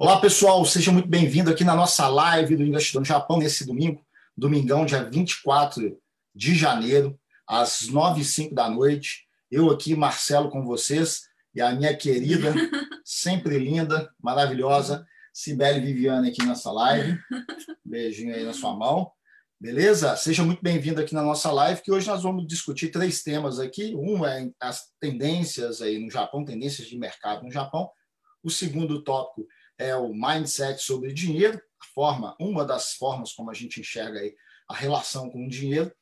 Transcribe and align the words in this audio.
Olá, 0.00 0.20
pessoal, 0.20 0.64
seja 0.64 0.92
muito 0.92 1.08
bem-vindo 1.08 1.50
aqui 1.50 1.64
na 1.64 1.74
nossa 1.74 2.06
live 2.06 2.54
do 2.54 2.62
Investidor 2.62 3.00
no 3.00 3.04
Japão, 3.04 3.36
nesse 3.36 3.66
domingo, 3.66 4.00
domingão, 4.36 4.86
dia 4.86 5.02
24 5.02 6.00
de 6.32 6.54
janeiro, 6.54 7.18
às 7.44 7.88
9 7.88 8.20
e 8.20 8.24
05 8.24 8.54
da 8.54 8.70
noite. 8.70 9.26
Eu 9.50 9.68
aqui, 9.70 9.96
Marcelo, 9.96 10.50
com 10.50 10.64
vocês, 10.64 11.22
e 11.52 11.60
a 11.60 11.74
minha 11.74 11.96
querida, 11.96 12.54
sempre 13.04 13.58
linda, 13.58 14.08
maravilhosa, 14.22 15.04
Cibele 15.34 15.80
Viviane 15.80 16.30
aqui 16.30 16.46
nessa 16.46 16.70
live. 16.70 17.18
Beijinho 17.84 18.32
aí 18.36 18.44
na 18.44 18.52
sua 18.52 18.76
mão. 18.76 19.10
Beleza? 19.60 20.14
Seja 20.14 20.44
muito 20.44 20.62
bem-vindo 20.62 21.00
aqui 21.00 21.12
na 21.12 21.24
nossa 21.24 21.50
live, 21.50 21.82
que 21.82 21.90
hoje 21.90 22.06
nós 22.06 22.22
vamos 22.22 22.46
discutir 22.46 22.92
três 22.92 23.24
temas 23.24 23.58
aqui. 23.58 23.96
Um 23.96 24.24
é 24.24 24.48
as 24.60 24.92
tendências 25.00 25.82
aí 25.82 25.98
no 25.98 26.08
Japão, 26.08 26.44
tendências 26.44 26.86
de 26.86 26.96
mercado 26.96 27.42
no 27.42 27.50
Japão. 27.50 27.90
O 28.44 28.48
segundo 28.48 29.02
tópico 29.02 29.44
é 29.78 29.94
o 29.94 30.12
mindset 30.12 30.82
sobre 30.82 31.12
dinheiro, 31.12 31.60
forma, 31.94 32.36
uma 32.38 32.64
das 32.64 32.94
formas 32.94 33.32
como 33.32 33.50
a 33.50 33.54
gente 33.54 33.80
enxerga 33.80 34.20
aí 34.20 34.34
a 34.68 34.74
relação 34.74 35.30
com 35.30 35.46
o 35.46 35.48
dinheiro. 35.48 35.92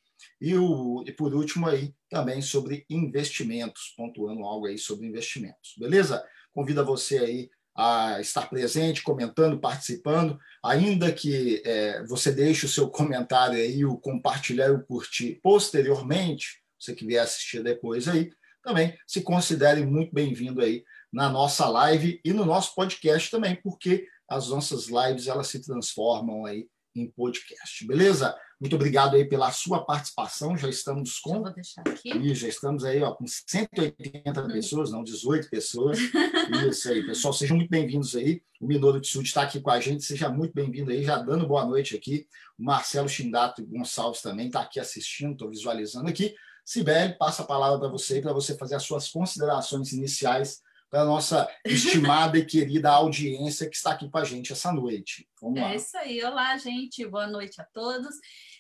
E, 0.41 0.55
o, 0.57 1.05
e 1.07 1.13
por 1.13 1.35
último 1.35 1.69
aí 1.69 1.95
também 2.11 2.41
sobre 2.41 2.85
investimentos, 2.89 3.95
pontuando 3.97 4.45
algo 4.45 4.67
aí 4.67 4.79
sobre 4.79 5.07
investimentos. 5.07 5.75
Beleza? 5.79 6.25
Convido 6.53 6.85
você 6.85 7.19
aí 7.19 7.51
a 7.75 8.21
estar 8.21 8.49
presente, 8.49 9.03
comentando, 9.03 9.61
participando, 9.61 10.39
ainda 10.65 11.13
que 11.13 11.63
é, 11.65 12.03
você 12.05 12.33
deixe 12.33 12.65
o 12.65 12.69
seu 12.69 12.89
comentário 12.89 13.59
aí, 13.59 13.85
o 13.85 13.99
compartilhar 13.99 14.69
e 14.69 14.73
o 14.73 14.83
curtir 14.83 15.39
posteriormente, 15.43 16.63
você 16.81 16.95
que 16.95 17.07
vier 17.07 17.23
assistir 17.23 17.63
depois 17.63 18.09
aí, 18.09 18.33
também 18.63 18.97
se 19.07 19.21
considere 19.21 19.85
muito 19.85 20.13
bem-vindo 20.13 20.63
aí 20.63 20.83
na 21.13 21.29
nossa 21.29 21.69
live 21.69 22.21
e 22.25 22.33
no 22.33 22.45
nosso 22.45 22.75
podcast 22.75 23.31
também, 23.31 23.57
porque 23.57 24.07
as 24.29 24.49
nossas 24.49 24.89
lives 24.89 25.29
elas 25.29 25.49
se 25.49 25.61
transformam 25.61 26.45
aí 26.45 26.69
em 26.95 27.11
podcast, 27.11 27.87
beleza? 27.87 28.37
Muito 28.59 28.75
obrigado 28.75 29.17
aí 29.17 29.25
pela 29.27 29.53
sua 29.53 29.85
participação. 29.85 30.57
Já 30.57 30.69
estamos 30.69 31.19
com. 31.19 31.35
Já 31.35 31.41
vou 31.41 31.53
deixar 31.53 31.83
aqui. 31.83 32.09
E 32.11 32.35
já 32.35 32.49
estamos 32.49 32.85
aí 32.85 33.03
ó, 33.03 33.13
com 33.13 33.27
180 33.27 34.43
hum. 34.43 34.49
pessoas, 34.49 34.91
não 34.91 35.05
18 35.05 35.51
pessoas. 35.51 35.99
Isso 36.71 36.89
aí, 36.89 37.05
pessoal. 37.05 37.35
Sejam 37.35 37.57
muito 37.59 37.69
bem-vindos 37.69 38.17
aí. 38.17 38.43
O 38.59 38.67
Minoru 38.67 38.99
Tsuji 38.99 39.27
está 39.27 39.43
aqui 39.43 39.61
com 39.61 39.71
a 39.71 39.79
gente. 39.79 40.05
Seja 40.05 40.31
muito 40.31 40.55
bem-vindo 40.55 40.91
aí, 40.91 41.05
já 41.05 41.19
dando 41.19 41.47
boa 41.47 41.67
noite 41.67 41.95
aqui. 41.95 42.27
O 42.59 42.65
Marcelo 42.65 43.09
Chindato 43.09 43.65
Gonçalves 43.67 44.23
também 44.23 44.47
está 44.47 44.63
aqui 44.63 44.81
assistindo, 44.81 45.33
estou 45.33 45.51
visualizando 45.51 46.09
aqui. 46.09 46.35
Sibeli, 46.65 47.17
passa 47.19 47.43
a 47.43 47.47
palavra 47.47 47.79
para 47.79 47.89
você, 47.89 48.23
para 48.23 48.33
você 48.33 48.57
fazer 48.57 48.77
as 48.77 48.83
suas 48.83 49.11
considerações 49.11 49.93
iniciais 49.93 50.63
para 50.91 51.03
a 51.03 51.05
nossa 51.05 51.49
estimada 51.65 52.39
e 52.39 52.45
querida 52.45 52.91
audiência 52.91 53.69
que 53.69 53.77
está 53.77 53.93
aqui 53.93 54.09
com 54.09 54.19
a 54.19 54.25
gente 54.25 54.53
essa 54.53 54.73
noite. 54.73 55.29
Vamos 55.41 55.61
lá. 55.61 55.73
É 55.73 55.77
isso 55.77 55.97
aí. 55.99 56.23
Olá, 56.23 56.57
gente. 56.57 57.07
Boa 57.07 57.27
noite 57.27 57.61
a 57.61 57.65
todos. 57.65 58.15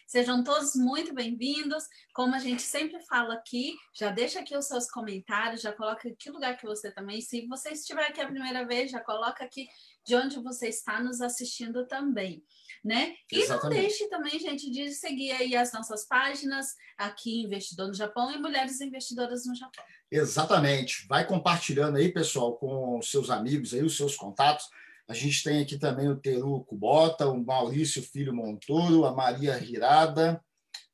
Sejam 0.06 0.44
todos 0.44 0.74
muito 0.74 1.12
bem-vindos. 1.12 1.84
Como 2.14 2.34
a 2.34 2.38
gente 2.38 2.62
sempre 2.62 3.00
fala 3.06 3.34
aqui, 3.34 3.74
já 3.94 4.10
deixa 4.10 4.40
aqui 4.40 4.56
os 4.56 4.66
seus 4.66 4.88
comentários, 4.88 5.60
já 5.62 5.72
coloca 5.72 6.08
que 6.18 6.30
lugar 6.30 6.56
que 6.56 6.64
você 6.64 6.92
também. 6.92 7.20
Se 7.20 7.46
você 7.46 7.70
estiver 7.70 8.06
aqui 8.06 8.20
a 8.20 8.28
primeira 8.28 8.66
vez, 8.66 8.90
já 8.90 9.00
coloca 9.00 9.44
aqui 9.44 9.68
de 10.06 10.14
onde 10.14 10.38
você 10.40 10.68
está 10.68 11.02
nos 11.02 11.20
assistindo 11.20 11.86
também 11.86 12.44
né? 12.86 13.14
E 13.32 13.40
Exatamente. 13.40 13.62
não 13.62 13.82
deixe 13.82 14.08
também, 14.08 14.38
gente, 14.38 14.70
de 14.70 14.92
seguir 14.92 15.32
aí 15.32 15.56
as 15.56 15.72
nossas 15.72 16.06
páginas 16.06 16.68
aqui, 16.96 17.42
Investidor 17.42 17.88
no 17.88 17.94
Japão 17.94 18.30
e 18.30 18.38
Mulheres 18.38 18.80
Investidoras 18.80 19.44
no 19.44 19.56
Japão. 19.56 19.84
Exatamente. 20.10 21.04
Vai 21.08 21.26
compartilhando 21.26 21.96
aí, 21.96 22.12
pessoal, 22.12 22.56
com 22.56 22.98
os 22.98 23.10
seus 23.10 23.28
amigos 23.28 23.74
aí, 23.74 23.82
os 23.82 23.96
seus 23.96 24.14
contatos. 24.14 24.66
A 25.08 25.14
gente 25.14 25.42
tem 25.42 25.60
aqui 25.60 25.78
também 25.78 26.08
o 26.08 26.16
Teru 26.16 26.64
Kubota, 26.64 27.28
o 27.28 27.44
Maurício 27.44 28.00
Filho 28.02 28.32
Montoro, 28.32 29.04
a 29.04 29.12
Maria 29.12 29.58
Hirada 29.62 30.40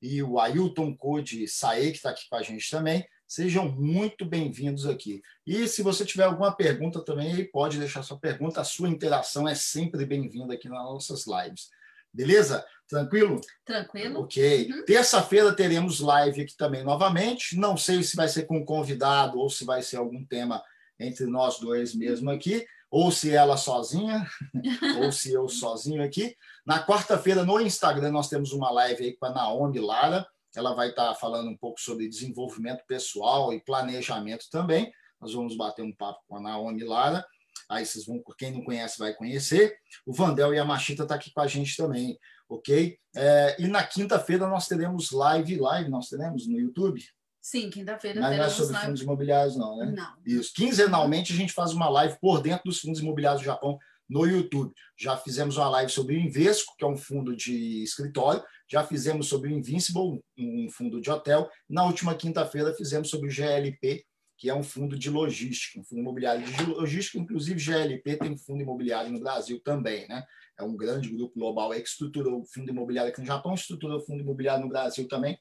e 0.00 0.22
o 0.22 0.40
Ailton 0.40 0.96
Code 0.96 1.46
Sae, 1.46 1.90
que 1.90 1.98
está 1.98 2.10
aqui 2.10 2.26
com 2.28 2.36
a 2.36 2.42
gente 2.42 2.70
também. 2.70 3.06
Sejam 3.34 3.66
muito 3.66 4.26
bem-vindos 4.26 4.84
aqui. 4.84 5.22
E 5.46 5.66
se 5.66 5.82
você 5.82 6.04
tiver 6.04 6.24
alguma 6.24 6.54
pergunta 6.54 7.02
também, 7.02 7.50
pode 7.50 7.78
deixar 7.78 8.02
sua 8.02 8.18
pergunta. 8.18 8.60
A 8.60 8.64
sua 8.64 8.90
interação 8.90 9.48
é 9.48 9.54
sempre 9.54 10.04
bem-vinda 10.04 10.52
aqui 10.52 10.68
nas 10.68 10.84
nossas 10.84 11.24
lives. 11.26 11.70
Beleza? 12.12 12.62
Tranquilo? 12.86 13.40
Tranquilo. 13.64 14.20
Ok. 14.20 14.70
Uhum. 14.70 14.84
Terça-feira 14.84 15.50
teremos 15.56 15.98
live 15.98 16.42
aqui 16.42 16.54
também 16.54 16.84
novamente. 16.84 17.56
Não 17.56 17.74
sei 17.74 18.02
se 18.02 18.16
vai 18.16 18.28
ser 18.28 18.42
com 18.42 18.58
um 18.58 18.66
convidado 18.66 19.38
ou 19.38 19.48
se 19.48 19.64
vai 19.64 19.80
ser 19.80 19.96
algum 19.96 20.22
tema 20.26 20.62
entre 21.00 21.24
nós 21.24 21.58
dois 21.58 21.94
mesmo 21.94 22.30
aqui, 22.30 22.66
ou 22.90 23.10
se 23.10 23.34
ela 23.34 23.56
sozinha, 23.56 24.26
ou 25.02 25.10
se 25.10 25.32
eu 25.32 25.48
sozinho 25.48 26.04
aqui. 26.04 26.36
Na 26.66 26.84
quarta-feira, 26.86 27.46
no 27.46 27.58
Instagram, 27.62 28.10
nós 28.10 28.28
temos 28.28 28.52
uma 28.52 28.70
live 28.70 29.04
aí 29.04 29.16
com 29.16 29.24
a 29.24 29.30
Naomi 29.30 29.80
Lara. 29.80 30.28
Ela 30.54 30.74
vai 30.74 30.90
estar 30.90 31.14
falando 31.14 31.48
um 31.48 31.56
pouco 31.56 31.80
sobre 31.80 32.08
desenvolvimento 32.08 32.84
pessoal 32.86 33.52
e 33.52 33.60
planejamento 33.60 34.46
também. 34.50 34.92
Nós 35.20 35.34
vamos 35.34 35.56
bater 35.56 35.82
um 35.82 35.94
papo 35.94 36.20
com 36.26 36.36
a 36.36 36.40
Naomi 36.40 36.84
Lara. 36.84 37.24
Aí 37.68 37.86
vocês 37.86 38.04
vão, 38.04 38.22
quem 38.36 38.52
não 38.52 38.64
conhece 38.64 38.98
vai 38.98 39.14
conhecer. 39.14 39.76
O 40.04 40.12
Vandel 40.12 40.52
e 40.52 40.58
a 40.58 40.64
Machita 40.64 41.04
está 41.04 41.14
aqui 41.14 41.32
com 41.32 41.40
a 41.40 41.46
gente 41.46 41.76
também, 41.76 42.18
ok? 42.48 42.98
É, 43.14 43.56
e 43.58 43.66
na 43.66 43.82
quinta-feira 43.82 44.46
nós 44.46 44.66
teremos 44.66 45.10
live, 45.10 45.56
live 45.56 45.90
nós 45.90 46.08
teremos 46.08 46.46
no 46.46 46.58
YouTube. 46.58 47.02
Sim, 47.40 47.70
quinta-feira 47.70 48.20
Mas 48.20 48.36
não 48.36 48.44
é 48.44 48.48
sobre 48.48 48.72
live. 48.72 48.86
fundos 48.86 49.02
imobiliários, 49.02 49.56
não, 49.56 49.76
né? 49.76 49.92
Não. 49.96 50.14
Isso. 50.24 50.52
Quinzenalmente 50.54 51.32
a 51.32 51.36
gente 51.36 51.52
faz 51.52 51.72
uma 51.72 51.88
live 51.88 52.16
por 52.20 52.40
dentro 52.40 52.64
dos 52.64 52.80
fundos 52.80 53.00
imobiliários 53.00 53.42
do 53.42 53.46
Japão 53.46 53.78
no 54.08 54.26
YouTube. 54.26 54.72
Já 54.98 55.16
fizemos 55.16 55.56
uma 55.56 55.68
live 55.70 55.90
sobre 55.90 56.16
o 56.16 56.20
Invesco, 56.20 56.74
que 56.76 56.84
é 56.84 56.88
um 56.88 56.96
fundo 56.96 57.34
de 57.34 57.82
escritório. 57.82 58.42
Já 58.70 58.84
fizemos 58.84 59.28
sobre 59.28 59.48
o 59.48 59.52
Invincible, 59.52 60.22
um 60.38 60.68
fundo 60.70 61.00
de 61.00 61.10
hotel. 61.10 61.48
Na 61.68 61.84
última 61.84 62.14
quinta-feira 62.14 62.74
fizemos 62.74 63.10
sobre 63.10 63.28
o 63.28 63.32
GLP, 63.32 64.04
que 64.42 64.50
é 64.50 64.54
um 64.54 64.62
fundo 64.62 64.98
de 64.98 65.08
logística, 65.08 65.78
um 65.78 65.84
fundo 65.84 66.00
imobiliário 66.00 66.44
de 66.44 66.66
logística, 66.66 67.16
inclusive 67.16 67.60
GLP 67.60 68.16
tem 68.16 68.36
fundo 68.36 68.60
imobiliário 68.60 69.12
no 69.12 69.20
Brasil 69.20 69.60
também, 69.62 70.08
né? 70.08 70.24
É 70.58 70.64
um 70.64 70.76
grande 70.76 71.08
grupo 71.08 71.38
global 71.38 71.70
que 71.70 71.80
estruturou 71.80 72.40
o 72.40 72.44
fundo 72.44 72.70
imobiliário 72.70 73.12
aqui 73.12 73.20
no 73.20 73.26
Japão, 73.26 73.54
estruturou 73.54 73.98
o 73.98 74.04
fundo 74.04 74.20
imobiliário 74.20 74.64
no 74.64 74.68
Brasil 74.68 75.06
também, 75.06 75.38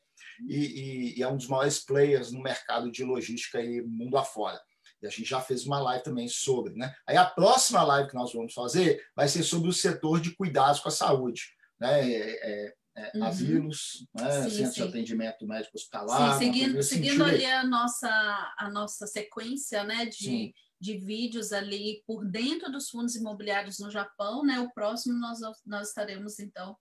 e, 0.48 0.56
e, 0.56 1.20
e 1.20 1.24
é 1.24 1.28
um 1.28 1.36
dos 1.36 1.48
maiores 1.48 1.84
players 1.84 2.32
no 2.32 2.42
mercado 2.42 2.92
de 2.92 3.04
logística 3.04 3.60
e 3.60 3.82
mundo 3.82 4.18
afora. 4.18 4.62
E 5.01 5.07
a 5.07 5.09
gente 5.09 5.25
já 5.25 5.41
fez 5.41 5.66
uma 5.66 5.79
live 5.79 6.03
também 6.03 6.28
sobre, 6.28 6.75
né? 6.75 6.94
Aí 7.07 7.17
a 7.17 7.25
próxima 7.25 7.84
live 7.84 8.09
que 8.09 8.16
nós 8.16 8.34
vamos 8.34 8.53
fazer 8.53 9.03
vai 9.16 9.28
ser 9.28 9.44
sobre 9.44 9.69
o 9.69 9.73
setor 9.73 10.22
de 10.22 10.35
cuidados 10.35 10.79
com 10.79 10.89
a 10.89 10.91
saúde, 10.91 11.53
né? 11.79 12.09
É, 12.12 12.66
é, 12.67 12.73
é, 12.95 13.17
uhum. 13.17 13.23
asilos, 13.23 14.06
né? 14.13 14.44
sim, 14.44 14.50
centros 14.50 14.75
sim. 14.75 14.84
de 14.84 14.89
atendimento 14.89 15.47
médico 15.47 15.78
hospitalar. 15.78 16.34
Sim, 16.34 16.45
seguindo, 16.45 16.84
seguindo 16.84 17.23
ali 17.23 17.45
a 17.45 17.63
nossa, 17.63 18.53
a 18.57 18.69
nossa 18.69 19.07
sequência 19.07 19.84
né, 19.84 20.06
de, 20.06 20.53
de 20.79 20.97
vídeos 20.97 21.53
ali 21.53 22.03
por 22.06 22.25
dentro 22.25 22.72
dos 22.72 22.89
fundos 22.89 23.16
imobiliários 23.16 23.79
no 23.79 23.89
Japão, 23.89 24.44
né? 24.44 24.59
O 24.59 24.72
próximo 24.73 25.18
nós, 25.18 25.39
nós 25.66 25.88
estaremos, 25.88 26.39
então, 26.39 26.75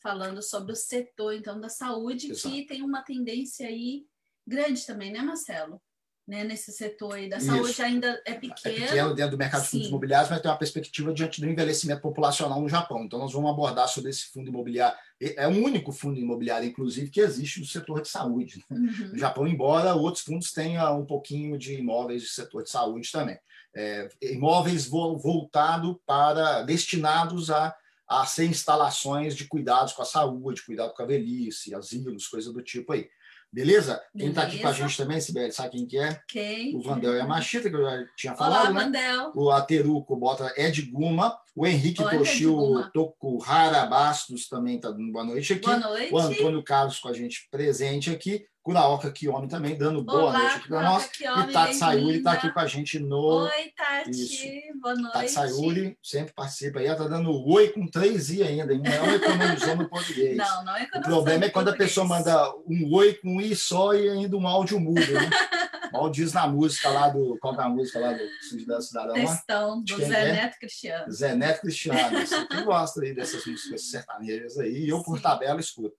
falando 0.00 0.40
sobre 0.42 0.72
o 0.72 0.76
setor 0.76 1.34
então 1.34 1.60
da 1.60 1.68
saúde, 1.68 2.30
Exato. 2.30 2.54
que 2.54 2.66
tem 2.66 2.82
uma 2.82 3.02
tendência 3.02 3.66
aí 3.66 4.06
grande 4.46 4.86
também, 4.86 5.12
né, 5.12 5.20
Marcelo? 5.20 5.82
Né, 6.28 6.44
nesse 6.44 6.70
setor 6.70 7.14
aí 7.14 7.26
da 7.26 7.40
saúde 7.40 7.70
Isso. 7.70 7.82
ainda 7.82 8.20
é 8.26 8.34
pequeno. 8.34 8.76
É 8.76 8.80
pequeno 8.86 9.14
dentro 9.14 9.30
do 9.30 9.38
mercado 9.38 9.62
de 9.62 9.68
fundos 9.68 9.88
imobiliários, 9.88 10.28
mas 10.28 10.42
tem 10.42 10.50
uma 10.50 10.58
perspectiva 10.58 11.10
diante 11.14 11.40
do 11.40 11.48
envelhecimento 11.48 12.02
populacional 12.02 12.60
no 12.60 12.68
Japão. 12.68 13.02
Então, 13.02 13.18
nós 13.18 13.32
vamos 13.32 13.50
abordar 13.50 13.88
sobre 13.88 14.10
esse 14.10 14.26
fundo 14.26 14.50
imobiliário. 14.50 14.94
É 15.18 15.48
o 15.48 15.52
único 15.52 15.90
fundo 15.90 16.20
imobiliário, 16.20 16.68
inclusive, 16.68 17.08
que 17.08 17.20
existe 17.20 17.60
no 17.60 17.66
setor 17.66 18.02
de 18.02 18.08
saúde. 18.08 18.62
Né? 18.68 18.76
Uhum. 18.78 19.08
No 19.12 19.18
Japão, 19.18 19.48
embora 19.48 19.94
outros 19.94 20.22
fundos 20.22 20.52
tenham 20.52 21.00
um 21.00 21.06
pouquinho 21.06 21.56
de 21.56 21.76
imóveis 21.76 22.22
do 22.24 22.28
setor 22.28 22.62
de 22.62 22.70
saúde 22.70 23.10
também. 23.10 23.38
É, 23.74 24.08
imóveis 24.20 24.86
voltados 24.86 25.96
para, 26.06 26.62
destinados 26.62 27.50
a 27.50 27.74
a 28.08 28.24
ser 28.24 28.46
instalações 28.46 29.36
de 29.36 29.46
cuidados 29.46 29.92
com 29.92 30.00
a 30.00 30.06
saúde, 30.06 30.64
cuidado 30.64 30.94
com 30.94 31.02
a 31.02 31.06
velhice, 31.06 31.74
asilos, 31.74 32.26
coisa 32.26 32.50
do 32.50 32.62
tipo 32.62 32.94
aí. 32.94 33.06
Beleza? 33.50 34.02
Quem 34.16 34.28
está 34.28 34.42
aqui 34.42 34.58
com 34.58 34.68
a 34.68 34.72
gente 34.72 34.96
também, 34.96 35.20
Sibeli, 35.20 35.52
sabe 35.52 35.70
quem 35.70 35.86
que 35.86 35.98
é? 35.98 36.20
Quem? 36.28 36.76
O 36.76 36.82
Vandel 36.82 37.16
e 37.16 37.20
a 37.20 37.26
Machita, 37.26 37.70
que 37.70 37.76
eu 37.76 37.82
já 37.82 38.04
tinha 38.14 38.34
falado, 38.34 38.70
Olá, 38.70 38.72
né? 38.72 38.84
Vandel. 38.84 39.32
O 39.34 39.50
Ateruco 39.50 40.14
bota 40.16 40.52
de 40.70 40.82
Guma. 40.82 41.38
O 41.58 41.66
Henrique 41.66 42.00
Olha, 42.04 42.16
Toshio 42.16 42.88
Tokuhara 42.94 43.84
Bastos 43.86 44.48
também 44.48 44.76
está 44.76 44.92
dando 44.92 45.10
boa 45.10 45.24
noite 45.24 45.54
aqui. 45.54 45.66
Boa 45.66 45.76
noite. 45.76 46.14
O 46.14 46.18
Antônio 46.18 46.62
Carlos 46.62 47.00
com 47.00 47.08
a 47.08 47.12
gente 47.12 47.48
presente 47.50 48.10
aqui. 48.10 48.46
Kuraoka 48.62 49.10
Kiyomi 49.10 49.48
também, 49.48 49.76
dando 49.76 50.04
boa 50.04 50.24
Olá, 50.24 50.38
noite 50.38 50.56
aqui 50.56 50.68
para 50.68 50.82
nós. 50.82 51.10
e 51.18 51.52
Tati 51.52 51.74
Sayuri 51.74 52.18
está 52.18 52.32
aqui 52.32 52.52
com 52.52 52.60
a 52.60 52.66
gente 52.66 53.00
no. 53.00 53.42
Oi, 53.42 53.72
Tati. 53.76 54.10
Isso. 54.10 54.80
Boa 54.80 54.94
noite. 54.94 55.12
Tati 55.14 55.30
Sayuri 55.32 55.98
sempre 56.00 56.32
participa 56.32 56.78
aí. 56.78 56.86
Ela 56.86 56.94
está 56.94 57.08
dando 57.08 57.32
oi 57.48 57.68
com 57.70 57.88
três 57.88 58.30
I 58.30 58.44
ainda. 58.44 58.78
Não 58.78 59.14
economizou 59.14 59.74
no 59.74 59.88
português. 59.88 60.36
Não, 60.36 60.64
não 60.64 60.76
economizou. 60.76 61.00
O 61.00 61.02
problema 61.02 61.44
é 61.46 61.50
quando 61.50 61.70
a 61.70 61.76
pessoa 61.76 62.06
manda 62.06 62.54
um 62.68 62.94
oi 62.94 63.14
com 63.14 63.36
um 63.36 63.40
I 63.40 63.56
só 63.56 63.94
e 63.94 64.08
ainda 64.08 64.36
um 64.36 64.46
áudio 64.46 64.78
mudo. 64.78 65.12
Né? 65.12 65.28
Mal 65.92 66.10
diz 66.10 66.32
na 66.32 66.46
música 66.46 66.88
lá 66.88 67.08
do. 67.08 67.38
Qual 67.40 67.54
é 67.58 67.62
a 67.62 67.68
música 67.68 67.98
lá 67.98 68.12
do 68.12 68.66
da 68.66 68.80
Cidadão? 68.80 69.14
Textão, 69.14 69.82
do 69.82 69.96
Zé 69.96 70.28
é? 70.28 70.32
Neto 70.32 70.58
Cristiano. 70.58 71.12
Zé 71.12 71.34
Neto 71.34 71.60
Cristiano. 71.60 72.18
Quem 72.50 72.64
gosta 72.64 73.00
aí 73.00 73.14
dessas 73.14 73.44
músicas 73.46 73.90
sertanejas 73.90 74.58
aí? 74.58 74.84
E 74.84 74.88
eu, 74.88 75.02
por 75.02 75.16
Sim. 75.16 75.22
tabela, 75.22 75.60
escuto. 75.60 75.96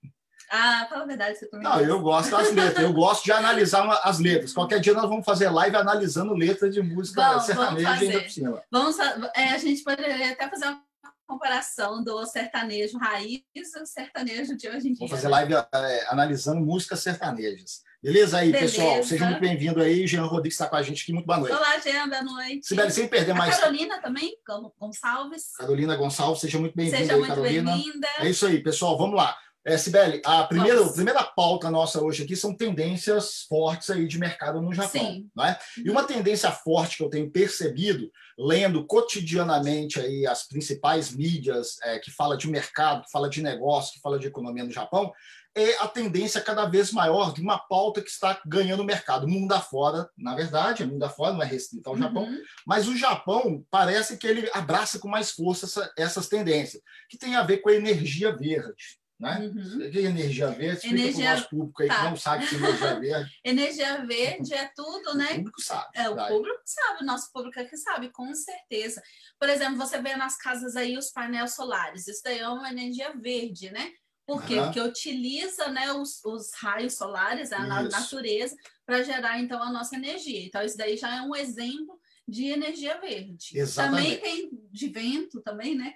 Ah, 0.52 0.88
fala 0.90 1.04
a 1.04 1.08
verdade, 1.08 1.38
você 1.38 1.48
também. 1.48 1.64
Não, 1.64 1.80
eu 1.80 2.02
gosto 2.02 2.32
das 2.32 2.52
letras, 2.52 2.84
eu 2.84 2.92
gosto 2.92 3.24
de 3.24 3.32
analisar 3.32 3.88
as 4.04 4.20
letras. 4.20 4.52
Qualquer 4.52 4.80
dia 4.80 4.94
nós 4.94 5.08
vamos 5.08 5.24
fazer 5.24 5.50
live 5.50 5.76
analisando 5.76 6.34
letras 6.34 6.74
de 6.74 6.82
música 6.82 7.22
vamos, 7.22 7.46
sertaneja 7.46 7.90
vamos 7.90 8.02
ainda 8.02 8.22
por 8.22 8.30
cima. 8.32 8.64
Vamos, 8.72 8.98
é, 9.36 9.50
a 9.50 9.58
gente 9.60 9.84
poderia 9.84 10.32
até 10.32 10.50
fazer 10.50 10.66
uma 10.66 10.84
comparação 11.28 12.04
do 12.04 12.26
sertanejo 12.26 12.98
raiz 12.98 13.44
e 13.54 13.62
o 13.62 13.86
sertanejo 13.86 14.58
de 14.58 14.68
hoje 14.68 14.90
em 14.90 14.94
dia. 14.94 15.08
Vamos 15.08 15.12
fazer 15.12 15.28
live 15.28 15.54
é, 15.54 16.08
analisando 16.10 16.62
músicas 16.62 17.00
sertanejas. 17.02 17.84
Beleza 18.02 18.38
aí, 18.38 18.52
Beleza. 18.52 18.78
pessoal? 18.78 19.04
Seja 19.04 19.26
muito 19.26 19.42
bem-vindo 19.42 19.82
aí. 19.82 20.08
Jean 20.08 20.24
Rodrigues 20.24 20.54
está 20.54 20.68
com 20.68 20.78
a 20.78 20.82
gente 20.82 21.04
aqui. 21.04 21.12
Muito 21.12 21.26
boa 21.26 21.40
noite. 21.40 21.54
Olá, 21.54 21.78
Jean, 21.80 22.08
boa 22.08 22.24
noite. 22.24 22.66
Sibeli, 22.66 22.92
sem 22.92 23.10
perder 23.10 23.32
a 23.32 23.36
mais. 23.36 23.58
Carolina 23.58 24.02
também, 24.02 24.38
Gonçalves. 24.80 25.52
Carolina 25.58 25.98
Gonçalves, 25.98 26.40
seja 26.40 26.58
muito 26.58 26.76
bem-vinda 26.76 26.98
Seja 26.98 27.14
aí, 27.14 27.20
muito 27.20 27.30
Carolina. 27.36 27.74
bem-vinda. 27.74 28.08
É 28.20 28.30
isso 28.30 28.46
aí, 28.46 28.64
pessoal. 28.64 28.98
Vamos 28.98 29.18
lá. 29.18 29.38
É, 29.66 29.78
Sibeli, 29.78 30.22
a 30.24 30.46
primeira, 30.46 30.82
a 30.82 30.94
primeira 30.94 31.24
pauta 31.24 31.70
nossa 31.70 32.02
hoje 32.02 32.24
aqui 32.24 32.34
são 32.38 32.56
tendências 32.56 33.42
fortes 33.50 33.90
aí 33.90 34.08
de 34.08 34.18
mercado 34.18 34.62
no 34.62 34.74
Japão. 34.74 34.90
Sim. 34.90 35.30
Não 35.36 35.44
é? 35.44 35.60
E 35.84 35.90
uma 35.90 36.06
tendência 36.06 36.50
forte 36.50 36.96
que 36.96 37.04
eu 37.04 37.10
tenho 37.10 37.30
percebido, 37.30 38.10
lendo 38.38 38.86
cotidianamente 38.88 40.00
aí 40.00 40.26
as 40.26 40.48
principais 40.48 41.14
mídias 41.14 41.76
é, 41.84 42.00
que 42.00 42.10
fala 42.10 42.38
de 42.38 42.50
mercado, 42.50 43.04
que 43.04 43.12
fala 43.12 43.30
de 43.30 43.42
negócio, 43.44 43.94
que 43.94 44.00
fala 44.00 44.18
de 44.18 44.28
economia 44.28 44.64
no 44.64 44.72
Japão, 44.72 45.12
é 45.60 45.78
a 45.80 45.88
tendência 45.88 46.42
cada 46.42 46.66
vez 46.66 46.92
maior 46.92 47.34
de 47.34 47.42
uma 47.42 47.58
pauta 47.58 48.02
que 48.02 48.10
está 48.10 48.42
ganhando 48.46 48.84
mercado. 48.84 49.28
Mundo 49.28 49.52
afora, 49.54 50.10
na 50.18 50.36
verdade, 50.36 50.86
mundo 50.86 51.04
afora 51.04 51.34
não 51.34 51.44
é 51.44 51.46
restrito 51.46 51.90
ao 51.90 51.96
uhum. 51.96 52.02
Japão, 52.02 52.28
mas 52.66 52.88
o 52.88 52.96
Japão 52.96 53.66
parece 53.70 54.18
que 54.18 54.26
ele 54.26 54.50
abraça 54.54 55.00
com 55.00 55.08
mais 55.08 55.32
força 55.32 55.66
essa, 55.66 55.94
essas 55.98 56.28
tendências, 56.28 56.82
que 57.10 57.18
tem 57.18 57.36
a 57.36 57.44
ver 57.44 57.58
com 57.58 57.70
a 57.70 57.76
energia 57.76 58.36
verde. 58.36 59.00
Né? 59.20 59.52
Uhum. 59.54 59.92
Que 59.92 60.00
energia 60.00 60.50
verde? 60.50 60.88
Energia... 60.88 61.26
para 61.26 61.34
o 61.34 61.36
nosso 61.36 61.50
público 61.50 61.84
aí 61.84 61.88
tá. 61.90 61.98
que 61.98 62.04
não 62.10 62.16
sabe 62.16 62.48
que 62.48 62.56
é 62.56 62.58
energia 62.58 63.00
verde. 63.00 63.40
energia 63.44 64.06
verde 64.06 64.54
é 64.54 64.72
tudo, 64.74 65.18
né? 65.18 65.26
O 65.26 65.36
público 65.36 65.62
sabe. 65.62 65.90
É, 65.94 66.10
o 66.10 66.16
público 66.16 66.62
sabe, 66.64 67.04
o 67.04 67.06
nosso 67.06 67.32
público 67.34 67.60
aqui 67.60 67.76
sabe, 67.76 68.10
com 68.12 68.34
certeza. 68.34 69.02
Por 69.38 69.50
exemplo, 69.50 69.76
você 69.76 70.02
vê 70.02 70.16
nas 70.16 70.38
casas 70.38 70.78
aí 70.78 70.98
os 70.98 71.12
painéis 71.12 71.54
solares, 71.54 72.08
isso 72.08 72.22
daí 72.24 72.40
é 72.40 72.48
uma 72.48 72.72
energia 72.72 73.12
verde, 73.20 73.70
né? 73.72 73.92
Por 74.30 74.46
quê? 74.46 74.60
Uhum. 74.60 74.66
Porque 74.66 74.80
utiliza 74.80 75.70
né, 75.70 75.92
os, 75.92 76.24
os 76.24 76.54
raios 76.54 76.94
solares, 76.94 77.52
a 77.52 77.58
isso. 77.82 77.90
natureza, 77.90 78.56
para 78.86 79.02
gerar 79.02 79.40
então 79.40 79.62
a 79.62 79.72
nossa 79.72 79.96
energia. 79.96 80.46
Então, 80.46 80.62
isso 80.62 80.78
daí 80.78 80.96
já 80.96 81.16
é 81.16 81.22
um 81.22 81.36
exemplo 81.36 82.00
de 82.30 82.46
energia 82.48 83.00
verde. 83.00 83.52
Exatamente. 83.54 84.18
Também 84.18 84.18
tem 84.20 84.50
de 84.72 84.88
vento 84.88 85.42
também, 85.42 85.76
né? 85.76 85.96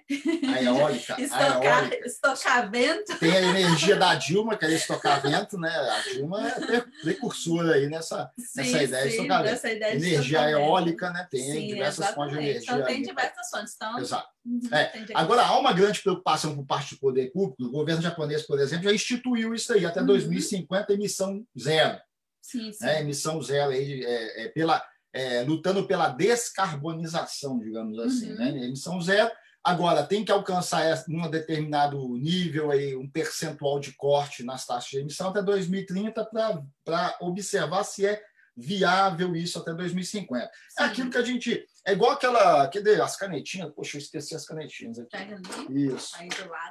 A 0.52 0.62
eólica. 0.62 1.16
estocar, 1.20 1.62
a 1.62 1.82
eólica. 1.82 2.06
estocar 2.06 2.70
vento. 2.70 3.18
Tem 3.18 3.32
a 3.32 3.40
energia 3.40 3.96
da 3.96 4.14
Dilma, 4.14 4.56
que 4.56 4.64
é 4.64 4.72
estocar 4.72 5.22
vento, 5.22 5.58
né? 5.58 5.70
A 5.70 6.00
Dilma 6.12 6.48
é 6.48 6.80
precursora 7.02 7.74
aí 7.74 7.88
nessa, 7.88 8.30
sim, 8.38 8.60
nessa 8.60 8.82
ideia 8.82 9.02
sim, 9.02 9.08
de 9.08 9.14
estocar 9.14 9.42
vento. 9.44 9.66
Ideia 9.66 9.94
energia 9.94 10.50
eólica, 10.50 11.10
né? 11.10 11.26
Tem 11.30 11.42
sim, 11.42 11.66
diversas 11.68 12.06
exatamente. 12.06 12.14
fontes 12.14 12.38
de 12.38 12.50
energia. 12.50 12.74
Então 12.74 12.86
tem 12.86 13.02
diversas 13.02 13.50
fontes. 13.50 13.74
Então, 13.74 13.98
Exato. 13.98 14.28
Uhum, 14.44 14.60
é. 14.72 14.92
Agora, 15.14 15.42
há 15.42 15.58
uma 15.58 15.72
grande 15.72 16.02
preocupação 16.02 16.54
por 16.54 16.66
parte 16.66 16.94
do 16.94 17.00
poder 17.00 17.32
público. 17.32 17.64
O 17.64 17.70
governo 17.70 18.02
japonês, 18.02 18.42
por 18.42 18.60
exemplo, 18.60 18.84
já 18.84 18.92
instituiu 18.92 19.54
isso 19.54 19.72
aí. 19.72 19.86
Até 19.86 20.00
uhum. 20.00 20.06
2050, 20.06 20.92
emissão 20.92 21.46
zero. 21.58 21.98
Sim, 22.42 22.70
sim. 22.72 22.86
É, 22.86 23.00
emissão 23.00 23.40
zero 23.40 23.70
aí, 23.70 24.04
é, 24.04 24.44
é 24.44 24.48
pela 24.48 24.84
é, 25.14 25.42
lutando 25.42 25.86
pela 25.86 26.08
descarbonização, 26.08 27.58
digamos 27.60 27.98
assim, 28.00 28.32
uhum. 28.32 28.36
né? 28.36 28.48
Emissão 28.64 29.00
zero. 29.00 29.30
Agora, 29.62 30.02
tem 30.02 30.24
que 30.24 30.32
alcançar 30.32 30.82
um 31.08 31.30
determinado 31.30 32.06
nível, 32.18 32.70
aí, 32.70 32.94
um 32.94 33.08
percentual 33.08 33.80
de 33.80 33.92
corte 33.92 34.42
nas 34.42 34.66
taxas 34.66 34.90
de 34.90 34.98
emissão 34.98 35.30
até 35.30 35.40
2030 35.40 36.28
para 36.84 37.16
observar 37.22 37.84
se 37.84 38.04
é 38.04 38.20
viável 38.56 39.34
isso 39.34 39.58
até 39.58 39.72
2050. 39.72 40.44
É 40.44 40.48
Sim. 40.48 40.52
É 40.78 40.84
aquilo 40.84 41.10
que 41.10 41.16
a 41.16 41.22
gente. 41.22 41.64
É 41.86 41.92
igual 41.92 42.12
aquela. 42.12 42.68
Cadê 42.68 43.00
as 43.00 43.16
canetinhas? 43.16 43.72
Poxa, 43.74 43.96
eu 43.96 44.00
esqueci 44.00 44.34
as 44.34 44.46
canetinhas 44.46 44.98
aqui. 44.98 45.10
Pega 45.10 45.36
ali. 45.36 45.94
Isso. 45.94 46.14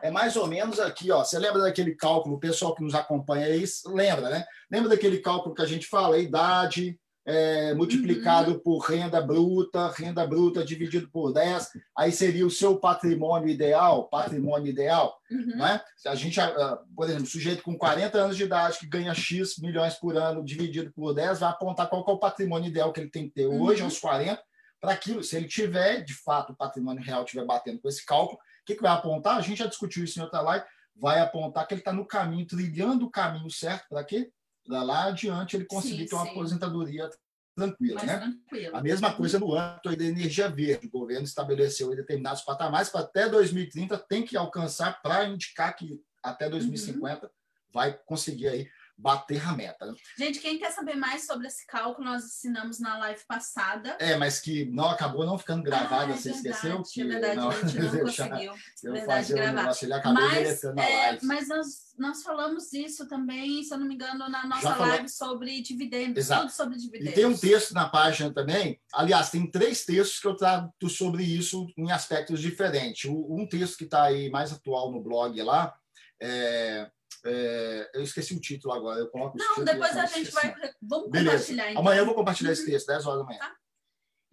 É 0.02 0.12
mais 0.12 0.36
ou 0.36 0.48
menos 0.48 0.80
aqui, 0.80 1.12
ó. 1.12 1.24
Você 1.24 1.40
lembra 1.40 1.62
daquele 1.62 1.96
cálculo, 1.96 2.36
o 2.36 2.40
pessoal 2.40 2.76
que 2.76 2.84
nos 2.84 2.94
acompanha 2.94 3.48
aí, 3.48 3.64
lembra, 3.88 4.30
né? 4.30 4.46
Lembra 4.72 4.90
daquele 4.90 5.20
cálculo 5.20 5.56
que 5.56 5.62
a 5.62 5.68
gente 5.68 5.88
fala, 5.88 6.16
a 6.16 6.20
idade, 6.20 7.00
é, 7.26 7.74
multiplicado 7.74 8.52
uhum. 8.52 8.60
por 8.60 8.80
renda 8.80 9.22
bruta, 9.22 9.90
renda 9.92 10.26
bruta 10.28 10.64
dividido 10.64 11.10
por 11.10 11.32
10, 11.32 11.70
aí 11.98 12.12
seria 12.12 12.46
o 12.46 12.52
seu 12.52 12.78
patrimônio 12.78 13.48
ideal, 13.48 14.10
patrimônio 14.10 14.68
ideal, 14.68 15.18
uhum. 15.32 15.66
é? 15.66 15.84
Se 15.96 16.10
a 16.10 16.16
gente, 16.16 16.40
ah, 16.40 16.80
por 16.96 17.06
exemplo, 17.06 17.26
sujeito 17.26 17.64
com 17.64 17.78
40 17.78 18.18
anos 18.18 18.38
de 18.38 18.44
idade 18.44 18.80
que 18.80 18.88
ganha 18.88 19.14
X 19.14 19.58
milhões 19.58 19.96
por 19.96 20.18
ano 20.18 20.44
dividido 20.44 20.92
por 20.92 21.14
10, 21.14 21.40
vai 21.40 21.50
apontar 21.50 21.88
qual 21.88 22.06
é 22.08 22.12
o 22.12 22.20
patrimônio 22.20 22.70
ideal 22.70 22.92
que 22.92 23.00
ele 23.00 23.10
tem 23.10 23.28
que 23.28 23.36
ter 23.36 23.48
hoje, 23.48 23.82
uhum. 23.82 23.88
aos 23.88 24.00
40, 24.00 24.42
para 24.82 24.92
aquilo, 24.92 25.24
se 25.24 25.38
ele 25.38 25.48
tiver, 25.48 26.02
de 26.02 26.14
fato, 26.14 26.52
o 26.52 26.56
patrimônio 26.56 27.02
real 27.02 27.24
estiver 27.24 27.46
batendo 27.46 27.80
com 27.80 27.88
esse 27.88 28.06
cálculo, 28.06 28.38
o 28.38 28.66
que, 28.66 28.76
que 28.76 28.82
vai 28.82 28.92
apontar? 28.92 29.38
A 29.38 29.42
gente 29.42 29.60
já 29.60 29.66
discutiu 29.66 30.04
isso 30.04 30.20
em 30.20 30.24
outra 30.24 30.42
live, 30.42 30.66
vai 30.94 31.20
apontar 31.20 31.66
que 31.66 31.74
ele 31.74 31.80
está 31.82 31.94
no 31.94 32.06
caminho, 32.06 32.46
trilhando 32.46 33.06
o 33.06 33.10
caminho 33.10 33.50
certo 33.50 33.88
para 33.90 34.04
quê? 34.04 34.30
Para 34.66 34.84
lá 34.84 35.06
adiante 35.06 35.56
ele 35.56 35.66
conseguir 35.66 36.04
sim, 36.04 36.08
ter 36.08 36.16
uma 36.16 36.26
sim. 36.26 36.32
aposentadoria 36.32 37.10
tranquila. 37.56 37.96
Mais 37.96 38.08
né? 38.08 38.20
Tranquilo. 38.20 38.76
A 38.76 38.82
mesma 38.82 39.14
coisa 39.14 39.40
no 39.40 39.56
âmbito 39.56 39.96
da 39.96 40.04
energia 40.04 40.50
verde. 40.50 40.88
O 40.88 41.00
governo 41.00 41.26
estabeleceu 41.26 41.96
determinados 41.96 42.42
patamares 42.42 42.90
para 42.90 43.02
até 43.02 43.30
2030 43.30 43.98
tem 43.98 44.24
que 44.24 44.36
alcançar 44.38 45.02
para 45.02 45.26
indicar 45.26 45.76
que 45.76 46.02
até 46.22 46.50
2050 46.50 47.26
uhum. 47.26 47.32
vai 47.74 47.98
conseguir 48.06 48.48
aí 48.48 48.70
bater 48.98 49.46
a 49.48 49.54
meta. 49.54 49.86
Né? 49.86 49.94
Gente, 50.18 50.40
quem 50.40 50.58
quer 50.58 50.72
saber 50.72 50.96
mais 50.96 51.26
sobre 51.26 51.48
esse 51.48 51.66
cálculo, 51.66 52.08
nós 52.08 52.24
ensinamos 52.24 52.80
na 52.80 52.98
live 53.00 53.22
passada. 53.28 53.98
É, 54.00 54.16
mas 54.16 54.40
que 54.40 54.66
não 54.66 54.90
acabou 54.90 55.26
não 55.26 55.38
ficando 55.38 55.64
gravada, 55.64 56.14
ah, 56.14 56.16
é 56.16 56.18
você 56.18 56.32
verdade, 56.32 56.50
esqueceu? 56.50 56.84
Que, 56.84 57.02
é 57.02 57.06
verdade, 57.06 57.36
não, 57.36 57.52
gente 57.52 57.80
não 57.80 58.00
conseguiu. 58.00 58.54
Eu 58.84 58.94
verdade, 58.94 59.34
gravar. 59.34 59.54
negócio, 59.54 59.86
ele 59.86 59.94
acabou 59.94 60.24
mas, 60.24 60.64
é, 60.64 61.20
mas 61.24 61.48
nós, 61.48 61.66
nós 61.98 62.24
falamos 62.24 62.72
isso 62.74 63.08
também, 63.08 63.64
se 63.64 63.74
eu 63.74 63.78
não 63.78 63.88
me 63.88 63.96
engano, 63.96 64.30
na 64.30 64.48
nossa 64.48 64.76
live 64.76 65.10
sobre 65.10 65.62
dividendos, 65.62 66.18
Exato. 66.18 66.44
tudo 66.44 66.52
sobre 66.52 66.78
dividendos. 66.78 67.12
E 67.12 67.16
tem 67.16 67.26
um 67.26 67.38
texto 67.38 67.74
na 67.74 67.90
página 67.90 68.34
também, 68.34 68.80
aliás, 68.94 69.30
tem 69.30 69.50
três 69.50 69.86
textos 69.86 70.20
que 70.20 70.28
eu 70.28 70.36
trato 70.36 70.90
sobre 70.90 71.24
isso 71.24 71.68
em 71.78 71.92
aspectos 71.92 72.40
diferentes. 72.40 73.10
Um 73.10 73.48
texto 73.48 73.78
que 73.78 73.86
está 73.86 74.04
aí 74.04 74.30
mais 74.30 74.52
atual 74.52 74.92
no 74.92 75.02
blog 75.02 75.42
lá, 75.42 75.74
é, 76.22 76.90
é, 77.26 77.90
eu 77.94 78.04
esqueci 78.04 78.34
o 78.34 78.40
título 78.40 78.74
agora. 78.74 79.00
Eu 79.00 79.08
coloco 79.10 79.38
Não, 79.38 79.64
depois 79.64 79.96
a 79.96 80.06
gente 80.06 80.32
vai. 80.32 80.54
Vamos 80.82 81.10
Beleza. 81.10 81.32
compartilhar. 81.32 81.72
Então. 81.72 81.82
Amanhã 81.82 82.00
eu 82.00 82.06
vou 82.06 82.16
compartilhar 82.16 82.52
esse 82.52 82.66
texto, 82.66 82.88
10 82.88 83.06
horas 83.06 83.20
da 83.20 83.26
manhã. 83.26 83.40
Tá? 83.40 83.56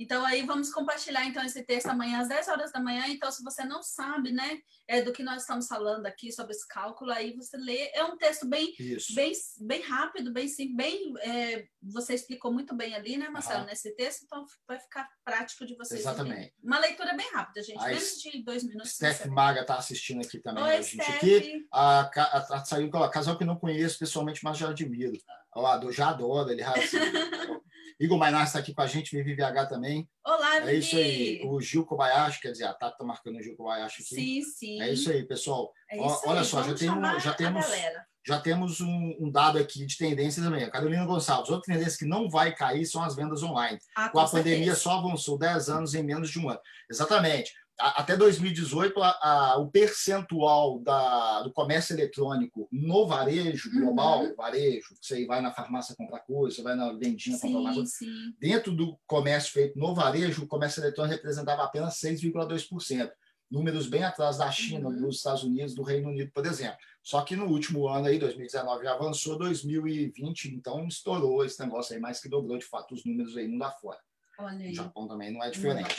Então, 0.00 0.24
aí 0.24 0.46
vamos 0.46 0.72
compartilhar 0.72 1.26
então 1.26 1.44
esse 1.44 1.62
texto 1.62 1.88
amanhã 1.88 2.20
às 2.20 2.28
10 2.28 2.48
horas 2.48 2.72
da 2.72 2.80
manhã. 2.80 3.04
Então, 3.08 3.30
se 3.30 3.44
você 3.44 3.64
não 3.64 3.82
sabe, 3.82 4.32
né, 4.32 4.58
é 4.88 5.02
do 5.02 5.12
que 5.12 5.22
nós 5.22 5.42
estamos 5.42 5.66
falando 5.66 6.06
aqui 6.06 6.32
sobre 6.32 6.52
esse 6.52 6.66
cálculo, 6.66 7.12
aí 7.12 7.36
você 7.36 7.58
lê. 7.58 7.90
É 7.92 8.02
um 8.02 8.16
texto 8.16 8.48
bem, 8.48 8.72
bem, 9.14 9.32
bem 9.60 9.82
rápido, 9.82 10.32
bem 10.32 10.48
sim, 10.48 10.74
bem. 10.74 11.12
É, 11.20 11.66
você 11.82 12.14
explicou 12.14 12.50
muito 12.50 12.74
bem 12.74 12.94
ali, 12.94 13.18
né, 13.18 13.28
Marcelo, 13.28 13.66
nesse 13.66 13.94
texto, 13.94 14.22
então 14.24 14.46
vai 14.66 14.80
ficar 14.80 15.06
prático 15.22 15.66
de 15.66 15.76
vocês. 15.76 16.00
Exatamente. 16.00 16.54
Uma 16.64 16.78
leitura 16.78 17.14
bem 17.14 17.30
rápida, 17.34 17.62
gente, 17.62 17.84
menos 17.84 18.22
de 18.22 18.42
dois 18.42 18.64
minutos. 18.64 18.92
Steph 18.92 19.26
Maga 19.26 19.60
está 19.60 19.76
assistindo 19.76 20.22
aqui 20.22 20.38
também 20.38 20.64
Oi, 20.64 20.76
a 20.76 20.80
gente 20.80 21.02
aqui. 21.02 21.66
A, 21.70 22.00
a, 22.00 22.56
a, 22.56 22.64
saiu 22.64 22.90
casal 23.10 23.36
que 23.36 23.44
não 23.44 23.56
conheço 23.56 23.98
pessoalmente, 23.98 24.42
mas 24.42 24.56
já 24.56 24.70
admiro. 24.70 25.18
Eu 25.82 25.92
já 25.92 26.08
adoro, 26.08 26.50
ele 26.50 26.62
assim, 26.62 26.96
Igor 28.00 28.16
Mainar 28.16 28.44
está 28.44 28.58
aqui 28.58 28.72
com 28.72 28.80
a 28.80 28.86
gente, 28.86 29.14
Vivi 29.14 29.34
VH 29.34 29.66
também. 29.66 30.08
Olá, 30.24 30.60
Vivi. 30.60 30.70
É 30.70 30.74
isso 30.74 30.96
aí. 30.96 31.42
O 31.44 31.60
Gil 31.60 31.84
Kobayashi, 31.84 32.40
quer 32.40 32.52
dizer, 32.52 32.64
a 32.64 32.72
Tata 32.72 32.94
está 32.94 33.04
marcando 33.04 33.36
o 33.36 33.42
Gil 33.42 33.54
Kobayashi 33.54 34.02
aqui. 34.02 34.14
Sim, 34.14 34.42
sim. 34.42 34.80
É 34.80 34.90
isso 34.90 35.10
aí, 35.12 35.22
pessoal. 35.22 35.70
É 35.90 35.98
isso 35.98 36.22
Olha 36.24 36.40
aí. 36.40 36.46
só, 36.46 36.62
já, 36.62 36.74
tem, 36.74 36.88
já 37.20 37.34
temos, 37.34 37.66
já 38.26 38.40
temos 38.40 38.80
um, 38.80 39.16
um, 39.20 39.30
dado 39.30 39.58
aqui 39.58 39.84
de 39.84 39.98
tendência 39.98 40.42
também. 40.42 40.64
A 40.64 40.70
Carolina 40.70 41.04
Gonçalves, 41.04 41.50
outra 41.50 41.74
tendência 41.74 41.98
que 41.98 42.06
não 42.06 42.30
vai 42.30 42.54
cair 42.54 42.86
são 42.86 43.04
as 43.04 43.14
vendas 43.14 43.42
online. 43.42 43.78
Ah, 43.94 44.08
com, 44.08 44.12
com 44.12 44.20
a 44.20 44.28
pandemia 44.30 44.74
só 44.74 44.92
avançou 44.92 45.36
10 45.36 45.68
anos 45.68 45.94
em 45.94 46.02
menos 46.02 46.30
de 46.30 46.38
um 46.38 46.48
ano. 46.48 46.60
Exatamente 46.90 47.52
até 47.80 48.16
2018, 48.16 49.02
a, 49.02 49.18
a, 49.22 49.58
o 49.58 49.70
percentual 49.70 50.78
da, 50.80 51.42
do 51.42 51.52
comércio 51.52 51.94
eletrônico 51.94 52.68
no 52.70 53.06
varejo 53.06 53.70
global, 53.70 54.24
uhum. 54.24 54.34
varejo, 54.36 54.94
você 55.00 55.26
vai 55.26 55.40
na 55.40 55.52
farmácia 55.52 55.96
comprar 55.96 56.20
coisa, 56.20 56.56
você 56.56 56.62
vai 56.62 56.74
na 56.74 56.92
vendinha 56.92 57.36
sim, 57.36 57.52
comprar 57.52 57.74
coisa, 57.74 57.92
dentro 58.38 58.72
do 58.72 58.98
comércio 59.06 59.52
feito 59.52 59.78
no 59.78 59.94
varejo, 59.94 60.44
o 60.44 60.46
comércio 60.46 60.80
eletrônico 60.80 61.14
representava 61.14 61.62
apenas 61.62 61.98
6,2%. 62.00 63.10
números 63.50 63.88
bem 63.88 64.04
atrás 64.04 64.38
da 64.38 64.50
China, 64.50 64.88
uhum. 64.88 65.00
dos 65.00 65.16
Estados 65.16 65.42
Unidos, 65.42 65.74
do 65.74 65.82
Reino 65.82 66.10
Unido, 66.10 66.30
por 66.32 66.46
exemplo. 66.46 66.78
Só 67.02 67.22
que 67.22 67.34
no 67.34 67.46
último 67.46 67.88
ano 67.88 68.06
aí, 68.06 68.18
2019 68.18 68.84
já 68.84 68.92
avançou, 68.92 69.38
2020 69.38 70.54
então 70.54 70.86
estourou 70.86 71.44
esse 71.44 71.58
negócio 71.60 71.94
aí, 71.94 72.00
mais 72.00 72.20
que 72.20 72.28
dobrou 72.28 72.58
de 72.58 72.64
fato 72.66 72.94
os 72.94 73.04
números 73.04 73.36
aí 73.36 73.48
mundo 73.48 73.64
afora. 73.64 73.98
Olha. 74.40 74.70
O 74.70 74.74
Japão 74.74 75.06
também 75.06 75.32
não 75.32 75.42
é 75.42 75.50
diferente. 75.50 75.96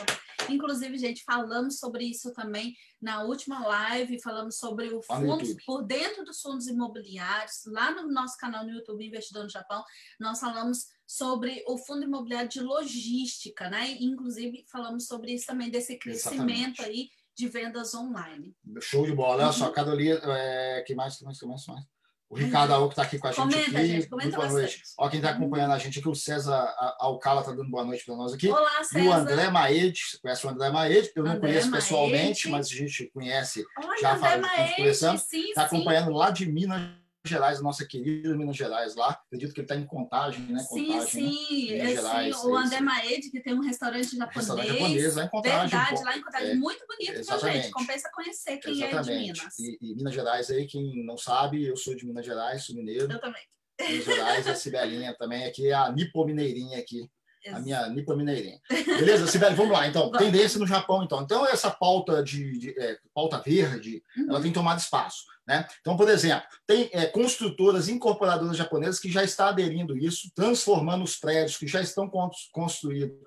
Inclusive, 0.50 0.98
gente, 0.98 1.24
falamos 1.24 1.77
sobre 1.79 2.05
isso 2.05 2.33
também 2.33 2.75
na 3.01 3.24
última 3.24 3.65
live, 3.65 4.21
falamos 4.21 4.57
sobre 4.57 4.88
o 4.93 5.01
fundo 5.01 5.38
por 5.65 5.83
dentro 5.83 6.25
dos 6.25 6.41
fundos 6.41 6.67
imobiliários, 6.67 7.62
lá 7.67 7.91
no 7.91 8.12
nosso 8.12 8.38
canal 8.38 8.65
no 8.65 8.71
YouTube 8.71 9.05
Investidor 9.05 9.43
no 9.43 9.50
Japão, 9.50 9.83
nós 10.19 10.39
falamos 10.39 10.88
sobre 11.07 11.63
o 11.67 11.77
fundo 11.77 12.03
imobiliário 12.03 12.50
de 12.50 12.62
logística, 12.62 13.69
né? 13.69 13.98
Inclusive, 14.00 14.65
falamos 14.71 15.05
sobre 15.05 15.33
isso 15.33 15.45
também, 15.45 15.69
desse 15.69 15.98
crescimento 15.98 16.81
Exatamente. 16.81 16.81
aí 16.83 17.10
de 17.36 17.48
vendas 17.48 17.93
online. 17.93 18.55
Show 18.81 19.05
de 19.05 19.13
bola. 19.13 19.36
Olha 19.36 19.45
uhum. 19.48 19.53
só, 19.53 19.71
Carolina, 19.71 20.19
é, 20.38 20.83
que 20.83 20.95
mais, 20.95 21.17
que 21.17 21.24
mais, 21.24 21.39
que 21.39 21.45
mais, 21.45 21.63
que 21.63 21.71
mais? 21.71 21.86
O 22.31 22.35
Ricardo 22.38 22.73
Aoki 22.73 22.93
está 22.93 23.01
aqui 23.01 23.19
com 23.19 23.27
a 23.27 23.31
gente 23.33 23.41
comenta, 23.41 23.77
aqui. 23.77 23.88
Gente, 23.88 24.07
comenta 24.07 24.38
boa 24.38 24.50
noite. 24.50 24.81
Ó, 24.97 25.09
quem 25.09 25.19
está 25.19 25.31
acompanhando 25.31 25.73
a 25.73 25.77
gente 25.77 26.00
aqui, 26.00 26.07
o 26.07 26.15
César 26.15 26.73
Alcala 26.97 27.41
está 27.41 27.51
dando 27.51 27.69
boa 27.69 27.83
noite 27.83 28.05
para 28.05 28.15
nós 28.15 28.31
aqui. 28.31 28.47
Olá, 28.47 28.81
César. 28.85 29.03
E 29.03 29.07
o 29.09 29.11
André 29.11 29.50
Maede, 29.50 30.01
conhece 30.21 30.47
o 30.47 30.50
André 30.50 30.69
Maede? 30.69 31.11
Eu 31.13 31.23
não 31.25 31.31
André 31.31 31.41
conheço 31.41 31.69
Maede. 31.69 31.83
pessoalmente, 31.83 32.47
mas 32.47 32.67
a 32.67 32.69
gente 32.69 33.11
conhece. 33.13 33.65
Olha, 33.77 34.00
já 34.00 34.15
André 34.15 34.38
Maede, 34.38 34.81
Está 34.81 35.63
acompanhando 35.63 36.13
lá 36.13 36.31
de 36.31 36.50
Minas 36.50 37.00
Gerais, 37.24 37.62
nossa 37.62 37.86
querida 37.86 38.36
Minas 38.36 38.58
Gerais 38.58 38.96
lá. 38.96 39.10
Acredito 39.10 39.54
que 39.54 39.60
ele 39.60 39.66
está 39.66 39.75
em 39.75 39.86
contagem, 39.86 40.42
né? 40.48 40.63
Contagem, 40.68 41.01
sim, 41.08 41.32
sim. 41.32 41.72
Né? 41.72 41.92
É, 41.92 41.96
Gerais, 41.96 42.36
sim. 42.36 42.48
O 42.48 42.56
André 42.56 42.82
Maede, 42.82 43.30
que 43.30 43.40
tem 43.42 43.54
um 43.54 43.62
restaurante 43.62 44.18
japonês. 44.18 44.36
Restaurante 44.36 44.68
japonês 44.68 45.16
lá 45.16 45.24
em 45.24 45.30
contagem. 45.30 45.80
Verdade, 45.80 46.04
lá 46.04 46.18
em 46.18 46.22
contagem. 46.22 46.50
É, 46.50 46.56
muito 46.56 46.86
bonito, 46.88 47.24
viu, 47.24 47.40
gente? 47.40 47.72
Compensa 47.72 48.10
conhecer 48.12 48.58
quem 48.58 48.74
exatamente. 48.74 49.10
é 49.10 49.13
de 49.13 49.20
Minas. 49.20 49.60
E, 49.60 49.78
e, 49.82 49.96
Minas 49.96 50.13
Gerais 50.13 50.50
aí, 50.50 50.66
quem 50.66 51.06
não 51.06 51.18
sabe, 51.18 51.63
eu 51.66 51.78
sou 51.78 51.96
de 51.96 52.06
Minas 52.06 52.25
Gerais, 52.25 52.66
sou 52.66 52.75
mineiro. 52.75 53.12
Eu 53.12 53.22
também. 53.22 53.44
Minas 53.80 54.06
Gerais, 54.06 54.48
a 54.48 54.56
Cibelinha 54.56 55.16
também 55.18 55.46
aqui, 55.46 55.72
a 55.72 55.92
Nipo 55.92 56.25
Mineirinha 56.25 56.80
aqui 56.80 57.08
a 57.50 57.60
minha 57.60 57.88
nipa 57.89 58.15
mineirinha. 58.15 58.60
Beleza, 58.69 59.27
Sibeli, 59.27 59.55
vamos 59.55 59.71
lá. 59.71 59.88
Então, 59.88 60.12
tendência 60.12 60.60
no 60.60 60.67
Japão, 60.67 61.03
então. 61.03 61.21
Então, 61.21 61.45
essa 61.45 61.71
pauta 61.71 62.24
de, 62.24 62.57
de 62.57 62.79
é, 62.79 62.98
pauta 63.13 63.39
verde, 63.39 64.03
uhum. 64.17 64.29
ela 64.29 64.41
tem 64.41 64.51
tomado 64.51 64.79
espaço. 64.79 65.25
Né? 65.48 65.67
Então, 65.81 65.98
por 65.98 66.07
exemplo, 66.10 66.48
tem 66.67 66.89
é, 66.93 67.07
construtoras, 67.07 67.89
incorporadoras 67.89 68.55
japonesas 68.55 69.00
que 69.00 69.12
já 69.12 69.24
estão 69.24 69.48
aderindo 69.48 69.98
isso, 69.98 70.31
transformando 70.36 71.03
os 71.03 71.15
prédios 71.15 71.57
que 71.57 71.67
já 71.67 71.81
estão 71.81 72.10
construídos, 72.51 73.17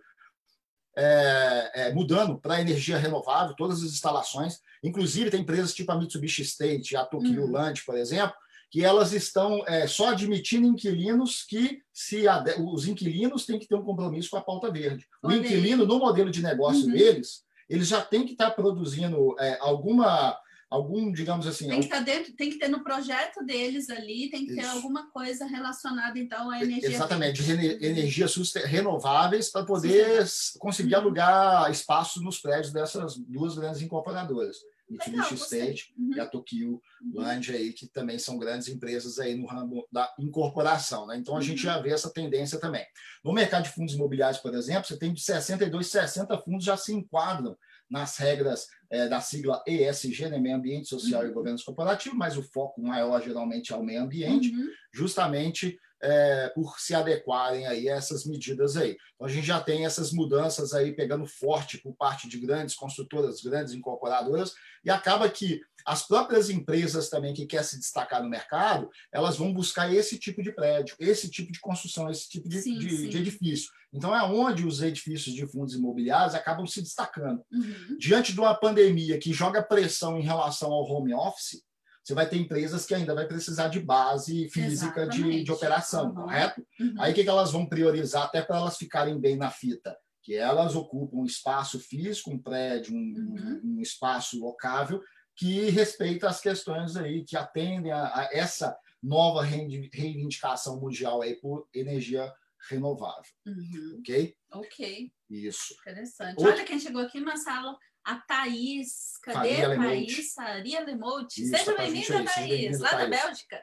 é, 0.96 1.70
é, 1.74 1.92
mudando 1.92 2.38
para 2.38 2.60
energia 2.60 2.96
renovável, 2.96 3.56
todas 3.56 3.78
as 3.78 3.90
instalações. 3.90 4.60
Inclusive, 4.82 5.30
tem 5.30 5.40
empresas 5.40 5.74
tipo 5.74 5.90
a 5.90 5.98
Mitsubishi 5.98 6.42
State, 6.42 6.96
a 6.96 7.04
Tokyo 7.04 7.44
uhum. 7.44 7.50
Land, 7.50 7.84
por 7.84 7.96
exemplo, 7.96 8.36
que 8.74 8.84
elas 8.84 9.12
estão 9.12 9.62
é, 9.68 9.86
só 9.86 10.08
admitindo 10.08 10.66
inquilinos 10.66 11.44
que 11.48 11.80
se 11.92 12.24
os 12.58 12.88
inquilinos 12.88 13.46
têm 13.46 13.56
que 13.56 13.68
ter 13.68 13.76
um 13.76 13.84
compromisso 13.84 14.30
com 14.30 14.36
a 14.36 14.42
pauta 14.42 14.68
verde. 14.68 15.06
O 15.22 15.30
inquilino, 15.30 15.86
no 15.86 15.96
modelo 16.00 16.28
de 16.28 16.42
negócio 16.42 16.86
uhum. 16.86 16.90
deles, 16.90 17.44
eles 17.70 17.86
já 17.86 18.00
têm 18.00 18.26
que 18.26 18.32
estar 18.32 18.50
produzindo 18.50 19.36
é, 19.38 19.56
alguma 19.60 20.36
algum, 20.68 21.12
digamos 21.12 21.46
assim. 21.46 21.68
Tem 21.68 21.78
que 21.78 21.84
estar 21.84 22.00
dentro, 22.00 22.32
tem 22.32 22.50
que 22.50 22.58
ter 22.58 22.66
no 22.66 22.82
projeto 22.82 23.46
deles 23.46 23.88
ali, 23.88 24.28
tem 24.28 24.44
que 24.44 24.56
ter 24.56 24.64
alguma 24.64 25.08
coisa 25.12 25.46
relacionada 25.46 26.18
então 26.18 26.50
à 26.50 26.60
energia. 26.60 26.88
Exatamente, 26.88 27.44
de 27.44 27.86
energias 27.86 28.34
renováveis 28.64 29.50
para 29.50 29.64
poder 29.64 30.26
Sim. 30.26 30.58
conseguir 30.58 30.96
alugar 30.96 31.70
espaços 31.70 32.20
nos 32.24 32.40
prédios 32.40 32.72
dessas 32.72 33.14
duas 33.16 33.54
grandes 33.54 33.82
incorporadoras. 33.82 34.56
Mitsubishi 34.88 35.34
State 35.34 35.94
uhum. 35.98 36.14
e 36.14 36.20
a 36.20 36.26
Tokyo 36.26 36.80
uhum. 37.02 37.20
Land 37.20 37.52
aí, 37.52 37.72
que 37.72 37.86
também 37.86 38.18
são 38.18 38.38
grandes 38.38 38.68
empresas 38.68 39.18
aí 39.18 39.34
no 39.34 39.46
ramo 39.46 39.86
da 39.90 40.12
incorporação. 40.18 41.06
Né? 41.06 41.16
Então, 41.16 41.34
a 41.34 41.38
uhum. 41.38 41.42
gente 41.42 41.62
já 41.62 41.78
vê 41.80 41.90
essa 41.90 42.10
tendência 42.10 42.58
também. 42.58 42.84
No 43.24 43.32
mercado 43.32 43.64
de 43.64 43.70
fundos 43.70 43.94
imobiliários, 43.94 44.40
por 44.40 44.54
exemplo, 44.54 44.86
você 44.86 44.98
tem 44.98 45.12
de 45.12 45.20
62, 45.20 45.86
60 45.86 46.38
fundos 46.38 46.64
já 46.64 46.76
se 46.76 46.92
enquadram 46.92 47.56
nas 47.90 48.16
regras 48.16 48.66
é, 48.90 49.08
da 49.08 49.20
sigla 49.20 49.62
ESG, 49.66 50.28
né, 50.28 50.38
Meio 50.38 50.56
Ambiente 50.56 50.88
Social 50.88 51.22
uhum. 51.22 51.28
e 51.28 51.32
Governança 51.32 51.64
Corporativo, 51.64 52.16
mas 52.16 52.36
o 52.36 52.42
foco 52.42 52.80
maior 52.82 53.22
geralmente 53.22 53.72
é 53.72 53.76
o 53.76 53.82
meio 53.82 54.02
ambiente, 54.02 54.54
uhum. 54.54 54.68
justamente 54.92 55.78
é, 56.04 56.48
por 56.50 56.78
se 56.78 56.94
adequarem 56.94 57.66
aí 57.66 57.88
a 57.88 57.96
essas 57.96 58.26
medidas 58.26 58.76
aí. 58.76 58.96
Então, 59.14 59.26
a 59.26 59.30
gente 59.30 59.46
já 59.46 59.58
tem 59.58 59.86
essas 59.86 60.12
mudanças 60.12 60.74
aí 60.74 60.92
pegando 60.92 61.26
forte 61.26 61.78
por 61.78 61.94
parte 61.94 62.28
de 62.28 62.38
grandes 62.38 62.74
construtoras, 62.74 63.40
grandes 63.40 63.72
incorporadoras, 63.72 64.54
e 64.84 64.90
acaba 64.90 65.28
que 65.30 65.60
as 65.86 66.06
próprias 66.06 66.50
empresas 66.50 67.08
também 67.08 67.32
que 67.32 67.46
querem 67.46 67.64
se 67.64 67.78
destacar 67.78 68.22
no 68.22 68.28
mercado, 68.28 68.90
elas 69.10 69.36
vão 69.36 69.52
buscar 69.52 69.92
esse 69.92 70.18
tipo 70.18 70.42
de 70.42 70.52
prédio, 70.52 70.94
esse 70.98 71.30
tipo 71.30 71.50
de 71.50 71.60
construção, 71.60 72.10
esse 72.10 72.28
tipo 72.28 72.48
de, 72.48 72.60
sim, 72.60 72.78
de, 72.78 72.90
sim. 72.90 73.08
de 73.08 73.18
edifício. 73.18 73.70
Então, 73.92 74.14
é 74.14 74.22
onde 74.22 74.66
os 74.66 74.82
edifícios 74.82 75.34
de 75.34 75.46
fundos 75.46 75.74
imobiliários 75.74 76.34
acabam 76.34 76.66
se 76.66 76.82
destacando. 76.82 77.42
Uhum. 77.50 77.96
Diante 77.98 78.32
de 78.32 78.40
uma 78.40 78.54
pandemia 78.54 79.18
que 79.18 79.32
joga 79.32 79.62
pressão 79.62 80.18
em 80.18 80.22
relação 80.22 80.70
ao 80.70 80.84
home 80.84 81.14
office, 81.14 81.62
você 82.04 82.12
vai 82.12 82.28
ter 82.28 82.36
empresas 82.36 82.84
que 82.84 82.94
ainda 82.94 83.14
vai 83.14 83.26
precisar 83.26 83.68
de 83.68 83.80
base 83.80 84.48
física 84.50 85.08
de, 85.08 85.42
de, 85.42 85.50
operação, 85.50 86.08
uhum. 86.08 86.14
correto? 86.14 86.66
Uhum. 86.78 86.94
Aí 86.98 87.12
o 87.12 87.14
que, 87.14 87.22
que 87.24 87.28
elas 87.28 87.50
vão 87.50 87.66
priorizar 87.66 88.24
até 88.24 88.42
para 88.42 88.58
elas 88.58 88.76
ficarem 88.76 89.18
bem 89.18 89.36
na 89.36 89.50
fita? 89.50 89.96
Que 90.22 90.34
elas 90.34 90.76
ocupam 90.76 91.16
um 91.16 91.24
espaço 91.24 91.80
físico, 91.80 92.30
um 92.30 92.38
prédio, 92.38 92.94
um, 92.94 92.98
uhum. 92.98 93.60
um 93.64 93.80
espaço 93.80 94.38
locável, 94.38 95.02
que 95.34 95.70
respeita 95.70 96.28
as 96.28 96.40
questões 96.40 96.94
aí, 96.94 97.24
que 97.24 97.38
atendem 97.38 97.90
a, 97.90 98.04
a 98.04 98.28
essa 98.32 98.76
nova 99.02 99.42
reivindicação 99.42 100.78
mundial 100.78 101.22
aí 101.22 101.34
por 101.36 101.66
energia 101.74 102.30
renovável. 102.68 103.32
Uhum. 103.46 103.96
Ok? 104.00 104.36
Ok. 104.52 105.12
Isso. 105.30 105.74
Interessante. 105.80 106.36
Outro... 106.36 106.52
Olha 106.52 106.64
quem 106.64 106.78
chegou 106.78 107.00
aqui, 107.00 107.18
Marcelo 107.18 107.78
a 108.04 108.16
Thaís. 108.16 109.18
Cadê 109.22 109.56
Faria 109.56 109.72
a 109.72 109.76
Thaís? 109.76 110.34
Faria 110.34 110.80
Lemote. 110.84 111.46
Seja 111.46 111.74
bem-vinda, 111.76 112.24
Thaís, 112.24 112.78
lá 112.78 112.92
da 112.92 113.06
Bélgica. 113.06 113.62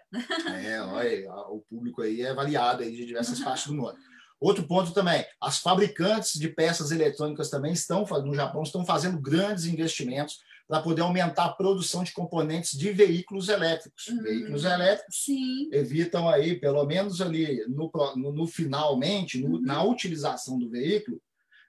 É, 0.64 0.82
olha, 0.82 1.34
o 1.50 1.62
público 1.70 2.02
aí 2.02 2.22
é 2.22 2.34
variado 2.34 2.82
aí 2.82 2.92
de 2.92 3.06
diversas 3.06 3.40
partes 3.40 3.68
do 3.68 3.76
mundo. 3.76 3.96
Outro 4.40 4.64
ponto 4.64 4.92
também, 4.92 5.24
as 5.40 5.60
fabricantes 5.60 6.40
de 6.40 6.50
peças 6.50 6.90
eletrônicas 6.90 7.52
também 7.52 7.74
estão, 7.74 8.04
no 8.04 8.34
Japão, 8.34 8.64
estão 8.64 8.84
fazendo 8.84 9.22
grandes 9.22 9.66
investimentos 9.66 10.40
para 10.68 10.82
poder 10.82 11.02
aumentar 11.02 11.46
a 11.46 11.54
produção 11.54 12.04
de 12.04 12.12
componentes 12.12 12.72
de 12.80 12.92
veículos 12.92 13.50
elétricos. 13.50 14.08
Uhum. 14.08 14.24
Veículos 14.24 14.64
elétricos 14.64 15.26
Sim. 15.26 15.70
evitam 15.72 16.28
aí, 16.28 16.60
pelo 16.60 16.84
menos 16.86 17.22
ali 17.22 17.64
no, 17.68 17.92
no, 18.16 18.32
no 18.32 18.48
finalmente, 18.48 19.38
no, 19.38 19.58
uhum. 19.58 19.62
na 19.62 19.84
utilização 19.84 20.58
do 20.58 20.70
veículo, 20.70 21.22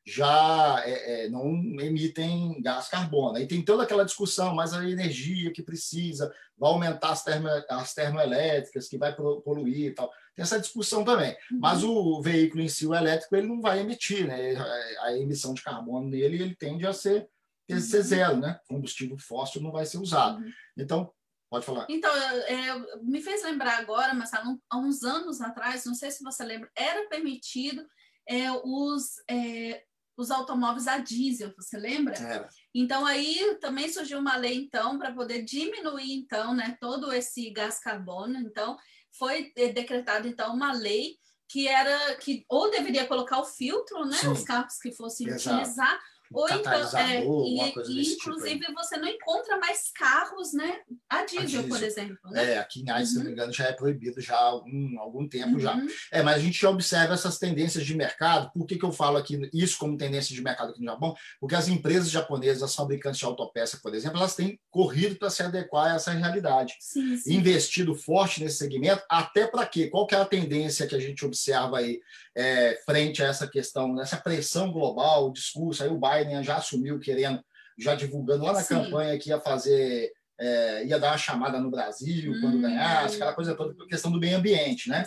já 0.04 0.82
é, 0.85 1.25
é, 1.25 1.28
não 1.28 1.54
emitem 1.80 2.61
gás 2.61 2.88
carbono. 2.88 3.37
Aí 3.37 3.47
tem 3.47 3.64
toda 3.64 3.85
aquela 3.85 4.04
discussão, 4.04 4.54
mas 4.54 4.73
a 4.73 4.88
energia 4.88 5.52
que 5.52 5.62
precisa 5.62 6.32
vai 6.59 6.71
aumentar 6.71 7.11
as, 7.11 7.23
termo, 7.23 7.49
as 7.68 7.94
termoelétricas, 7.94 8.88
que 8.88 8.99
vai 8.99 9.14
poluir 9.14 9.87
e 9.87 9.94
tal. 9.94 10.11
Tem 10.35 10.42
essa 10.42 10.61
discussão 10.61 11.04
também. 11.04 11.37
Uhum. 11.50 11.59
Mas 11.61 11.85
o 11.85 12.21
veículo 12.21 12.62
em 12.62 12.68
si, 12.68 12.87
o 12.87 12.94
elétrico, 12.94 13.37
ele 13.37 13.47
não 13.47 13.61
vai 13.61 13.80
emitir, 13.80 14.26
né? 14.26 14.56
A 15.00 15.16
emissão 15.16 15.54
de 15.54 15.62
carbono 15.62 16.09
nele, 16.09 16.42
ele 16.42 16.56
tende 16.56 16.87
a 16.87 16.92
ser, 16.92 17.28
a 17.71 17.78
ser 17.78 17.99
uhum. 17.99 18.02
zero, 18.02 18.37
né? 18.38 18.59
Combustível 18.68 19.16
fóssil 19.18 19.62
não 19.62 19.71
vai 19.71 19.87
ser 19.87 19.99
usado. 19.99 20.38
Uhum. 20.38 20.52
Então, 20.76 21.12
Pode 21.49 21.66
falar. 21.66 21.87
Então, 21.90 22.11
é, 22.16 23.02
me 23.02 23.21
fez 23.21 23.44
lembrar 23.44 23.78
agora, 23.78 24.14
mas 24.14 24.30
há 24.32 24.78
uns 24.78 25.02
anos 25.02 25.38
atrás, 25.38 25.85
não 25.85 25.94
sei 25.94 26.11
se 26.11 26.25
você 26.25 26.42
lembra, 26.42 26.71
era 26.75 27.06
permitido 27.11 27.87
é, 28.26 28.50
os 28.64 29.16
é, 29.28 29.85
os 30.16 30.31
automóveis 30.31 30.87
a 30.87 30.99
diesel, 30.99 31.52
você 31.57 31.78
lembra? 31.78 32.14
É. 32.14 32.49
Então 32.75 33.07
aí 33.07 33.57
também 33.61 33.88
surgiu 33.88 34.19
uma 34.19 34.37
lei 34.37 34.54
então 34.54 34.99
para 34.99 35.12
poder 35.12 35.42
diminuir 35.42 36.12
então, 36.12 36.54
né, 36.54 36.76
todo 36.81 37.12
esse 37.12 37.50
gás 37.50 37.78
carbono. 37.78 38.38
Então 38.38 38.76
foi 39.19 39.52
decretada 39.54 40.28
então 40.28 40.54
uma 40.54 40.73
lei 40.73 41.16
que 41.49 41.69
era 41.69 42.16
que 42.16 42.45
ou 42.49 42.71
deveria 42.71 43.07
colocar 43.07 43.38
o 43.38 43.45
filtro, 43.45 44.04
né, 44.04 44.16
Sim. 44.16 44.28
os 44.28 44.42
carros 44.42 44.78
que 44.78 44.92
fossem 44.92 45.28
Exato. 45.28 45.57
utilizar 45.57 46.00
ou 46.32 46.48
então, 46.48 46.98
é, 46.98 47.24
e, 47.24 47.60
inclusive 47.60 48.16
tipo 48.16 48.74
você 48.74 48.96
não 48.96 49.08
encontra 49.08 49.58
mais 49.58 49.90
carros, 49.92 50.52
né? 50.52 50.80
A 51.08 51.24
diesel, 51.24 51.40
a 51.40 51.44
diesel. 51.44 51.68
por 51.68 51.82
exemplo. 51.82 52.30
Né? 52.30 52.52
É, 52.52 52.58
aqui 52.58 52.80
em 52.80 52.90
Aides, 52.90 53.10
uhum. 53.10 53.12
se 53.12 53.14
não 53.16 53.22
me 53.22 53.28
uhum. 53.28 53.34
engano, 53.34 53.52
já 53.52 53.66
é 53.66 53.72
proibido 53.72 54.20
já 54.20 54.36
há 54.36 54.42
algum, 54.42 54.98
algum 55.00 55.28
tempo 55.28 55.54
uhum. 55.54 55.60
já. 55.60 55.80
É, 56.10 56.22
mas 56.22 56.36
a 56.36 56.38
gente 56.38 56.60
já 56.60 56.70
observa 56.70 57.14
essas 57.14 57.38
tendências 57.38 57.84
de 57.84 57.96
mercado. 57.96 58.50
Por 58.52 58.66
que, 58.66 58.76
que 58.76 58.84
eu 58.84 58.92
falo 58.92 59.16
aqui 59.16 59.40
isso 59.52 59.78
como 59.78 59.96
tendência 59.96 60.34
de 60.34 60.42
mercado 60.42 60.70
aqui 60.70 60.80
no 60.80 60.86
Japão? 60.86 61.14
Porque 61.40 61.54
as 61.54 61.68
empresas 61.68 62.10
japonesas, 62.10 62.62
as 62.62 62.74
fabricantes 62.74 63.18
de 63.18 63.24
autopeça, 63.24 63.78
por 63.82 63.94
exemplo, 63.94 64.18
elas 64.18 64.34
têm 64.34 64.58
corrido 64.70 65.16
para 65.16 65.30
se 65.30 65.42
adequar 65.42 65.92
a 65.92 65.96
essa 65.96 66.12
realidade. 66.12 66.74
Sim, 66.80 67.16
sim. 67.16 67.34
Investido 67.34 67.94
forte 67.94 68.42
nesse 68.42 68.58
segmento, 68.58 69.02
até 69.08 69.46
para 69.46 69.66
quê? 69.66 69.88
Qual 69.88 70.06
que 70.06 70.14
é 70.14 70.18
a 70.18 70.24
tendência 70.24 70.86
que 70.86 70.94
a 70.94 71.00
gente 71.00 71.24
observa 71.24 71.78
aí 71.78 72.00
é, 72.34 72.80
frente 72.84 73.22
a 73.22 73.26
essa 73.26 73.46
questão, 73.46 74.00
essa 74.00 74.16
pressão 74.16 74.72
global, 74.72 75.28
o 75.28 75.32
discurso, 75.32 75.82
aí 75.82 75.88
o 75.88 76.00
Biden 76.00 76.21
já 76.42 76.56
assumiu 76.56 76.98
querendo 76.98 77.42
já 77.78 77.94
divulgando 77.94 78.44
lá 78.44 78.52
na 78.52 78.62
Sim. 78.62 78.74
campanha 78.74 79.18
que 79.18 79.30
ia 79.30 79.40
fazer 79.40 80.12
é, 80.42 80.84
ia 80.86 80.98
dar 80.98 81.12
uma 81.12 81.18
chamada 81.18 81.60
no 81.60 81.70
Brasil 81.70 82.32
quando 82.40 82.56
hum, 82.56 82.62
ganhasse, 82.62 83.14
aquela 83.14 83.32
coisa 83.32 83.54
toda, 83.54 83.74
por 83.74 83.86
questão 83.86 84.10
do 84.10 84.18
meio 84.18 84.36
ambiente, 84.36 84.88
né? 84.88 85.04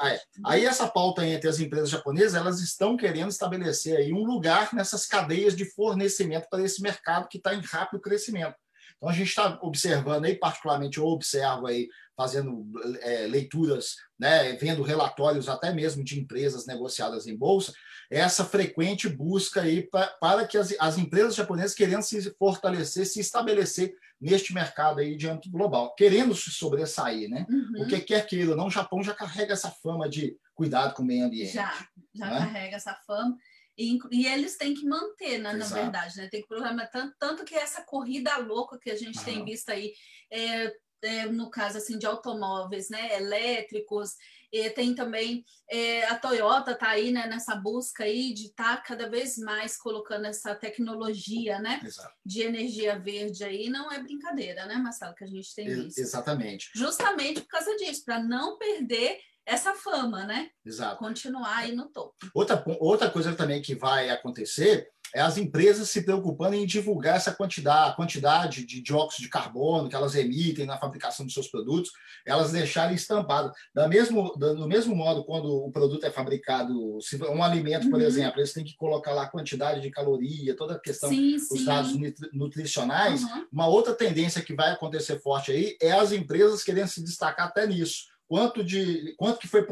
Aí, 0.00 0.18
aí, 0.44 0.66
essa 0.66 0.88
pauta 0.88 1.24
entre 1.24 1.48
as 1.48 1.60
empresas 1.60 1.90
japonesas, 1.90 2.34
elas 2.34 2.60
estão 2.60 2.96
querendo 2.96 3.30
estabelecer 3.30 3.96
aí 3.96 4.12
um 4.12 4.24
lugar 4.24 4.74
nessas 4.74 5.06
cadeias 5.06 5.54
de 5.54 5.64
fornecimento 5.64 6.48
para 6.50 6.62
esse 6.62 6.82
mercado 6.82 7.28
que 7.28 7.38
está 7.38 7.54
em 7.54 7.60
rápido 7.60 8.00
crescimento. 8.00 8.56
Então 8.96 9.08
a 9.08 9.12
gente 9.12 9.28
está 9.28 9.58
observando 9.62 10.24
aí, 10.24 10.34
particularmente 10.34 10.98
eu 10.98 11.04
observo 11.04 11.66
aí, 11.66 11.88
fazendo 12.16 12.66
é, 13.02 13.26
leituras, 13.26 13.96
né, 14.18 14.54
vendo 14.54 14.82
relatórios 14.82 15.48
até 15.48 15.72
mesmo 15.72 16.02
de 16.02 16.18
empresas 16.18 16.66
negociadas 16.66 17.26
em 17.26 17.36
bolsa, 17.36 17.72
essa 18.14 18.44
frequente 18.44 19.08
busca 19.08 19.62
aí 19.62 19.82
pra, 19.82 20.06
para 20.06 20.46
que 20.46 20.56
as, 20.56 20.74
as 20.78 20.98
empresas 20.98 21.34
japonesas 21.34 21.74
querendo 21.74 22.02
se 22.02 22.30
fortalecer, 22.38 23.06
se 23.06 23.20
estabelecer 23.20 23.94
neste 24.20 24.54
mercado 24.54 25.00
aí 25.00 25.16
de 25.16 25.28
âmbito 25.28 25.50
global, 25.50 25.94
querendo 25.94 26.34
se 26.34 26.50
sobressair, 26.50 27.28
né? 27.28 27.44
Uhum. 27.48 27.82
O 27.82 27.86
que 27.88 28.00
quer 28.00 28.26
queira 28.26 28.54
não, 28.54 28.68
o 28.68 28.70
Japão 28.70 29.02
já 29.02 29.12
carrega 29.12 29.52
essa 29.52 29.70
fama 29.70 30.08
de 30.08 30.38
cuidado 30.54 30.94
com 30.94 31.02
o 31.02 31.06
meio 31.06 31.26
ambiente. 31.26 31.52
Já, 31.52 31.86
já 32.14 32.30
né? 32.30 32.38
carrega 32.38 32.76
essa 32.76 32.94
fama. 33.06 33.36
E, 33.76 33.98
e, 34.12 34.26
eles 34.26 34.56
têm 34.56 34.72
que 34.72 34.86
manter, 34.86 35.38
né, 35.38 35.52
na 35.52 35.66
verdade, 35.66 36.16
né? 36.16 36.28
Tem 36.28 36.40
que 36.40 36.46
programar 36.48 36.88
tanto, 36.90 37.14
tanto 37.18 37.44
que 37.44 37.56
essa 37.56 37.82
corrida 37.82 38.36
louca 38.36 38.78
que 38.78 38.90
a 38.90 38.96
gente 38.96 39.18
uhum. 39.18 39.24
tem 39.24 39.44
visto 39.44 39.68
aí, 39.70 39.92
é, 40.30 40.72
é, 41.02 41.26
no 41.26 41.50
caso 41.50 41.78
assim 41.78 41.98
de 41.98 42.06
automóveis, 42.06 42.88
né, 42.88 43.16
elétricos, 43.16 44.14
e 44.54 44.70
tem 44.70 44.94
também 44.94 45.44
é, 45.68 46.04
a 46.06 46.16
Toyota 46.16 46.70
está 46.70 46.90
aí 46.90 47.10
né, 47.10 47.26
nessa 47.26 47.56
busca 47.56 48.04
aí 48.04 48.32
de 48.32 48.46
estar 48.46 48.76
tá 48.76 48.82
cada 48.82 49.08
vez 49.08 49.36
mais 49.36 49.76
colocando 49.76 50.26
essa 50.26 50.54
tecnologia 50.54 51.58
né, 51.58 51.80
de 52.24 52.42
energia 52.42 52.96
verde 52.96 53.42
aí. 53.42 53.68
Não 53.68 53.90
é 53.90 54.00
brincadeira, 54.00 54.64
né, 54.66 54.76
Marcelo, 54.76 55.14
que 55.16 55.24
a 55.24 55.26
gente 55.26 55.52
tem 55.56 55.66
visto. 55.66 55.98
Exatamente. 55.98 56.70
Justamente 56.72 57.40
por 57.40 57.48
causa 57.48 57.74
disso, 57.76 58.04
para 58.04 58.22
não 58.22 58.56
perder 58.56 59.18
essa 59.44 59.74
fama, 59.74 60.24
né? 60.24 60.48
Exato. 60.64 60.98
Continuar 60.98 61.58
aí 61.58 61.72
no 61.72 61.88
topo. 61.88 62.14
Outra, 62.32 62.62
outra 62.78 63.10
coisa 63.10 63.34
também 63.34 63.60
que 63.60 63.74
vai 63.74 64.08
acontecer 64.08 64.88
é 65.14 65.20
as 65.20 65.38
empresas 65.38 65.88
se 65.88 66.02
preocupando 66.02 66.56
em 66.56 66.66
divulgar 66.66 67.16
essa 67.16 67.32
quantidade, 67.32 67.90
a 67.90 67.94
quantidade 67.94 68.66
de 68.66 68.82
dióxido 68.82 69.22
de 69.22 69.28
carbono 69.28 69.88
que 69.88 69.94
elas 69.94 70.16
emitem 70.16 70.66
na 70.66 70.76
fabricação 70.76 71.24
dos 71.24 71.32
seus 71.32 71.46
produtos, 71.46 71.92
elas 72.26 72.50
deixarem 72.50 72.96
estampado. 72.96 73.52
Da 73.72 73.86
mesmo, 73.86 74.32
do 74.36 74.66
mesmo 74.66 74.94
modo, 74.96 75.24
quando 75.24 75.46
o 75.46 75.70
produto 75.70 76.04
é 76.04 76.10
fabricado, 76.10 77.00
se 77.00 77.16
um 77.22 77.42
alimento, 77.44 77.88
por 77.88 78.00
uhum. 78.00 78.06
exemplo, 78.06 78.40
eles 78.40 78.52
têm 78.52 78.64
que 78.64 78.76
colocar 78.76 79.12
lá 79.12 79.22
a 79.22 79.30
quantidade 79.30 79.80
de 79.80 79.90
caloria, 79.90 80.56
toda 80.56 80.74
a 80.74 80.80
questão 80.80 81.08
sim, 81.08 81.36
dos 81.36 81.46
sim. 81.46 81.64
dados 81.64 81.92
nutricionais. 82.32 83.22
Uhum. 83.22 83.46
Uma 83.52 83.68
outra 83.68 83.94
tendência 83.94 84.42
que 84.42 84.54
vai 84.54 84.72
acontecer 84.72 85.20
forte 85.20 85.52
aí 85.52 85.76
é 85.80 85.92
as 85.92 86.10
empresas 86.10 86.64
querendo 86.64 86.88
se 86.88 87.02
destacar 87.04 87.46
até 87.46 87.66
nisso 87.66 88.13
quanto 88.26 88.64
de 88.64 89.14
quanto 89.16 89.38
que 89.38 89.48
foi 89.48 89.66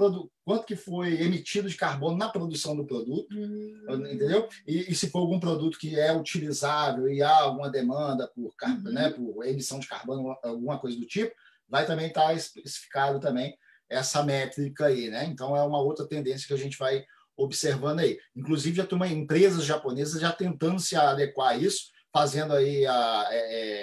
quanto 0.44 0.66
que 0.66 0.76
foi 0.76 1.21
emitido 1.23 1.68
de 1.68 1.76
carbono 1.76 2.16
na 2.16 2.28
produção 2.28 2.76
do 2.76 2.85
produto, 2.85 3.35
uhum. 3.35 4.06
entendeu? 4.06 4.49
E, 4.66 4.90
e, 4.90 4.94
se 4.94 5.11
for 5.11 5.21
algum 5.21 5.40
produto 5.40 5.78
que 5.78 5.99
é 5.99 6.12
utilizável 6.12 7.09
e 7.09 7.23
há 7.23 7.40
alguma 7.40 7.71
demanda 7.71 8.28
por, 8.35 8.52
uhum. 8.62 8.92
né, 8.92 9.11
por 9.11 9.44
emissão 9.47 9.78
de 9.78 9.88
carbono, 9.88 10.37
alguma 10.42 10.78
coisa 10.78 10.99
do 10.99 11.06
tipo, 11.06 11.35
vai 11.68 11.87
também 11.87 12.09
estar 12.09 12.26
tá 12.26 12.35
especificado 12.35 13.18
também 13.21 13.56
essa 13.88 14.23
métrica 14.23 14.87
aí, 14.87 15.09
né? 15.09 15.25
Então 15.26 15.56
é 15.56 15.62
uma 15.62 15.80
outra 15.80 16.06
tendência 16.06 16.47
que 16.47 16.54
a 16.54 16.59
gente 16.59 16.78
vai 16.78 17.04
observando 17.37 18.00
aí. 18.00 18.18
Inclusive 18.37 18.76
já 18.76 18.87
tem 18.87 18.97
uma 18.97 19.09
empresas 19.09 19.64
japonesas 19.64 20.21
já 20.21 20.32
tentando 20.32 20.78
se 20.78 20.97
adequar 20.97 21.50
a 21.50 21.56
isso, 21.56 21.90
fazendo 22.12 22.52
aí 22.52 22.87
a 22.87 23.28
é, 23.30 23.37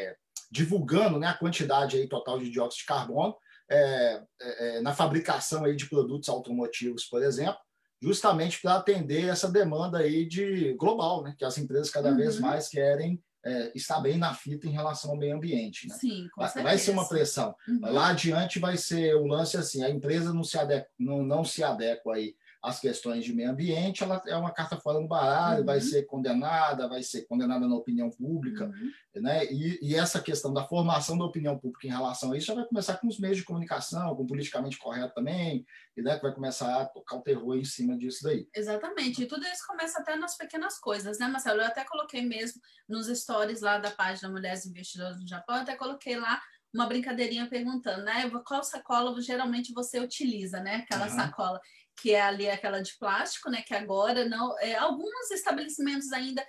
é, 0.08 0.16
divulgando 0.52 1.20
né, 1.20 1.28
a 1.28 1.34
quantidade 1.34 1.98
aí 1.98 2.08
total 2.08 2.40
de 2.40 2.50
dióxido 2.50 2.82
de 2.82 2.86
carbono 2.86 3.36
é, 3.70 4.22
é, 4.42 4.78
é, 4.78 4.82
na 4.82 4.94
fabricação 4.94 5.66
aí 5.66 5.76
de 5.76 5.88
produtos 5.88 6.30
automotivos, 6.30 7.06
por 7.06 7.22
exemplo, 7.24 7.60
justamente 8.02 8.62
para 8.62 8.76
atender 8.76 9.26
essa 9.26 9.50
demanda 9.50 10.00
aí 10.00 10.26
de 10.26 10.74
global, 10.74 11.24
né? 11.24 11.36
que 11.38 11.46
as 11.46 11.58
empresas 11.58 11.90
cada 11.90 12.10
uhum. 12.10 12.18
vez 12.18 12.40
mais 12.40 12.68
querem 12.70 13.22
é, 13.46 13.72
estar 13.76 14.00
bem 14.00 14.18
na 14.18 14.34
fita 14.34 14.68
em 14.68 14.72
relação 14.72 15.12
ao 15.12 15.18
meio 15.18 15.36
ambiente. 15.36 15.88
Né? 15.88 15.96
Sim, 15.96 16.28
com 16.34 16.42
vai, 16.42 16.64
vai 16.64 16.78
ser 16.78 16.92
uma 16.92 17.08
pressão. 17.08 17.56
Uhum. 17.68 17.80
Lá 17.92 18.10
adiante 18.10 18.60
vai 18.60 18.78
ser 18.78 19.16
o 19.16 19.26
lance 19.26 19.58
assim, 19.58 19.84
a 19.84 19.90
empresa 19.90 20.34
não 20.34 20.44
se 20.44 20.58
adequa, 20.58 20.90
não, 20.98 21.24
não 21.24 21.44
se 21.44 21.64
adequa 21.64 22.16
aí 22.16 22.36
as 22.62 22.80
questões 22.80 23.24
de 23.24 23.34
meio 23.34 23.52
ambiente, 23.52 24.04
ela 24.04 24.22
é 24.28 24.36
uma 24.36 24.52
carta 24.52 24.76
fora 24.76 25.00
do 25.00 25.08
baralho, 25.08 25.62
uhum. 25.62 25.66
vai 25.66 25.80
ser 25.80 26.06
condenada, 26.06 26.90
vai 26.90 27.02
ser 27.02 27.26
condenada 27.26 27.66
na 27.68 27.76
opinião 27.76 28.10
pública, 28.10 28.66
uhum. 28.66 29.22
né? 29.22 29.46
E, 29.46 29.80
e, 29.82 29.96
essa 29.96 30.22
questão 30.22 30.54
da 30.54 30.68
formação 30.68 31.18
da 31.18 31.24
opinião 31.24 31.58
pública 31.58 31.88
em 31.88 31.92
relação 31.92 32.34
a 32.34 32.38
isso 32.38 32.48
já 32.48 32.56
vai 32.56 32.66
começar 32.66 32.98
com 32.98 33.08
os 33.08 33.18
meios 33.18 33.38
de 33.38 33.46
comunicação, 33.46 34.14
com 34.14 34.24
o 34.24 34.28
politicamente 34.28 34.78
correto 34.78 35.16
também, 35.16 35.66
e 35.96 36.02
né, 36.02 36.18
que 36.18 36.22
vai 36.22 36.34
começar 36.34 36.82
a 36.82 36.86
tocar 36.86 37.18
o 37.18 37.22
terror 37.22 37.56
em 37.56 37.64
cima 37.64 37.98
disso 37.98 38.24
daí. 38.24 38.46
Exatamente, 38.54 39.24
e 39.24 39.26
tudo 39.26 39.46
isso 39.46 39.66
começa 39.66 40.00
até 40.00 40.18
nas 40.18 40.36
pequenas 40.36 40.78
coisas, 40.80 41.18
né, 41.18 41.28
Marcelo? 41.28 41.62
Eu 41.62 41.68
até 41.68 41.86
coloquei 41.86 42.22
mesmo 42.22 42.62
nos 42.90 43.08
stories 43.08 43.62
lá 43.62 43.78
da 43.78 43.92
página 43.92 44.30
Mulheres 44.30 44.66
Investidoras 44.66 45.20
no 45.20 45.28
Japão, 45.28 45.56
eu 45.56 45.62
até 45.62 45.76
coloquei 45.78 46.18
lá 46.18 46.42
uma 46.74 46.86
brincadeirinha 46.86 47.50
perguntando, 47.50 48.04
né? 48.04 48.30
Qual 48.46 48.64
sacola 48.64 49.20
geralmente 49.22 49.74
você 49.74 50.00
utiliza, 50.00 50.60
né? 50.60 50.76
Aquela 50.78 51.06
uhum. 51.06 51.16
sacola 51.16 51.60
que 52.02 52.14
é 52.14 52.22
ali 52.22 52.50
aquela 52.50 52.82
de 52.82 52.98
plástico, 52.98 53.50
né? 53.50 53.62
Que 53.62 53.74
agora 53.74 54.28
não, 54.28 54.58
é, 54.60 54.76
alguns 54.76 55.32
estabelecimentos 55.32 56.12
ainda 56.12 56.46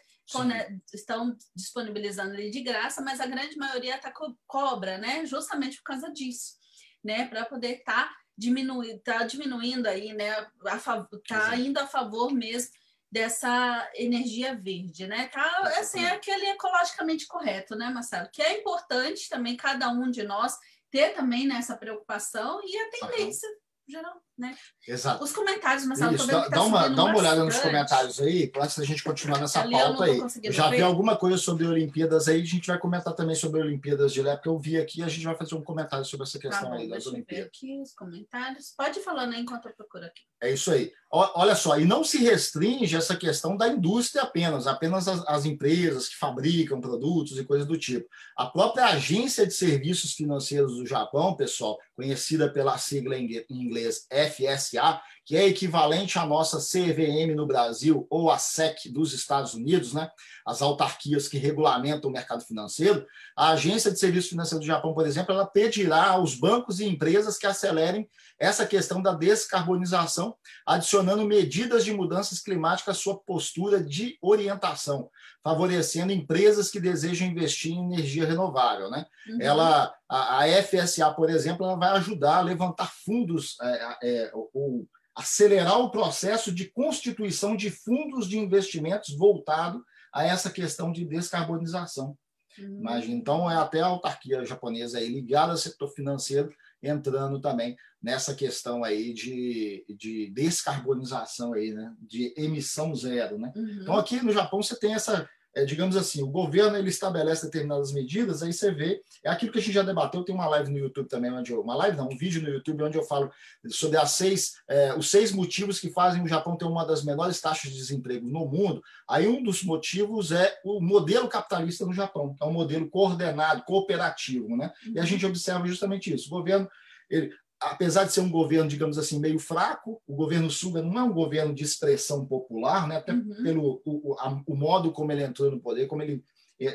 estão 0.92 1.36
disponibilizando 1.54 2.34
ali 2.34 2.50
de 2.50 2.62
graça, 2.62 3.02
mas 3.02 3.20
a 3.20 3.26
grande 3.26 3.56
maioria 3.56 3.98
tá 3.98 4.12
co 4.12 4.36
cobra, 4.46 4.98
né? 4.98 5.26
Justamente 5.26 5.78
por 5.78 5.84
causa 5.84 6.10
disso, 6.12 6.54
né? 7.02 7.26
Para 7.26 7.44
poder 7.44 7.78
estar 7.78 8.08
tá 8.08 8.16
diminuindo, 8.38 9.00
tá 9.00 9.24
diminuindo 9.24 9.86
aí, 9.86 10.12
né? 10.12 10.30
A 10.66 10.78
tá 11.26 11.56
indo 11.56 11.78
a 11.78 11.86
favor 11.86 12.32
mesmo 12.32 12.70
dessa 13.10 13.90
energia 13.94 14.54
verde, 14.54 15.08
né? 15.08 15.26
Tá, 15.26 15.62
assim, 15.78 16.04
é 16.04 16.12
aquele 16.12 16.46
ecologicamente 16.46 17.26
correto, 17.26 17.74
né, 17.74 17.90
Marcelo? 17.90 18.30
Que 18.32 18.40
é 18.40 18.60
importante 18.60 19.28
também 19.28 19.56
cada 19.56 19.88
um 19.88 20.08
de 20.08 20.22
nós 20.22 20.56
ter 20.92 21.12
também 21.12 21.44
nessa 21.44 21.76
preocupação 21.76 22.60
e 22.64 22.76
a 22.76 22.90
tendência 22.90 23.48
uhum 23.48 23.60
geral, 23.90 24.22
né? 24.40 24.56
Exato. 24.88 25.22
Os 25.22 25.32
comentários, 25.32 25.84
Marcelo, 25.84 26.16
Isso, 26.16 26.26
dá, 26.26 26.42
tá 26.42 26.48
dá, 26.48 26.62
uma, 26.62 26.88
dá 26.88 27.04
uma 27.04 27.18
olhada 27.18 27.44
nos 27.44 27.58
comentários 27.58 28.20
aí, 28.20 28.50
antes 28.56 28.78
da 28.78 28.84
gente 28.84 29.04
continuar 29.04 29.38
nessa 29.38 29.60
Ali 29.60 29.72
pauta 29.72 30.04
aí. 30.04 30.20
Já 30.50 30.70
ver. 30.70 30.76
vi 30.78 30.82
alguma 30.82 31.16
coisa 31.16 31.36
sobre 31.36 31.66
Olimpíadas 31.66 32.26
aí, 32.26 32.40
a 32.40 32.44
gente 32.44 32.66
vai 32.66 32.78
comentar 32.78 33.14
também 33.14 33.36
sobre 33.36 33.60
Olimpíadas 33.60 34.12
de 34.12 34.22
lá, 34.22 34.34
porque 34.34 34.48
eu 34.48 34.58
vi 34.58 34.78
aqui, 34.78 35.02
a 35.02 35.08
gente 35.08 35.24
vai 35.24 35.36
fazer 35.36 35.54
um 35.54 35.62
comentário 35.62 36.04
sobre 36.04 36.26
essa 36.26 36.38
questão 36.38 36.70
tá 36.70 36.74
bom, 36.76 36.80
aí 36.80 36.88
das 36.88 37.06
Olimpíadas. 37.06 37.46
aqui 37.46 37.80
os 37.80 37.92
comentários. 37.92 38.74
Pode 38.76 39.00
falando 39.00 39.34
aí 39.34 39.40
enquanto 39.42 39.68
eu 39.68 39.74
procuro 39.74 40.06
aqui. 40.06 40.22
É 40.42 40.50
isso 40.50 40.70
aí. 40.70 40.90
Olha 41.12 41.56
só, 41.56 41.78
e 41.78 41.84
não 41.84 42.04
se 42.04 42.18
restringe 42.18 42.96
essa 42.96 43.16
questão 43.16 43.56
da 43.56 43.66
indústria 43.66 44.22
apenas, 44.22 44.66
apenas 44.66 45.08
as, 45.08 45.26
as 45.26 45.44
empresas 45.44 46.08
que 46.08 46.16
fabricam 46.16 46.80
produtos 46.80 47.36
e 47.36 47.44
coisas 47.44 47.66
do 47.66 47.76
tipo. 47.76 48.08
A 48.36 48.46
própria 48.46 48.86
Agência 48.86 49.44
de 49.44 49.52
Serviços 49.52 50.14
Financeiros 50.14 50.76
do 50.76 50.86
Japão, 50.86 51.34
pessoal, 51.34 51.78
conhecida 51.96 52.48
pela 52.48 52.78
sigla 52.78 53.16
em 53.18 53.44
inglês 53.50 54.06
FSA, 54.30 55.00
que 55.30 55.36
é 55.36 55.46
equivalente 55.46 56.18
à 56.18 56.26
nossa 56.26 56.58
CVM 56.58 57.36
no 57.36 57.46
Brasil 57.46 58.04
ou 58.10 58.32
a 58.32 58.36
SEC 58.36 58.90
dos 58.90 59.12
Estados 59.12 59.54
Unidos, 59.54 59.92
né? 59.92 60.10
as 60.44 60.60
autarquias 60.60 61.28
que 61.28 61.38
regulamentam 61.38 62.10
o 62.10 62.12
mercado 62.12 62.44
financeiro, 62.44 63.06
a 63.36 63.50
Agência 63.50 63.92
de 63.92 64.00
Serviços 64.00 64.30
Financeiros 64.30 64.66
do 64.66 64.66
Japão, 64.66 64.92
por 64.92 65.06
exemplo, 65.06 65.32
ela 65.32 65.46
pedirá 65.46 66.08
aos 66.08 66.34
bancos 66.34 66.80
e 66.80 66.84
empresas 66.84 67.38
que 67.38 67.46
acelerem 67.46 68.10
essa 68.40 68.66
questão 68.66 69.00
da 69.00 69.12
descarbonização, 69.12 70.34
adicionando 70.66 71.24
medidas 71.24 71.84
de 71.84 71.92
mudanças 71.92 72.40
climáticas 72.40 72.96
à 72.96 73.00
sua 73.00 73.16
postura 73.16 73.80
de 73.80 74.18
orientação, 74.20 75.08
favorecendo 75.44 76.12
empresas 76.12 76.72
que 76.72 76.80
desejam 76.80 77.28
investir 77.28 77.70
em 77.70 77.84
energia 77.84 78.26
renovável. 78.26 78.90
Né? 78.90 79.06
Uhum. 79.28 79.38
Ela, 79.40 79.94
a, 80.08 80.42
a, 80.42 80.62
FSA, 80.64 81.08
por 81.14 81.30
exemplo, 81.30 81.64
ela 81.64 81.76
vai 81.76 81.90
ajudar 81.90 82.38
a 82.38 82.42
levantar 82.42 82.90
fundos 83.04 83.56
é, 83.62 83.98
é, 84.02 84.30
ou 84.34 84.88
acelerar 85.20 85.78
o 85.78 85.90
processo 85.90 86.52
de 86.52 86.70
constituição 86.70 87.54
de 87.54 87.70
fundos 87.70 88.28
de 88.28 88.38
investimentos 88.38 89.14
voltado 89.14 89.84
a 90.12 90.24
essa 90.24 90.50
questão 90.50 90.90
de 90.90 91.04
descarbonização. 91.04 92.16
Uhum. 92.58 92.80
Imagina, 92.80 93.14
então 93.14 93.50
é 93.50 93.56
até 93.56 93.80
a 93.80 93.86
autarquia 93.86 94.44
japonesa 94.44 94.98
aí 94.98 95.08
ligada 95.08 95.52
ao 95.52 95.58
setor 95.58 95.88
financeiro 95.92 96.50
entrando 96.82 97.38
também 97.40 97.76
nessa 98.02 98.34
questão 98.34 98.82
aí 98.82 99.12
de, 99.12 99.84
de 99.88 100.30
descarbonização 100.30 101.52
aí, 101.52 101.72
né? 101.72 101.94
de 102.00 102.32
emissão 102.36 102.94
zero. 102.94 103.38
Né? 103.38 103.52
Uhum. 103.54 103.78
Então 103.82 103.96
aqui 103.98 104.22
no 104.22 104.32
Japão 104.32 104.62
você 104.62 104.78
tem 104.78 104.94
essa 104.94 105.28
é, 105.54 105.64
digamos 105.64 105.96
assim, 105.96 106.22
o 106.22 106.28
governo 106.28 106.76
ele 106.76 106.88
estabelece 106.88 107.46
determinadas 107.46 107.92
medidas, 107.92 108.42
aí 108.42 108.52
você 108.52 108.70
vê, 108.70 109.02
é 109.24 109.30
aquilo 109.30 109.52
que 109.52 109.58
a 109.58 109.62
gente 109.62 109.74
já 109.74 109.82
debateu, 109.82 110.24
tem 110.24 110.34
uma 110.34 110.48
live 110.48 110.70
no 110.70 110.78
YouTube 110.78 111.08
também, 111.08 111.32
onde 111.32 111.52
eu, 111.52 111.60
uma 111.60 111.74
live 111.74 111.96
não, 111.96 112.08
um 112.08 112.16
vídeo 112.16 112.42
no 112.42 112.48
YouTube 112.48 112.84
onde 112.84 112.96
eu 112.96 113.02
falo 113.02 113.30
sobre 113.68 113.96
as 113.96 114.12
seis, 114.12 114.54
é, 114.68 114.94
os 114.94 115.10
seis 115.10 115.32
motivos 115.32 115.80
que 115.80 115.90
fazem 115.90 116.22
o 116.22 116.28
Japão 116.28 116.56
ter 116.56 116.64
uma 116.64 116.84
das 116.84 117.04
menores 117.04 117.40
taxas 117.40 117.70
de 117.70 117.76
desemprego 117.76 118.26
no 118.28 118.46
mundo. 118.46 118.82
Aí 119.08 119.26
um 119.26 119.42
dos 119.42 119.62
motivos 119.62 120.30
é 120.32 120.58
o 120.64 120.80
modelo 120.80 121.28
capitalista 121.28 121.84
no 121.84 121.92
Japão, 121.92 122.34
que 122.34 122.42
é 122.42 122.46
um 122.46 122.52
modelo 122.52 122.88
coordenado, 122.88 123.64
cooperativo, 123.64 124.56
né? 124.56 124.72
E 124.86 124.98
a 124.98 125.02
uhum. 125.02 125.06
gente 125.06 125.26
observa 125.26 125.66
justamente 125.66 126.14
isso. 126.14 126.28
O 126.28 126.38
governo, 126.38 126.68
ele, 127.08 127.32
apesar 127.60 128.04
de 128.04 128.12
ser 128.12 128.20
um 128.20 128.30
governo, 128.30 128.68
digamos 128.68 128.96
assim, 128.96 129.20
meio 129.20 129.38
fraco, 129.38 130.00
o 130.06 130.14
governo 130.14 130.50
Suga 130.50 130.82
não 130.82 130.98
é 130.98 131.02
um 131.02 131.12
governo 131.12 131.54
de 131.54 131.62
expressão 131.62 132.24
popular, 132.24 132.88
né? 132.88 132.96
até 132.96 133.12
uhum. 133.12 133.42
pelo 133.42 133.82
o, 133.84 134.16
a, 134.18 134.42
o, 134.46 134.56
modo 134.56 134.90
como 134.92 135.12
ele 135.12 135.22
entrou 135.22 135.50
no 135.50 135.60
poder, 135.60 135.86
como 135.86 136.02
ele 136.02 136.24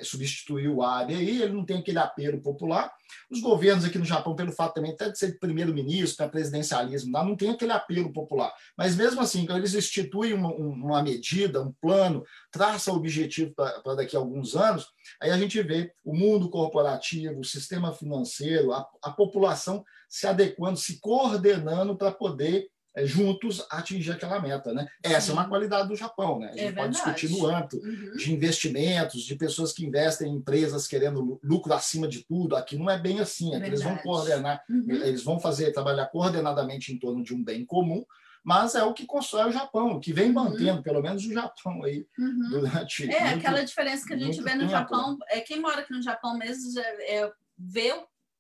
substituiu 0.04 0.78
o 0.78 0.84
Abe 0.84 1.16
aí, 1.16 1.42
ele 1.42 1.54
não 1.54 1.66
tem 1.66 1.78
aquele 1.78 2.00
apelo 2.00 2.42
popular. 2.42 2.92
Os 3.30 3.40
governos 3.40 3.86
aqui 3.86 3.98
no 3.98 4.06
Japão, 4.06 4.36
pelo 4.36 4.52
fato 4.52 4.76
também 4.76 4.92
até 4.92 5.10
de 5.10 5.18
ser 5.18 5.40
primeiro-ministro, 5.40 6.24
né, 6.24 6.32
presidencialismo, 6.32 7.12
não 7.12 7.36
tem 7.36 7.50
aquele 7.50 7.72
apelo 7.72 8.12
popular. 8.12 8.52
Mas 8.78 8.96
mesmo 8.96 9.22
assim, 9.22 9.46
quando 9.46 9.60
eles 9.60 9.74
instituem 9.74 10.34
uma, 10.34 10.50
uma 10.50 11.04
medida, 11.04 11.62
um 11.62 11.72
plano, 11.74 12.24
traçam 12.52 12.96
objetivo 12.96 13.54
para 13.54 13.96
daqui 13.96 14.16
a 14.16 14.20
alguns 14.20 14.56
anos, 14.56 14.88
aí 15.22 15.32
a 15.32 15.38
gente 15.38 15.62
vê 15.62 15.92
o 16.04 16.16
mundo 16.16 16.50
corporativo, 16.50 17.40
o 17.40 17.46
sistema 17.46 17.94
financeiro, 17.94 18.72
a, 18.72 18.88
a 19.04 19.12
população 19.12 19.84
se 20.10 20.28
adequando, 20.28 20.78
se 20.78 21.00
coordenando 21.00 21.96
para 21.96 22.12
poder 22.12 22.70
é, 22.96 23.06
juntos 23.06 23.66
atingir 23.70 24.12
aquela 24.12 24.40
meta. 24.40 24.74
Né? 24.74 24.88
Essa 25.04 25.28
Sim. 25.28 25.32
é 25.32 25.34
uma 25.34 25.50
qualidade 25.50 25.90
do 25.90 25.96
Japão. 25.96 26.40
Né? 26.40 26.48
A 26.48 26.52
gente 26.52 26.64
é 26.64 26.72
pode 26.72 26.94
discutir 26.94 27.30
no 27.30 27.46
âmbito 27.46 27.78
uhum. 27.78 28.16
de 28.16 28.34
investimentos, 28.34 29.24
de 29.24 29.36
pessoas 29.36 29.74
que 29.74 29.86
investem 29.86 30.32
em 30.32 30.36
empresas 30.38 30.88
querendo 30.88 31.40
lucro 31.44 31.74
acima 31.74 32.08
de 32.08 32.24
tudo. 32.24 32.56
Aqui 32.56 32.78
não 32.78 32.90
é 32.90 32.98
bem 32.98 33.20
assim. 33.20 33.54
Aqui 33.56 33.68
eles 33.68 33.82
vão 33.82 33.98
coordenar, 33.98 34.64
uhum. 34.70 34.86
eles 34.90 35.24
vão 35.24 35.40
fazer 35.40 35.72
trabalhar 35.72 36.06
coordenadamente 36.08 36.94
em 36.94 36.98
torno 36.98 37.24
de 37.24 37.34
um 37.34 37.44
bem 37.44 37.66
comum, 37.66 38.06
mas 38.44 38.76
é 38.76 38.84
o 38.84 38.94
que 38.94 39.06
constrói 39.06 39.50
o 39.50 39.52
Japão, 39.52 39.94
o 39.94 40.00
que 40.00 40.14
vem 40.14 40.28
uhum. 40.28 40.34
mantendo, 40.34 40.78
uhum. 40.78 40.84
pelo 40.84 41.02
menos 41.02 41.26
o 41.26 41.34
Japão 41.34 41.84
aí 41.84 42.08
uhum. 42.18 42.50
durante. 42.50 43.12
É 43.12 43.22
muito, 43.26 43.40
aquela 43.40 43.64
diferença 43.64 44.06
que 44.06 44.14
a 44.14 44.18
gente 44.18 44.42
vê 44.42 44.54
no 44.54 44.62
tempo. 44.62 44.72
Japão, 44.72 45.18
é 45.30 45.42
quem 45.42 45.60
mora 45.60 45.82
aqui 45.82 45.92
no 45.92 46.02
Japão 46.02 46.38
mesmo 46.38 46.80
é, 46.80 47.32
vê 47.58 47.94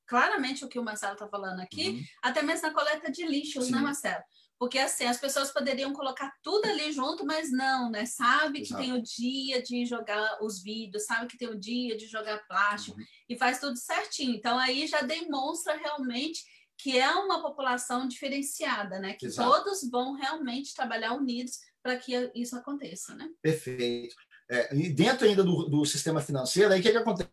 claramente 0.05 0.63
o 0.63 0.67
que 0.67 0.77
o 0.79 0.83
Marcelo 0.83 1.13
está 1.13 1.27
falando 1.27 1.59
aqui, 1.59 1.89
uhum. 1.89 2.03
até 2.21 2.41
mesmo 2.41 2.67
na 2.67 2.73
coleta 2.73 3.11
de 3.11 3.25
lixos, 3.25 3.65
né, 3.65 3.69
Sim. 3.69 3.73
né, 3.73 3.81
Marcelo? 3.81 4.23
Porque 4.57 4.79
assim, 4.79 5.05
as 5.05 5.19
pessoas 5.19 5.51
poderiam 5.51 5.91
colocar 5.91 6.33
tudo 6.41 6.65
ali 6.65 6.91
junto, 6.91 7.25
mas 7.25 7.51
não, 7.51 7.89
né? 7.91 8.05
Sabe 8.05 8.61
Exato. 8.61 8.81
que 8.81 8.87
tem 8.87 8.97
o 8.97 9.01
dia 9.01 9.61
de 9.61 9.85
jogar 9.85 10.37
os 10.41 10.61
vidros, 10.61 11.05
sabe 11.05 11.27
que 11.27 11.37
tem 11.37 11.49
o 11.49 11.59
dia 11.59 11.97
de 11.97 12.07
jogar 12.07 12.45
plástico 12.47 12.97
uhum. 12.97 13.05
e 13.27 13.37
faz 13.37 13.59
tudo 13.59 13.77
certinho. 13.77 14.33
Então 14.33 14.57
aí 14.57 14.87
já 14.87 15.01
demonstra 15.01 15.75
realmente 15.75 16.43
que 16.77 16.97
é 16.97 17.09
uma 17.11 17.41
população 17.41 18.07
diferenciada, 18.07 18.99
né? 18.99 19.13
Que 19.13 19.25
Exato. 19.25 19.49
todos 19.49 19.89
vão 19.89 20.13
realmente 20.13 20.73
trabalhar 20.73 21.13
unidos 21.13 21.59
para 21.81 21.97
que 21.97 22.31
isso 22.33 22.55
aconteça, 22.55 23.13
né? 23.15 23.29
Perfeito. 23.41 24.15
É, 24.49 24.75
e 24.75 24.89
dentro 24.89 25.27
ainda 25.27 25.43
do, 25.43 25.67
do 25.69 25.85
sistema 25.85 26.21
financeiro, 26.21 26.73
aí 26.73 26.79
o 26.79 26.83
que, 26.83 26.91
que 26.91 26.97
acontece? 26.97 27.31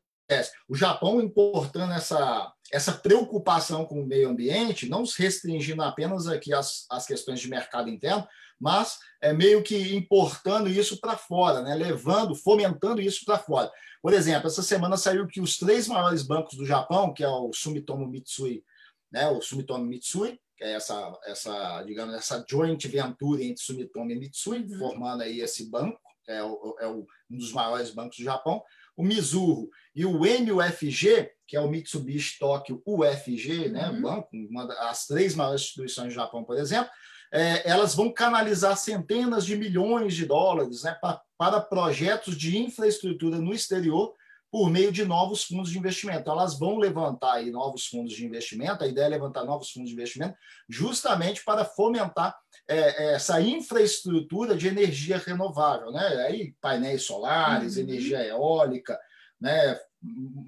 O 0.68 0.74
Japão 0.74 1.20
importando 1.20 1.92
essa, 1.92 2.52
essa 2.72 2.92
preocupação 2.92 3.84
com 3.84 4.00
o 4.00 4.06
meio 4.06 4.30
ambiente, 4.30 4.88
não 4.88 5.04
se 5.04 5.22
restringindo 5.22 5.82
apenas 5.82 6.26
aqui 6.26 6.54
às, 6.54 6.86
às 6.90 7.06
questões 7.06 7.38
de 7.38 7.48
mercado 7.48 7.90
interno, 7.90 8.26
mas 8.58 8.98
é 9.20 9.30
meio 9.32 9.62
que 9.62 9.94
importando 9.94 10.70
isso 10.70 10.98
para 10.98 11.16
fora, 11.16 11.60
né? 11.60 11.74
levando, 11.74 12.34
fomentando 12.34 13.02
isso 13.02 13.26
para 13.26 13.38
fora. 13.38 13.70
Por 14.00 14.14
exemplo, 14.14 14.46
essa 14.46 14.62
semana 14.62 14.96
saiu 14.96 15.26
que 15.26 15.40
os 15.40 15.58
três 15.58 15.86
maiores 15.86 16.22
bancos 16.22 16.56
do 16.56 16.64
Japão, 16.64 17.12
que 17.12 17.22
é 17.22 17.28
o 17.28 17.52
Sumitomo 17.52 18.08
Mitsui, 18.08 18.64
né? 19.12 19.28
o 19.28 19.42
Sumitomo 19.42 19.84
Mitsui, 19.84 20.40
que 20.56 20.64
é 20.64 20.72
essa, 20.72 21.18
essa, 21.26 21.82
digamos, 21.82 22.14
essa 22.14 22.42
joint 22.48 22.82
venture 22.88 23.44
entre 23.44 23.62
Sumitomo 23.62 24.10
e 24.10 24.18
Mitsui, 24.18 24.60
uhum. 24.60 24.78
formando 24.78 25.22
aí 25.22 25.40
esse 25.40 25.68
banco, 25.68 26.00
é, 26.26 26.42
o, 26.42 26.76
é 26.80 26.86
o, 26.86 27.06
um 27.30 27.36
dos 27.36 27.52
maiores 27.52 27.90
bancos 27.90 28.16
do 28.16 28.24
Japão, 28.24 28.62
o 28.96 29.02
Mizuho 29.02 29.68
e 29.94 30.04
o 30.06 30.20
MUFG, 30.20 31.30
que 31.52 31.56
é 31.58 31.60
o 31.60 31.68
Mitsubishi 31.68 32.38
Tokyo 32.38 32.82
UFG, 32.86 33.68
né, 33.68 33.90
uhum. 33.90 34.00
banco, 34.00 34.28
uma 34.32 34.66
das 34.66 35.06
três 35.06 35.34
maiores 35.34 35.60
instituições 35.60 36.08
do 36.08 36.14
Japão, 36.14 36.42
por 36.42 36.56
exemplo, 36.56 36.90
é, 37.30 37.68
elas 37.68 37.94
vão 37.94 38.10
canalizar 38.10 38.74
centenas 38.74 39.44
de 39.44 39.54
milhões 39.54 40.14
de 40.14 40.24
dólares 40.24 40.84
né, 40.84 40.96
pra, 40.98 41.20
para 41.36 41.60
projetos 41.60 42.38
de 42.38 42.56
infraestrutura 42.56 43.36
no 43.36 43.52
exterior 43.52 44.14
por 44.50 44.70
meio 44.70 44.90
de 44.90 45.04
novos 45.04 45.44
fundos 45.44 45.70
de 45.70 45.78
investimento. 45.78 46.20
Então, 46.20 46.32
elas 46.32 46.58
vão 46.58 46.78
levantar 46.78 47.34
aí 47.34 47.50
novos 47.50 47.86
fundos 47.86 48.14
de 48.14 48.24
investimento, 48.24 48.82
a 48.82 48.86
ideia 48.86 49.04
é 49.04 49.10
levantar 49.10 49.44
novos 49.44 49.70
fundos 49.70 49.90
de 49.90 49.94
investimento 49.94 50.34
justamente 50.66 51.44
para 51.44 51.66
fomentar 51.66 52.34
é, 52.66 52.78
é 52.78 53.14
essa 53.16 53.42
infraestrutura 53.42 54.56
de 54.56 54.68
energia 54.68 55.18
renovável, 55.18 55.92
né? 55.92 56.06
Aí 56.26 56.54
painéis 56.62 57.02
solares, 57.02 57.76
uhum. 57.76 57.82
energia 57.82 58.26
eólica, 58.26 58.98
né? 59.42 59.78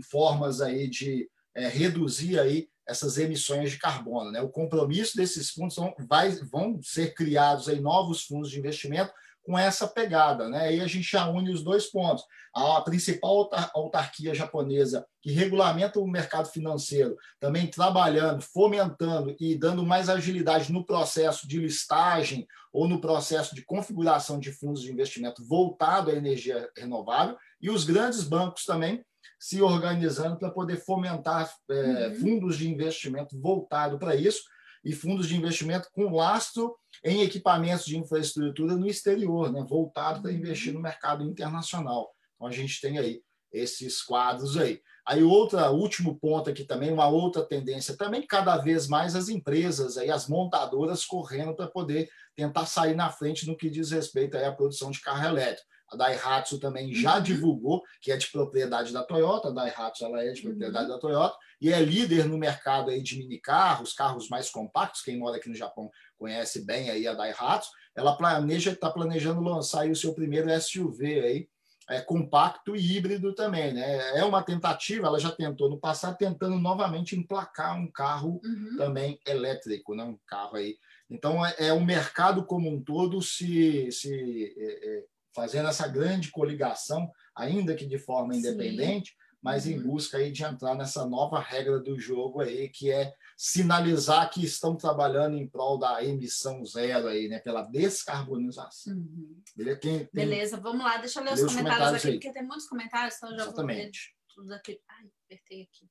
Formas 0.08 0.60
aí 0.60 0.88
de 0.88 1.28
é, 1.54 1.68
reduzir 1.68 2.38
aí 2.38 2.68
essas 2.86 3.18
emissões 3.18 3.70
de 3.70 3.78
carbono. 3.78 4.30
Né? 4.30 4.40
O 4.40 4.48
compromisso 4.48 5.16
desses 5.16 5.50
fundos 5.50 5.74
são, 5.74 5.94
vai, 6.08 6.30
vão 6.30 6.80
ser 6.82 7.14
criados 7.14 7.68
aí 7.68 7.80
novos 7.80 8.22
fundos 8.22 8.50
de 8.50 8.58
investimento 8.58 9.12
com 9.42 9.58
essa 9.58 9.86
pegada. 9.86 10.48
Né? 10.48 10.68
Aí 10.68 10.80
a 10.80 10.86
gente 10.86 11.10
já 11.10 11.28
une 11.28 11.50
os 11.50 11.62
dois 11.62 11.86
pontos. 11.86 12.24
A 12.54 12.80
principal 12.82 13.50
autarquia 13.74 14.34
japonesa 14.34 15.04
que 15.20 15.32
regulamenta 15.32 15.98
o 15.98 16.06
mercado 16.06 16.48
financeiro, 16.48 17.16
também 17.40 17.66
trabalhando, 17.66 18.42
fomentando 18.42 19.34
e 19.40 19.56
dando 19.56 19.84
mais 19.84 20.08
agilidade 20.08 20.72
no 20.72 20.84
processo 20.84 21.48
de 21.48 21.58
listagem 21.58 22.46
ou 22.72 22.86
no 22.88 23.00
processo 23.00 23.54
de 23.54 23.64
configuração 23.64 24.38
de 24.38 24.52
fundos 24.52 24.82
de 24.82 24.92
investimento 24.92 25.44
voltado 25.44 26.10
à 26.10 26.14
energia 26.14 26.68
renovável, 26.76 27.36
e 27.64 27.70
os 27.70 27.82
grandes 27.82 28.22
bancos 28.22 28.66
também 28.66 29.02
se 29.40 29.62
organizando 29.62 30.38
para 30.38 30.50
poder 30.50 30.76
fomentar 30.84 31.50
é, 31.70 32.08
uhum. 32.08 32.14
fundos 32.16 32.58
de 32.58 32.70
investimento 32.70 33.40
voltado 33.40 33.98
para 33.98 34.14
isso 34.14 34.42
e 34.84 34.92
fundos 34.92 35.26
de 35.26 35.34
investimento 35.34 35.88
com 35.94 36.14
lastro 36.14 36.76
em 37.02 37.22
equipamentos 37.22 37.86
de 37.86 37.96
infraestrutura 37.96 38.76
no 38.76 38.86
exterior, 38.86 39.50
né, 39.50 39.64
voltado 39.66 40.20
para 40.20 40.30
investir 40.30 40.74
no 40.74 40.80
mercado 40.80 41.24
internacional. 41.24 42.14
Então 42.34 42.48
a 42.48 42.52
gente 42.52 42.78
tem 42.82 42.98
aí 42.98 43.22
esses 43.50 44.02
quadros 44.02 44.58
aí. 44.58 44.82
Aí 45.06 45.22
outra 45.22 45.70
último 45.70 46.18
ponto 46.18 46.50
aqui 46.50 46.64
também, 46.64 46.92
uma 46.92 47.08
outra 47.08 47.42
tendência 47.42 47.96
também 47.96 48.26
cada 48.26 48.58
vez 48.58 48.86
mais 48.86 49.16
as 49.16 49.30
empresas 49.30 49.96
aí 49.96 50.10
as 50.10 50.28
montadoras 50.28 51.06
correndo 51.06 51.56
para 51.56 51.66
poder 51.66 52.10
tentar 52.36 52.66
sair 52.66 52.94
na 52.94 53.08
frente 53.08 53.46
no 53.46 53.56
que 53.56 53.70
diz 53.70 53.90
respeito 53.90 54.36
aí 54.36 54.44
à 54.44 54.52
produção 54.52 54.90
de 54.90 55.00
carro 55.00 55.26
elétrico. 55.26 55.73
A 55.94 55.96
Daihatsu 55.96 56.58
também 56.58 56.92
já 56.92 57.16
uhum. 57.16 57.22
divulgou 57.22 57.82
que 58.00 58.12
é 58.12 58.16
de 58.16 58.30
propriedade 58.30 58.92
da 58.92 59.02
Toyota, 59.02 59.48
a 59.48 59.52
Daihatsu 59.52 60.04
ela 60.04 60.22
é 60.22 60.32
de 60.32 60.42
propriedade 60.42 60.86
uhum. 60.86 60.94
da 60.94 60.98
Toyota 60.98 61.36
e 61.60 61.72
é 61.72 61.80
líder 61.80 62.26
no 62.26 62.36
mercado 62.36 62.90
aí 62.90 63.02
de 63.02 63.16
mini 63.16 63.38
carros, 63.38 63.92
carros 63.92 64.28
mais 64.28 64.50
compactos. 64.50 65.02
Quem 65.02 65.18
mora 65.18 65.36
aqui 65.36 65.48
no 65.48 65.54
Japão 65.54 65.90
conhece 66.18 66.64
bem 66.64 66.90
aí 66.90 67.06
a 67.06 67.14
Daihatsu. 67.14 67.70
Ela 67.96 68.16
planeja, 68.16 68.72
está 68.72 68.90
planejando 68.90 69.40
lançar 69.40 69.88
o 69.88 69.96
seu 69.96 70.12
primeiro 70.14 70.50
SUV 70.60 71.20
aí, 71.20 71.48
é, 71.88 72.00
compacto 72.00 72.74
e 72.74 72.96
híbrido 72.96 73.34
também, 73.34 73.72
né? 73.72 74.18
É 74.18 74.24
uma 74.24 74.42
tentativa, 74.42 75.06
ela 75.06 75.20
já 75.20 75.30
tentou 75.30 75.68
no 75.68 75.78
passado, 75.78 76.16
tentando 76.16 76.58
novamente 76.58 77.16
emplacar 77.16 77.78
um 77.78 77.90
carro 77.90 78.40
uhum. 78.42 78.76
também 78.76 79.18
elétrico, 79.26 79.94
né? 79.94 80.02
Um 80.02 80.18
carro 80.26 80.56
aí. 80.56 80.76
Então 81.10 81.44
é, 81.44 81.54
é 81.58 81.72
o 81.72 81.84
mercado 81.84 82.44
como 82.44 82.70
um 82.70 82.82
todo 82.82 83.20
se, 83.20 83.90
se 83.92 84.54
é, 84.56 84.98
é 84.98 85.04
fazendo 85.34 85.68
essa 85.68 85.88
grande 85.88 86.30
coligação, 86.30 87.10
ainda 87.34 87.74
que 87.74 87.86
de 87.86 87.98
forma 87.98 88.36
independente, 88.36 89.10
Sim. 89.10 89.16
mas 89.42 89.66
em 89.66 89.76
uhum. 89.76 89.84
busca 89.84 90.18
aí 90.18 90.30
de 90.30 90.44
entrar 90.44 90.74
nessa 90.74 91.04
nova 91.06 91.40
regra 91.40 91.80
do 91.80 91.98
jogo 91.98 92.40
aí, 92.40 92.68
que 92.68 92.90
é 92.90 93.12
sinalizar 93.36 94.30
que 94.30 94.44
estão 94.44 94.76
trabalhando 94.76 95.36
em 95.36 95.48
prol 95.48 95.78
da 95.78 96.02
emissão 96.04 96.64
zero 96.64 97.08
aí, 97.08 97.28
né, 97.28 97.40
pela 97.40 97.62
descarbonização. 97.62 98.94
Uhum. 98.94 99.42
Beleza? 99.56 99.80
Tem, 99.80 100.08
Beleza, 100.12 100.56
vamos 100.56 100.84
lá, 100.84 100.98
deixa 100.98 101.20
eu 101.20 101.24
ler 101.24 101.34
os 101.34 101.40
comentários, 101.40 101.68
comentários, 101.68 101.98
aqui, 101.98 102.08
aí. 102.08 102.14
porque 102.14 102.32
tem 102.32 102.46
muitos 102.46 102.68
comentários, 102.68 103.16
então 103.16 103.30
eu 103.30 103.36
já 103.36 103.42
Exatamente. 103.42 104.14
vou 104.36 104.44
ler 104.44 104.46
tudo 104.46 104.54
aqui. 104.54 104.80
Ai, 104.88 105.10
apertei 105.26 105.62
aqui. 105.62 105.90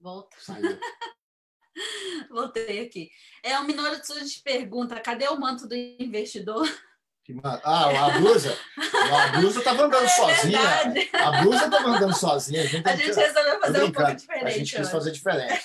Volta. 0.00 0.36
Saiu. 0.40 0.78
Voltei 2.30 2.80
aqui. 2.80 3.10
É, 3.42 3.58
o 3.58 3.64
Minoru 3.64 4.00
Tsuji 4.00 4.42
pergunta, 4.42 5.00
cadê 5.00 5.28
o 5.28 5.38
manto 5.38 5.66
do 5.66 5.74
investidor? 5.74 6.66
Ah, 7.42 8.06
a 8.06 8.18
blusa? 8.18 8.56
a 9.12 9.38
blusa 9.38 9.58
estava 9.58 9.84
andando 9.84 10.04
é 10.04 10.08
sozinha. 10.08 10.60
Verdade. 10.60 11.10
A 11.12 11.42
blusa 11.42 11.64
estava 11.66 11.88
andando 11.88 12.16
sozinha. 12.16 12.62
A 12.62 12.66
gente, 12.66 12.88
a 12.88 12.96
gente 12.96 13.14
resolveu 13.14 13.60
fazer 13.60 13.82
um 13.82 13.92
pouco 13.92 14.14
diferente. 14.14 14.46
A 14.46 14.50
gente 14.50 14.76
quis 14.76 14.90
fazer 14.90 15.10
diferente. 15.10 15.62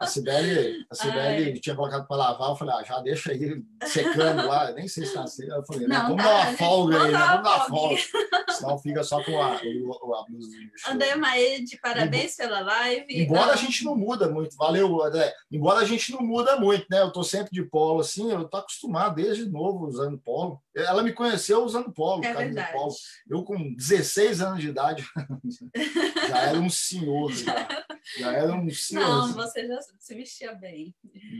A 0.00 0.06
Sibeli, 0.06 0.86
a 0.90 0.94
Sibeli 0.94 1.60
tinha 1.60 1.74
colocado 1.74 2.06
para 2.06 2.16
lavar, 2.16 2.50
eu 2.50 2.56
falei, 2.56 2.74
ah, 2.74 2.84
já 2.84 3.00
deixa 3.00 3.32
aí 3.32 3.62
secando 3.86 4.46
lá. 4.46 4.70
Nem 4.72 4.86
sei 4.86 5.04
se 5.04 5.10
está 5.10 5.22
assim. 5.22 5.46
Eu 5.46 5.64
falei, 5.64 5.86
não, 5.88 6.08
vamos 6.08 6.22
tá, 6.22 6.30
dar 6.30 6.48
uma 6.48 6.56
folga 6.56 7.02
aí, 7.02 7.12
né? 7.12 7.18
vamos 7.18 7.42
dar 7.42 7.56
uma 7.56 7.68
folga. 7.68 8.02
Senão 8.50 8.78
fica 8.78 9.02
só 9.02 9.22
com 9.22 9.40
a, 9.40 9.52
a, 9.52 9.56
a 9.56 10.24
blusa. 10.28 10.50
André 10.88 11.16
Maede, 11.16 11.78
parabéns 11.80 12.36
pela 12.36 12.60
live. 12.60 13.06
Embora 13.22 13.52
a 13.52 13.56
gente 13.56 13.84
não 13.84 13.96
muda 13.96 14.28
muito, 14.28 14.56
valeu, 14.56 15.02
André. 15.02 15.32
Embora 15.50 15.80
a 15.80 15.84
gente 15.84 16.12
não 16.12 16.20
muda 16.20 16.56
muito, 16.56 16.86
né? 16.90 17.00
Eu 17.00 17.08
estou 17.08 17.24
sempre 17.24 17.52
de 17.52 17.62
polo 17.62 18.00
assim, 18.00 18.30
eu 18.30 18.42
estou 18.42 18.60
acostumado 18.60 19.16
desde 19.16 19.46
novo 19.46 19.86
usando 19.86 20.18
polo. 20.18 20.60
Ela 20.74 20.97
me 21.02 21.12
conheceu 21.12 21.64
usando 21.64 21.92
polo, 21.92 22.24
é 22.24 22.32
verdade. 22.34 22.72
polo. 22.72 22.94
Eu, 23.28 23.42
com 23.44 23.74
16 23.74 24.40
anos 24.40 24.60
de 24.60 24.68
idade, 24.68 25.06
já 26.28 26.38
era 26.38 26.58
um 26.58 26.70
senhor. 26.70 27.32
Já, 27.38 27.84
já 28.18 28.32
era 28.32 28.54
um 28.54 28.70
senhor. 28.70 29.06
Não, 29.06 29.34
você 29.34 29.66
já 29.66 29.78
se 29.98 30.14
vestia 30.14 30.54
bem. 30.54 30.94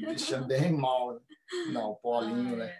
vestia 0.06 0.38
bem 0.38 0.70
mal. 0.70 1.18
Não, 1.72 1.94
Paulinho, 2.02 2.56
né? 2.56 2.78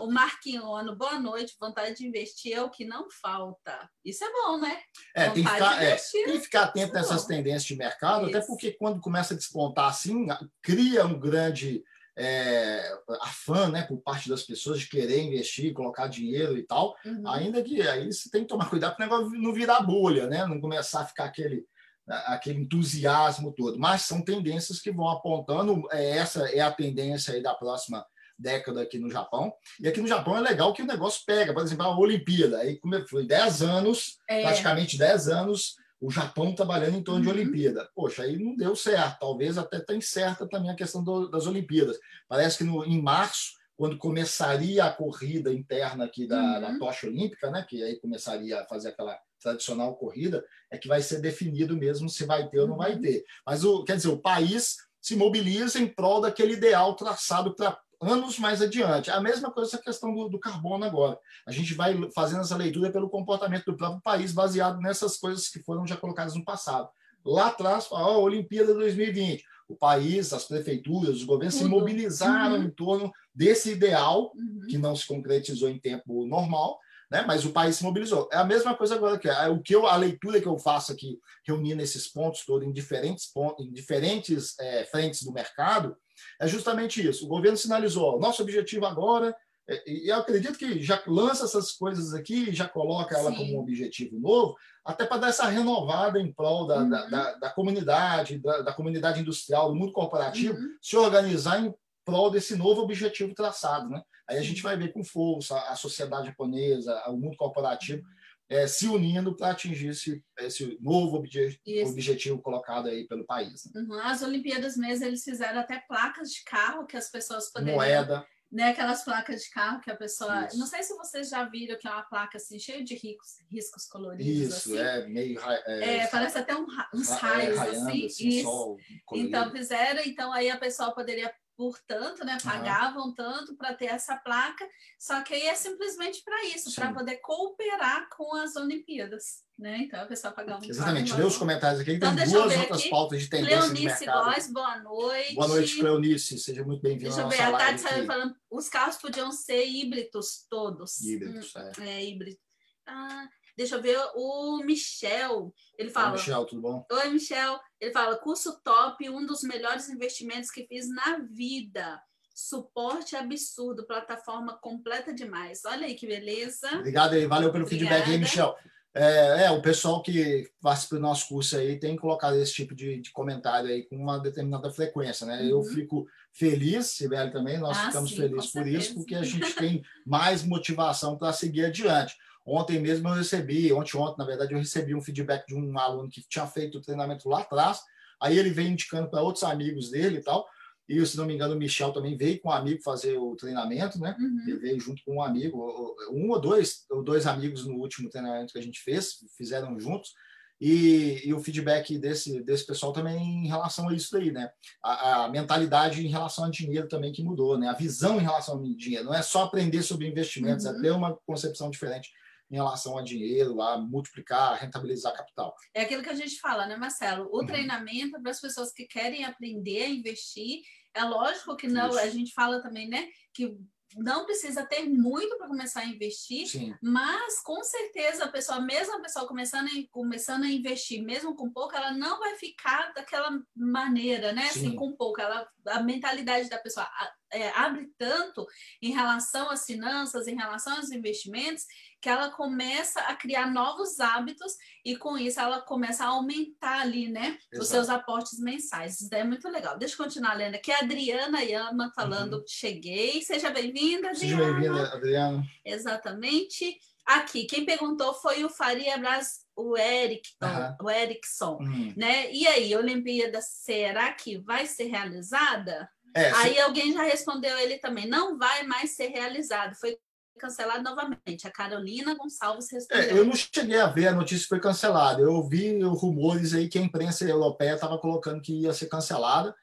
O 0.00 0.10
Marquinhono, 0.10 0.94
boa 0.94 1.18
noite. 1.18 1.56
Vontade 1.58 1.96
de 1.96 2.06
investir 2.06 2.52
é 2.52 2.62
o 2.62 2.68
que 2.68 2.84
não 2.84 3.08
falta. 3.10 3.88
Isso 4.04 4.22
é 4.22 4.30
bom, 4.30 4.58
né? 4.58 4.78
É, 5.14 5.30
tem 5.30 5.42
que, 5.42 5.50
ficar, 5.50 5.82
é, 5.82 5.96
tem 5.96 6.24
que 6.32 6.40
ficar 6.40 6.62
atento 6.64 6.92
nessas 6.92 7.24
tendências 7.24 7.64
de 7.64 7.76
mercado, 7.76 8.28
Isso. 8.28 8.36
até 8.36 8.46
porque 8.46 8.72
quando 8.72 9.00
começa 9.00 9.32
a 9.32 9.36
despontar 9.36 9.88
assim, 9.88 10.26
cria 10.60 11.06
um 11.06 11.18
grande 11.18 11.82
é, 12.20 12.98
afã 13.22 13.70
né, 13.70 13.82
por 13.82 13.96
parte 14.02 14.28
das 14.28 14.42
pessoas 14.42 14.80
de 14.80 14.88
querer 14.88 15.22
investir, 15.22 15.72
colocar 15.72 16.06
dinheiro 16.06 16.58
e 16.58 16.62
tal, 16.62 16.94
uhum. 17.04 17.26
ainda 17.26 17.62
que 17.62 17.80
aí 17.80 18.12
você 18.12 18.30
tem 18.30 18.42
que 18.42 18.48
tomar 18.48 18.68
cuidado 18.68 18.94
para 18.94 19.06
o 19.06 19.08
negócio 19.08 19.40
não 19.40 19.54
virar 19.54 19.80
bolha, 19.80 20.26
né? 20.26 20.44
não 20.44 20.60
começar 20.60 21.00
a 21.00 21.06
ficar 21.06 21.24
aquele, 21.24 21.64
aquele 22.06 22.60
entusiasmo 22.60 23.52
todo. 23.52 23.78
Mas 23.78 24.02
são 24.02 24.20
tendências 24.22 24.80
que 24.80 24.92
vão 24.92 25.08
apontando, 25.08 25.82
é, 25.90 26.10
essa 26.18 26.46
é 26.50 26.60
a 26.60 26.70
tendência 26.70 27.32
aí 27.32 27.42
da 27.42 27.54
próxima 27.54 28.04
década 28.38 28.82
aqui 28.82 28.98
no 28.98 29.10
Japão. 29.10 29.50
E 29.80 29.88
aqui 29.88 30.00
no 30.00 30.08
Japão 30.08 30.36
é 30.36 30.40
legal 30.40 30.74
que 30.74 30.82
o 30.82 30.86
negócio 30.86 31.22
pega, 31.24 31.54
por 31.54 31.62
exemplo, 31.62 31.86
a 31.86 31.98
Olimpíada. 31.98 32.58
Aí 32.58 32.78
foi 33.08 33.26
10 33.26 33.62
anos, 33.62 34.18
é. 34.28 34.42
praticamente 34.42 34.98
10 34.98 35.28
anos, 35.28 35.76
o 36.00 36.10
Japão 36.10 36.54
trabalhando 36.54 36.96
em 36.96 37.02
torno 37.02 37.20
uhum. 37.20 37.34
de 37.34 37.40
Olimpíada. 37.40 37.88
Poxa, 37.94 38.22
aí 38.22 38.42
não 38.42 38.56
deu 38.56 38.74
certo. 38.74 39.18
Talvez 39.20 39.58
até 39.58 39.78
tenha 39.78 40.00
certa 40.00 40.48
também 40.48 40.70
a 40.70 40.76
questão 40.76 41.04
do, 41.04 41.28
das 41.28 41.46
Olimpíadas. 41.46 41.98
Parece 42.26 42.58
que 42.58 42.64
no, 42.64 42.84
em 42.84 43.02
março, 43.02 43.52
quando 43.76 43.98
começaria 43.98 44.84
a 44.84 44.92
corrida 44.92 45.52
interna 45.52 46.04
aqui 46.04 46.26
da, 46.26 46.40
uhum. 46.40 46.60
da 46.60 46.78
tocha 46.78 47.06
olímpica, 47.06 47.50
né, 47.50 47.64
que 47.68 47.82
aí 47.82 48.00
começaria 48.00 48.60
a 48.60 48.66
fazer 48.66 48.88
aquela 48.88 49.18
tradicional 49.42 49.96
corrida, 49.96 50.44
é 50.70 50.78
que 50.78 50.88
vai 50.88 51.02
ser 51.02 51.20
definido 51.20 51.76
mesmo 51.76 52.08
se 52.08 52.24
vai 52.24 52.48
ter 52.48 52.60
ou 52.60 52.68
não 52.68 52.76
vai 52.78 52.94
uhum. 52.94 53.00
ter. 53.00 53.24
Mas, 53.44 53.62
o, 53.62 53.84
quer 53.84 53.96
dizer, 53.96 54.08
o 54.08 54.20
país 54.20 54.76
se 55.02 55.16
mobiliza 55.16 55.78
em 55.78 55.86
prol 55.86 56.20
daquele 56.20 56.54
ideal 56.54 56.94
traçado 56.94 57.54
para 57.54 57.78
anos 58.00 58.38
mais 58.38 58.62
adiante. 58.62 59.10
A 59.10 59.20
mesma 59.20 59.50
coisa 59.50 59.70
essa 59.70 59.82
questão 59.82 60.14
do, 60.14 60.28
do, 60.28 60.38
carbono 60.38 60.84
agora. 60.84 61.18
A 61.46 61.52
gente 61.52 61.74
vai 61.74 61.96
fazendo 62.14 62.40
essa 62.40 62.56
leitura 62.56 62.90
pelo 62.90 63.10
comportamento 63.10 63.66
do 63.66 63.76
próprio 63.76 64.00
país, 64.00 64.32
baseado 64.32 64.80
nessas 64.80 65.16
coisas 65.16 65.48
que 65.48 65.62
foram 65.62 65.86
já 65.86 65.96
colocadas 65.96 66.34
no 66.34 66.44
passado. 66.44 66.88
Lá 67.24 67.48
atrás, 67.48 67.86
a 67.92 68.08
Olimpíada 68.18 68.72
2020. 68.72 69.44
O 69.68 69.76
país, 69.76 70.32
as 70.32 70.44
prefeituras, 70.44 71.16
os 71.16 71.24
governos 71.24 71.54
Tudo. 71.54 71.64
se 71.64 71.70
mobilizaram 71.70 72.56
uhum. 72.56 72.64
em 72.64 72.70
torno 72.70 73.12
desse 73.32 73.70
ideal, 73.70 74.32
uhum. 74.34 74.66
que 74.68 74.78
não 74.78 74.96
se 74.96 75.06
concretizou 75.06 75.68
em 75.68 75.78
tempo 75.78 76.26
normal, 76.26 76.78
né? 77.10 77.22
mas 77.26 77.44
o 77.44 77.52
país 77.52 77.76
se 77.76 77.84
mobilizou. 77.84 78.28
É 78.32 78.36
a 78.36 78.44
mesma 78.44 78.74
coisa 78.74 78.94
agora 78.94 79.18
que 79.18 79.28
é, 79.28 79.48
o 79.48 79.60
que 79.60 79.74
eu, 79.74 79.86
a 79.86 79.96
leitura 79.96 80.40
que 80.40 80.48
eu 80.48 80.58
faço 80.58 80.90
aqui, 80.90 81.18
reunindo 81.46 81.82
esses 81.82 82.08
pontos 82.08 82.44
todos 82.44 82.66
em 82.66 82.72
diferentes 82.72 83.26
pontos, 83.26 83.64
em 83.64 83.72
diferentes 83.72 84.58
é, 84.58 84.84
frentes 84.86 85.22
do 85.22 85.32
mercado, 85.32 85.96
é 86.40 86.46
justamente 86.46 87.06
isso. 87.06 87.24
O 87.24 87.28
governo 87.28 87.56
sinalizou: 87.56 88.18
nosso 88.18 88.42
objetivo 88.42 88.86
agora, 88.86 89.34
é, 89.68 89.82
e 89.86 90.10
eu 90.10 90.16
acredito 90.16 90.58
que 90.58 90.82
já 90.82 91.00
lança 91.06 91.44
essas 91.44 91.72
coisas 91.72 92.12
aqui, 92.12 92.52
já 92.52 92.68
coloca 92.68 93.16
ela 93.16 93.30
Sim. 93.30 93.36
como 93.36 93.56
um 93.56 93.60
objetivo 93.60 94.18
novo, 94.18 94.56
até 94.84 95.06
para 95.06 95.18
dar 95.18 95.28
essa 95.28 95.46
renovada 95.46 96.20
em 96.20 96.32
prol 96.32 96.66
da, 96.66 96.78
uhum. 96.78 96.90
da, 96.90 97.06
da, 97.06 97.34
da, 97.34 97.50
comunidade, 97.50 98.38
da, 98.38 98.62
da, 98.62 98.72
comunidade 98.72 99.20
industrial, 99.20 99.68
do 99.68 99.76
mundo 99.76 99.92
corporativo, 99.92 100.58
uhum. 100.58 100.76
se 100.82 100.96
organizar 100.96 101.60
em 101.60 101.72
prol 102.04 102.30
desse 102.30 102.56
novo 102.56 102.82
objetivo 102.82 103.34
traçado. 103.34 103.88
Né? 103.88 104.02
Aí 104.28 104.38
a 104.38 104.42
gente 104.42 104.62
vai 104.62 104.76
ver 104.76 104.92
com 104.92 105.04
força 105.04 105.56
a 105.56 105.76
sociedade 105.76 106.26
japonesa, 106.26 107.00
o 107.06 107.16
mundo 107.16 107.36
corporativo 107.36 108.02
é, 108.50 108.66
se 108.66 108.88
unindo 108.88 109.36
para 109.36 109.52
atingir 109.52 109.90
esse, 109.90 110.22
esse 110.40 110.76
novo 110.80 111.18
obje 111.18 111.60
objetivo 111.86 112.42
colocado 112.42 112.88
aí 112.88 113.06
pelo 113.06 113.24
país. 113.24 113.70
Né? 113.72 113.80
Uhum. 113.80 114.00
As 114.00 114.22
Olimpíadas 114.22 114.76
mesmo, 114.76 115.06
eles 115.06 115.22
fizeram 115.22 115.60
até 115.60 115.78
placas 115.78 116.30
de 116.30 116.42
carro 116.42 116.84
que 116.84 116.96
as 116.96 117.08
pessoas 117.08 117.50
poderiam... 117.52 117.76
Moeda. 117.76 118.26
Né, 118.52 118.70
aquelas 118.70 119.04
placas 119.04 119.42
de 119.42 119.50
carro 119.50 119.80
que 119.80 119.92
a 119.92 119.96
pessoa. 119.96 120.46
Isso. 120.46 120.58
Não 120.58 120.66
sei 120.66 120.82
se 120.82 120.92
vocês 120.96 121.28
já 121.28 121.44
viram 121.44 121.78
que 121.78 121.86
é 121.86 121.90
uma 121.92 122.02
placa 122.02 122.36
assim, 122.36 122.58
cheia 122.58 122.82
de 122.82 122.96
ricos, 122.96 123.36
riscos 123.48 123.86
coloridos. 123.86 124.56
Isso, 124.56 124.74
assim. 124.74 124.76
é 124.76 125.06
meio. 125.06 125.40
É, 125.40 125.98
é, 125.98 126.06
parece 126.08 126.36
até 126.36 126.56
um, 126.56 126.66
uns 126.92 127.10
raios 127.10 127.56
é, 127.56 127.60
assim. 127.60 128.06
assim 128.06 128.28
isso. 128.28 128.76
então 129.12 129.52
fizeram, 129.52 130.02
então 130.04 130.32
aí 130.32 130.50
a 130.50 130.58
pessoa 130.58 130.92
poderia 130.92 131.32
por 131.60 131.78
tanto, 131.86 132.24
né? 132.24 132.38
Pagavam 132.42 133.08
uhum. 133.08 133.14
tanto 133.14 133.54
para 133.54 133.74
ter 133.74 133.84
essa 133.84 134.16
placa, 134.16 134.66
só 134.98 135.20
que 135.20 135.34
aí 135.34 135.42
é 135.42 135.54
simplesmente 135.54 136.22
para 136.24 136.42
isso, 136.46 136.74
para 136.74 136.90
poder 136.90 137.18
cooperar 137.18 138.08
com 138.16 138.34
as 138.36 138.56
Olimpíadas. 138.56 139.42
Né? 139.58 139.80
Então 139.82 140.00
a 140.00 140.06
pessoa 140.06 140.32
pagava 140.32 140.64
um 140.64 140.66
Exatamente, 140.66 141.12
lê 141.12 141.22
os 141.22 141.36
comentários 141.36 141.82
aqui, 141.82 141.92
então, 141.92 142.16
tem 142.16 142.26
duas 142.30 142.56
outras 142.56 142.80
aqui. 142.80 142.88
pautas 142.88 143.20
de 143.20 143.28
tendência 143.28 143.58
Cleonice 143.58 144.06
Góes, 144.06 144.50
boa 144.50 144.78
noite. 144.78 145.34
Boa 145.34 145.48
noite, 145.48 145.76
Cleonice, 145.78 146.38
seja 146.38 146.64
muito 146.64 146.80
bem-vinda 146.80 147.10
Deixa 147.10 147.20
eu 147.20 147.28
ver, 147.28 147.42
a 147.42 147.58
Tati 147.58 147.80
saiu 147.82 148.06
falando, 148.06 148.34
os 148.50 148.70
carros 148.70 148.96
podiam 148.96 149.30
ser 149.30 149.62
híbridos 149.66 150.46
todos. 150.48 150.98
Híbridos, 151.02 151.54
hum, 151.54 151.60
é. 151.78 151.90
É, 151.90 152.04
híbrido. 152.06 152.38
Ah, 152.86 153.28
Deixa 153.54 153.74
eu 153.74 153.82
ver 153.82 153.98
o 154.14 154.62
Michel. 154.64 155.52
Ele 155.76 155.90
fala. 155.90 156.12
Oi, 156.12 156.16
Michel, 156.16 156.46
tudo 156.46 156.62
bom? 156.62 156.86
Oi, 156.90 157.10
Michel. 157.10 157.60
Ele 157.80 157.92
fala: 157.92 158.16
curso 158.16 158.60
top, 158.62 159.08
um 159.08 159.24
dos 159.24 159.42
melhores 159.42 159.88
investimentos 159.88 160.50
que 160.50 160.66
fiz 160.66 160.88
na 160.88 161.18
vida. 161.18 162.00
Suporte 162.34 163.16
absurdo, 163.16 163.86
plataforma 163.86 164.56
completa 164.58 165.12
demais. 165.12 165.62
Olha 165.64 165.86
aí 165.86 165.94
que 165.94 166.06
beleza. 166.06 166.68
Obrigado 166.74 167.14
aí, 167.14 167.26
valeu 167.26 167.52
pelo 167.52 167.64
Obrigada. 167.64 167.96
feedback 167.96 168.10
aí, 168.10 168.18
Michel. 168.18 168.56
É, 168.92 169.44
é, 169.44 169.50
o 169.52 169.62
pessoal 169.62 170.02
que 170.02 170.50
participa 170.60 170.96
do 170.96 171.02
nosso 171.02 171.28
curso 171.28 171.56
aí 171.56 171.78
tem 171.78 171.96
colocado 171.96 172.34
esse 172.36 172.52
tipo 172.52 172.74
de, 172.74 173.00
de 173.00 173.12
comentário 173.12 173.70
aí 173.70 173.84
com 173.84 173.96
uma 173.96 174.18
determinada 174.18 174.68
frequência, 174.70 175.24
né? 175.26 175.42
Uhum. 175.42 175.48
Eu 175.48 175.62
fico 175.62 176.08
feliz, 176.32 176.86
Sibeli 176.86 177.30
também, 177.30 177.58
nós 177.58 177.78
ah, 177.78 177.86
ficamos 177.86 178.10
sim, 178.10 178.16
felizes 178.16 178.50
por 178.50 178.66
isso, 178.66 178.94
porque 178.94 179.14
a 179.14 179.22
gente 179.22 179.54
tem 179.54 179.82
mais 180.04 180.42
motivação 180.42 181.16
para 181.16 181.32
seguir 181.32 181.66
adiante. 181.66 182.16
Ontem 182.46 182.80
mesmo 182.80 183.08
eu 183.08 183.14
recebi, 183.14 183.72
ontem, 183.72 183.96
ontem, 183.96 184.18
na 184.18 184.24
verdade, 184.24 184.52
eu 184.52 184.58
recebi 184.58 184.94
um 184.94 185.00
feedback 185.00 185.46
de 185.46 185.54
um 185.54 185.78
aluno 185.78 186.08
que 186.08 186.22
tinha 186.28 186.46
feito 186.46 186.78
o 186.78 186.80
treinamento 186.80 187.28
lá 187.28 187.40
atrás, 187.40 187.80
aí 188.20 188.38
ele 188.38 188.50
veio 188.50 188.70
indicando 188.70 189.08
para 189.08 189.22
outros 189.22 189.44
amigos 189.44 189.90
dele 189.90 190.18
e 190.18 190.22
tal, 190.22 190.46
e 190.88 191.06
se 191.06 191.16
não 191.16 191.24
me 191.24 191.34
engano 191.34 191.54
o 191.54 191.58
Michel 191.58 191.92
também 191.92 192.16
veio 192.16 192.40
com 192.40 192.48
um 192.48 192.52
amigo 192.52 192.82
fazer 192.82 193.16
o 193.16 193.36
treinamento, 193.36 194.00
né? 194.00 194.16
Uhum. 194.18 194.44
Ele 194.48 194.58
veio 194.58 194.80
junto 194.80 195.04
com 195.04 195.16
um 195.16 195.22
amigo, 195.22 195.94
um 196.10 196.30
ou 196.30 196.40
dois, 196.40 196.84
ou 196.90 197.00
dois 197.00 197.28
amigos 197.28 197.64
no 197.64 197.76
último 197.76 198.10
treinamento 198.10 198.52
que 198.52 198.58
a 198.58 198.62
gente 198.62 198.80
fez, 198.80 199.18
fizeram 199.36 199.78
juntos, 199.78 200.12
e, 200.60 201.22
e, 201.24 201.32
o 201.32 201.40
feedback 201.40 201.96
desse, 201.96 202.42
desse 202.42 202.66
pessoal 202.66 202.92
também 202.92 203.16
em 203.16 203.48
relação 203.48 203.88
a 203.88 203.94
isso 203.94 204.12
daí, 204.12 204.30
né? 204.30 204.50
A, 204.82 205.24
a, 205.24 205.28
mentalidade 205.30 206.06
em 206.06 206.10
relação 206.10 206.44
a 206.44 206.50
dinheiro 206.50 206.86
também 206.86 207.12
que 207.12 207.22
mudou, 207.22 207.56
né? 207.56 207.68
A 207.68 207.72
visão 207.72 208.18
em 208.18 208.22
relação 208.22 208.56
ao 208.56 208.62
dinheiro. 208.62 209.06
Não 209.06 209.14
é 209.14 209.22
só 209.22 209.44
aprender 209.44 209.82
sobre 209.82 210.06
investimentos, 210.06 210.66
é 210.66 210.70
uhum. 210.70 210.78
é 210.78 210.82
ter 210.82 210.90
uma 210.90 211.16
concepção 211.24 211.70
diferente 211.70 212.10
em 212.50 212.54
relação 212.56 212.98
a 212.98 213.02
dinheiro, 213.02 213.62
a 213.62 213.78
multiplicar, 213.78 214.52
a 214.52 214.56
rentabilizar 214.56 215.14
capital. 215.14 215.54
É 215.72 215.82
aquilo 215.82 216.02
que 216.02 216.10
a 216.10 216.14
gente 216.14 216.38
fala, 216.40 216.66
né, 216.66 216.76
Marcelo? 216.76 217.28
O 217.32 217.40
uhum. 217.40 217.46
treinamento 217.46 218.16
é 218.16 218.20
para 218.20 218.30
as 218.30 218.40
pessoas 218.40 218.72
que 218.72 218.86
querem 218.86 219.24
aprender 219.24 219.84
a 219.84 219.88
investir. 219.88 220.62
É 220.92 221.04
lógico 221.04 221.56
que 221.56 221.68
não, 221.68 221.90
Isso. 221.90 221.98
a 221.98 222.10
gente 222.10 222.32
fala 222.34 222.60
também, 222.60 222.88
né, 222.88 223.08
que 223.32 223.56
não 223.96 224.24
precisa 224.24 224.64
ter 224.64 224.88
muito 224.88 225.36
para 225.36 225.48
começar 225.48 225.80
a 225.80 225.86
investir, 225.86 226.46
Sim. 226.46 226.74
mas 226.80 227.40
com 227.42 227.62
certeza 227.62 228.24
a 228.24 228.28
pessoa, 228.28 228.60
mesmo 228.60 228.96
a 228.96 229.00
pessoa 229.00 229.26
começando 229.26 229.66
a, 229.66 229.70
começando 229.90 230.44
a 230.44 230.48
investir, 230.50 231.02
mesmo 231.02 231.34
com 231.34 231.50
pouco, 231.50 231.74
ela 231.74 231.92
não 231.92 232.18
vai 232.18 232.36
ficar 232.36 232.92
daquela 232.94 233.40
maneira, 233.54 234.32
né? 234.32 234.44
Assim, 234.44 234.60
Sim. 234.60 234.66
Assim, 234.68 234.76
com 234.76 234.92
pouco. 234.96 235.20
Ela, 235.20 235.48
a 235.66 235.82
mentalidade 235.82 236.48
da 236.48 236.58
pessoa, 236.58 236.88
é, 237.32 237.50
abre 237.50 237.90
tanto 237.96 238.46
em 238.82 238.92
relação 238.92 239.50
às 239.50 239.64
finanças, 239.64 240.26
em 240.26 240.36
relação 240.36 240.76
aos 240.76 240.90
investimentos, 240.90 241.64
que 242.00 242.08
ela 242.08 242.30
começa 242.30 243.00
a 243.02 243.14
criar 243.14 243.50
novos 243.50 244.00
hábitos 244.00 244.54
e 244.84 244.96
com 244.96 245.18
isso 245.18 245.38
ela 245.38 245.60
começa 245.60 246.04
a 246.04 246.08
aumentar 246.08 246.80
ali, 246.80 247.08
né, 247.08 247.38
Exato. 247.52 247.62
os 247.62 247.68
seus 247.68 247.88
aportes 247.88 248.38
mensais. 248.38 249.00
Isso 249.00 249.14
é 249.14 249.22
muito 249.22 249.48
legal. 249.48 249.78
Deixa 249.78 249.94
eu 249.94 250.04
continuar 250.04 250.34
lendo 250.34 250.54
aqui. 250.54 250.72
A 250.72 250.80
Adriana 250.80 251.42
Yama 251.42 251.92
falando, 251.94 252.38
uhum. 252.38 252.44
cheguei. 252.46 253.22
Seja 253.22 253.50
bem-vinda, 253.50 254.10
Adriana. 254.10 254.16
Seja 254.16 254.36
bem-vinda, 254.36 254.94
Adriana. 254.94 255.44
Exatamente. 255.64 256.78
Aqui, 257.04 257.44
quem 257.44 257.64
perguntou 257.64 258.14
foi 258.14 258.44
o 258.44 258.48
Faria 258.48 258.96
Bras, 258.96 259.44
o 259.56 259.76
Erickson, 259.76 260.46
uhum. 260.46 260.86
o 260.86 260.90
Erickson, 260.90 261.58
uhum. 261.60 261.92
né? 261.96 262.32
E 262.32 262.46
aí, 262.46 262.74
Olimpíada, 262.76 263.40
será 263.42 264.12
que 264.12 264.38
vai 264.38 264.64
ser 264.66 264.84
realizada? 264.84 265.90
É, 266.14 266.30
aí 266.32 266.54
se... 266.54 266.60
alguém 266.60 266.92
já 266.92 267.02
respondeu 267.02 267.56
ele 267.58 267.78
também, 267.78 268.08
não 268.08 268.38
vai 268.38 268.64
mais 268.64 268.96
ser 268.96 269.08
realizado. 269.08 269.74
Foi 269.76 269.96
cancelado 270.38 270.82
novamente. 270.82 271.46
A 271.46 271.50
Carolina 271.50 272.14
Gonçalves 272.14 272.70
respondeu. 272.72 273.04
É, 273.04 273.12
eu 273.12 273.24
não 273.24 273.34
cheguei 273.36 273.78
a 273.78 273.86
ver 273.86 274.08
a 274.08 274.12
notícia 274.12 274.42
que 274.42 274.48
foi 274.48 274.60
cancelada. 274.60 275.20
Eu 275.20 275.46
vi 275.46 275.80
rumores 275.82 276.54
aí 276.54 276.68
que 276.68 276.78
a 276.78 276.82
imprensa 276.82 277.24
europeia 277.24 277.74
estava 277.74 277.98
colocando 277.98 278.40
que 278.40 278.62
ia 278.62 278.72
ser 278.72 278.86
cancelada. 278.86 279.54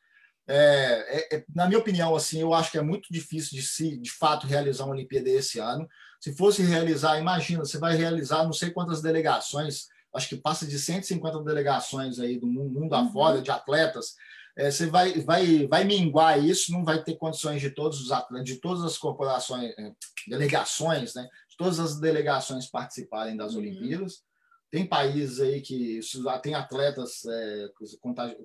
É, 0.48 1.36
é, 1.36 1.36
é, 1.38 1.46
na 1.54 1.68
minha 1.68 1.80
opinião, 1.80 2.16
assim, 2.16 2.40
eu 2.40 2.54
acho 2.54 2.72
que 2.72 2.78
é 2.78 2.82
muito 2.82 3.12
difícil 3.12 3.58
de 3.58 3.62
se, 3.66 3.98
de 3.98 4.12
fato, 4.12 4.48
realizar 4.48 4.86
uma 4.86 4.94
Olimpíada 4.94 5.30
esse 5.30 5.60
ano. 5.60 5.88
Se 6.22 6.34
fosse 6.34 6.64
realizar, 6.64 7.20
imagina, 7.20 7.66
você 7.66 7.78
vai 7.78 7.96
realizar 7.96 8.44
não 8.44 8.54
sei 8.54 8.72
quantas 8.72 9.02
delegações, 9.02 9.88
acho 10.16 10.30
que 10.30 10.38
passa 10.38 10.66
de 10.66 10.80
150 10.80 11.44
delegações 11.44 12.20
aí 12.20 12.40
do 12.40 12.48
mundo 12.48 12.80
uhum. 12.80 12.94
afora, 12.96 13.42
de 13.42 13.52
atletas. 13.52 14.16
É, 14.58 14.72
você 14.72 14.88
vai, 14.88 15.13
vai, 15.22 15.67
vai 15.67 15.84
minguar 15.84 16.43
isso, 16.43 16.72
não 16.72 16.84
vai 16.84 17.04
ter 17.04 17.15
condições 17.15 17.62
de 17.62 17.70
todos 17.70 18.02
os 18.02 18.12
atletas, 18.12 18.46
de 18.46 18.60
todas 18.60 18.84
as 18.84 18.98
corporações, 18.98 19.72
é, 19.78 19.91
delegações, 20.28 21.13
né? 21.13 21.30
De 21.48 21.56
todas 21.56 21.80
as 21.80 22.00
delegações 22.00 22.65
participarem 22.65 23.38
das 23.38 23.54
uhum. 23.54 23.60
Olimpíadas. 23.60 24.24
Tem 24.72 24.86
países 24.86 25.39
aí 25.39 25.62
que 25.62 26.00
tem 26.41 26.56
atletas 26.56 27.24
é, 27.26 27.70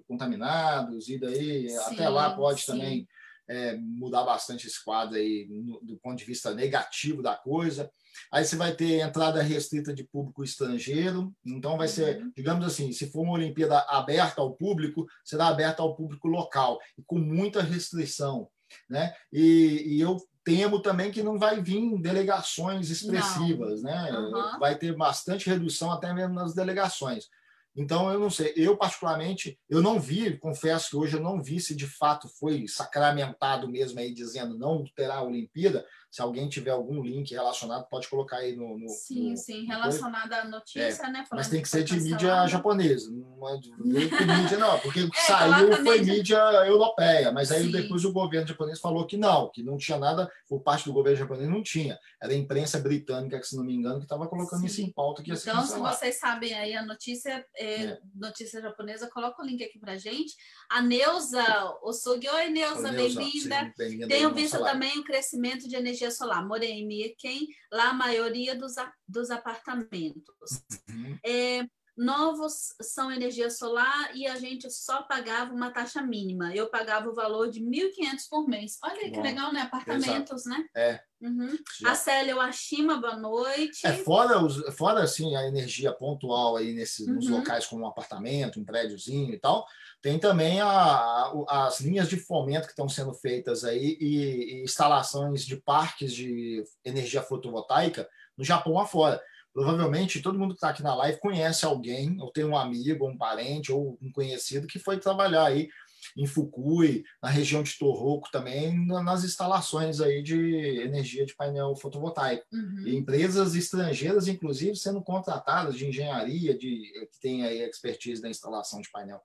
contaminados, 0.07 1.09
e 1.09 1.19
daí 1.19 1.69
sim, 1.69 1.77
até 1.79 2.09
lá 2.09 2.37
pode 2.37 2.61
sim. 2.61 2.67
também 2.67 3.09
é, 3.53 3.77
mudar 3.77 4.25
bastante 4.25 4.67
esse 4.67 4.83
quadro 4.83 5.17
aí 5.17 5.47
no, 5.51 5.79
do 5.83 5.99
ponto 5.99 6.17
de 6.17 6.25
vista 6.25 6.55
negativo 6.55 7.23
da 7.23 7.37
coisa. 7.37 7.91
Aí 8.31 8.45
você 8.45 8.57
vai 8.57 8.75
ter 8.75 9.01
entrada 9.01 9.43
restrita 9.43 9.93
de 9.93 10.05
público 10.05 10.43
estrangeiro, 10.43 11.35
então 11.45 11.77
vai 11.77 11.87
ser, 11.87 12.23
uhum. 12.23 12.33
digamos 12.35 12.65
assim, 12.67 12.91
se 12.93 13.11
for 13.11 13.23
uma 13.23 13.35
Olimpíada 13.35 13.79
aberta 13.89 14.41
ao 14.41 14.55
público, 14.55 15.07
será 15.23 15.49
aberta 15.49 15.83
ao 15.83 15.95
público 15.95 16.29
local, 16.29 16.79
e 16.99 17.03
com 17.03 17.19
muita 17.19 17.63
restrição. 17.63 18.49
Né? 18.89 19.15
E, 19.31 19.97
e 19.97 20.01
eu 20.01 20.17
temo 20.43 20.81
também 20.81 21.11
que 21.11 21.23
não 21.23 21.39
vai 21.39 21.63
vir 21.63 22.01
delegações 22.01 22.89
expressivas, 22.89 23.83
não. 23.83 23.91
né? 23.91 24.13
Uhum. 24.13 24.59
Vai 24.59 24.79
ter 24.79 24.97
bastante 24.97 25.49
redução 25.49 25.93
até 25.93 26.13
mesmo 26.15 26.35
nas 26.35 26.55
delegações. 26.55 27.29
Então, 27.75 28.13
eu 28.13 28.19
não 28.19 28.29
sei, 28.29 28.53
eu 28.55 28.77
particularmente, 28.77 29.59
eu 29.69 29.81
não 29.81 29.99
vi, 29.99 30.37
confesso 30.39 30.91
que 30.91 30.97
hoje 30.97 31.17
eu 31.17 31.23
não 31.23 31.43
vi 31.43 31.59
se 31.59 31.75
de 31.75 31.87
fato 31.87 32.29
foi 32.29 32.69
sacramentado 32.69 33.67
mesmo 33.69 33.99
aí, 33.99 34.13
dizendo 34.13 34.59
não 34.59 34.85
terá 34.95 35.17
a 35.17 35.23
Olimpíada, 35.23 35.87
se 36.13 36.21
alguém 36.21 36.47
tiver 36.47 36.73
algum 36.73 37.03
link 37.03 37.33
relacionado, 37.33 37.89
pode 37.89 38.07
colocar 38.07 38.37
aí 38.37 38.55
no. 38.55 38.79
no 38.79 38.87
sim, 38.91 39.31
no, 39.31 39.37
sim, 39.39 39.65
relacionado 39.65 40.31
à 40.35 40.45
notícia, 40.45 41.05
é, 41.05 41.11
né? 41.11 41.25
Mas 41.33 41.49
tem 41.49 41.63
que 41.63 41.69
ser 41.71 41.85
de 41.85 41.99
mídia 41.99 42.47
japonesa, 42.47 43.11
não 43.11 43.49
é 43.49 43.57
de 43.57 43.73
mídia, 43.81 44.59
não, 44.59 44.79
porque 44.81 45.05
o 45.05 45.11
que 45.11 45.19
é, 45.19 45.23
saiu 45.23 45.73
foi 45.83 46.01
mídia... 46.01 46.15
mídia 46.15 46.67
europeia, 46.67 47.33
mas 47.33 47.51
aí 47.51 47.65
sim. 47.65 47.71
depois 47.71 48.05
o 48.05 48.13
governo 48.13 48.47
japonês 48.47 48.79
falou 48.79 49.07
que 49.07 49.17
não, 49.17 49.51
que 49.51 49.63
não 49.63 49.79
tinha 49.79 49.97
nada, 49.97 50.31
por 50.47 50.61
parte 50.61 50.85
do 50.85 50.93
governo 50.93 51.19
japonês 51.19 51.49
não 51.49 51.63
tinha. 51.63 51.99
Era 52.23 52.35
a 52.35 52.37
imprensa 52.37 52.79
britânica, 52.79 53.41
que 53.41 53.47
se 53.47 53.57
não 53.57 53.65
me 53.65 53.75
engano, 53.75 53.97
que 53.97 54.05
estava 54.05 54.29
colocando 54.29 54.61
sim. 54.61 54.67
isso 54.67 54.83
em 54.83 54.93
pauta. 54.93 55.23
Que 55.23 55.33
então, 55.33 55.65
se 55.65 55.79
vocês 55.79 56.21
sabem 56.21 56.53
aí 56.53 56.75
a 56.75 56.85
notícia, 56.85 57.43
é, 57.57 57.85
é. 57.85 57.99
notícia 58.15 58.61
japonesa, 58.61 59.09
coloca 59.09 59.43
o 59.43 59.47
link 59.47 59.65
aqui 59.65 59.79
pra 59.79 59.97
gente. 59.97 60.35
A 60.71 60.83
Neuza 60.83 61.43
Osugi, 61.83 62.29
oi 62.29 62.51
Neuza, 62.51 62.93
bem-vinda. 62.93 63.73
Bem 63.79 64.07
Tenho 64.07 64.35
visto 64.35 64.59
também 64.59 64.99
o 64.99 65.05
crescimento 65.05 65.67
de 65.67 65.75
energia 65.75 66.02
energia 66.03 66.11
solar. 66.11 66.47
Morei 66.47 66.73
em 66.73 66.87
Mirken, 66.87 67.47
lá 67.71 67.91
a 67.91 67.95
maioria 67.95 68.57
dos, 68.57 68.75
dos 69.07 69.31
apartamentos. 69.31 70.63
Uhum. 70.89 71.19
É, 71.25 71.65
novos 71.97 72.75
são 72.81 73.13
energia 73.13 73.51
solar 73.51 74.17
e 74.17 74.27
a 74.27 74.37
gente 74.37 74.71
só 74.71 75.03
pagava 75.03 75.53
uma 75.53 75.71
taxa 75.71 76.03
mínima. 76.03 76.55
Eu 76.55 76.69
pagava 76.69 77.09
o 77.09 77.15
valor 77.15 77.51
de 77.51 77.61
1.500 77.61 78.29
por 78.29 78.49
mês. 78.49 78.79
Olha 78.83 79.11
que 79.11 79.21
legal, 79.21 79.53
né? 79.53 79.61
Apartamentos, 79.63 80.47
Exato. 80.47 80.63
né? 80.63 80.69
É. 80.75 81.01
Uhum. 81.21 81.57
A 81.85 81.95
Célia 81.95 82.35
Washima, 82.35 82.97
boa 82.97 83.17
noite. 83.17 83.87
É, 83.87 83.93
fora, 83.93 84.43
os, 84.43 84.57
fora 84.75 85.05
assim, 85.05 85.37
a 85.37 85.47
energia 85.47 85.93
pontual 85.93 86.57
aí 86.57 86.73
nesse, 86.73 87.05
uhum. 87.05 87.15
nos 87.15 87.29
locais 87.29 87.67
como 87.67 87.85
um 87.85 87.87
apartamento, 87.87 88.59
um 88.59 88.65
prédiozinho 88.65 89.33
e 89.33 89.39
tal, 89.39 89.65
tem 90.03 90.19
também 90.19 90.61
a, 90.61 91.33
as 91.49 91.81
linhas 91.81 92.09
de 92.09 92.17
fomento 92.17 92.67
que 92.67 92.73
estão 92.73 92.89
sendo 92.89 93.15
feitas 93.15 93.63
aí 93.63 93.97
e, 94.01 94.57
e 94.57 94.63
instalações 94.65 95.47
de 95.47 95.57
parques 95.57 96.13
de 96.13 96.65
energia 96.85 97.23
fotovoltaica 97.23 98.09
no 98.37 98.45
Japão 98.45 98.79
afora. 98.79 99.23
Provavelmente 99.55 100.21
todo 100.21 100.39
mundo 100.39 100.55
que 100.55 100.57
está 100.57 100.71
aqui 100.71 100.83
na 100.83 100.95
live 100.95 101.21
conhece 101.21 101.65
alguém, 101.65 102.21
ou 102.21 102.33
tem 102.33 102.45
um 102.45 102.57
amigo, 102.57 103.05
ou 103.05 103.11
um 103.11 103.17
parente, 103.17 103.71
ou 103.71 103.97
um 104.03 104.11
conhecido 104.11 104.67
que 104.67 104.79
foi 104.79 104.99
trabalhar 104.99 105.45
aí 105.45 105.69
em 106.17 106.27
Fukui, 106.27 107.05
na 107.23 107.29
região 107.29 107.63
de 107.63 107.79
Tohoku 107.79 108.29
também, 108.33 108.75
nas 108.87 109.23
instalações 109.23 110.01
aí 110.01 110.21
de 110.21 110.81
energia 110.81 111.25
de 111.25 111.37
painel 111.37 111.77
fotovoltaico. 111.77 112.45
Uhum. 112.53 112.83
E 112.87 112.97
empresas 112.97 113.55
estrangeiras, 113.55 114.27
inclusive, 114.27 114.75
sendo 114.75 115.01
contratadas 115.01 115.77
de 115.77 115.87
engenharia, 115.87 116.59
de, 116.59 117.09
que 117.13 117.21
tem 117.21 117.45
aí 117.45 117.61
expertise 117.63 118.21
na 118.21 118.31
instalação 118.31 118.81
de 118.81 118.91
painel 118.91 119.23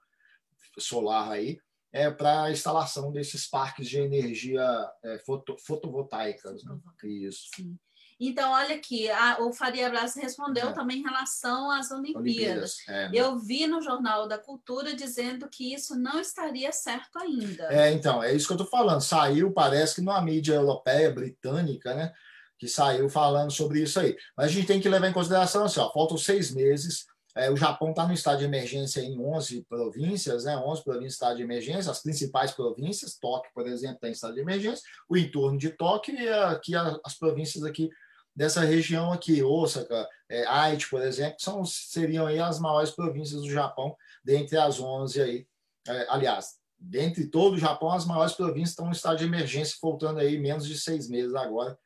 solar 0.77 1.31
aí, 1.31 1.59
é, 1.91 2.11
para 2.11 2.43
a 2.43 2.51
instalação 2.51 3.11
desses 3.11 3.47
parques 3.47 3.87
de 3.87 3.99
energia 3.99 4.63
é, 5.03 5.19
foto, 5.19 5.55
fotovoltaicas. 5.65 6.63
Né? 6.63 6.77
Isso. 7.03 7.49
Sim. 7.55 7.77
Então, 8.19 8.51
olha 8.51 8.75
aqui, 8.75 9.09
a, 9.11 9.37
o 9.41 9.53
Faria 9.53 9.89
Braz 9.89 10.15
respondeu 10.15 10.69
é. 10.69 10.73
também 10.73 10.99
em 10.99 11.03
relação 11.03 11.69
às 11.69 11.91
Olimpíadas. 11.91 12.77
Olimpíadas 12.87 12.89
é? 12.89 13.09
Eu 13.13 13.37
vi 13.37 13.67
no 13.67 13.79
Jornal 13.79 14.27
da 14.27 14.39
Cultura 14.39 14.95
dizendo 14.95 15.47
que 15.47 15.71
isso 15.71 15.95
não 15.95 16.19
estaria 16.19 16.71
certo 16.71 17.19
ainda. 17.19 17.65
É, 17.71 17.91
então, 17.91 18.23
é 18.23 18.33
isso 18.33 18.47
que 18.47 18.53
eu 18.53 18.57
estou 18.57 18.69
falando. 18.69 19.01
Saiu, 19.01 19.53
parece 19.53 19.95
que 19.95 20.01
numa 20.01 20.21
mídia 20.21 20.55
europeia, 20.55 21.11
britânica, 21.11 21.93
né? 21.93 22.11
Que 22.57 22.67
saiu 22.67 23.07
falando 23.07 23.51
sobre 23.51 23.83
isso 23.83 23.99
aí. 23.99 24.17
Mas 24.35 24.47
a 24.47 24.49
gente 24.49 24.65
tem 24.65 24.81
que 24.81 24.89
levar 24.89 25.09
em 25.09 25.13
consideração 25.13 25.63
assim, 25.65 25.79
ó, 25.79 25.91
faltam 25.91 26.17
seis 26.17 26.51
meses 26.51 27.05
é, 27.37 27.51
o 27.51 27.55
Japão 27.55 27.91
está 27.91 28.07
no 28.07 28.13
estado 28.13 28.39
de 28.39 28.45
emergência 28.45 28.99
em 29.01 29.19
11 29.19 29.63
províncias, 29.69 30.43
né? 30.45 30.57
11 30.57 30.83
províncias 30.83 31.13
estado 31.13 31.37
de 31.37 31.43
emergência, 31.43 31.91
as 31.91 32.01
principais 32.01 32.51
províncias, 32.51 33.17
Tóquio, 33.19 33.51
por 33.53 33.67
exemplo, 33.67 33.95
está 33.95 34.07
em 34.07 34.11
estado 34.11 34.33
de 34.33 34.41
emergência, 34.41 34.83
o 35.07 35.15
entorno 35.15 35.57
de 35.57 35.69
Tóquio 35.69 36.15
e 36.15 36.27
aqui 36.29 36.73
as 36.75 37.13
províncias 37.17 37.63
aqui 37.63 37.89
dessa 38.35 38.61
região 38.61 39.11
aqui, 39.11 39.43
Osaka, 39.43 40.07
é, 40.29 40.45
Aichi, 40.45 40.89
por 40.89 41.01
exemplo, 41.01 41.37
são, 41.39 41.63
seriam 41.65 42.27
aí 42.27 42.39
as 42.39 42.59
maiores 42.59 42.91
províncias 42.91 43.41
do 43.41 43.49
Japão, 43.49 43.95
dentre 44.23 44.57
as 44.57 44.79
11 44.79 45.21
aí. 45.21 45.47
É, 45.87 46.07
aliás, 46.09 46.55
dentre 46.77 47.27
todo 47.27 47.53
o 47.55 47.59
Japão, 47.59 47.91
as 47.91 48.05
maiores 48.05 48.33
províncias 48.33 48.71
estão 48.71 48.87
em 48.89 48.91
estado 48.91 49.17
de 49.17 49.25
emergência, 49.25 49.77
faltando 49.79 50.19
aí 50.19 50.39
menos 50.39 50.67
de 50.67 50.77
seis 50.77 51.09
meses 51.09 51.33
agora 51.33 51.77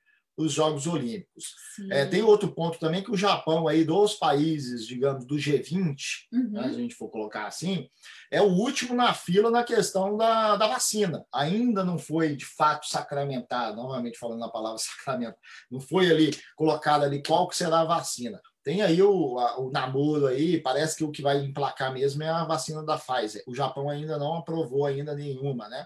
os 0.42 0.54
Jogos 0.54 0.88
Olímpicos. 0.88 1.56
É, 1.90 2.06
tem 2.06 2.22
outro 2.22 2.54
ponto 2.54 2.80
também 2.80 3.04
que 3.04 3.12
o 3.12 3.18
Japão, 3.18 3.68
aí, 3.68 3.84
dos 3.84 4.16
países, 4.16 4.86
digamos, 4.86 5.26
do 5.26 5.36
G20, 5.36 5.96
uhum. 6.32 6.50
né, 6.52 6.64
se 6.64 6.76
a 6.76 6.80
gente 6.80 6.96
for 6.96 7.10
colocar 7.10 7.48
assim, 7.48 7.88
é 8.30 8.42
o 8.42 8.50
último 8.50 8.94
na 8.94 9.14
fila 9.14 9.50
na 9.50 9.64
questão 9.64 10.18
da, 10.18 10.56
da 10.56 10.68
vacina. 10.68 11.26
Ainda 11.34 11.84
não 11.84 11.98
foi, 11.98 12.36
de 12.36 12.46
fato, 12.46 12.88
sacramentado, 12.88 13.78
novamente 13.78 14.18
falando 14.18 14.40
na 14.40 14.50
palavra 14.50 14.78
sacramento, 14.80 15.38
não 15.70 15.80
foi 15.80 16.10
ali 16.12 16.32
colocado 16.56 17.04
ali 17.04 17.22
qual 17.22 17.48
que 17.48 17.56
será 17.58 17.82
a 17.82 17.86
vacina. 17.86 18.40
Tem 18.64 18.82
aí 18.82 19.02
o, 19.02 19.40
a, 19.40 19.60
o 19.60 19.72
namoro 19.72 20.28
aí, 20.28 20.62
parece 20.62 20.96
que 20.96 21.04
o 21.04 21.12
que 21.12 21.22
vai 21.22 21.38
emplacar 21.40 21.92
mesmo 21.92 22.22
é 22.22 22.30
a 22.30 22.46
vacina 22.46 22.84
da 22.86 22.98
Pfizer. 22.98 23.44
O 23.48 23.56
Japão 23.56 23.90
ainda 23.90 24.18
não 24.18 24.36
aprovou 24.38 24.86
ainda 24.86 25.16
nenhuma, 25.16 25.68
né? 25.68 25.86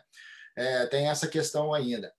É, 0.58 0.86
tem 0.88 1.08
essa 1.08 1.28
questão 1.28 1.74
ainda. 1.74 2.12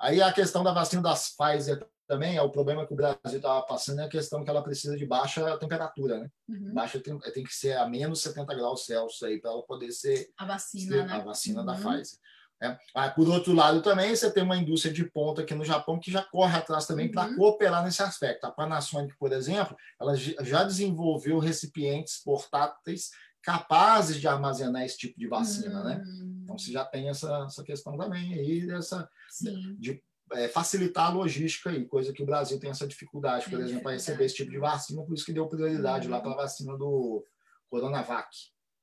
Aí 0.00 0.20
a 0.20 0.32
questão 0.32 0.62
da 0.62 0.72
vacina 0.72 1.02
das 1.02 1.34
Pfizer 1.34 1.86
também 2.06 2.36
é 2.36 2.42
o 2.42 2.50
problema 2.50 2.86
que 2.86 2.92
o 2.92 2.96
Brasil 2.96 3.18
estava 3.24 3.62
passando, 3.62 4.00
é 4.00 4.04
a 4.04 4.08
questão 4.08 4.44
que 4.44 4.50
ela 4.50 4.62
precisa 4.62 4.96
de 4.96 5.04
baixa 5.04 5.56
temperatura, 5.58 6.18
né? 6.18 6.30
Uhum. 6.48 6.72
Baixa 6.72 7.00
tem, 7.00 7.18
tem, 7.18 7.42
que 7.42 7.54
ser 7.54 7.76
a 7.76 7.88
menos 7.88 8.22
70 8.22 8.54
graus 8.54 8.86
Celsius 8.86 9.22
aí 9.22 9.40
para 9.40 9.50
ela 9.50 9.62
poder 9.62 9.90
ser 9.90 10.30
a 10.38 10.44
vacina, 10.44 10.96
ser, 10.96 11.06
né? 11.06 11.12
a 11.12 11.18
vacina 11.18 11.60
uhum. 11.60 11.66
da 11.66 11.74
Pfizer. 11.74 12.18
É. 12.62 12.78
Ah, 12.94 13.10
por 13.10 13.28
outro 13.28 13.52
lado, 13.52 13.82
também 13.82 14.16
você 14.16 14.30
tem 14.30 14.42
uma 14.42 14.56
indústria 14.56 14.92
de 14.92 15.04
ponta 15.04 15.42
aqui 15.42 15.54
no 15.54 15.64
Japão 15.64 16.00
que 16.00 16.10
já 16.10 16.22
corre 16.22 16.56
atrás 16.56 16.86
também 16.86 17.06
uhum. 17.06 17.12
para 17.12 17.34
cooperar 17.34 17.84
nesse 17.84 18.02
aspecto. 18.02 18.46
A 18.46 18.50
Panasonic, 18.50 19.14
por 19.18 19.32
exemplo, 19.32 19.76
ela 20.00 20.14
já 20.16 20.64
desenvolveu 20.64 21.38
recipientes 21.38 22.22
portáteis 22.22 23.10
capazes 23.46 24.16
de 24.20 24.26
armazenar 24.26 24.82
esse 24.82 24.98
tipo 24.98 25.18
de 25.18 25.28
vacina, 25.28 25.84
né? 25.84 26.02
Hum, 26.04 26.40
Então 26.42 26.58
você 26.58 26.72
já 26.72 26.84
tem 26.84 27.08
essa, 27.08 27.44
essa 27.46 27.62
questão 27.62 27.96
também 27.96 28.34
aí 28.34 28.66
dessa 28.66 29.08
Sim. 29.30 29.76
de 29.78 30.02
é, 30.32 30.48
facilitar 30.48 31.06
a 31.06 31.12
logística 31.12 31.70
aí, 31.70 31.86
coisa 31.86 32.12
que 32.12 32.22
o 32.24 32.26
Brasil 32.26 32.58
tem 32.58 32.70
essa 32.70 32.88
dificuldade, 32.88 33.44
por 33.44 33.52
Tem 33.58 33.60
exemplo, 33.66 33.82
para 33.84 33.92
receber 33.92 34.24
esse 34.24 34.34
tipo 34.34 34.50
de 34.50 34.58
vacina, 34.58 35.00
por 35.04 35.14
isso 35.14 35.24
que 35.24 35.32
deu 35.32 35.46
prioridade 35.48 36.06
Uhum. 36.08 36.12
lá 36.14 36.20
para 36.20 36.32
a 36.32 36.36
vacina 36.36 36.76
do 36.76 37.24
Coronavac, 37.70 38.28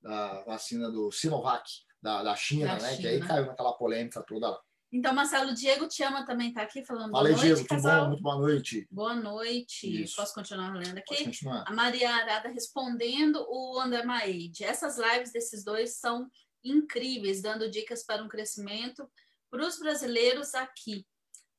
da 0.02 0.42
vacina 0.44 0.90
do 0.90 1.12
Sinovac, 1.12 1.70
da, 2.02 2.24
da 2.24 2.34
China, 2.36 2.76
Da 2.78 2.82
né? 2.84 2.96
Que 2.98 3.08
aí 3.08 3.16
China. 3.18 3.28
caiu 3.28 3.46
naquela 3.48 3.74
polêmica 3.74 4.24
toda 4.24 4.50
lá. 4.50 4.60
Então, 4.94 5.12
Marcelo 5.12 5.56
Diego 5.56 5.88
te 5.88 6.04
ama 6.04 6.24
também 6.24 6.50
está 6.50 6.62
aqui 6.62 6.86
falando 6.86 7.10
Fala 7.10 7.24
boa 7.24 7.30
noite, 7.30 7.42
Diego, 7.42 7.60
tudo 7.62 7.68
casal. 7.68 8.02
bom? 8.02 8.08
Muito 8.10 8.22
boa 8.22 8.36
noite. 8.36 8.88
Boa 8.92 9.16
noite. 9.16 10.04
Isso. 10.04 10.16
Posso 10.16 10.36
continuar 10.36 10.72
lendo 10.76 11.00
aqui? 11.00 11.26
Continuar. 11.26 11.64
A 11.68 11.74
Maria 11.74 12.12
Arada 12.12 12.50
respondendo 12.50 13.44
o 13.50 13.80
André 13.80 14.04
Maide. 14.04 14.64
Essas 14.64 15.00
lives 15.00 15.32
desses 15.32 15.64
dois 15.64 15.96
são 15.96 16.30
incríveis, 16.64 17.42
dando 17.42 17.72
dicas 17.72 18.06
para 18.06 18.24
um 18.24 18.28
crescimento 18.28 19.10
para 19.50 19.66
os 19.66 19.80
brasileiros 19.80 20.54
aqui. 20.54 21.04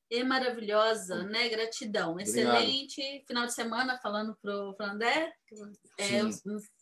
E 0.08 0.22
maravilhosa, 0.22 1.24
né? 1.24 1.48
Gratidão. 1.48 2.12
Obrigado. 2.12 2.54
Excelente 2.56 3.24
final 3.26 3.46
de 3.46 3.54
semana, 3.54 3.98
falando 4.00 4.38
para 4.40 4.54
o 4.54 4.76
André. 4.78 5.32
É 5.98 6.22
um, 6.22 6.30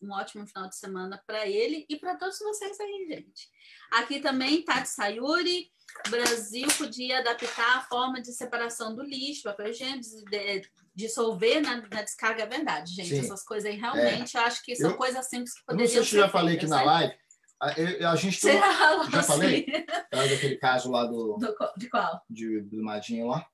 um 0.03 0.13
ótimo 0.13 0.47
final 0.47 0.69
de 0.69 0.77
semana 0.77 1.23
para 1.27 1.47
ele 1.49 1.87
e 1.89 1.97
para 1.97 2.17
todos 2.17 2.39
vocês 2.39 2.79
aí, 2.79 3.07
gente. 3.09 3.49
Aqui 3.93 4.21
também, 4.21 4.63
Tati 4.63 4.91
Sayuri. 4.91 5.73
O 6.07 6.11
Brasil 6.11 6.67
podia 6.79 7.19
adaptar 7.21 7.79
a 7.79 7.81
forma 7.83 8.21
de 8.21 8.33
separação 8.33 8.95
do 8.95 9.03
lixo, 9.03 9.43
papel 9.45 9.69
higiênico, 9.69 10.01
de- 10.31 10.69
dissolver 10.95 11.61
na, 11.63 11.77
na 11.77 12.03
descarga, 12.03 12.43
é 12.43 12.47
verdade, 12.47 12.93
gente. 12.95 13.09
Sim. 13.09 13.21
Essas 13.21 13.43
coisas 13.45 13.71
aí 13.71 13.77
realmente, 13.79 14.37
eu 14.37 14.43
acho 14.43 14.63
que 14.65 14.75
são 14.77 14.91
Eu- 14.91 14.97
coisas 14.97 15.27
simples 15.29 15.53
que 15.55 15.61
Eu 15.61 15.63
não 15.75 15.79
poderiam 15.79 16.03
sei 16.03 16.11
se 16.11 16.17
eu 16.17 16.21
já 16.21 16.27
ser 16.27 16.33
falei 16.33 16.57
aqui 16.57 16.67
na 16.67 16.77
né? 16.79 16.85
live, 16.85 17.15
a, 17.61 17.73
eu- 17.81 18.09
a 18.11 18.17
gente 18.17 18.41
tem 18.41 18.53
Você 18.53 18.61
falou 18.61 19.11
já 19.11 19.23
falei? 19.23 19.65
tá, 20.11 20.27
daquele 20.27 20.57
caso 20.57 20.91
lá 20.91 21.05
do, 21.05 21.37
do 21.39 21.57
de 21.77 21.89
qual? 21.89 22.23
de 22.29 22.61
Brumadinho 22.61 23.29
lá. 23.29 23.47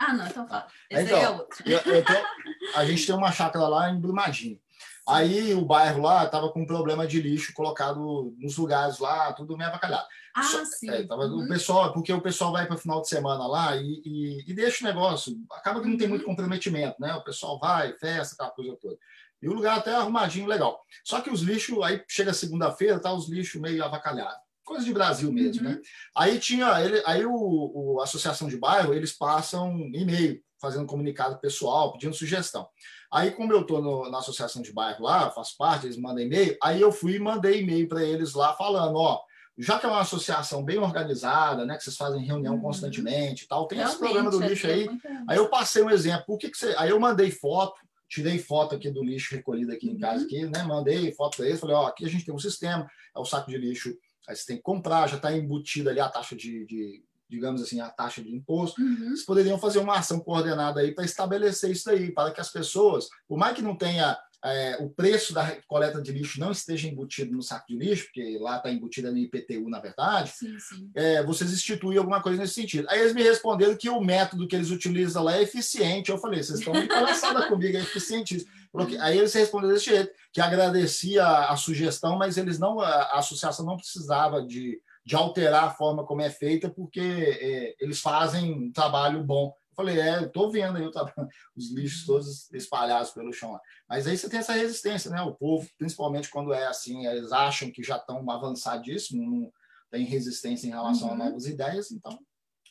Ah, 0.00 0.14
não, 0.14 0.26
então 0.28 0.46
fala. 0.46 0.68
Esse 0.88 1.00
aí 1.02 1.12
é 1.12 1.18
então, 1.18 1.38
outro. 1.38 1.68
Eu- 1.68 1.80
eu 1.94 2.04
tô- 2.04 2.78
a 2.78 2.84
gente 2.84 3.04
tem 3.04 3.14
uma 3.14 3.32
chácara 3.32 3.66
lá 3.66 3.90
em 3.90 4.00
Brumadinho. 4.00 4.60
Aí 5.08 5.54
o 5.54 5.64
bairro 5.64 6.02
lá 6.02 6.24
estava 6.24 6.50
com 6.52 6.60
um 6.62 6.66
problema 6.66 7.06
de 7.06 7.20
lixo 7.20 7.52
colocado 7.54 8.34
nos 8.38 8.56
lugares 8.56 8.98
lá, 8.98 9.32
tudo 9.32 9.56
meio 9.56 9.70
avacalhado. 9.70 10.06
Ah, 10.34 10.42
Só- 10.42 10.64
sim. 10.64 10.90
É, 10.90 11.06
tava, 11.06 11.24
Uhum. 11.24 11.44
O 11.44 11.48
pessoal, 11.48 11.92
porque 11.92 12.12
o 12.12 12.20
pessoal 12.20 12.52
vai 12.52 12.66
para 12.66 12.76
o 12.76 12.78
final 12.78 13.00
de 13.00 13.08
semana 13.08 13.46
lá 13.46 13.76
e, 13.76 14.02
e- 14.04 14.44
e 14.46 14.54
deixa 14.54 14.84
o 14.84 14.88
negócio. 14.88 15.34
Acaba 15.52 15.80
que 15.80 15.88
não 15.88 15.96
tem 15.96 16.06
Uhum. 16.06 16.10
muito 16.14 16.24
comprometimento, 16.26 16.96
né? 17.00 17.14
O 17.14 17.24
pessoal 17.24 17.58
vai, 17.58 17.92
festa, 17.94 18.34
aquela 18.34 18.50
coisa 18.50 18.76
toda. 18.80 18.98
E 19.40 19.48
o 19.48 19.52
lugar 19.52 19.78
até 19.78 19.94
arrumadinho, 19.94 20.46
legal. 20.46 20.80
Só 21.04 21.20
que 21.20 21.30
os 21.30 21.40
lixos, 21.42 21.80
aí 21.82 22.02
chega 22.08 22.34
segunda-feira, 22.34 22.98
tá 23.00 23.12
os 23.12 23.28
lixos 23.28 23.60
meio 23.60 23.82
avacalhados. 23.84 24.38
Coisa 24.64 24.84
de 24.84 24.92
Brasil 24.92 25.32
mesmo, 25.32 25.64
Uhum. 25.66 25.74
né? 25.74 25.80
Aí 26.14 26.38
tinha, 26.38 26.80
ele, 26.84 27.02
aí 27.06 27.24
o, 27.24 27.32
o- 27.34 28.00
a 28.00 28.04
associação 28.04 28.48
de 28.48 28.56
bairro, 28.58 28.92
eles 28.92 29.12
passam 29.12 29.78
e-mail, 29.94 30.42
fazendo 30.60 30.86
comunicado 30.86 31.38
pessoal, 31.38 31.92
pedindo 31.92 32.12
sugestão. 32.14 32.68
Aí, 33.10 33.30
como 33.30 33.52
eu 33.52 33.62
estou 33.62 34.10
na 34.10 34.18
associação 34.18 34.60
de 34.60 34.72
bairro 34.72 35.04
lá, 35.04 35.30
faço 35.30 35.56
parte, 35.56 35.86
eles 35.86 35.96
mandam 35.96 36.22
e-mail, 36.22 36.56
aí 36.62 36.80
eu 36.80 36.92
fui 36.92 37.14
e 37.14 37.18
mandei 37.18 37.62
e-mail 37.62 37.88
para 37.88 38.02
eles 38.04 38.34
lá 38.34 38.52
falando, 38.54 38.96
ó, 38.96 39.20
já 39.56 39.78
que 39.78 39.86
é 39.86 39.88
uma 39.88 40.00
associação 40.02 40.62
bem 40.62 40.78
organizada, 40.78 41.64
né, 41.64 41.76
que 41.76 41.82
vocês 41.82 41.96
fazem 41.96 42.22
reunião 42.22 42.54
Uhum. 42.54 42.60
constantemente 42.60 43.44
e 43.44 43.48
tal, 43.48 43.66
tem 43.66 43.78
esse 43.80 43.98
Realmente, 43.98 44.12
problema 44.14 44.30
do 44.30 44.44
é- 44.44 44.48
lixo 44.48 44.66
é 44.66 44.72
aí. 44.72 44.88
Aí 45.26 45.36
eu 45.36 45.48
passei 45.48 45.82
um 45.82 45.90
exemplo. 45.90 46.24
Por 46.26 46.38
que, 46.38 46.50
que 46.50 46.56
você. 46.58 46.74
Aí 46.78 46.90
eu 46.90 47.00
mandei 47.00 47.30
foto, 47.30 47.80
tirei 48.08 48.38
foto 48.38 48.74
aqui 48.76 48.90
do 48.90 49.02
lixo 49.02 49.34
recolhido 49.34 49.72
aqui 49.72 49.88
em 49.88 49.94
Uhum. 49.94 49.98
casa, 50.00 50.24
aqui, 50.24 50.44
né? 50.46 50.62
Mandei 50.62 51.12
foto 51.12 51.38
para 51.38 51.46
eles, 51.46 51.58
falei, 51.58 51.74
ó, 51.74 51.86
aqui 51.86 52.04
a 52.04 52.08
gente 52.08 52.24
tem 52.24 52.34
um 52.34 52.38
sistema, 52.38 52.86
é 53.16 53.18
o 53.18 53.24
saco 53.24 53.50
de 53.50 53.58
lixo, 53.58 53.92
aí 54.28 54.36
você 54.36 54.46
tem 54.46 54.56
que 54.58 54.62
comprar, 54.62 55.08
já 55.08 55.16
está 55.16 55.32
embutida 55.36 55.90
ali 55.90 55.98
a 55.98 56.08
taxa 56.08 56.36
de, 56.36 56.64
de, 56.66 57.02
digamos 57.28 57.60
assim, 57.62 57.80
a 57.80 57.88
taxa 57.88 58.22
de 58.22 58.34
imposto. 58.34 58.80
Uhum. 58.80 59.08
Vocês 59.10 59.24
poderiam 59.24 59.58
fazer 59.58 59.78
uma 59.78 59.98
ação 59.98 60.18
coordenada 60.20 60.80
aí 60.80 60.92
para 60.94 61.04
estabelecer 61.04 61.70
isso 61.70 61.90
aí, 61.90 62.10
para 62.12 62.30
que 62.32 62.40
as 62.40 62.50
pessoas, 62.50 63.08
por 63.26 63.36
mais 63.38 63.54
que 63.54 63.62
não 63.62 63.76
tenha 63.76 64.18
é, 64.44 64.76
o 64.80 64.88
preço 64.88 65.34
da 65.34 65.56
coleta 65.66 66.00
de 66.00 66.12
lixo 66.12 66.38
não 66.38 66.52
esteja 66.52 66.86
embutido 66.86 67.32
no 67.32 67.42
saco 67.42 67.66
de 67.68 67.76
lixo, 67.76 68.04
porque 68.04 68.38
lá 68.40 68.58
está 68.58 68.70
embutida 68.70 69.10
no 69.10 69.18
IPTU, 69.18 69.68
na 69.68 69.80
verdade, 69.80 70.30
Sim, 70.30 70.56
sim. 70.60 70.90
é, 70.94 71.24
vocês 71.24 71.52
instituem 71.52 71.98
alguma 71.98 72.22
coisa 72.22 72.38
nesse 72.40 72.54
sentido. 72.54 72.86
Aí 72.88 73.00
eles 73.00 73.12
me 73.12 73.22
responderam 73.22 73.76
que 73.76 73.88
o 73.90 74.00
método 74.00 74.46
que 74.46 74.54
eles 74.54 74.70
utilizam 74.70 75.24
lá 75.24 75.36
é 75.36 75.42
eficiente. 75.42 76.10
Eu 76.10 76.18
falei, 76.18 76.40
vocês 76.40 76.60
estão 76.60 76.72
de 76.72 76.86
palhaçada 76.86 77.48
comigo, 77.48 77.76
é 77.76 77.80
eficiente. 77.80 78.46
Que- 78.86 78.96
Aí 78.98 79.18
eles 79.18 79.32
responderam 79.34 79.74
desse 79.74 79.86
jeito, 79.86 80.12
que 80.32 80.40
agradecia 80.40 81.26
a, 81.26 81.56
sugestão, 81.56 82.16
mas 82.16 82.36
eles 82.36 82.60
não, 82.60 82.80
a 82.80 83.18
associação 83.18 83.66
não 83.66 83.76
precisava 83.76 84.40
de, 84.40 84.80
de 85.08 85.16
alterar 85.16 85.64
a 85.64 85.70
forma 85.70 86.04
como 86.04 86.20
é 86.20 86.28
feita, 86.28 86.68
porque 86.68 87.00
é, 87.00 87.74
eles 87.80 87.98
fazem 87.98 88.52
um 88.52 88.70
trabalho 88.70 89.24
bom. 89.24 89.46
Eu 89.70 89.74
falei, 89.74 89.98
é, 89.98 90.18
eu 90.18 90.26
estou 90.26 90.52
vendo 90.52 90.76
aí 90.76 90.84
os 91.56 91.72
lixos 91.72 92.04
todos 92.04 92.52
espalhados 92.52 93.10
pelo 93.12 93.32
chão 93.32 93.52
lá. 93.52 93.60
Mas 93.88 94.06
aí 94.06 94.18
você 94.18 94.28
tem 94.28 94.38
essa 94.38 94.52
resistência, 94.52 95.10
né? 95.10 95.22
O 95.22 95.34
povo, 95.34 95.66
principalmente 95.78 96.28
quando 96.28 96.52
é 96.52 96.66
assim, 96.66 97.06
eles 97.06 97.32
acham 97.32 97.70
que 97.70 97.82
já 97.82 97.96
estão 97.96 98.30
avançadíssimos, 98.30 99.26
não 99.26 99.50
tem 99.90 100.04
resistência 100.04 100.66
em 100.66 100.72
relação 100.72 101.08
Uhum. 101.08 101.14
a 101.14 101.16
novas 101.16 101.46
ideias, 101.46 101.90
então 101.90 102.18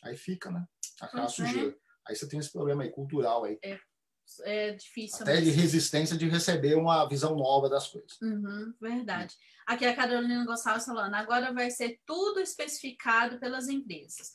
aí 0.04 0.16
fica, 0.16 0.48
né? 0.48 0.64
Aquela 1.00 1.24
é. 1.24 1.28
sujeira. 1.28 1.74
Aí 2.06 2.14
você 2.14 2.28
tem 2.28 2.38
esse 2.38 2.52
problema 2.52 2.84
aí 2.84 2.90
cultural 2.90 3.42
aí, 3.42 3.58
É 3.64 3.80
difícil 4.76 5.22
até 5.22 5.40
de 5.40 5.50
resistência 5.50 6.16
de 6.16 6.28
receber 6.28 6.76
uma 6.76 7.06
visão 7.08 7.36
nova 7.36 7.68
das 7.68 7.88
coisas. 7.88 8.20
Uhum, 8.20 8.74
verdade. 8.80 9.34
Aqui 9.66 9.84
a 9.84 9.94
Carolina 9.94 10.44
Gonçalves 10.44 10.84
falando, 10.84 11.14
agora 11.14 11.52
vai 11.52 11.70
ser 11.70 12.00
tudo 12.06 12.40
especificado 12.40 13.38
pelas 13.38 13.68
empresas. 13.68 14.32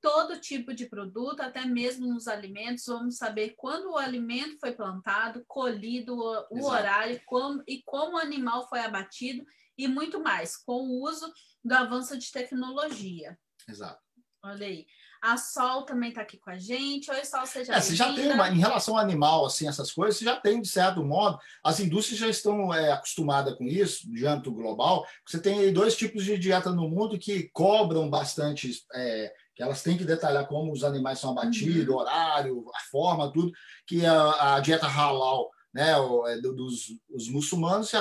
Todo 0.00 0.40
tipo 0.40 0.72
de 0.74 0.86
produto, 0.86 1.40
até 1.40 1.64
mesmo 1.64 2.06
nos 2.06 2.28
alimentos, 2.28 2.86
vamos 2.86 3.16
saber 3.16 3.54
quando 3.56 3.90
o 3.90 3.96
alimento 3.96 4.58
foi 4.60 4.72
plantado, 4.72 5.44
colhido, 5.48 6.14
o, 6.14 6.46
o 6.50 6.58
Exato. 6.58 6.66
horário 6.66 7.20
como, 7.26 7.62
e 7.66 7.82
como 7.84 8.16
o 8.16 8.20
animal 8.20 8.68
foi 8.68 8.80
abatido 8.80 9.44
e 9.76 9.88
muito 9.88 10.20
mais, 10.20 10.56
com 10.56 10.82
o 10.82 11.02
uso 11.02 11.32
do 11.64 11.72
avanço 11.72 12.16
de 12.16 12.30
tecnologia. 12.30 13.38
Exato. 13.68 14.00
Olha 14.42 14.66
aí. 14.66 14.86
A 15.22 15.36
Sol 15.36 15.84
também 15.84 16.10
está 16.10 16.20
aqui 16.22 16.36
com 16.36 16.50
a 16.50 16.58
gente. 16.58 17.10
Oi, 17.10 17.24
Sol, 17.24 17.46
seja 17.46 17.72
É, 17.74 17.80
você 17.80 17.94
já 17.94 18.12
tem 18.12 18.32
uma, 18.32 18.48
em 18.48 18.58
relação 18.58 18.96
ao 18.96 19.00
animal, 19.02 19.46
assim, 19.46 19.66
essas 19.68 19.90
coisas, 19.90 20.18
você 20.18 20.24
já 20.24 20.36
tem, 20.36 20.60
de 20.60 20.68
certo 20.68 21.02
modo, 21.04 21.38
as 21.64 21.80
indústrias 21.80 22.20
já 22.20 22.28
estão 22.28 22.72
é, 22.72 22.92
acostumadas 22.92 23.54
com 23.56 23.64
isso, 23.64 24.10
de 24.10 24.26
âmbito 24.26 24.52
global. 24.52 25.06
Você 25.26 25.40
tem 25.40 25.58
aí 25.58 25.72
dois 25.72 25.96
tipos 25.96 26.24
de 26.24 26.38
dieta 26.38 26.70
no 26.70 26.88
mundo 26.88 27.18
que 27.18 27.48
cobram 27.52 28.08
bastante, 28.08 28.70
é, 28.94 29.32
que 29.54 29.62
elas 29.62 29.82
têm 29.82 29.96
que 29.96 30.04
detalhar 30.04 30.46
como 30.46 30.70
os 30.72 30.84
animais 30.84 31.18
são 31.18 31.30
abatidos, 31.30 31.88
Uhum. 31.88 32.00
horário, 32.00 32.64
a 32.74 32.80
forma, 32.90 33.32
tudo, 33.32 33.50
que 33.86 34.04
é 34.04 34.08
a, 34.08 34.56
a 34.56 34.60
dieta 34.60 34.86
halal, 34.86 35.50
né, 35.76 35.90
é 36.28 36.40
do- 36.40 36.54
dos 36.54 36.86
os 37.10 37.28
muçulmanos 37.28 37.92
e 37.92 37.96
a 37.96 38.00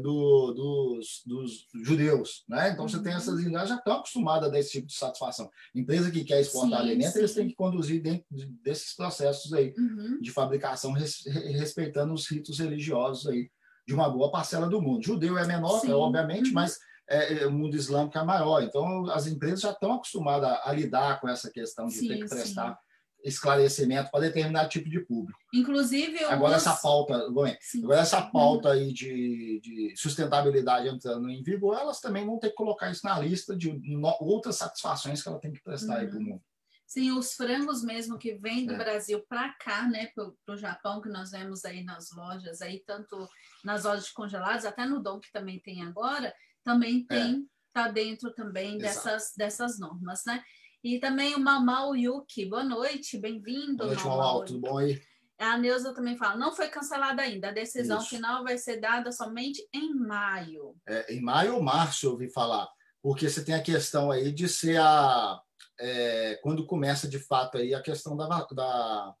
do, 0.00 0.52
dos, 0.52 1.22
dos 1.24 1.66
judeus, 1.84 2.44
né? 2.48 2.70
Então 2.70 2.88
você 2.88 3.00
tem 3.00 3.12
Uhum. 3.12 3.18
essas 3.18 3.38
indústrias 3.40 3.68
já 3.68 3.76
estão 3.76 3.92
acostumadas 3.94 4.48
a 4.48 4.52
dar 4.52 4.58
esse 4.58 4.72
tipo 4.72 4.86
de 4.88 4.94
satisfação. 4.94 5.48
Empresa 5.74 6.10
que 6.10 6.24
quer 6.24 6.40
exportar 6.40 6.80
Sim, 6.80 6.86
alimento, 6.90 7.16
eles 7.16 7.32
têm 7.34 7.46
que 7.48 7.54
conduzir 7.54 8.02
dentro 8.02 8.24
de- 8.30 8.46
desses 8.46 8.94
processos 8.96 9.52
aí 9.52 9.72
Uhum. 9.78 10.20
de 10.20 10.30
fabricação, 10.32 10.92
res- 10.92 11.24
re- 11.26 11.52
respeitando 11.52 12.12
os 12.12 12.26
ritos 12.28 12.58
religiosos 12.58 13.26
aí 13.28 13.48
de 13.86 13.94
uma 13.94 14.08
boa 14.10 14.30
parcela 14.30 14.68
do 14.68 14.80
mundo. 14.82 15.04
Judeu 15.04 15.38
é 15.38 15.46
menor, 15.46 15.78
Sim. 15.80 15.92
obviamente, 15.92 16.48
Uhum. 16.48 16.54
mas 16.54 16.78
é, 17.08 17.42
é, 17.42 17.46
o 17.46 17.52
mundo 17.52 17.76
islâmico 17.76 18.16
é 18.18 18.24
maior. 18.24 18.62
Então, 18.62 19.06
as 19.10 19.26
empresas 19.26 19.60
já 19.60 19.70
estão 19.70 19.92
acostumadas 19.92 20.48
a, 20.48 20.70
a 20.70 20.72
lidar 20.72 21.20
com 21.20 21.28
essa 21.28 21.50
questão 21.50 21.86
de 21.86 22.00
ter 22.08 22.18
que 22.18 22.28
prestar 22.28 22.78
esclarecimento 23.24 24.10
para 24.10 24.20
determinado 24.20 24.68
tipo 24.68 24.88
de 24.88 25.00
público. 25.00 25.38
Inclusive, 25.52 26.22
Agora, 26.24 26.56
os- 26.56 26.62
essa 26.66 26.76
pauta, 26.76 27.14
agora 27.16 27.58
essa 28.00 28.22
pauta 28.22 28.72
aí 28.72 28.92
de, 28.92 29.60
de 29.62 29.94
sustentabilidade 29.96 30.88
entrando 30.88 31.28
em 31.28 31.42
vigor, 31.42 31.76
elas 31.78 32.00
também 32.00 32.24
vão 32.26 32.38
ter 32.38 32.50
que 32.50 32.54
colocar 32.56 32.90
isso 32.90 33.04
na 33.06 33.18
lista 33.18 33.56
de 33.56 33.72
no- 33.72 34.16
outras 34.20 34.56
satisfações 34.56 35.22
que 35.22 35.28
ela 35.28 35.38
tem 35.40 35.52
que 35.52 35.62
prestar 35.62 35.98
aí 35.98 36.04
Uhum. 36.06 36.10
para 36.10 36.18
o 36.18 36.22
mundo. 36.22 36.42
Sim, 36.86 37.12
os 37.12 37.32
frangos 37.32 37.82
mesmo 37.82 38.18
que 38.18 38.34
vêm 38.34 38.66
do 38.66 38.74
É. 38.74 38.76
Brasil 38.76 39.24
para 39.26 39.50
cá, 39.54 39.88
né, 39.88 40.08
para 40.14 40.54
o 40.54 40.58
Japão, 40.58 41.00
que 41.00 41.08
nós 41.08 41.30
vemos 41.30 41.64
aí 41.64 41.82
nas 41.82 42.10
lojas, 42.14 42.60
aí 42.60 42.82
tanto 42.86 43.26
nas 43.64 43.84
lojas 43.84 44.04
de 44.06 44.12
congelados, 44.12 44.66
até 44.66 44.84
no 44.84 45.02
Dom, 45.02 45.18
que 45.18 45.32
também 45.32 45.58
tem 45.58 45.82
agora, 45.82 46.34
também 46.62 47.06
tem, 47.06 47.48
tá 47.72 47.88
dentro 47.88 48.30
também 48.34 48.76
Exato. 48.76 48.82
dessas, 49.06 49.32
dessas 49.34 49.78
normas, 49.78 50.22
né? 50.26 50.44
E 50.82 50.98
também 50.98 51.34
o 51.34 51.38
Mamau 51.40 51.94
Yuki, 51.96 52.44
boa 52.46 52.64
noite, 52.64 53.16
bem-vindo. 53.18 53.76
Boa 53.76 53.88
noite, 53.88 54.04
Mamau. 54.04 54.16
Mamal, 54.18 54.44
tudo 54.44 54.60
bom 54.60 54.78
aí? 54.78 55.00
A 55.38 55.56
Neuza 55.58 55.92
também 55.94 56.16
fala, 56.16 56.36
não 56.36 56.52
foi 56.54 56.68
cancelada 56.68 57.22
ainda, 57.22 57.48
a 57.48 57.52
decisão 57.52 57.98
Isso. 57.98 58.08
final 58.10 58.44
vai 58.44 58.58
ser 58.58 58.80
dada 58.80 59.10
somente 59.10 59.66
em 59.72 59.92
maio. 59.94 60.76
é, 60.86 61.14
em 61.14 61.20
maio 61.20 61.56
ou 61.56 61.62
março, 61.62 62.06
eu 62.06 62.12
ouvi 62.12 62.30
falar, 62.30 62.68
porque 63.00 63.28
você 63.28 63.44
tem 63.44 63.54
a 63.54 63.62
questão 63.62 64.10
aí 64.10 64.30
de 64.32 64.48
ser 64.48 64.78
a. 64.80 65.40
é, 65.80 66.38
quando 66.42 66.66
começa 66.66 67.08
de 67.08 67.18
fato 67.18 67.58
aí 67.58 67.74
a 67.74 67.80
questão 67.82 68.16
da, 68.16 68.26
da. 68.52 69.14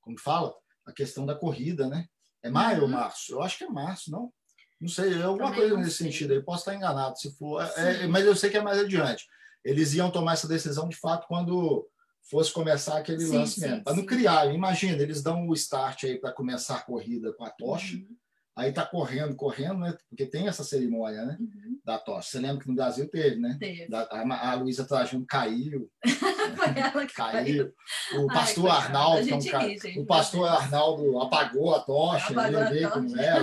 Como 0.00 0.18
fala? 0.18 0.54
A 0.86 0.92
questão 0.92 1.26
da 1.26 1.34
corrida, 1.34 1.86
né? 1.88 2.06
É 2.42 2.48
maio 2.50 2.78
ou 2.82 2.84
Uhum. 2.86 2.92
março? 2.92 3.32
Eu 3.34 3.42
acho 3.42 3.58
que 3.58 3.64
é 3.64 3.68
março, 3.68 4.10
não? 4.10 4.32
Não 4.80 4.88
sei, 4.88 5.20
alguma 5.22 5.50
Também 5.50 5.60
coisa 5.68 5.76
nesse 5.76 5.98
sentido 5.98 6.32
aí. 6.32 6.42
Posso 6.42 6.60
estar 6.60 6.74
enganado, 6.74 7.18
se 7.18 7.30
for. 7.36 7.62
É, 7.76 8.04
é, 8.04 8.06
mas 8.06 8.24
eu 8.24 8.34
sei 8.34 8.48
que 8.48 8.56
é 8.56 8.62
mais 8.62 8.78
adiante. 8.78 9.26
Eles 9.64 9.94
iam 9.94 10.10
tomar 10.10 10.34
essa 10.34 10.48
decisão 10.48 10.88
de 10.88 10.96
fato 10.96 11.26
quando 11.26 11.88
fosse 12.28 12.52
começar 12.52 12.98
aquele 12.98 13.20
sim, 13.20 13.36
lance 13.36 13.60
mesmo. 13.60 13.84
Para 13.84 13.96
não 13.96 14.04
criar, 14.04 14.52
imagina, 14.52 15.02
eles 15.02 15.22
dão 15.22 15.48
o 15.48 15.54
start 15.54 16.04
aí 16.04 16.18
para 16.18 16.32
começar 16.32 16.76
a 16.76 16.82
corrida 16.82 17.32
com 17.32 17.44
a 17.44 17.50
tocha. 17.50 17.96
Uhum. 17.96 18.16
Aí 18.60 18.72
tá 18.72 18.84
correndo, 18.84 19.34
correndo, 19.34 19.78
né? 19.78 19.96
Porque 20.10 20.26
tem 20.26 20.46
essa 20.46 20.62
cerimônia, 20.62 21.24
né? 21.24 21.38
Uhum. 21.40 21.80
Da 21.82 21.98
tocha. 21.98 22.28
Você 22.28 22.38
lembra 22.38 22.62
que 22.62 22.68
no 22.68 22.74
Brasil 22.74 23.08
teve, 23.08 23.36
né? 23.36 23.56
Teve. 23.58 23.88
Da, 23.88 24.02
a, 24.02 24.50
a 24.50 24.54
Luísa 24.54 24.84
Trajano 24.84 25.24
caiu. 25.24 25.90
caiu. 27.16 27.72
O 28.18 28.26
pastor 28.26 28.70
Ai, 28.70 28.76
Arnaldo, 28.76 29.26
que 29.26 29.48
é 29.48 29.50
cara, 29.50 29.66
ri, 29.66 29.98
o 29.98 30.04
pastor 30.04 30.46
Arnaldo 30.46 31.20
apagou 31.20 31.74
a 31.74 31.80
tocha, 31.80 32.32
apagou 32.32 32.60
ele 32.60 32.70
veio 32.70 32.90
como 32.90 33.18
é. 33.18 33.40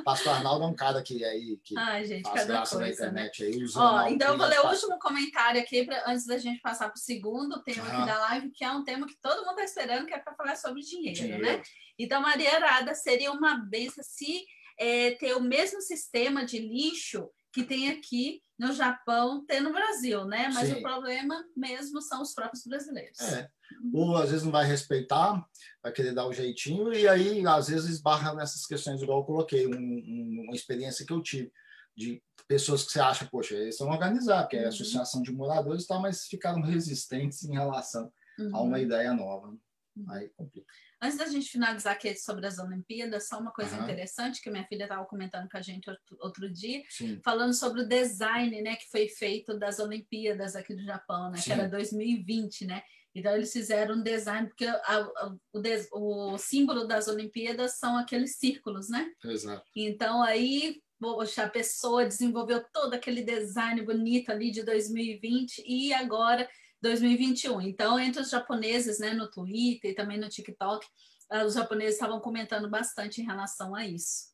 O 0.00 0.02
pastor 0.02 0.32
Arnaldo 0.32 0.64
é 0.64 0.68
um 0.68 0.74
cara 0.74 1.02
que 1.02 1.22
aí 1.22 1.60
que 1.62 1.76
Ai, 1.76 2.06
gente, 2.06 2.22
faz 2.22 2.46
graça 2.46 2.76
coisa, 2.76 3.10
na 3.10 3.10
internet 3.10 3.42
né? 3.42 3.48
aí. 3.50 3.66
Ó, 3.76 4.08
então 4.08 4.32
eu 4.32 4.38
vou 4.38 4.46
ler 4.46 4.60
o 4.60 4.70
último 4.70 4.98
comentário 4.98 5.60
aqui 5.60 5.84
pra, 5.84 6.04
antes 6.06 6.26
da 6.26 6.38
gente 6.38 6.62
passar 6.62 6.88
para 6.88 6.96
o 6.96 6.98
segundo 6.98 7.62
tema 7.62 7.84
ah. 7.86 7.96
aqui 7.98 8.06
da 8.06 8.18
live, 8.18 8.50
que 8.50 8.64
é 8.64 8.70
um 8.72 8.82
tema 8.82 9.06
que 9.06 9.16
todo 9.20 9.44
mundo 9.44 9.60
está 9.60 9.64
esperando, 9.64 10.06
que 10.06 10.14
é 10.14 10.18
para 10.18 10.34
falar 10.34 10.56
sobre 10.56 10.80
dinheiro, 10.80 11.14
dinheiro, 11.14 11.42
né? 11.42 11.60
Então, 11.98 12.20
Maria 12.20 12.54
Arada 12.56 12.94
seria 12.94 13.32
uma 13.32 13.56
benção 13.56 14.02
se 14.04 14.44
é, 14.78 15.12
ter 15.12 15.34
o 15.34 15.40
mesmo 15.40 15.80
sistema 15.80 16.44
de 16.44 16.58
lixo 16.58 17.28
que 17.52 17.62
tem 17.62 17.90
aqui 17.90 18.42
no 18.58 18.72
Japão, 18.72 19.44
tem 19.46 19.60
no 19.60 19.72
Brasil, 19.72 20.24
né? 20.24 20.50
Mas 20.52 20.68
Sim. 20.68 20.74
o 20.74 20.82
problema 20.82 21.44
mesmo 21.56 22.00
são 22.02 22.22
os 22.22 22.34
próprios 22.34 22.64
brasileiros. 22.64 23.20
É. 23.20 23.48
Ou 23.92 24.16
às 24.16 24.30
vezes 24.30 24.44
não 24.44 24.52
vai 24.52 24.64
respeitar, 24.64 25.44
vai 25.82 25.92
querer 25.92 26.12
dar 26.12 26.26
o 26.26 26.32
jeitinho, 26.32 26.92
e 26.92 27.06
aí 27.08 27.46
às 27.46 27.68
vezes 27.68 27.90
esbarra 27.90 28.34
nessas 28.34 28.66
questões, 28.66 29.02
igual 29.02 29.20
eu 29.20 29.24
coloquei, 29.24 29.66
um, 29.66 29.72
um, 29.72 30.44
uma 30.46 30.54
experiência 30.54 31.06
que 31.06 31.12
eu 31.12 31.22
tive 31.22 31.52
de 31.96 32.22
pessoas 32.48 32.84
que 32.84 32.92
você 32.92 33.00
acha, 33.00 33.26
poxa, 33.26 33.54
eles 33.54 33.76
são 33.76 33.88
organizados, 33.88 34.48
que 34.48 34.56
é 34.56 34.60
a 34.60 34.62
uhum. 34.62 34.68
associação 34.68 35.22
de 35.22 35.32
moradores 35.32 35.84
e 35.84 35.86
tal, 35.86 36.00
mas 36.00 36.26
ficaram 36.26 36.60
resistentes 36.62 37.44
em 37.44 37.52
relação 37.52 38.12
uhum. 38.38 38.56
a 38.56 38.62
uma 38.62 38.76
uhum. 38.76 38.82
ideia 38.82 39.12
nova. 39.12 39.48
Uhum. 39.48 40.10
Aí 40.10 40.28
complica. 40.36 40.66
Antes 41.04 41.18
da 41.18 41.26
gente 41.26 41.50
finalizar 41.50 41.92
aqui 41.92 42.16
sobre 42.16 42.46
as 42.46 42.58
Olimpíadas, 42.58 43.28
só 43.28 43.38
uma 43.38 43.52
coisa 43.52 43.76
uhum. 43.76 43.82
interessante 43.82 44.40
que 44.40 44.50
minha 44.50 44.64
filha 44.64 44.84
estava 44.84 45.04
comentando 45.04 45.46
com 45.50 45.58
a 45.58 45.60
gente 45.60 45.90
outro, 45.90 46.16
outro 46.18 46.50
dia, 46.50 46.82
Sim. 46.88 47.20
falando 47.22 47.52
sobre 47.52 47.82
o 47.82 47.86
design, 47.86 48.62
né, 48.62 48.74
que 48.76 48.90
foi 48.90 49.06
feito 49.06 49.58
das 49.58 49.78
Olimpíadas 49.78 50.56
aqui 50.56 50.74
do 50.74 50.82
Japão, 50.82 51.30
né, 51.30 51.36
Sim. 51.36 51.44
que 51.44 51.52
era 51.52 51.68
2020, 51.68 52.64
né? 52.64 52.82
Então 53.14 53.34
eles 53.36 53.52
fizeram 53.52 53.96
um 53.96 54.02
design 54.02 54.48
porque 54.48 54.64
a, 54.64 54.78
a, 54.80 55.34
o, 55.52 55.60
des, 55.60 55.88
o, 55.92 56.38
símbolo 56.38 56.86
das 56.86 57.06
Olimpíadas 57.06 57.78
são 57.78 57.98
aqueles 57.98 58.36
círculos, 58.38 58.88
né? 58.88 59.06
Exato. 59.22 59.62
Então 59.76 60.22
aí 60.22 60.82
poxa, 60.98 61.44
a 61.44 61.50
pessoa 61.50 62.06
desenvolveu 62.06 62.64
todo 62.72 62.94
aquele 62.94 63.22
design 63.22 63.82
bonito 63.82 64.30
ali 64.30 64.50
de 64.50 64.62
2020 64.62 65.62
e 65.66 65.92
agora 65.92 66.48
2021. 66.84 67.62
Então, 67.62 67.98
entre 67.98 68.20
os 68.20 68.30
japoneses, 68.30 68.98
né, 68.98 69.14
no 69.14 69.30
Twitter 69.30 69.90
e 69.90 69.94
também 69.94 70.18
no 70.18 70.28
TikTok, 70.28 70.86
uh, 71.32 71.44
os 71.46 71.54
japoneses 71.54 71.94
estavam 71.94 72.20
comentando 72.20 72.68
bastante 72.68 73.20
em 73.20 73.24
relação 73.24 73.74
a 73.74 73.86
isso. 73.86 74.26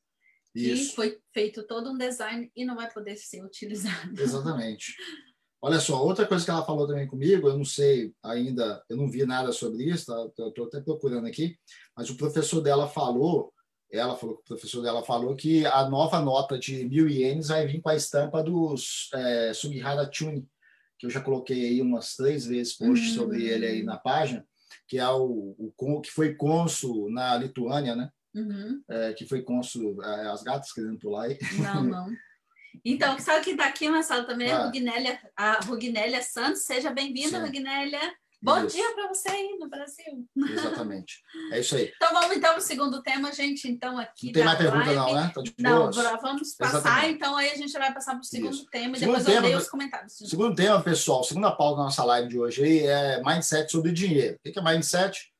isso. 0.54 0.92
E 0.92 0.94
foi 0.94 1.18
feito 1.32 1.62
todo 1.66 1.90
um 1.90 1.96
design 1.96 2.50
e 2.54 2.64
não 2.64 2.74
vai 2.74 2.90
poder 2.90 3.16
ser 3.16 3.44
utilizado. 3.44 4.12
Exatamente. 4.20 4.94
Olha 5.62 5.78
só, 5.78 6.02
outra 6.02 6.26
coisa 6.26 6.44
que 6.44 6.50
ela 6.50 6.64
falou 6.64 6.86
também 6.86 7.06
comigo, 7.06 7.46
eu 7.46 7.56
não 7.56 7.66
sei 7.66 8.14
ainda, 8.22 8.82
eu 8.88 8.96
não 8.96 9.08
vi 9.08 9.24
nada 9.26 9.52
sobre 9.52 9.84
isso, 9.84 10.06
tá? 10.06 10.46
estou 10.46 10.66
até 10.66 10.80
procurando 10.80 11.26
aqui, 11.26 11.54
mas 11.94 12.08
o 12.08 12.16
professor 12.16 12.62
dela 12.62 12.88
falou, 12.88 13.52
ela 13.92 14.16
falou 14.16 14.36
que 14.36 14.42
o 14.42 14.46
professor 14.46 14.82
dela 14.82 15.04
falou 15.04 15.36
que 15.36 15.66
a 15.66 15.86
nova 15.86 16.18
nota 16.20 16.58
de 16.58 16.82
mil 16.88 17.10
ienes 17.10 17.48
vai 17.48 17.66
vir 17.66 17.82
com 17.82 17.90
a 17.90 17.94
estampa 17.94 18.42
dos 18.42 19.10
é, 19.12 19.52
Sugihara 19.52 20.10
Tune, 20.10 20.48
que 21.00 21.06
eu 21.06 21.10
já 21.10 21.20
coloquei 21.22 21.66
aí 21.66 21.80
umas 21.80 22.14
três 22.14 22.44
vezes 22.44 22.76
post 22.76 23.08
uhum. 23.08 23.14
sobre 23.14 23.46
ele 23.46 23.64
aí 23.64 23.82
na 23.82 23.96
página, 23.96 24.46
que 24.86 24.98
é 24.98 25.08
o, 25.08 25.56
o 25.58 26.00
que 26.02 26.10
foi 26.10 26.34
cônsul 26.34 27.10
na 27.10 27.38
Lituânia, 27.38 27.96
né? 27.96 28.10
Uhum. 28.34 28.82
É, 28.86 29.14
que 29.14 29.26
foi 29.26 29.40
cônsul, 29.40 30.04
é, 30.04 30.28
as 30.28 30.42
gatas 30.42 30.74
querendo 30.74 30.98
pular 30.98 31.24
aí. 31.24 31.38
Não, 31.58 31.82
não. 31.82 32.10
Então, 32.84 33.18
sabe 33.18 33.44
quem 33.44 33.54
está 33.54 33.66
aqui, 33.66 33.88
Marcelo, 33.88 34.26
também 34.26 34.52
ah. 34.52 34.70
a 35.36 35.52
a 35.54 35.60
Rugnélia 35.60 36.22
Santos. 36.22 36.64
Seja 36.64 36.90
bem-vinda, 36.90 37.40
Rugnélia. 37.40 38.14
Bom 38.42 38.64
isso. 38.64 38.76
dia 38.76 38.94
para 38.94 39.08
você 39.08 39.28
aí 39.28 39.58
no 39.58 39.68
Brasil. 39.68 40.26
Exatamente. 40.50 41.22
É 41.52 41.60
isso 41.60 41.76
aí. 41.76 41.92
Então 41.94 42.12
vamos 42.12 42.36
então 42.36 42.50
para 42.52 42.58
o 42.58 42.62
segundo 42.62 43.02
tema, 43.02 43.30
gente. 43.32 43.68
Então 43.68 43.98
aqui 43.98 44.26
não 44.26 44.32
tem 44.32 44.44
mais 44.44 44.58
pergunta 44.58 44.90
live. 44.90 44.94
não, 44.94 45.14
né? 45.14 45.32
Tá 45.34 45.42
não, 45.58 45.90
vamos 46.20 46.54
passar. 46.54 46.78
Exatamente. 46.78 47.14
Então 47.14 47.36
aí 47.36 47.50
a 47.50 47.56
gente 47.56 47.72
vai 47.72 47.92
passar 47.92 48.12
para 48.12 48.20
o 48.20 48.24
segundo 48.24 48.54
isso. 48.54 48.66
tema 48.70 48.96
e 48.96 49.00
segundo 49.00 49.18
depois 49.18 49.26
tema, 49.26 49.46
eu 49.46 49.50
leio 49.50 49.58
os 49.58 49.68
comentários. 49.68 50.14
Segundo 50.16 50.54
tema, 50.54 50.82
pessoal. 50.82 51.22
Segunda 51.22 51.52
pauta 51.52 51.78
da 51.78 51.84
nossa 51.84 52.02
live 52.04 52.28
de 52.28 52.38
hoje 52.38 52.64
aí 52.64 52.86
é 52.86 53.22
mindset 53.22 53.70
sobre 53.70 53.92
dinheiro. 53.92 54.36
O 54.36 54.50
que 54.50 54.58
é 54.58 54.62
mindset? 54.62 55.30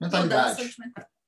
Mentalidade. 0.00 0.62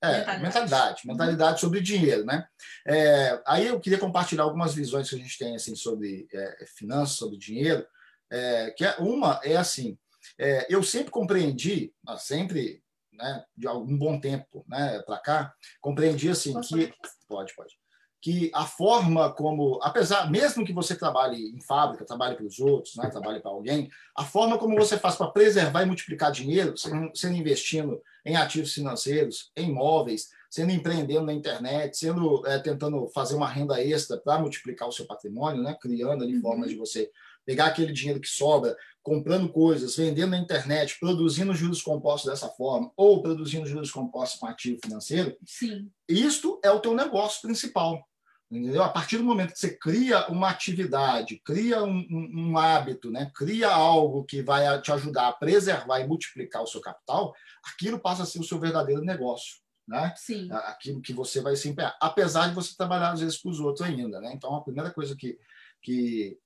É, 0.00 0.18
mentalidade. 0.18 0.42
mentalidade, 0.42 1.06
mentalidade 1.06 1.60
sobre 1.60 1.80
dinheiro, 1.80 2.24
né? 2.24 2.46
É, 2.86 3.42
aí 3.46 3.66
eu 3.66 3.80
queria 3.80 3.98
compartilhar 3.98 4.44
algumas 4.44 4.72
visões 4.72 5.10
que 5.10 5.16
a 5.16 5.18
gente 5.18 5.36
tem 5.36 5.56
assim 5.56 5.74
sobre 5.74 6.28
é, 6.32 6.66
finanças, 6.76 7.16
sobre 7.16 7.36
dinheiro. 7.36 7.84
É, 8.30 8.70
que 8.70 8.84
é, 8.84 8.94
uma 8.98 9.40
é 9.42 9.56
assim, 9.56 9.98
é, 10.38 10.66
eu 10.68 10.82
sempre 10.82 11.10
compreendi, 11.10 11.92
sempre, 12.18 12.82
né, 13.12 13.44
de 13.56 13.66
algum 13.66 13.96
bom 13.96 14.20
tempo 14.20 14.64
né, 14.68 15.02
para 15.06 15.18
cá, 15.18 15.54
compreendi 15.80 16.28
assim 16.30 16.52
Posso 16.52 16.74
que. 16.74 16.92
Pode, 17.28 17.54
pode. 17.54 17.74
Que 18.20 18.50
a 18.52 18.66
forma 18.66 19.32
como, 19.32 19.78
apesar, 19.80 20.28
mesmo 20.28 20.64
que 20.64 20.72
você 20.72 20.96
trabalhe 20.96 21.54
em 21.54 21.60
fábrica, 21.60 22.04
trabalhe 22.04 22.34
para 22.34 22.46
os 22.46 22.58
outros, 22.58 22.96
né, 22.96 23.08
trabalhe 23.08 23.40
para 23.40 23.52
alguém, 23.52 23.88
a 24.16 24.24
forma 24.24 24.58
como 24.58 24.76
você 24.76 24.98
faz 24.98 25.14
para 25.14 25.30
preservar 25.30 25.82
e 25.82 25.86
multiplicar 25.86 26.32
dinheiro, 26.32 26.76
sendo, 26.76 27.10
sendo 27.14 27.36
investindo 27.36 28.02
em 28.26 28.36
ativos 28.36 28.74
financeiros, 28.74 29.52
em 29.56 29.68
imóveis, 29.68 30.30
sendo 30.50 30.72
empreendendo 30.72 31.26
na 31.26 31.32
internet, 31.32 31.96
sendo 31.96 32.44
é, 32.46 32.58
tentando 32.58 33.06
fazer 33.08 33.36
uma 33.36 33.48
renda 33.48 33.80
extra 33.82 34.16
para 34.16 34.40
multiplicar 34.40 34.88
o 34.88 34.92
seu 34.92 35.06
patrimônio, 35.06 35.62
né, 35.62 35.76
criando 35.80 36.24
ali 36.24 36.36
uhum. 36.36 36.40
formas 36.40 36.70
de 36.70 36.76
você 36.76 37.10
pegar 37.48 37.68
aquele 37.68 37.94
dinheiro 37.94 38.20
que 38.20 38.28
sobra, 38.28 38.76
comprando 39.02 39.48
coisas, 39.48 39.96
vendendo 39.96 40.32
na 40.32 40.38
internet, 40.38 40.98
produzindo 41.00 41.54
juros 41.54 41.80
compostos 41.80 42.30
dessa 42.30 42.46
forma, 42.46 42.92
ou 42.94 43.22
produzindo 43.22 43.66
juros 43.66 43.90
compostos 43.90 44.38
com 44.38 44.46
ativo 44.46 44.78
financeiro, 44.84 45.34
Sim. 45.46 45.90
isto 46.06 46.60
é 46.62 46.70
o 46.70 46.78
teu 46.78 46.94
negócio 46.94 47.40
principal. 47.40 48.06
Entendeu? 48.50 48.82
A 48.82 48.90
partir 48.90 49.16
do 49.16 49.24
momento 49.24 49.54
que 49.54 49.58
você 49.58 49.74
cria 49.78 50.28
uma 50.28 50.50
atividade, 50.50 51.40
cria 51.42 51.82
um, 51.82 52.06
um, 52.10 52.50
um, 52.50 52.58
hábito, 52.58 53.10
né? 53.10 53.30
cria 53.34 53.70
algo 53.70 54.24
que 54.24 54.42
vai 54.42 54.80
te 54.82 54.92
ajudar 54.92 55.28
a 55.28 55.32
preservar 55.32 56.00
e 56.00 56.06
multiplicar 56.06 56.62
o 56.62 56.66
seu 56.66 56.82
capital, 56.82 57.34
aquilo 57.64 57.98
passa 57.98 58.24
a 58.24 58.26
ser 58.26 58.40
o 58.40 58.44
seu 58.44 58.58
verdadeiro 58.58 59.00
negócio. 59.00 59.56
Né? 59.86 60.12
Sim. 60.18 60.52
Aquilo 60.52 61.00
que 61.00 61.14
você 61.14 61.40
vai 61.40 61.56
se 61.56 61.66
empenhar, 61.66 61.96
apesar 61.98 62.48
de 62.48 62.54
você 62.54 62.76
trabalhar 62.76 63.12
às 63.12 63.20
vezes 63.20 63.40
para 63.40 63.50
os 63.50 63.58
outros 63.58 63.86
ainda. 63.88 64.20
Né? 64.20 64.32
Então, 64.34 64.54
a 64.54 64.62
primeira 64.62 64.90
coisa 64.90 65.16
que 65.16 65.38
que 65.82 66.38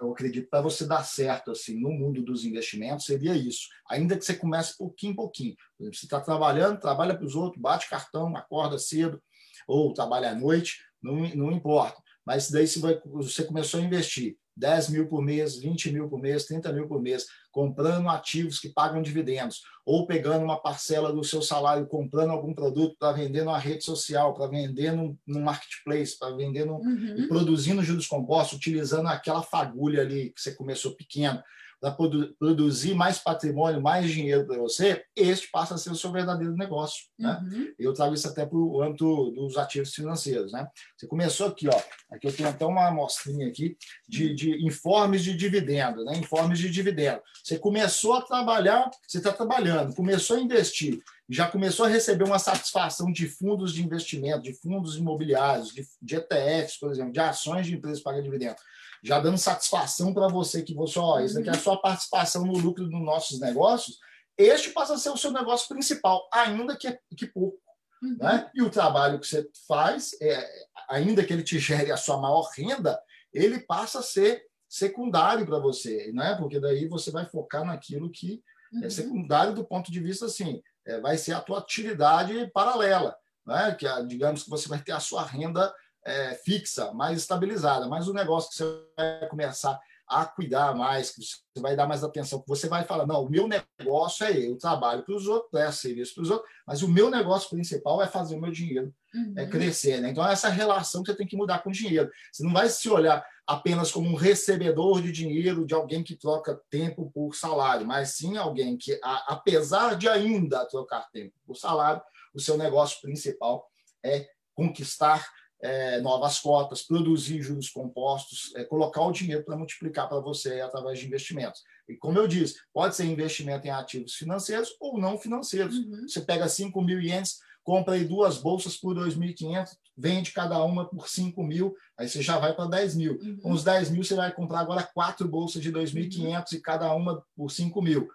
eu 0.00 0.12
acredito 0.12 0.48
para 0.50 0.62
você 0.62 0.86
dar 0.86 1.04
certo 1.04 1.50
assim 1.50 1.80
no 1.80 1.90
mundo 1.90 2.22
dos 2.22 2.44
investimentos 2.44 3.06
seria 3.06 3.34
isso. 3.34 3.68
Ainda 3.88 4.16
que 4.16 4.24
você 4.24 4.34
comece 4.34 4.76
pouquinho 4.76 5.12
em 5.12 5.16
pouquinho. 5.16 5.54
Por 5.76 5.84
exemplo, 5.84 5.98
você 5.98 6.06
está 6.06 6.20
trabalhando, 6.20 6.80
trabalha 6.80 7.16
para 7.16 7.26
os 7.26 7.34
outros, 7.34 7.60
bate 7.60 7.88
cartão, 7.88 8.36
acorda 8.36 8.78
cedo 8.78 9.22
ou 9.66 9.94
trabalha 9.94 10.30
à 10.30 10.34
noite, 10.34 10.82
não, 11.02 11.16
não 11.34 11.52
importa. 11.52 12.02
Mas 12.26 12.50
daí 12.50 12.66
você, 12.66 12.78
vai, 12.80 13.00
você 13.04 13.44
começou 13.44 13.80
a 13.80 13.82
investir 13.82 14.36
10 14.56 14.90
mil 14.90 15.08
por 15.08 15.22
mês, 15.22 15.58
20 15.58 15.92
mil 15.92 16.08
por 16.08 16.20
mês, 16.20 16.44
30 16.44 16.72
mil 16.72 16.86
por 16.86 17.00
mês, 17.00 17.26
comprando 17.50 18.08
ativos 18.08 18.58
que 18.58 18.68
pagam 18.68 19.02
dividendos, 19.02 19.62
ou 19.84 20.06
pegando 20.06 20.44
uma 20.44 20.60
parcela 20.60 21.12
do 21.12 21.24
seu 21.24 21.42
salário, 21.42 21.86
comprando 21.86 22.30
algum 22.30 22.54
produto 22.54 22.96
para 22.98 23.12
vender 23.12 23.44
numa 23.44 23.58
rede 23.58 23.84
social, 23.84 24.34
para 24.34 24.46
vender 24.46 24.92
no, 24.92 25.18
no 25.26 25.40
marketplace, 25.40 26.18
para 26.18 26.36
vender 26.36 26.64
no, 26.64 26.76
uhum. 26.76 27.26
produzindo 27.28 27.82
juros 27.82 28.06
compostos, 28.06 28.58
utilizando 28.58 29.08
aquela 29.08 29.42
fagulha 29.42 30.02
ali 30.02 30.30
que 30.30 30.40
você 30.40 30.54
começou 30.54 30.94
pequeno, 30.94 31.42
para 31.80 31.96
produzir 32.38 32.94
mais 32.94 33.18
patrimônio, 33.18 33.80
mais 33.80 34.10
dinheiro 34.10 34.46
para 34.46 34.58
você, 34.58 35.02
este 35.16 35.50
passa 35.50 35.74
a 35.74 35.78
ser 35.78 35.90
o 35.90 35.96
seu 35.96 36.12
verdadeiro 36.12 36.54
negócio. 36.54 37.04
Né? 37.18 37.40
Uhum. 37.42 37.72
Eu 37.78 37.94
trago 37.94 38.14
isso 38.14 38.28
até 38.28 38.44
para 38.44 38.58
o 38.58 38.82
âmbito 38.82 39.30
dos 39.30 39.56
ativos 39.56 39.94
financeiros. 39.94 40.52
Né? 40.52 40.68
Você 40.96 41.06
começou 41.06 41.46
aqui, 41.46 41.68
ó, 41.68 41.82
aqui 42.14 42.26
eu 42.26 42.36
tenho 42.36 42.48
até 42.50 42.66
uma 42.66 42.88
amostrinha 42.88 43.48
aqui 43.48 43.78
de, 44.06 44.34
de 44.34 44.66
informes 44.66 45.24
de 45.24 45.34
dividendo, 45.34 46.04
né? 46.04 46.16
informes 46.16 46.58
de 46.58 46.68
dividendo. 46.68 47.22
Você 47.42 47.58
começou 47.58 48.14
a 48.14 48.22
trabalhar, 48.22 48.90
você 49.06 49.18
está 49.18 49.32
trabalhando, 49.32 49.94
começou 49.94 50.36
a 50.36 50.40
investir, 50.40 51.00
já 51.32 51.48
começou 51.48 51.86
a 51.86 51.88
receber 51.88 52.24
uma 52.24 52.38
satisfação 52.38 53.12
de 53.12 53.28
fundos 53.28 53.72
de 53.72 53.84
investimento, 53.84 54.42
de 54.42 54.52
fundos 54.52 54.96
imobiliários, 54.96 55.72
de, 55.72 55.86
de 56.02 56.16
ETFs, 56.16 56.78
por 56.78 56.90
exemplo, 56.90 57.12
de 57.12 57.20
ações 57.20 57.66
de 57.66 57.74
empresas 57.74 57.98
que 57.98 58.04
pagam 58.04 58.22
dividendo 58.22 58.56
já 59.02 59.18
dando 59.18 59.38
satisfação 59.38 60.12
para 60.12 60.28
você 60.28 60.62
que 60.62 60.74
você, 60.74 60.98
ó, 60.98 61.20
isso 61.20 61.38
aqui 61.38 61.48
é 61.48 61.52
a 61.52 61.58
sua 61.58 61.80
participação 61.80 62.44
no 62.44 62.58
lucro 62.58 62.86
dos 62.86 63.00
nossos 63.00 63.40
negócios, 63.40 63.98
este 64.36 64.70
passa 64.70 64.94
a 64.94 64.98
ser 64.98 65.10
o 65.10 65.16
seu 65.16 65.32
negócio 65.32 65.68
principal, 65.68 66.28
ainda 66.32 66.76
que, 66.76 66.98
que 67.16 67.26
pouco. 67.26 67.58
Uhum. 68.02 68.16
Né? 68.18 68.50
E 68.54 68.62
o 68.62 68.70
trabalho 68.70 69.18
que 69.18 69.26
você 69.26 69.48
faz, 69.66 70.16
é, 70.20 70.48
ainda 70.88 71.24
que 71.24 71.32
ele 71.32 71.42
te 71.42 71.58
gere 71.58 71.92
a 71.92 71.96
sua 71.96 72.18
maior 72.18 72.48
renda, 72.56 73.00
ele 73.32 73.60
passa 73.60 74.00
a 74.00 74.02
ser 74.02 74.42
secundário 74.68 75.44
para 75.44 75.58
você, 75.58 76.10
né? 76.12 76.36
porque 76.36 76.60
daí 76.60 76.86
você 76.86 77.10
vai 77.10 77.26
focar 77.26 77.64
naquilo 77.64 78.10
que 78.10 78.42
é 78.72 78.76
uhum. 78.76 78.84
é 78.84 78.90
secundário 78.90 79.54
do 79.54 79.64
ponto 79.64 79.90
de 79.90 80.00
vista 80.00 80.26
assim, 80.26 80.62
é, 80.86 81.00
vai 81.00 81.16
ser 81.16 81.32
a 81.32 81.40
tua 81.40 81.58
atividade 81.58 82.50
paralela, 82.52 83.16
né? 83.46 83.74
que 83.78 83.86
digamos 84.06 84.42
que 84.42 84.50
você 84.50 84.68
vai 84.68 84.78
ter 84.80 84.92
a 84.92 85.00
sua 85.00 85.22
renda 85.22 85.72
é, 86.04 86.34
fixa, 86.34 86.92
mais 86.92 87.18
estabilizada, 87.18 87.86
mas 87.86 88.08
o 88.08 88.14
negócio 88.14 88.50
que 88.50 88.56
você 88.56 88.84
vai 88.96 89.28
começar 89.28 89.78
a 90.08 90.24
cuidar 90.24 90.74
mais, 90.74 91.10
que 91.10 91.22
você 91.22 91.60
vai 91.60 91.76
dar 91.76 91.86
mais 91.86 92.02
atenção, 92.02 92.40
que 92.40 92.48
você 92.48 92.68
vai 92.68 92.84
falar, 92.84 93.06
não, 93.06 93.24
o 93.24 93.30
meu 93.30 93.46
negócio 93.46 94.26
é 94.26 94.36
eu 94.36 94.58
trabalho 94.58 95.04
para 95.04 95.14
os 95.14 95.28
outros, 95.28 95.60
é 95.60 95.70
serviço 95.70 96.14
para 96.14 96.22
os 96.22 96.30
outros, 96.30 96.50
mas 96.66 96.82
o 96.82 96.88
meu 96.88 97.08
negócio 97.10 97.48
principal 97.48 98.02
é 98.02 98.08
fazer 98.08 98.34
o 98.34 98.40
meu 98.40 98.50
dinheiro 98.50 98.92
uhum. 99.14 99.34
é 99.36 99.46
crescer. 99.46 100.00
Né? 100.00 100.10
Então, 100.10 100.26
essa 100.26 100.48
relação 100.48 101.02
que 101.02 101.10
você 101.10 101.16
tem 101.16 101.26
que 101.26 101.36
mudar 101.36 101.62
com 101.62 101.70
o 101.70 101.72
dinheiro. 101.72 102.10
Você 102.32 102.42
não 102.42 102.52
vai 102.52 102.68
se 102.68 102.88
olhar 102.88 103.24
apenas 103.50 103.90
como 103.90 104.08
um 104.08 104.14
recebedor 104.14 105.02
de 105.02 105.10
dinheiro 105.10 105.66
de 105.66 105.74
alguém 105.74 106.04
que 106.04 106.14
troca 106.14 106.60
tempo 106.70 107.10
por 107.10 107.34
salário, 107.34 107.84
mas 107.84 108.10
sim 108.10 108.36
alguém 108.36 108.76
que, 108.76 108.96
apesar 109.02 109.96
de 109.96 110.08
ainda 110.08 110.64
trocar 110.66 111.10
tempo 111.10 111.34
por 111.44 111.56
salário, 111.56 112.00
o 112.32 112.38
seu 112.38 112.56
negócio 112.56 113.00
principal 113.00 113.68
é 114.04 114.28
conquistar 114.54 115.28
é, 115.60 116.00
novas 116.00 116.38
cotas, 116.38 116.82
produzir 116.82 117.42
juros 117.42 117.68
compostos, 117.68 118.54
é, 118.54 118.62
colocar 118.62 119.02
o 119.02 119.10
dinheiro 119.10 119.44
para 119.44 119.56
multiplicar 119.56 120.08
para 120.08 120.20
você 120.20 120.60
através 120.60 121.00
de 121.00 121.06
investimentos. 121.06 121.64
E 121.88 121.96
como 121.96 122.20
eu 122.20 122.28
disse, 122.28 122.54
pode 122.72 122.94
ser 122.94 123.06
investimento 123.06 123.66
em 123.66 123.70
ativos 123.70 124.14
financeiros 124.14 124.76
ou 124.78 124.96
não 124.96 125.18
financeiros. 125.18 125.76
Uhum. 125.76 126.06
Você 126.06 126.20
pega 126.20 126.48
5 126.48 126.80
mil 126.82 127.00
ienes, 127.00 127.40
compra 127.62 127.94
aí 127.94 128.04
duas 128.04 128.38
bolsas 128.38 128.76
por 128.76 128.94
2.500, 128.94 129.68
vende 129.96 130.32
cada 130.32 130.62
uma 130.64 130.88
por 130.88 131.08
5 131.08 131.42
mil, 131.42 131.74
aí 131.98 132.08
você 132.08 132.22
já 132.22 132.38
vai 132.38 132.54
para 132.54 132.66
10 132.66 132.96
mil. 132.96 133.18
Uhum. 133.20 133.38
Com 133.42 133.52
os 133.52 133.62
10 133.64 133.90
mil, 133.90 134.02
você 134.02 134.14
vai 134.14 134.32
comprar 134.32 134.60
agora 134.60 134.82
quatro 134.94 135.28
bolsas 135.28 135.62
de 135.62 135.72
2.500 135.72 136.18
uhum. 136.18 136.42
e 136.52 136.60
cada 136.60 136.94
uma 136.94 137.22
por 137.36 137.50
5 137.50 137.82
mil. 137.82 138.08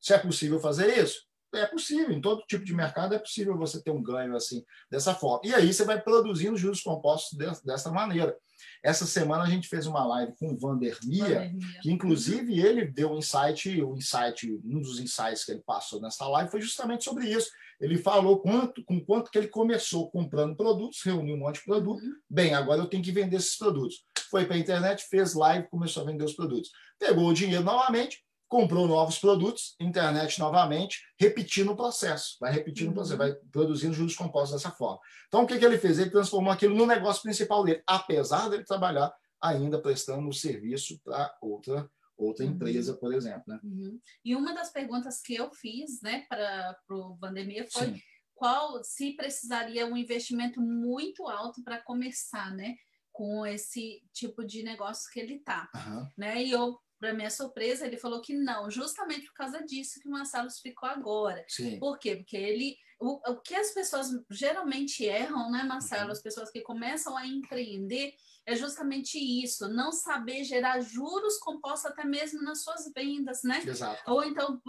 Se 0.00 0.12
é 0.12 0.18
possível 0.18 0.58
fazer 0.58 0.98
isso, 0.98 1.20
é 1.54 1.66
possível, 1.66 2.12
em 2.12 2.20
todo 2.20 2.44
tipo 2.46 2.64
de 2.64 2.74
mercado 2.74 3.14
é 3.14 3.18
possível 3.18 3.56
você 3.58 3.82
ter 3.82 3.90
um 3.90 4.02
ganho 4.02 4.34
assim, 4.34 4.64
dessa 4.90 5.14
forma. 5.14 5.42
E 5.44 5.54
aí 5.54 5.72
você 5.72 5.84
vai 5.84 6.00
produzindo 6.00 6.56
juros 6.56 6.80
compostos 6.80 7.38
de, 7.38 7.46
dessa 7.64 7.90
maneira. 7.90 8.36
Essa 8.82 9.06
semana 9.06 9.44
a 9.44 9.50
gente 9.50 9.68
fez 9.68 9.86
uma 9.86 10.04
live 10.06 10.34
com 10.38 10.52
o 10.52 10.58
Vander 10.58 10.98
Mia, 11.04 11.52
que 11.82 11.90
inclusive 11.90 12.60
ele 12.60 12.86
deu 12.86 13.12
um 13.12 13.18
insight, 13.18 13.82
o 13.82 13.96
insight, 13.96 14.50
um 14.64 14.80
dos 14.80 14.98
insights 14.98 15.44
que 15.44 15.52
ele 15.52 15.62
passou 15.64 16.00
nessa 16.00 16.26
live 16.28 16.50
foi 16.50 16.60
justamente 16.60 17.04
sobre 17.04 17.28
isso. 17.28 17.50
Ele 17.82 17.98
falou 17.98 18.38
quanto, 18.38 18.84
com 18.84 19.04
quanto 19.04 19.28
que 19.28 19.36
ele 19.36 19.48
começou 19.48 20.08
comprando 20.08 20.56
produtos, 20.56 21.02
reuniu 21.02 21.34
um 21.34 21.40
monte 21.40 21.56
de 21.56 21.64
produto. 21.64 22.00
Uhum. 22.00 22.14
Bem, 22.30 22.54
agora 22.54 22.80
eu 22.80 22.86
tenho 22.86 23.02
que 23.02 23.10
vender 23.10 23.36
esses 23.36 23.58
produtos. 23.58 24.04
Foi 24.30 24.46
para 24.46 24.54
a 24.54 24.58
internet, 24.58 25.04
fez 25.10 25.34
live, 25.34 25.68
começou 25.68 26.04
a 26.04 26.06
vender 26.06 26.24
os 26.24 26.32
produtos. 26.32 26.70
Pegou 26.96 27.26
o 27.26 27.34
dinheiro 27.34 27.64
novamente, 27.64 28.24
comprou 28.48 28.86
novos 28.86 29.18
produtos, 29.18 29.74
internet 29.80 30.38
novamente, 30.38 31.00
repetindo 31.18 31.72
o 31.72 31.76
processo, 31.76 32.36
vai 32.40 32.52
repetindo 32.52 32.86
uhum. 32.86 32.92
o 32.92 32.94
processo, 32.94 33.18
vai 33.18 33.34
produzindo 33.50 33.94
juros 33.94 34.14
compostos 34.14 34.62
dessa 34.62 34.70
forma. 34.70 35.00
Então, 35.26 35.42
o 35.42 35.46
que, 35.46 35.58
que 35.58 35.64
ele 35.64 35.76
fez? 35.76 35.98
Ele 35.98 36.10
transformou 36.10 36.52
aquilo 36.52 36.76
no 36.76 36.86
negócio 36.86 37.22
principal 37.22 37.64
dele, 37.64 37.82
apesar 37.84 38.48
dele 38.48 38.62
trabalhar 38.62 39.12
ainda 39.40 39.82
prestando 39.82 40.28
o 40.28 40.32
serviço 40.32 41.00
para 41.02 41.34
outra 41.42 41.90
outra 42.16 42.44
uhum. 42.44 42.52
empresa, 42.52 42.94
por 42.96 43.12
exemplo. 43.12 43.44
Né? 43.46 43.60
Uhum. 43.62 44.00
E 44.24 44.34
uma 44.34 44.54
das 44.54 44.70
perguntas 44.70 45.20
que 45.20 45.34
eu 45.34 45.50
fiz 45.52 46.00
né, 46.02 46.24
para 46.28 46.76
o 46.90 47.16
Vandemir 47.16 47.68
foi 47.70 47.86
Sim. 47.86 48.00
qual 48.34 48.82
se 48.84 49.12
precisaria 49.14 49.86
um 49.86 49.96
investimento 49.96 50.60
muito 50.60 51.28
alto 51.28 51.62
para 51.62 51.82
começar, 51.82 52.54
né? 52.54 52.74
Com 53.10 53.44
esse 53.44 54.02
tipo 54.12 54.44
de 54.44 54.62
negócio 54.62 55.10
que 55.12 55.20
ele 55.20 55.34
está. 55.34 55.68
Uhum. 55.74 56.08
Né? 56.16 56.44
E 56.44 56.50
eu 56.50 56.78
para 57.02 57.12
minha 57.12 57.30
surpresa, 57.30 57.84
ele 57.84 57.96
falou 57.96 58.20
que 58.20 58.32
não, 58.32 58.70
justamente 58.70 59.26
por 59.26 59.34
causa 59.34 59.60
disso 59.64 59.98
que 59.98 60.06
o 60.06 60.12
Marcelo 60.12 60.48
ficou 60.62 60.88
agora. 60.88 61.44
Sim. 61.48 61.76
Por 61.80 61.98
quê? 61.98 62.14
Porque 62.14 62.36
ele. 62.36 62.76
O, 63.02 63.32
o 63.32 63.40
que 63.40 63.54
as 63.54 63.72
pessoas 63.72 64.10
geralmente 64.30 65.04
erram, 65.04 65.50
né, 65.50 65.64
Marcelo? 65.64 66.06
Uhum. 66.06 66.12
As 66.12 66.22
pessoas 66.22 66.50
que 66.50 66.60
começam 66.60 67.16
a 67.16 67.26
empreender 67.26 68.14
é 68.46 68.54
justamente 68.54 69.18
isso, 69.18 69.68
não 69.68 69.90
saber 69.90 70.44
gerar 70.44 70.80
juros 70.80 71.38
compostos 71.38 71.90
até 71.90 72.04
mesmo 72.04 72.42
nas 72.42 72.62
suas 72.62 72.90
vendas, 72.94 73.42
né? 73.42 73.60
Exato. 73.64 74.02
Ou 74.10 74.24
então, 74.24 74.60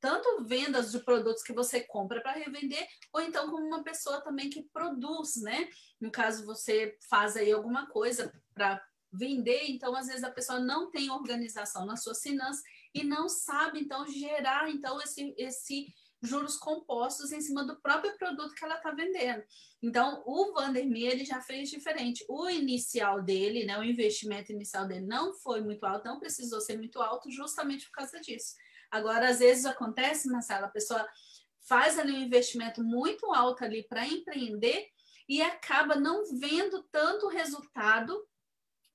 tanto 0.00 0.44
vendas 0.44 0.92
de 0.92 1.00
produtos 1.00 1.42
que 1.42 1.52
você 1.52 1.80
compra 1.80 2.20
para 2.20 2.38
revender, 2.38 2.86
ou 3.12 3.20
então 3.20 3.50
como 3.50 3.66
uma 3.66 3.82
pessoa 3.82 4.20
também 4.20 4.48
que 4.48 4.62
produz, 4.72 5.36
né? 5.42 5.68
No 6.00 6.10
caso, 6.10 6.44
você 6.44 6.96
faz 7.08 7.36
aí 7.36 7.50
alguma 7.50 7.88
coisa 7.88 8.32
para 8.52 8.80
vender, 9.12 9.64
então 9.68 9.94
às 9.94 10.08
vezes 10.08 10.24
a 10.24 10.30
pessoa 10.30 10.58
não 10.58 10.90
tem 10.90 11.10
organização 11.10 11.86
nas 11.86 12.02
suas 12.02 12.20
finanças 12.20 12.62
e 12.92 13.04
não 13.04 13.28
sabe 13.28 13.80
então 13.80 14.06
gerar 14.08 14.68
então 14.68 15.00
esse 15.00 15.32
esse 15.38 15.86
juros 16.24 16.56
compostos 16.56 17.32
em 17.32 17.40
cima 17.40 17.64
do 17.64 17.80
próprio 17.80 18.16
produto 18.16 18.54
que 18.54 18.64
ela 18.64 18.76
está 18.76 18.90
vendendo. 18.90 19.42
Então, 19.82 20.22
o 20.26 20.52
Vandermeer 20.52 21.12
ele 21.12 21.24
já 21.24 21.40
fez 21.40 21.70
diferente. 21.70 22.24
O 22.28 22.48
inicial 22.48 23.22
dele, 23.22 23.64
né, 23.64 23.78
o 23.78 23.84
investimento 23.84 24.52
inicial 24.52 24.86
dele 24.86 25.06
não 25.06 25.34
foi 25.34 25.60
muito 25.60 25.84
alto, 25.84 26.06
não 26.06 26.18
precisou 26.18 26.60
ser 26.60 26.76
muito 26.76 27.00
alto 27.00 27.30
justamente 27.30 27.86
por 27.86 27.92
causa 27.92 28.20
disso. 28.20 28.54
Agora, 28.90 29.28
às 29.28 29.38
vezes 29.38 29.66
acontece, 29.66 30.28
Marcela, 30.28 30.66
a 30.66 30.70
pessoa 30.70 31.06
faz 31.68 31.98
ali 31.98 32.12
um 32.12 32.22
investimento 32.22 32.82
muito 32.82 33.32
alto 33.32 33.64
ali 33.64 33.82
para 33.82 34.06
empreender 34.06 34.88
e 35.28 35.42
acaba 35.42 35.96
não 35.96 36.24
vendo 36.38 36.82
tanto 36.92 37.28
resultado 37.28 38.26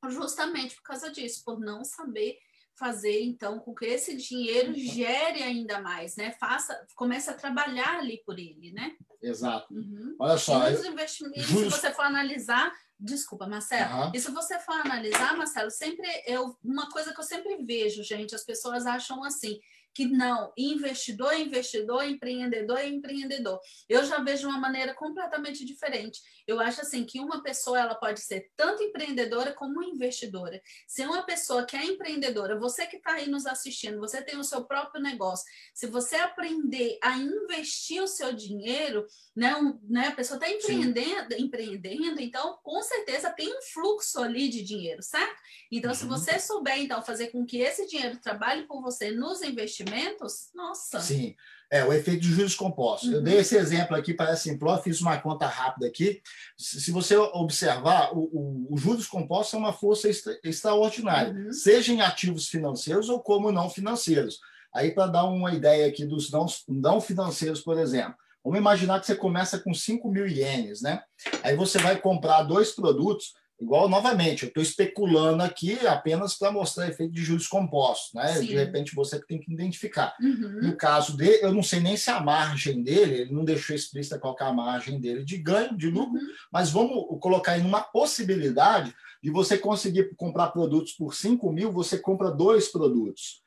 justamente 0.07 0.75
por 0.75 0.83
causa 0.83 1.11
disso, 1.11 1.43
por 1.43 1.59
não 1.59 1.83
saber 1.83 2.37
fazer 2.79 3.21
então 3.21 3.59
com 3.59 3.75
que 3.75 3.85
esse 3.85 4.15
dinheiro 4.15 4.73
gere 4.73 5.43
ainda 5.43 5.81
mais, 5.81 6.15
né? 6.15 6.31
Faça, 6.39 6.87
comece 6.95 7.29
a 7.29 7.33
trabalhar 7.33 7.99
ali 7.99 8.23
por 8.25 8.39
ele, 8.39 8.71
né? 8.71 8.95
Exato. 9.21 9.73
Uhum. 9.73 10.15
Olha 10.17 10.37
só, 10.37 10.69
e 10.69 10.71
nos 10.71 10.85
investimentos, 10.85 11.45
se 11.45 11.65
você 11.65 11.91
for 11.91 12.05
analisar, 12.05 12.71
desculpa, 12.97 13.45
Marcelo, 13.45 14.05
uhum. 14.05 14.11
e 14.15 14.19
se 14.19 14.31
você 14.31 14.57
for 14.59 14.75
analisar, 14.75 15.35
Marcelo, 15.35 15.69
sempre 15.69 16.07
eu 16.25 16.57
uma 16.63 16.89
coisa 16.89 17.13
que 17.13 17.19
eu 17.19 17.25
sempre 17.25 17.57
vejo, 17.63 18.01
gente, 18.01 18.33
as 18.33 18.45
pessoas 18.45 18.85
acham 18.85 19.23
assim, 19.23 19.59
que 19.93 20.05
não, 20.05 20.53
investidor 20.57 21.33
é 21.33 21.41
investidor, 21.41 22.03
empreendedor 22.03 22.77
é 22.77 22.87
empreendedor. 22.87 23.59
Eu 23.87 24.03
já 24.05 24.19
vejo 24.19 24.47
uma 24.47 24.57
maneira 24.57 24.93
completamente 24.93 25.65
diferente. 25.65 26.21
Eu 26.47 26.59
acho 26.59 26.81
assim 26.81 27.03
que 27.03 27.19
uma 27.19 27.43
pessoa 27.43 27.79
ela 27.79 27.95
pode 27.95 28.21
ser 28.21 28.49
tanto 28.55 28.83
empreendedora 28.83 29.53
como 29.53 29.83
investidora. 29.83 30.61
Se 30.87 31.03
uma 31.03 31.23
pessoa 31.23 31.65
que 31.65 31.75
é 31.75 31.83
empreendedora, 31.85 32.59
você 32.59 32.85
que 32.87 32.97
está 32.97 33.13
aí 33.13 33.29
nos 33.29 33.45
assistindo, 33.45 33.99
você 33.99 34.21
tem 34.21 34.37
o 34.37 34.43
seu 34.43 34.63
próprio 34.65 35.01
negócio, 35.01 35.45
se 35.73 35.87
você 35.87 36.15
aprender 36.15 36.97
a 37.03 37.17
investir 37.17 38.01
o 38.01 38.07
seu 38.07 38.33
dinheiro, 38.33 39.05
né, 39.35 39.55
um, 39.55 39.79
né 39.83 40.07
a 40.07 40.15
pessoa 40.15 40.37
está 40.37 40.49
empreendendo, 40.49 41.35
empreendendo, 41.37 42.19
então 42.19 42.57
com 42.63 42.81
certeza 42.81 43.29
tem 43.31 43.47
um 43.55 43.61
fluxo 43.73 44.19
ali 44.19 44.49
de 44.49 44.63
dinheiro, 44.63 45.01
certo? 45.03 45.35
Então, 45.71 45.91
uhum. 45.91 45.97
se 45.97 46.05
você 46.05 46.39
souber 46.39 46.79
então 46.79 47.01
fazer 47.03 47.27
com 47.27 47.45
que 47.45 47.59
esse 47.59 47.85
dinheiro 47.85 48.17
trabalhe 48.19 48.65
por 48.65 48.81
você 48.81 49.11
nos 49.11 49.41
investimentos 49.41 49.88
investimentos, 49.89 50.49
nossa. 50.53 50.99
Sim, 50.99 51.35
é 51.71 51.83
o 51.83 51.93
efeito 51.93 52.21
de 52.21 52.29
juros 52.29 52.55
compostos. 52.55 53.09
Uhum. 53.09 53.15
Eu 53.15 53.21
dei 53.21 53.37
esse 53.37 53.55
exemplo 53.55 53.95
aqui 53.95 54.13
para 54.13 54.35
simplório, 54.35 54.83
fiz 54.83 55.01
uma 55.01 55.17
conta 55.17 55.47
rápida 55.47 55.87
aqui. 55.87 56.21
Se 56.57 56.91
você 56.91 57.15
observar, 57.17 58.11
os 58.13 58.81
juros 58.81 59.07
compostos 59.07 59.51
são 59.51 59.59
uma 59.59 59.73
força 59.73 60.09
extra, 60.09 60.39
extraordinária, 60.43 61.33
uhum. 61.33 61.51
seja 61.51 61.93
em 61.93 62.01
ativos 62.01 62.47
financeiros 62.47 63.09
ou 63.09 63.19
como 63.19 63.51
não 63.51 63.69
financeiros. 63.69 64.39
Aí, 64.73 64.91
para 64.91 65.07
dar 65.07 65.25
uma 65.25 65.53
ideia 65.53 65.87
aqui 65.87 66.05
dos 66.05 66.31
não, 66.31 66.45
não 66.67 67.01
financeiros, 67.01 67.61
por 67.61 67.77
exemplo. 67.77 68.15
Vamos 68.43 68.59
imaginar 68.59 68.99
que 68.99 69.05
você 69.05 69.15
começa 69.15 69.59
com 69.59 69.73
5 69.73 70.09
mil 70.09 70.27
ienes, 70.27 70.81
né? 70.81 71.03
Aí 71.43 71.55
você 71.55 71.77
vai 71.77 71.99
comprar 71.99 72.43
dois 72.43 72.71
produtos 72.71 73.33
Igual, 73.59 73.89
novamente, 73.89 74.43
eu 74.43 74.47
estou 74.47 74.63
especulando 74.63 75.43
aqui 75.43 75.85
apenas 75.85 76.33
para 76.35 76.51
mostrar 76.51 76.87
efeito 76.87 77.13
de 77.13 77.21
juros 77.21 77.45
compostos, 77.45 78.13
né? 78.13 78.27
Sim. 78.35 78.45
De 78.45 78.55
repente 78.55 78.95
você 78.95 79.19
que 79.19 79.27
tem 79.27 79.39
que 79.39 79.51
identificar. 79.51 80.15
Uhum. 80.21 80.59
No 80.61 80.77
caso 80.77 81.17
dele, 81.17 81.39
eu 81.41 81.53
não 81.53 81.61
sei 81.61 81.81
nem 81.81 81.97
se 81.97 82.09
a 82.09 82.21
margem 82.21 82.81
dele, 82.81 83.21
ele 83.21 83.33
não 83.33 83.43
deixou 83.43 83.75
explícita 83.75 84.17
qual 84.17 84.35
é 84.39 84.43
a 84.43 84.53
margem 84.53 84.97
dele 84.99 85.25
de 85.25 85.37
ganho, 85.37 85.77
de 85.77 85.89
lucro, 85.89 86.17
uhum. 86.17 86.27
mas 86.51 86.71
vamos 86.71 87.19
colocar 87.19 87.57
em 87.57 87.65
uma 87.65 87.81
possibilidade 87.81 88.95
de 89.21 89.29
você 89.29 89.57
conseguir 89.57 90.15
comprar 90.15 90.47
produtos 90.51 90.93
por 90.93 91.13
5 91.13 91.51
mil, 91.51 91.71
você 91.71 91.97
compra 91.97 92.31
dois 92.31 92.69
produtos. 92.69 93.41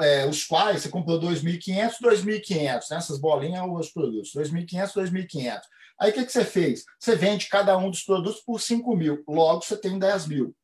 É, 0.00 0.26
os 0.26 0.44
quais 0.44 0.82
você 0.82 0.88
comprou 0.88 1.20
2.500, 1.20 1.92
2.500, 2.02 2.90
né? 2.90 2.96
essas 2.96 3.20
bolinhas 3.20 3.64
os 3.68 3.90
produtos, 3.90 4.32
2.500, 4.34 4.94
2.500. 4.94 5.60
Aí 6.00 6.10
o 6.10 6.14
que, 6.14 6.24
que 6.24 6.32
você 6.32 6.44
fez? 6.44 6.84
Você 6.98 7.16
vende 7.16 7.48
cada 7.48 7.76
um 7.76 7.90
dos 7.90 8.02
produtos 8.02 8.40
por 8.40 8.60
5 8.60 8.96
mil, 8.96 9.22
logo 9.28 9.62
você 9.62 9.76
tem 9.76 9.98
10 9.98 10.26
mil. 10.26 10.54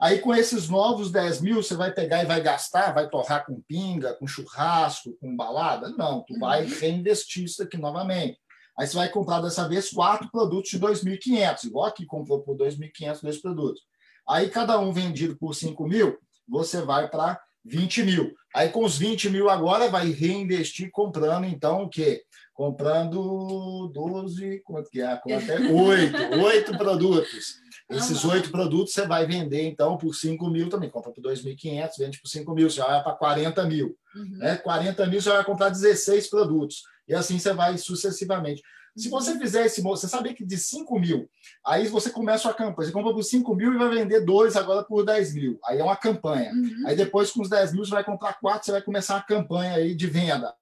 Aí, 0.00 0.18
com 0.18 0.34
esses 0.34 0.68
novos 0.68 1.10
10 1.10 1.40
mil, 1.40 1.62
você 1.62 1.74
vai 1.74 1.90
pegar 1.90 2.22
e 2.22 2.26
vai 2.26 2.42
gastar, 2.42 2.92
vai 2.92 3.08
torrar 3.08 3.46
com 3.46 3.62
pinga, 3.62 4.12
com 4.14 4.26
churrasco, 4.26 5.16
com 5.18 5.34
balada? 5.34 5.88
Não, 5.90 6.22
tu 6.22 6.38
vai 6.38 6.64
uhum. 6.64 6.78
reinvestir 6.78 7.44
isso 7.44 7.62
aqui 7.62 7.78
novamente. 7.78 8.38
Aí 8.78 8.86
você 8.86 8.94
vai 8.94 9.08
comprar 9.08 9.40
dessa 9.40 9.66
vez 9.66 9.90
quatro 9.90 10.30
produtos 10.30 10.70
de 10.70 10.78
2.500, 10.78 11.64
igual 11.64 11.86
aqui 11.86 12.04
comprou 12.04 12.42
por 12.42 12.56
2.500 12.58 13.22
dois 13.22 13.40
produtos. 13.40 13.82
Aí 14.28 14.50
cada 14.50 14.78
um 14.78 14.92
vendido 14.92 15.34
por 15.36 15.54
5 15.54 15.82
mil, 15.88 16.18
você 16.46 16.82
vai 16.82 17.08
para 17.08 17.40
20 17.64 18.02
mil. 18.02 18.34
Aí 18.54 18.68
com 18.68 18.84
os 18.84 18.98
20 18.98 19.30
mil 19.30 19.48
agora 19.48 19.88
vai 19.88 20.10
reinvestir 20.10 20.90
comprando, 20.90 21.46
então, 21.46 21.84
o 21.84 21.88
quê? 21.88 22.22
Comprando 22.56 23.90
12, 23.92 24.60
quanto 24.64 24.90
que 24.90 25.02
é? 25.02 25.06
Até 25.06 25.58
8, 25.70 26.40
8 26.42 26.78
produtos. 26.78 27.60
Esses 27.88 28.24
oito 28.24 28.50
produtos 28.50 28.92
você 28.92 29.06
vai 29.06 29.26
vender, 29.26 29.62
então, 29.68 29.96
por 29.96 30.12
5 30.12 30.48
mil 30.48 30.68
também. 30.68 30.90
Compra 30.90 31.12
por 31.12 31.22
2.500, 31.22 31.90
vende 31.98 32.20
por 32.20 32.28
5 32.28 32.54
mil, 32.54 32.68
você 32.68 32.80
vai 32.80 33.02
para 33.02 33.12
40 33.12 33.64
mil. 33.66 33.96
Uhum. 34.14 34.38
Né? 34.38 34.56
40 34.56 35.06
mil, 35.06 35.20
você 35.20 35.28
vai 35.28 35.44
comprar 35.44 35.68
16 35.68 36.28
produtos. 36.28 36.82
E 37.06 37.14
assim 37.14 37.38
você 37.38 37.52
vai 37.52 37.78
sucessivamente. 37.78 38.62
Se 38.96 39.10
você 39.10 39.38
fizer 39.38 39.66
esse 39.66 39.82
você 39.82 40.08
sabe 40.08 40.32
que 40.32 40.44
de 40.44 40.56
5 40.56 40.98
mil, 40.98 41.28
aí 41.64 41.86
você 41.86 42.08
começa 42.08 42.48
a 42.48 42.54
campanha, 42.54 42.88
você 42.88 42.92
compra 42.92 43.12
por 43.12 43.22
5 43.22 43.54
mil 43.54 43.74
e 43.74 43.78
vai 43.78 43.90
vender 43.90 44.20
dois 44.20 44.56
agora 44.56 44.82
por 44.82 45.04
10 45.04 45.34
mil. 45.34 45.58
Aí 45.66 45.78
é 45.78 45.84
uma 45.84 45.96
campanha. 45.96 46.50
Uhum. 46.52 46.84
Aí 46.86 46.96
depois, 46.96 47.30
com 47.30 47.42
os 47.42 47.50
10 47.50 47.74
mil, 47.74 47.84
você 47.84 47.90
vai 47.90 48.02
comprar 48.02 48.40
quatro, 48.40 48.64
você 48.64 48.72
vai 48.72 48.82
começar 48.82 49.18
a 49.18 49.22
campanha 49.22 49.74
aí 49.74 49.94
de 49.94 50.06
venda. 50.06 50.54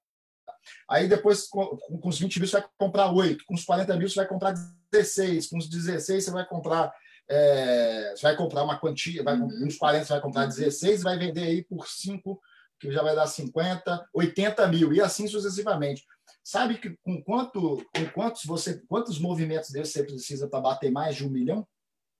Aí 0.87 1.07
depois, 1.07 1.47
com, 1.47 1.77
com 1.77 2.09
os 2.09 2.19
20 2.19 2.39
mil, 2.39 2.47
você 2.47 2.59
vai 2.59 2.69
comprar 2.77 3.11
oito. 3.11 3.43
Com 3.45 3.55
os 3.55 3.65
40 3.65 3.95
mil, 3.97 4.07
você 4.07 4.15
vai 4.15 4.27
comprar 4.27 4.53
16. 4.91 5.47
Com 5.47 5.57
os 5.57 5.67
16, 5.67 6.23
você 6.23 6.31
vai 6.31 6.45
comprar. 6.45 6.93
É, 7.27 8.13
você 8.15 8.21
vai 8.21 8.35
comprar 8.35 8.63
uma 8.63 8.79
quantia, 8.79 9.23
vai, 9.23 9.35
uhum. 9.35 9.67
os 9.67 9.77
40 9.77 10.05
você 10.05 10.13
vai 10.13 10.21
comprar 10.21 10.45
16 10.45 10.99
e 10.99 11.03
vai 11.03 11.17
vender 11.17 11.43
aí 11.43 11.63
por 11.63 11.87
5, 11.87 12.39
que 12.79 12.91
já 12.91 13.01
vai 13.01 13.15
dar 13.15 13.25
50, 13.25 14.09
80 14.13 14.67
mil, 14.67 14.93
e 14.93 15.01
assim 15.01 15.27
sucessivamente. 15.27 16.03
Sabe 16.43 16.77
que 16.77 16.95
com, 17.03 17.23
quanto, 17.23 17.83
com 17.95 18.05
quantos, 18.13 18.43
você, 18.45 18.79
quantos 18.87 19.17
movimentos 19.17 19.71
desses 19.71 19.93
você 19.93 20.03
precisa 20.03 20.47
para 20.47 20.61
bater 20.61 20.91
mais 20.91 21.15
de 21.15 21.25
um 21.25 21.31
milhão? 21.31 21.67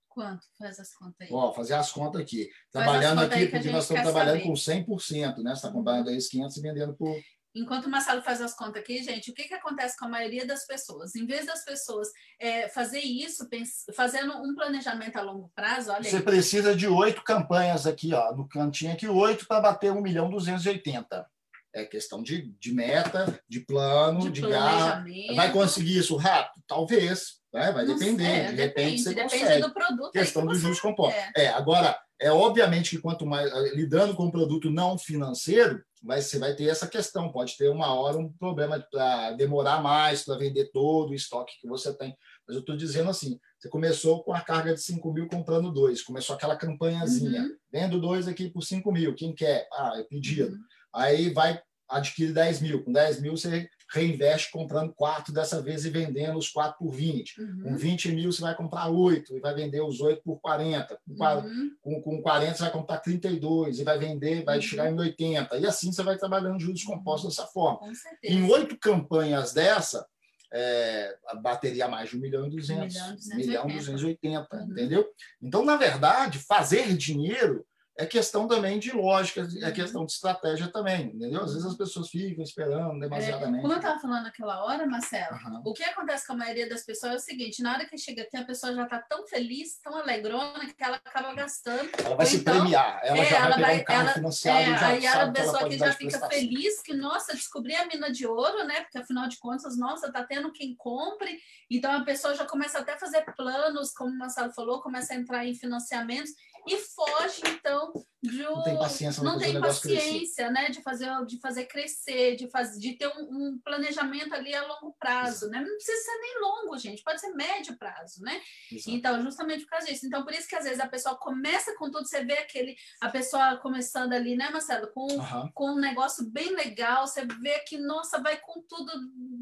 Quanto? 0.09 0.43
Faz 0.57 0.79
as 0.79 0.95
contas 0.95 1.15
aí. 1.21 1.27
Ó, 1.29 1.53
fazer 1.53 1.73
as 1.73 1.91
contas 1.91 2.21
aqui. 2.21 2.49
Trabalhando 2.71 3.21
aqui, 3.21 3.47
porque 3.47 3.69
nós 3.69 3.83
estamos 3.83 4.01
trabalhando 4.01 4.39
saber. 4.63 4.85
com 4.85 4.95
100%, 4.95 5.43
né? 5.43 5.51
Você 5.51 5.53
está 5.53 5.71
comprando 5.71 6.07
aí 6.07 6.17
os 6.17 6.27
500 6.29 6.57
e 6.57 6.61
vendendo 6.61 6.95
por 6.95 7.13
Enquanto 7.55 7.85
o 7.85 7.89
Marcelo 7.89 8.21
faz 8.21 8.41
as 8.41 8.53
contas 8.53 8.81
aqui, 8.81 9.01
gente, 9.01 9.31
o 9.31 9.33
que, 9.33 9.45
que 9.45 9.53
acontece 9.53 9.97
com 9.97 10.05
a 10.05 10.09
maioria 10.09 10.45
das 10.45 10.67
pessoas? 10.67 11.15
Em 11.15 11.25
vez 11.25 11.45
das 11.45 11.63
pessoas 11.63 12.09
é, 12.37 12.67
fazer 12.67 12.99
isso, 12.99 13.47
fazendo 13.95 14.33
um 14.43 14.53
planejamento 14.53 15.15
a 15.15 15.21
longo 15.21 15.49
prazo, 15.55 15.91
olha 15.91 16.03
Você 16.03 16.17
aí. 16.17 16.21
precisa 16.21 16.75
de 16.75 16.85
oito 16.85 17.23
campanhas 17.23 17.87
aqui, 17.87 18.13
ó, 18.13 18.35
no 18.35 18.47
cantinho 18.47 18.91
aqui, 18.91 19.07
oito 19.07 19.47
para 19.47 19.61
bater 19.61 19.91
1 19.91 20.01
milhão 20.01 20.29
280. 20.29 21.25
É 21.73 21.85
questão 21.85 22.21
de, 22.21 22.53
de 22.59 22.73
meta, 22.73 23.39
de 23.49 23.61
plano, 23.61 24.31
de, 24.31 24.41
de 24.41 24.49
garra. 24.49 25.05
Vai 25.35 25.51
conseguir 25.51 25.97
isso 25.97 26.15
rápido? 26.15 26.63
Talvez. 26.67 27.41
Né? 27.55 27.71
Vai 27.71 27.85
depender. 27.85 28.51
De 28.51 28.55
repente 28.55 28.57
depende, 28.57 29.01
você 29.01 29.13
depende 29.13 29.39
consegue. 29.39 29.61
do 29.61 29.73
produto. 29.73 30.11
Questão 30.11 30.45
dos 30.45 30.59
juros 30.59 30.81
compostos. 30.81 31.23
É. 31.37 31.45
é, 31.45 31.47
agora, 31.47 31.97
é 32.19 32.29
obviamente 32.29 32.89
que 32.89 33.01
quanto 33.01 33.25
mais 33.25 33.49
lidando 33.73 34.13
com 34.13 34.25
um 34.25 34.31
produto 34.31 34.69
não 34.69 34.97
financeiro, 34.97 35.81
mas 36.03 36.25
você 36.25 36.37
vai 36.37 36.53
ter 36.53 36.65
essa 36.65 36.85
questão. 36.85 37.31
Pode 37.31 37.55
ter 37.57 37.69
uma 37.69 37.93
hora 37.93 38.17
um 38.17 38.29
problema 38.29 38.85
para 38.91 39.31
demorar 39.31 39.81
mais 39.81 40.23
para 40.23 40.37
vender 40.37 40.69
todo 40.73 41.11
o 41.11 41.15
estoque 41.15 41.53
que 41.61 41.67
você 41.67 41.93
tem. 41.97 42.15
Mas 42.45 42.55
eu 42.55 42.59
estou 42.59 42.75
dizendo 42.75 43.09
assim: 43.09 43.39
você 43.57 43.69
começou 43.69 44.21
com 44.21 44.33
a 44.33 44.41
carga 44.41 44.73
de 44.73 44.81
5 44.81 45.13
mil 45.13 45.27
comprando 45.27 45.71
dois, 45.71 46.03
começou 46.03 46.35
aquela 46.35 46.57
campanhazinha, 46.57 47.41
uhum. 47.41 47.55
vendo 47.71 48.01
dois 48.01 48.27
aqui 48.27 48.49
por 48.49 48.63
5 48.63 48.91
mil, 48.91 49.15
quem 49.15 49.33
quer? 49.33 49.65
Ah, 49.71 49.93
é 49.95 50.03
pedido. 50.03 50.51
Uhum. 50.51 50.63
Aí 50.93 51.33
vai 51.33 51.59
adquire 51.89 52.33
10 52.33 52.61
mil. 52.61 52.83
Com 52.83 52.91
10 52.91 53.21
mil, 53.21 53.37
você 53.37 53.69
reinveste 53.91 54.51
comprando 54.51 54.93
quatro 54.93 55.33
dessa 55.33 55.61
vez 55.61 55.85
e 55.85 55.89
vendendo 55.89 56.37
os 56.37 56.49
quatro 56.49 56.77
por 56.79 56.91
20. 56.91 57.39
Uhum. 57.39 57.61
Com 57.63 57.77
20 57.77 58.11
mil, 58.11 58.31
você 58.31 58.41
vai 58.41 58.55
comprar 58.55 58.89
oito 58.89 59.35
e 59.35 59.39
vai 59.39 59.53
vender 59.53 59.81
os 59.81 60.01
oito 60.01 60.21
por 60.23 60.39
40. 60.39 60.97
Uhum. 61.07 61.71
Com, 61.81 62.01
com 62.01 62.21
40, 62.21 62.55
você 62.55 62.63
vai 62.63 62.71
comprar 62.71 62.97
32 62.99 63.79
e 63.79 63.83
vai 63.83 63.97
vender, 63.97 64.43
vai 64.43 64.57
uhum. 64.57 64.61
chegar 64.61 64.91
em 64.91 64.97
80. 64.97 65.57
E 65.57 65.65
assim 65.65 65.91
você 65.91 66.03
vai 66.03 66.17
trabalhando 66.17 66.59
juros 66.59 66.83
compostos 66.83 67.35
dessa 67.35 67.47
forma. 67.47 67.79
Em 68.23 68.49
oito 68.49 68.77
campanhas 68.77 69.53
dessa, 69.53 70.05
é, 70.51 71.15
bateria 71.41 71.87
mais 71.87 72.09
de 72.09 72.17
1 72.17 72.19
milhão 72.19 72.47
e 72.47 72.49
200. 72.49 72.95
1 73.33 73.35
milhão 73.35 73.69
e 73.69 73.75
280, 73.75 74.47
uhum. 74.51 74.71
entendeu? 74.71 75.07
Então, 75.41 75.63
na 75.63 75.75
verdade, 75.75 76.39
fazer 76.39 76.95
dinheiro 76.95 77.65
é 77.97 78.05
questão 78.05 78.45
também 78.45 78.77
de 78.77 78.91
lógica, 78.91 79.41
é 79.61 79.67
uhum. 79.67 79.73
questão 79.73 80.05
de 80.05 80.11
estratégia 80.11 80.67
também, 80.67 81.07
entendeu? 81.07 81.41
Às 81.41 81.53
vezes 81.53 81.65
as 81.65 81.77
pessoas 81.77 82.09
ficam 82.09 82.43
esperando 82.43 82.99
demasiadamente. 82.99 83.59
É, 83.59 83.61
como 83.61 83.73
eu 83.73 83.77
estava 83.77 83.99
falando 83.99 84.23
naquela 84.23 84.65
hora, 84.65 84.85
Marcelo, 84.85 85.37
uhum. 85.45 85.61
o 85.65 85.73
que 85.73 85.83
acontece 85.83 86.27
com 86.27 86.33
a 86.33 86.37
maioria 86.37 86.67
das 86.67 86.83
pessoas 86.83 87.13
é 87.13 87.15
o 87.15 87.19
seguinte: 87.19 87.63
na 87.63 87.73
hora 87.73 87.85
que 87.85 87.97
chega 87.97 88.23
aqui, 88.23 88.35
a 88.35 88.43
pessoa 88.43 88.73
já 88.73 88.83
está 88.83 88.99
tão 88.99 89.25
feliz, 89.25 89.79
tão 89.81 89.95
alegrona, 89.97 90.65
que 90.65 90.83
ela 90.83 90.97
acaba 90.97 91.33
gastando. 91.33 91.89
Ela 92.03 92.15
vai 92.15 92.25
se 92.25 92.37
então, 92.37 92.53
premiar, 92.53 92.99
ela 93.01 93.17
é, 93.17 93.25
já 93.25 93.39
vai 93.39 93.45
ela 93.45 93.57
vai, 93.57 93.79
um 93.79 93.83
carro 93.85 94.01
ela, 94.01 94.13
financiado. 94.13 94.59
É, 94.59 94.77
já 94.77 94.87
aí 94.87 95.07
a 95.07 95.31
pessoa 95.31 95.69
que 95.69 95.77
já 95.77 95.93
fica 95.93 96.27
feliz 96.27 96.81
que, 96.81 96.93
nossa, 96.93 97.33
descobri 97.33 97.75
a 97.75 97.85
mina 97.85 98.11
de 98.11 98.27
ouro, 98.27 98.65
né? 98.65 98.81
Porque 98.81 98.97
afinal 98.97 99.29
de 99.29 99.37
contas, 99.39 99.77
nossa, 99.77 100.11
tá 100.11 100.23
tendo 100.23 100.51
quem 100.51 100.75
compre. 100.75 101.39
Então 101.71 101.93
a 101.93 102.03
pessoa 102.03 102.35
já 102.35 102.43
começa 102.43 102.79
até 102.79 102.93
a 102.93 102.99
fazer 102.99 103.23
planos, 103.37 103.93
como 103.93 104.11
o 104.11 104.17
Marcelo 104.17 104.51
falou, 104.51 104.81
começa 104.81 105.13
a 105.13 105.15
entrar 105.15 105.45
em 105.45 105.55
financiamentos 105.55 106.31
e 106.67 106.77
foge, 106.77 107.41
então, 107.47 107.93
de 108.21 108.47
um, 108.47 108.55
não 108.55 108.63
tem 108.63 108.77
paciência, 108.77 109.23
não 109.23 109.37
tem 109.37 109.59
paciência 109.59 110.51
né, 110.51 110.69
de, 110.69 110.81
fazer, 110.81 111.09
de 111.25 111.39
fazer 111.39 111.65
crescer, 111.65 112.35
de, 112.35 112.49
fazer, 112.49 112.79
de 112.79 112.93
ter 112.93 113.07
um, 113.07 113.21
um, 113.21 113.59
planejamento 113.63 114.33
ali 114.33 114.53
a 114.53 114.65
longo 114.65 114.95
prazo. 114.99 115.47
Né? 115.49 115.59
Não 115.59 115.75
precisa 115.75 115.97
ser 116.03 116.17
nem 116.19 116.41
longo, 116.41 116.77
gente, 116.77 117.03
pode 117.03 117.21
ser 117.21 117.33
médio 117.33 117.77
prazo, 117.77 118.21
né? 118.21 118.41
Então, 118.87 119.21
justamente 119.21 119.63
por 119.63 119.71
causa 119.71 119.87
disso. 119.87 120.05
Então, 120.05 120.23
por 120.23 120.33
isso 120.33 120.47
que 120.47 120.55
às 120.55 120.63
vezes 120.63 120.79
a 120.79 120.87
pessoa 120.87 121.15
começa 121.15 121.75
com 121.77 121.91
tudo, 121.91 122.07
você 122.07 122.23
vê 122.23 122.37
aquele, 122.39 122.75
a 123.01 123.09
pessoa 123.09 123.57
começando 123.57 124.13
ali, 124.13 124.35
né, 124.35 124.49
Marcelo, 124.49 124.91
com, 124.93 125.07
uhum. 125.11 125.51
com 125.53 125.71
um 125.71 125.79
negócio 125.79 126.25
bem 126.29 126.55
legal, 126.55 127.07
você 127.07 127.25
vê 127.25 127.59
que, 127.59 127.77
nossa, 127.77 128.21
vai 128.21 128.37
com 128.37 128.61
tudo, 128.67 128.91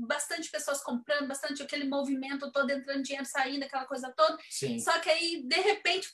bastante 0.07 0.51
pessoas 0.51 0.81
comprando, 0.81 1.27
bastante 1.27 1.63
aquele 1.63 1.87
movimento 1.87 2.51
todo, 2.51 2.69
entrando 2.69 3.03
dinheiro, 3.03 3.25
saindo, 3.25 3.63
aquela 3.63 3.85
coisa 3.85 4.11
toda. 4.15 4.37
Sim. 4.49 4.79
Só 4.79 4.99
que 4.99 5.09
aí, 5.09 5.43
de 5.45 5.59
repente, 5.61 6.09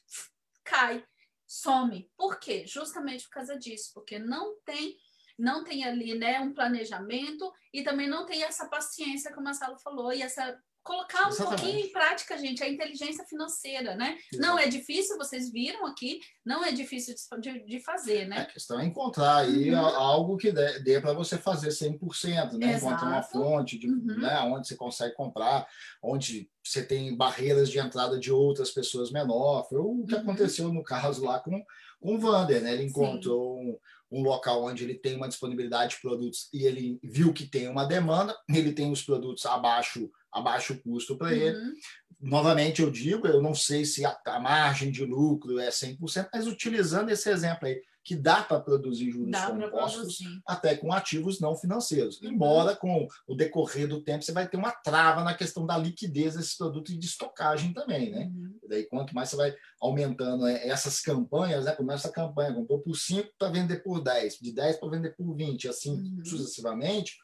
cai, 0.63 1.03
some. 1.47 2.09
Por 2.15 2.39
quê? 2.39 2.65
Justamente 2.67 3.23
por 3.25 3.31
causa 3.31 3.57
disso, 3.57 3.91
porque 3.93 4.19
não 4.19 4.59
tem 4.63 4.97
não 5.37 5.63
tem 5.63 5.85
ali 5.85 6.15
né, 6.15 6.37
um 6.41 6.53
planejamento 6.53 7.49
e 7.73 7.81
também 7.81 8.09
não 8.09 8.25
tem 8.25 8.43
essa 8.43 8.67
paciência, 8.67 9.33
como 9.33 9.47
a 9.47 9.53
Sala 9.53 9.77
falou, 9.77 10.11
e 10.11 10.21
essa 10.21 10.61
colocar 10.89 11.27
um 11.27 11.29
Exatamente. 11.29 11.61
pouquinho 11.61 11.85
em 11.85 11.91
prática, 11.91 12.35
gente, 12.35 12.63
a 12.63 12.67
inteligência 12.67 13.23
financeira, 13.25 13.95
né? 13.95 14.17
Exato. 14.33 14.47
Não 14.47 14.57
é 14.57 14.67
difícil, 14.67 15.17
vocês 15.17 15.51
viram 15.51 15.85
aqui, 15.85 16.19
não 16.43 16.65
é 16.65 16.71
difícil 16.71 17.13
de, 17.39 17.63
de 17.63 17.79
fazer, 17.79 18.27
né? 18.27 18.39
A 18.39 18.45
questão 18.45 18.79
é 18.79 18.85
encontrar 18.85 19.37
aí 19.37 19.71
uhum. 19.71 19.85
algo 19.85 20.35
que 20.35 20.51
dê, 20.51 20.79
dê 20.79 20.99
para 20.99 21.13
você 21.13 21.37
fazer 21.37 21.69
100%, 21.69 22.53
né? 22.53 22.73
Exato. 22.73 22.87
Encontrar 22.87 23.07
uma 23.07 23.21
fonte 23.21 23.77
de, 23.77 23.87
uhum. 23.87 24.19
né, 24.19 24.39
onde 24.41 24.67
você 24.67 24.75
consegue 24.75 25.13
comprar, 25.13 25.67
onde 26.01 26.49
você 26.63 26.83
tem 26.83 27.15
barreiras 27.15 27.69
de 27.69 27.77
entrada 27.77 28.17
de 28.17 28.31
outras 28.31 28.71
pessoas 28.71 29.11
menor. 29.11 29.67
Foi 29.69 29.77
o 29.77 30.03
que 30.07 30.15
uhum. 30.15 30.21
aconteceu 30.21 30.73
no 30.73 30.83
caso 30.83 31.23
lá 31.23 31.39
com, 31.39 31.63
com 32.01 32.15
o 32.15 32.19
Vander, 32.19 32.63
né? 32.63 32.73
Ele 32.73 32.85
encontrou 32.85 33.59
um, 33.59 33.77
um 34.11 34.23
local 34.23 34.63
onde 34.63 34.83
ele 34.83 34.95
tem 34.95 35.15
uma 35.15 35.29
disponibilidade 35.29 35.95
de 35.95 36.01
produtos 36.01 36.49
e 36.51 36.65
ele 36.65 36.99
viu 37.03 37.31
que 37.31 37.45
tem 37.45 37.67
uma 37.67 37.85
demanda, 37.85 38.35
ele 38.49 38.73
tem 38.73 38.91
os 38.91 39.03
produtos 39.03 39.45
abaixo 39.45 40.09
a 40.31 40.41
baixo 40.41 40.79
custo 40.81 41.17
para 41.17 41.33
ele. 41.33 41.57
Uhum. 41.57 41.73
Novamente, 42.21 42.81
eu 42.81 42.91
digo, 42.91 43.27
eu 43.27 43.41
não 43.41 43.55
sei 43.55 43.85
se 43.85 44.05
a, 44.05 44.17
a, 44.25 44.39
margem 44.39 44.91
de 44.91 45.05
lucro 45.05 45.57
é 45.57 45.69
100%, 45.69 46.29
mas 46.33 46.47
utilizando 46.47 47.09
esse 47.09 47.29
exemplo 47.29 47.65
aí, 47.65 47.81
que 48.03 48.15
dá 48.15 48.41
para 48.41 48.59
produzir 48.59 49.11
juros 49.11 49.31
dá 49.31 49.51
compostos 49.51 50.17
até 50.45 50.75
com 50.75 50.91
ativos 50.91 51.39
não 51.39 51.55
financeiros. 51.55 52.19
Uhum. 52.19 52.31
Embora 52.31 52.75
com 52.75 53.07
o 53.27 53.35
decorrer 53.35 53.87
do 53.87 54.01
tempo 54.01 54.23
você 54.23 54.31
vai 54.31 54.47
ter 54.47 54.57
uma 54.57 54.71
trava 54.71 55.23
na 55.23 55.33
questão 55.33 55.65
da 55.65 55.77
liquidez 55.77 56.35
desses 56.35 56.57
produtos 56.57 56.93
e 56.93 56.97
de 56.97 57.05
estocagem 57.05 57.71
também, 57.71 58.09
né? 58.09 58.25
Uhum. 58.25 58.59
Daí 58.67 58.85
quanto 58.85 59.13
mais 59.13 59.29
você 59.29 59.35
vai 59.35 59.55
aumentando 59.79 60.47
é, 60.47 60.67
essas 60.67 60.99
campanhas, 61.01 61.65
né? 61.65 61.71
Começa 61.73 62.07
a 62.07 62.11
campanha, 62.11 62.53
comprou 62.53 62.79
por 62.79 62.95
5 62.95 63.29
para 63.37 63.51
vender 63.51 63.83
por 63.83 64.01
10, 64.01 64.39
de 64.39 64.53
10 64.53 64.77
para 64.77 64.89
vender 64.89 65.15
por 65.15 65.35
20, 65.35 65.69
assim 65.69 65.91
uhum. 65.91 66.25
sucessivamente 66.25 67.17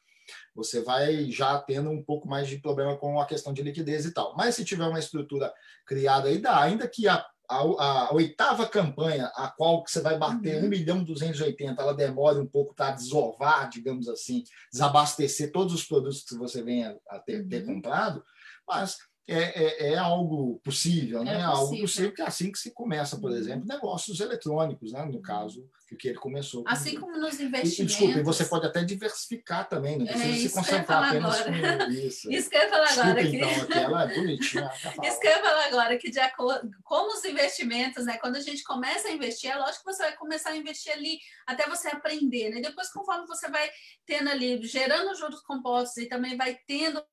você 0.54 0.82
vai 0.82 1.30
já 1.32 1.60
tendo 1.60 1.90
um 1.90 2.04
pouco 2.04 2.28
mais 2.28 2.48
de 2.48 2.58
problema 2.60 2.98
com 2.98 3.20
a 3.20 3.26
questão 3.26 3.54
de 3.54 3.62
liquidez 3.62 4.06
e 4.06 4.14
tal. 4.14 4.36
Mas 4.36 4.56
se 4.56 4.66
tiver 4.66 4.86
uma 4.86 5.00
estrutura 5.00 5.54
criada 5.86 6.30
aí, 6.30 6.38
dá. 6.38 6.62
Ainda 6.62 6.88
que 6.88 7.08
a, 7.08 7.26
a, 7.50 7.58
a 7.58 8.14
oitava 8.14 8.68
campanha, 8.68 9.32
a 9.36 9.50
qual 9.50 9.84
você 9.86 10.02
vai 10.02 10.18
bater 10.18 10.58
uhum. 10.58 10.68
1 10.68 10.70
milhão 10.70 11.04
280, 11.04 11.82
ela 11.82 11.94
demore 11.94 12.40
um 12.40 12.48
pouco 12.48 12.74
para 12.74 12.92
desovar, 12.92 13.70
digamos 13.70 14.08
assim, 14.08 14.44
desabastecer 14.72 15.52
todos 15.52 15.74
os 15.74 15.86
produtos 15.86 16.24
que 16.24 16.36
você 16.36 16.62
venha 16.62 16.98
a 17.10 17.20
ter, 17.20 17.42
uhum. 17.42 17.50
ter 17.50 17.66
comprado, 17.66 18.24
mas 18.68 18.98
é, 19.28 19.88
é, 19.88 19.94
é 19.94 19.98
algo 19.98 20.60
possível, 20.64 21.24
né? 21.24 21.32
É 21.32 21.36
possível. 21.36 21.56
algo 21.56 21.82
possível, 21.82 22.14
que 22.14 22.22
é 22.22 22.26
assim 22.26 22.52
que 22.52 22.60
se 22.60 22.72
começa, 22.72 23.18
por 23.18 23.32
uhum. 23.32 23.38
exemplo, 23.38 23.68
negócios 23.68 24.20
eletrônicos, 24.20 24.92
né? 24.92 25.04
no 25.06 25.22
caso 25.22 25.68
do 25.90 25.98
que 25.98 26.10
ele 26.10 26.18
começou. 26.18 26.64
Assim 26.68 27.00
como 27.00 27.18
nos 27.18 27.40
investimentos. 27.40 27.80
E, 27.80 27.86
desculpa, 27.86 28.24
você 28.24 28.46
pode 28.46 28.68
até 28.68 28.84
diversificar 28.84 29.68
também, 29.68 29.98
não 29.98 30.06
precisa 30.06 30.30
é, 30.30 30.38
se 30.38 30.54
concentrar 30.54 31.10
apenas 31.10 31.42
agora. 31.42 31.86
com 31.86 31.92
isso. 31.94 32.32
Isso 32.32 32.50
que 32.50 32.56
eu 32.56 32.62
ia 32.62 32.70
falar 32.70 32.92
agora. 32.92 33.22
Então, 33.22 33.50
que... 33.50 33.74
aquela 33.74 34.04
é 34.04 34.16
bonitinha. 34.16 34.72
Isso 35.04 35.20
que 35.20 35.28
eu 35.28 35.32
ia 35.32 35.42
falar 35.42 35.66
agora, 35.66 35.98
que 35.98 36.12
de 36.12 36.20
acordo, 36.20 36.70
como 36.84 37.14
os 37.14 37.26
investimentos, 37.26 38.06
né? 38.06 38.18
Quando 38.18 38.36
a 38.36 38.42
gente 38.42 38.64
começa 38.64 39.08
a 39.08 39.12
investir, 39.12 39.50
é 39.50 39.56
lógico 39.56 39.86
que 39.86 39.94
você 39.94 40.04
vai 40.04 40.16
começar 40.16 40.52
a 40.52 40.58
investir 40.58 40.92
ali 40.92 41.20
até 41.48 41.68
você 41.68 41.88
aprender, 41.88 42.50
né? 42.50 42.62
Depois, 42.62 42.92
conforme 42.92 43.26
você 43.28 43.50
vai 43.50 43.70
tendo 44.06 44.30
ali, 44.30 44.62
gerando 44.64 45.16
juros 45.16 45.42
compostos 45.42 45.98
e 45.98 46.08
também 46.08 46.38
vai 46.38 46.58
tendo 46.68 47.04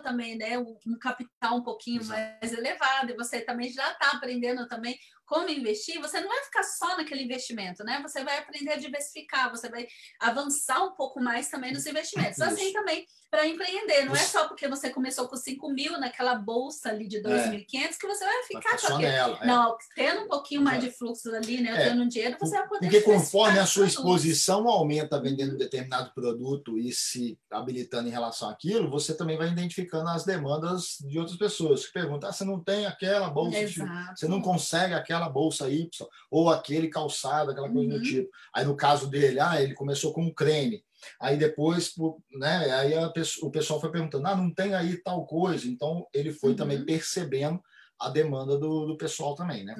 também, 0.00 0.36
né, 0.36 0.58
um 0.58 0.98
capital 1.00 1.56
um 1.56 1.62
pouquinho 1.62 2.04
mais 2.04 2.52
elevado, 2.52 3.10
e 3.10 3.16
você 3.16 3.40
também 3.40 3.70
já 3.72 3.90
está 3.92 4.10
aprendendo 4.12 4.66
também 4.66 4.98
como 5.24 5.48
investir, 5.48 6.00
você 6.00 6.20
não 6.20 6.28
vai 6.28 6.42
ficar 6.44 6.64
só 6.64 6.96
naquele 6.96 7.22
investimento, 7.22 7.84
né? 7.84 8.02
Você 8.02 8.24
vai 8.24 8.38
aprender 8.38 8.72
a 8.72 8.76
diversificar, 8.76 9.48
você 9.48 9.68
vai 9.68 9.86
avançar 10.18 10.82
um 10.82 10.94
pouco 10.96 11.20
mais 11.20 11.48
também 11.48 11.72
nos 11.72 11.86
investimentos. 11.86 12.40
Assim 12.40 12.72
também 12.72 13.06
para 13.30 13.46
empreender, 13.46 14.06
não 14.06 14.14
é 14.14 14.18
só 14.18 14.48
porque 14.48 14.66
você 14.66 14.90
começou 14.90 15.28
com 15.28 15.36
5 15.36 15.70
mil 15.70 15.98
naquela 16.00 16.34
bolsa 16.34 16.88
ali 16.88 17.06
de 17.06 17.22
2.500 17.22 17.74
é. 17.74 17.88
que 17.88 18.06
você 18.06 18.24
vai 18.24 18.42
ficar 18.42 18.80
com 18.80 18.86
aquilo. 18.86 18.98
Nela, 18.98 19.38
é. 19.40 19.46
Não, 19.46 19.76
tendo 19.94 20.22
um 20.22 20.28
pouquinho 20.28 20.62
mais 20.62 20.82
de 20.82 20.90
fluxo 20.90 21.32
ali, 21.32 21.60
né? 21.60 21.70
É. 21.70 21.88
Tendo 21.90 22.02
um 22.02 22.08
dinheiro, 22.08 22.36
você 22.40 22.56
vai 22.56 22.66
poder. 22.66 22.90
Porque 22.90 23.02
conforme 23.02 23.58
a 23.60 23.66
sua 23.66 23.86
exposição 23.86 24.68
aumenta 24.68 25.20
vendendo 25.20 25.56
determinado 25.56 26.12
produto 26.12 26.76
e 26.76 26.92
se 26.92 27.38
habilitando 27.50 28.08
em 28.08 28.12
relação 28.12 28.48
àquilo, 28.48 28.90
você 28.90 29.14
também 29.14 29.38
vai 29.38 29.48
identificando 29.48 30.08
as 30.08 30.24
demandas 30.24 30.96
de 31.00 31.18
outras 31.18 31.38
pessoas 31.38 31.86
que 31.86 31.92
perguntam: 31.92 32.28
ah, 32.28 32.32
você 32.32 32.44
não 32.44 32.58
tem 32.58 32.86
aquela 32.86 33.30
bolsa, 33.30 33.58
Exato. 33.58 34.18
você 34.18 34.26
não 34.26 34.42
consegue 34.42 34.94
aquela 34.94 35.20
aquela 35.20 35.28
bolsa 35.28 35.68
Y, 35.68 35.88
ou 36.30 36.48
aquele 36.48 36.88
calçado, 36.88 37.50
aquela 37.50 37.68
coisa 37.68 37.92
uhum. 37.92 37.98
do 37.98 38.02
tipo. 38.02 38.30
Aí 38.54 38.64
no 38.64 38.76
caso 38.76 39.08
dele, 39.08 39.40
ah, 39.40 39.60
ele 39.60 39.74
começou 39.74 40.12
com 40.12 40.22
um 40.22 40.32
creme. 40.32 40.82
Aí 41.20 41.36
depois, 41.36 41.92
né, 42.32 42.70
aí 42.72 43.12
pessoa, 43.12 43.48
o 43.48 43.52
pessoal 43.52 43.80
foi 43.80 43.90
perguntando, 43.90 44.26
ah, 44.26 44.36
não 44.36 44.52
tem 44.52 44.74
aí 44.74 44.96
tal 44.96 45.26
coisa. 45.26 45.66
Então 45.66 46.06
ele 46.12 46.32
foi 46.32 46.50
uhum. 46.50 46.56
também 46.56 46.84
percebendo 46.84 47.60
a 48.00 48.08
demanda 48.08 48.56
do, 48.56 48.86
do 48.86 48.96
pessoal 48.96 49.34
também, 49.34 49.62
né? 49.62 49.76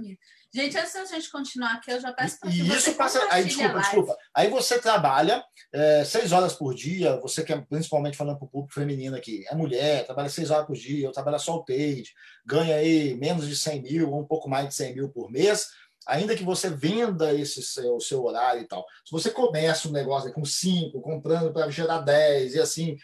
Gente, 0.52 0.76
antes 0.76 0.92
da 0.92 1.04
gente 1.04 1.30
continuar 1.30 1.74
aqui, 1.74 1.92
eu 1.92 2.00
já 2.00 2.12
peço 2.12 2.38
para 2.40 2.50
E 2.50 2.68
isso 2.68 2.94
passa. 2.94 3.24
Aí, 3.30 3.44
desculpa, 3.44 3.78
desculpa. 3.78 4.16
Aí 4.34 4.50
você 4.50 4.80
trabalha 4.80 5.42
é, 5.72 6.04
seis 6.04 6.32
horas 6.32 6.52
por 6.52 6.74
dia, 6.74 7.16
você 7.20 7.44
que 7.44 7.52
é 7.52 7.60
principalmente 7.60 8.16
falando 8.16 8.36
para 8.36 8.46
o 8.46 8.50
público 8.50 8.74
feminino 8.74 9.16
aqui, 9.16 9.44
é 9.48 9.54
mulher, 9.54 10.04
trabalha 10.04 10.28
seis 10.28 10.50
horas 10.50 10.66
por 10.66 10.76
dia, 10.76 11.06
eu 11.06 11.12
trabalho 11.12 11.38
só 11.38 11.54
o 11.54 11.64
page, 11.64 12.12
ganha 12.44 12.74
aí 12.74 13.14
menos 13.14 13.48
de 13.48 13.56
100 13.56 13.82
mil, 13.82 14.10
ou 14.10 14.20
um 14.20 14.26
pouco 14.26 14.50
mais 14.50 14.68
de 14.68 14.74
100 14.74 14.94
mil 14.94 15.08
por 15.08 15.30
mês 15.30 15.68
ainda 16.06 16.36
que 16.36 16.44
você 16.44 16.70
venda 16.70 17.32
esse 17.34 17.62
seu, 17.62 17.96
o 17.96 18.00
seu 18.00 18.24
horário 18.24 18.62
e 18.62 18.66
tal, 18.66 18.84
se 19.04 19.12
você 19.12 19.30
começa 19.30 19.88
um 19.88 19.92
negócio 19.92 20.32
com 20.32 20.44
5, 20.44 21.00
comprando 21.00 21.52
para 21.52 21.70
gerar 21.70 22.00
10 22.00 22.54
e 22.54 22.60
assim, 22.60 22.96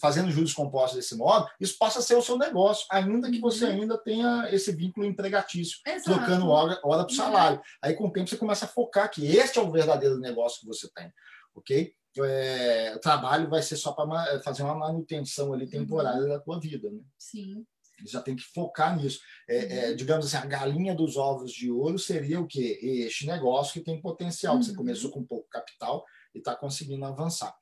fazendo 0.00 0.30
juros 0.30 0.52
compostos 0.52 0.96
desse 0.96 1.16
modo, 1.16 1.48
isso 1.60 1.76
passa 1.78 1.98
a 1.98 2.02
ser 2.02 2.14
o 2.14 2.22
seu 2.22 2.38
negócio, 2.38 2.86
ainda 2.90 3.30
que 3.30 3.40
você 3.40 3.64
uhum. 3.66 3.82
ainda 3.82 3.98
tenha 3.98 4.48
esse 4.50 4.72
vínculo 4.72 5.06
empregatício, 5.06 5.78
Exato. 5.86 6.18
trocando 6.18 6.48
hora, 6.48 6.80
hora 6.82 7.04
para 7.04 7.12
o 7.12 7.16
salário. 7.16 7.58
Uhum. 7.58 7.64
Aí, 7.82 7.94
com 7.94 8.06
o 8.06 8.12
tempo, 8.12 8.28
você 8.28 8.36
começa 8.36 8.64
a 8.64 8.68
focar 8.68 9.10
que 9.10 9.26
este 9.26 9.58
é 9.58 9.62
o 9.62 9.70
verdadeiro 9.70 10.18
negócio 10.18 10.60
que 10.60 10.66
você 10.66 10.88
tem, 10.92 11.12
ok? 11.54 11.92
É, 12.18 12.92
o 12.96 12.98
trabalho 12.98 13.48
vai 13.48 13.62
ser 13.62 13.76
só 13.76 13.92
para 13.92 14.40
fazer 14.42 14.64
uma 14.64 14.74
manutenção 14.74 15.52
ali 15.52 15.68
temporária 15.68 16.22
uhum. 16.22 16.28
da 16.28 16.40
tua 16.40 16.58
vida, 16.58 16.90
né? 16.90 17.00
Sim 17.16 17.64
já 18.06 18.20
tem 18.20 18.36
que 18.36 18.44
focar 18.54 18.96
nisso. 18.96 19.20
É, 19.48 19.56
é, 19.56 19.90
uhum. 19.90 19.96
digamos 19.96 20.26
assim, 20.26 20.36
a 20.36 20.46
galinha 20.46 20.94
dos 20.94 21.16
ovos 21.16 21.52
de 21.52 21.70
ouro 21.70 21.98
seria 21.98 22.40
o 22.40 22.46
quê? 22.46 22.78
Este 22.82 23.26
negócio 23.26 23.72
que 23.72 23.80
tem 23.80 24.00
potencial, 24.00 24.56
uhum. 24.56 24.62
você 24.62 24.74
começou 24.74 25.10
com 25.10 25.24
pouco 25.24 25.48
capital 25.48 26.04
e 26.34 26.38
está 26.38 26.54
conseguindo 26.54 27.04
avançar. 27.04 27.54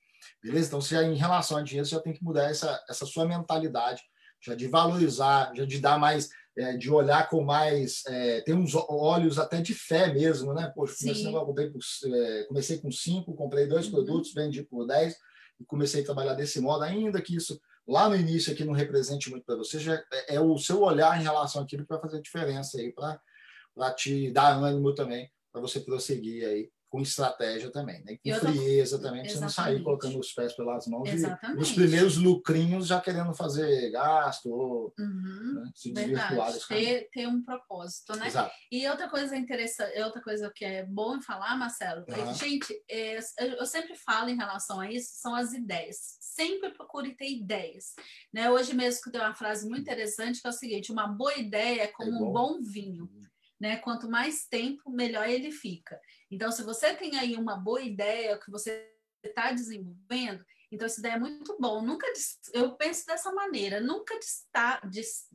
Beleza? 0.43 0.69
Então, 0.69 0.81
você, 0.81 1.03
em 1.05 1.17
relação 1.17 1.57
a 1.57 1.63
dinheiro, 1.63 1.87
você 1.87 1.95
já 1.95 2.01
tem 2.01 2.13
que 2.13 2.23
mudar 2.23 2.51
essa, 2.51 2.83
essa 2.89 3.07
sua 3.07 3.27
mentalidade, 3.27 4.03
já 4.45 4.55
de 4.55 4.67
valorizar, 4.69 5.53
já 5.55 5.65
de 5.65 5.79
dar 5.79 5.99
mais, 5.99 6.29
é, 6.57 6.77
de 6.77 6.91
olhar 6.91 7.29
com 7.29 7.43
mais, 7.43 8.03
é, 8.07 8.41
tem 8.43 8.55
uns 8.55 8.75
olhos 8.75 9.39
até 9.39 9.61
de 9.61 9.75
fé 9.75 10.13
mesmo, 10.13 10.53
né? 10.53 10.71
Poxa, 10.75 10.95
comecei, 10.99 11.33
por, 11.33 11.81
é, 12.15 12.45
comecei 12.45 12.79
com 12.79 12.91
cinco, 12.91 13.35
comprei 13.35 13.67
dois 13.67 13.87
uhum. 13.87 13.93
produtos, 13.93 14.33
vendi 14.33 14.63
por 14.63 14.87
dez 14.87 15.17
e 15.61 15.65
comecei 15.65 16.03
a 16.03 16.05
trabalhar 16.05 16.35
desse 16.35 16.61
modo, 16.61 16.85
ainda 16.85 17.21
que 17.21 17.37
isso 17.37 17.61
lá 17.89 18.09
no 18.09 18.15
início 18.15 18.53
aqui 18.53 18.65
não 18.65 18.75
represente 18.75 19.31
muito 19.31 19.45
para 19.45 19.57
você, 19.57 19.81
já 19.81 19.95
é, 19.95 20.35
é, 20.35 20.41
o 20.41 20.59
seu 20.59 20.83
olhar 20.83 21.19
em 21.19 21.23
relação 21.23 21.63
àquilo 21.63 21.85
que 21.85 21.89
vai 21.89 22.01
fazer 22.01 22.21
diferença 22.21 22.79
aí 22.79 22.93
para 22.93 23.95
te 23.95 24.31
dar 24.31 24.57
ânimo 24.59 24.95
também 24.95 25.31
para 25.51 25.63
você 25.63 25.81
prosseguir 25.81 26.45
aí 26.45 26.71
com 26.89 27.01
estratégia 27.01 27.71
também, 27.71 28.03
né? 28.05 28.17
com 28.23 28.35
frieza 28.41 28.99
também, 28.99 29.23
para 29.23 29.31
você 29.31 29.41
não 29.41 29.49
sair 29.49 29.83
colocando 29.83 30.19
os 30.19 30.33
pés 30.33 30.55
pelas 30.55 30.87
mãos 30.87 31.09
Exatamente. 31.09 31.59
e 31.59 31.63
os 31.63 31.73
primeiros 31.73 32.17
lucrinhos 32.17 32.87
já 32.87 33.01
querendo 33.01 33.35
fazer 33.35 33.91
gasto 33.91 34.51
ou 34.51 34.95
uhum. 34.99 35.63
né? 35.65 35.71
se 35.75 35.93
desvirtuar 35.93 36.53
ter, 36.67 37.09
ter 37.11 37.27
um 37.27 37.43
propósito, 37.43 38.17
né? 38.17 38.27
Exato. 38.27 38.55
E 38.73 38.89
outra 38.89 39.09
coisa 39.09 39.37
interessante, 39.37 40.01
outra 40.01 40.23
coisa 40.23 40.51
que 40.55 40.65
é 40.65 40.85
bom 40.85 41.21
falar, 41.21 41.57
Marcelo, 41.57 42.05
uhum. 42.09 42.31
é, 42.31 42.35
gente, 42.35 42.75
é, 42.91 43.19
eu 43.39 43.67
sempre 43.67 43.95
falo 43.95 44.31
em 44.31 44.37
relação 44.37 44.81
a 44.81 44.91
isso, 44.91 45.11
são 45.15 45.35
as 45.35 45.53
ideias. 45.53 46.17
Sempre 46.21 46.71
procure 46.71 47.15
ter 47.15 47.31
ideias. 47.31 47.95
Né? 48.33 48.51
Hoje 48.51 48.75
mesmo 48.75 49.03
que 49.03 49.11
tem 49.11 49.21
uma 49.21 49.35
frase 49.35 49.69
muito 49.69 49.83
interessante 49.83 50.41
que 50.41 50.47
é 50.47 50.51
o 50.51 50.55
seguinte: 50.55 50.93
uma 50.93 51.07
boa 51.07 51.37
ideia 51.37 51.83
é 51.83 51.87
como 51.89 52.11
é 52.11 52.15
um 52.15 52.33
bom 52.33 52.63
vinho. 52.63 53.05
Uhum. 53.05 53.23
Né? 53.61 53.77
Quanto 53.79 54.09
mais 54.09 54.47
tempo, 54.47 54.91
melhor 54.91 55.29
ele 55.29 55.51
fica. 55.51 55.99
Então, 56.31 56.51
se 56.51 56.63
você 56.63 56.95
tem 56.95 57.19
aí 57.19 57.37
uma 57.37 57.57
boa 57.57 57.81
ideia 57.81 58.39
que 58.39 58.51
você 58.51 58.91
está 59.23 59.53
desenvolvendo, 59.53 60.45
então 60.71 60.87
essa 60.87 61.01
ideia 61.01 61.15
é 61.15 61.19
muito 61.19 61.57
bom. 61.59 61.83
Nunca 61.83 62.07
eu 62.53 62.77
penso 62.77 63.07
dessa 63.07 63.33
maneira, 63.33 63.81
nunca 63.81 64.15
está 64.15 64.81
des, 64.81 65.27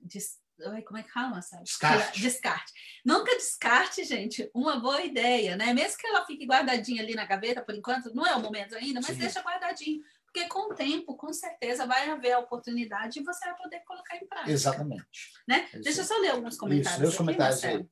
des, 0.00 0.38
como 0.86 0.98
é 0.98 1.02
que 1.02 1.12
fala, 1.12 1.42
sabe? 1.42 1.64
Descarte. 1.64 2.20
Descarte. 2.20 2.72
Nunca 3.04 3.36
descarte, 3.36 4.04
gente, 4.04 4.50
uma 4.54 4.78
boa 4.78 5.02
ideia, 5.02 5.56
né? 5.56 5.72
Mesmo 5.72 5.98
que 5.98 6.06
ela 6.06 6.24
fique 6.24 6.46
guardadinha 6.46 7.02
ali 7.02 7.14
na 7.14 7.24
gaveta 7.24 7.62
por 7.62 7.74
enquanto, 7.74 8.14
não 8.14 8.26
é 8.26 8.34
o 8.34 8.40
momento 8.40 8.76
ainda, 8.76 9.00
mas 9.00 9.12
Sim. 9.12 9.18
deixa 9.18 9.42
guardadinho. 9.42 10.00
Porque 10.26 10.46
com 10.46 10.72
o 10.72 10.74
tempo, 10.74 11.16
com 11.16 11.32
certeza, 11.32 11.86
vai 11.86 12.08
haver 12.10 12.32
a 12.32 12.38
oportunidade 12.38 13.18
e 13.18 13.24
você 13.24 13.46
vai 13.46 13.56
poder 13.56 13.80
colocar 13.80 14.16
em 14.16 14.26
prática. 14.26 14.50
Exatamente. 14.50 15.04
Né? 15.46 15.60
Exatamente. 15.60 15.84
Deixa 15.84 16.00
eu 16.02 16.04
só 16.04 16.18
ler 16.18 16.30
alguns 16.30 16.56
comentários. 16.56 17.00
Isso, 17.00 17.08
aqui, 17.08 17.16
comentários 17.16 17.64
aí. 17.64 17.86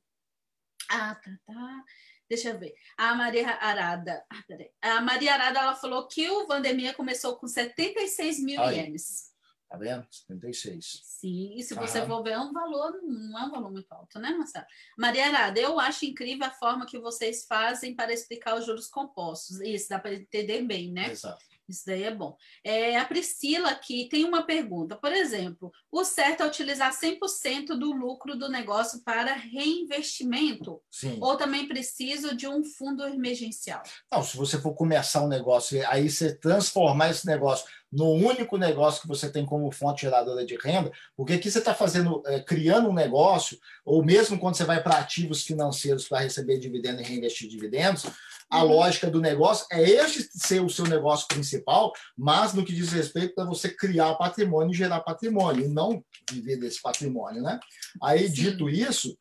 Ah, 0.89 1.15
tá, 1.15 1.31
tá. 1.45 1.83
Deixa 2.29 2.49
eu 2.49 2.59
ver. 2.59 2.73
A 2.97 3.15
Maria 3.15 3.49
Arada. 3.61 4.23
Ah, 4.81 4.97
a 4.97 5.01
Maria 5.01 5.33
Arada 5.33 5.59
ela 5.59 5.75
falou 5.75 6.07
que 6.07 6.29
o 6.29 6.45
Vandemia 6.45 6.93
começou 6.93 7.37
com 7.37 7.47
76 7.47 8.39
mil 8.43 8.61
Aí. 8.61 8.77
ienes. 8.77 9.31
Tá 9.69 9.75
vendo? 9.75 10.07
76. 10.09 11.01
Sim, 11.03 11.55
e 11.57 11.63
se 11.63 11.73
você 11.73 12.05
for 12.05 12.23
ver, 12.23 12.31
é 12.31 12.39
um 12.39 12.53
valor, 12.53 13.01
não 13.03 13.37
é 13.37 13.43
um 13.43 13.51
valor 13.51 13.69
muito 13.69 13.91
alto, 13.91 14.17
né, 14.17 14.29
Marcelo? 14.29 14.65
Maria 14.97 15.27
Arada, 15.27 15.59
eu 15.59 15.77
acho 15.77 16.05
incrível 16.05 16.47
a 16.47 16.51
forma 16.51 16.85
que 16.85 16.97
vocês 16.97 17.45
fazem 17.45 17.93
para 17.93 18.13
explicar 18.13 18.55
os 18.55 18.65
juros 18.65 18.87
compostos. 18.87 19.59
Isso, 19.59 19.89
dá 19.89 19.99
para 19.99 20.13
entender 20.13 20.61
bem, 20.61 20.91
né? 20.93 21.11
Exato. 21.11 21.43
Isso 21.67 21.83
daí 21.85 22.03
é 22.03 22.13
bom. 22.13 22.35
É, 22.63 22.97
a 22.97 23.05
Priscila 23.05 23.69
aqui 23.69 24.07
tem 24.09 24.23
uma 24.23 24.43
pergunta. 24.43 24.95
Por 24.95 25.11
exemplo, 25.11 25.71
o 25.91 26.03
certo 26.03 26.43
é 26.43 26.47
utilizar 26.47 26.93
100% 26.93 27.77
do 27.77 27.91
lucro 27.91 28.37
do 28.37 28.49
negócio 28.49 29.03
para 29.03 29.33
reinvestimento? 29.33 30.81
Sim. 30.89 31.17
Ou 31.19 31.35
também 31.35 31.67
preciso 31.67 32.35
de 32.35 32.47
um 32.47 32.63
fundo 32.63 33.05
emergencial? 33.05 33.83
Não, 34.11 34.23
se 34.23 34.37
você 34.37 34.59
for 34.59 34.73
começar 34.73 35.23
um 35.23 35.27
negócio, 35.27 35.85
aí 35.89 36.09
você 36.09 36.33
transformar 36.33 37.09
esse 37.09 37.25
negócio 37.25 37.65
no 37.91 38.11
único 38.11 38.57
negócio 38.57 39.01
que 39.01 39.07
você 39.07 39.31
tem 39.31 39.45
como 39.45 39.71
fonte 39.71 40.01
geradora 40.01 40.45
de 40.45 40.55
renda, 40.55 40.91
porque 41.15 41.33
aqui 41.33 41.49
você 41.49 41.59
está 41.59 41.73
fazendo, 41.73 42.21
é, 42.25 42.39
criando 42.39 42.89
um 42.89 42.93
negócio, 42.93 43.57
ou 43.85 44.03
mesmo 44.03 44.37
quando 44.37 44.55
você 44.55 44.65
vai 44.65 44.83
para 44.83 44.97
ativos 44.97 45.43
financeiros 45.43 46.07
para 46.07 46.19
receber 46.19 46.59
dividendos 46.59 47.01
e 47.01 47.05
reinvestir 47.05 47.49
dividendos, 47.49 48.05
a 48.49 48.63
uhum. 48.63 48.73
lógica 48.73 49.09
do 49.09 49.21
negócio 49.21 49.65
é 49.71 49.81
este 49.81 50.23
ser 50.31 50.61
o 50.61 50.69
seu 50.69 50.85
negócio 50.85 51.27
principal, 51.27 51.93
mas 52.17 52.53
no 52.53 52.63
que 52.63 52.73
diz 52.73 52.91
respeito 52.91 53.39
a 53.39 53.45
você 53.45 53.69
criar 53.69 54.15
patrimônio 54.15 54.73
e 54.73 54.77
gerar 54.77 55.01
patrimônio, 55.01 55.65
e 55.65 55.67
não 55.67 56.03
viver 56.31 56.57
desse 56.57 56.81
patrimônio, 56.81 57.41
né? 57.41 57.59
Aí, 58.01 58.27
Sim. 58.27 58.33
dito 58.33 58.69
isso, 58.69 59.17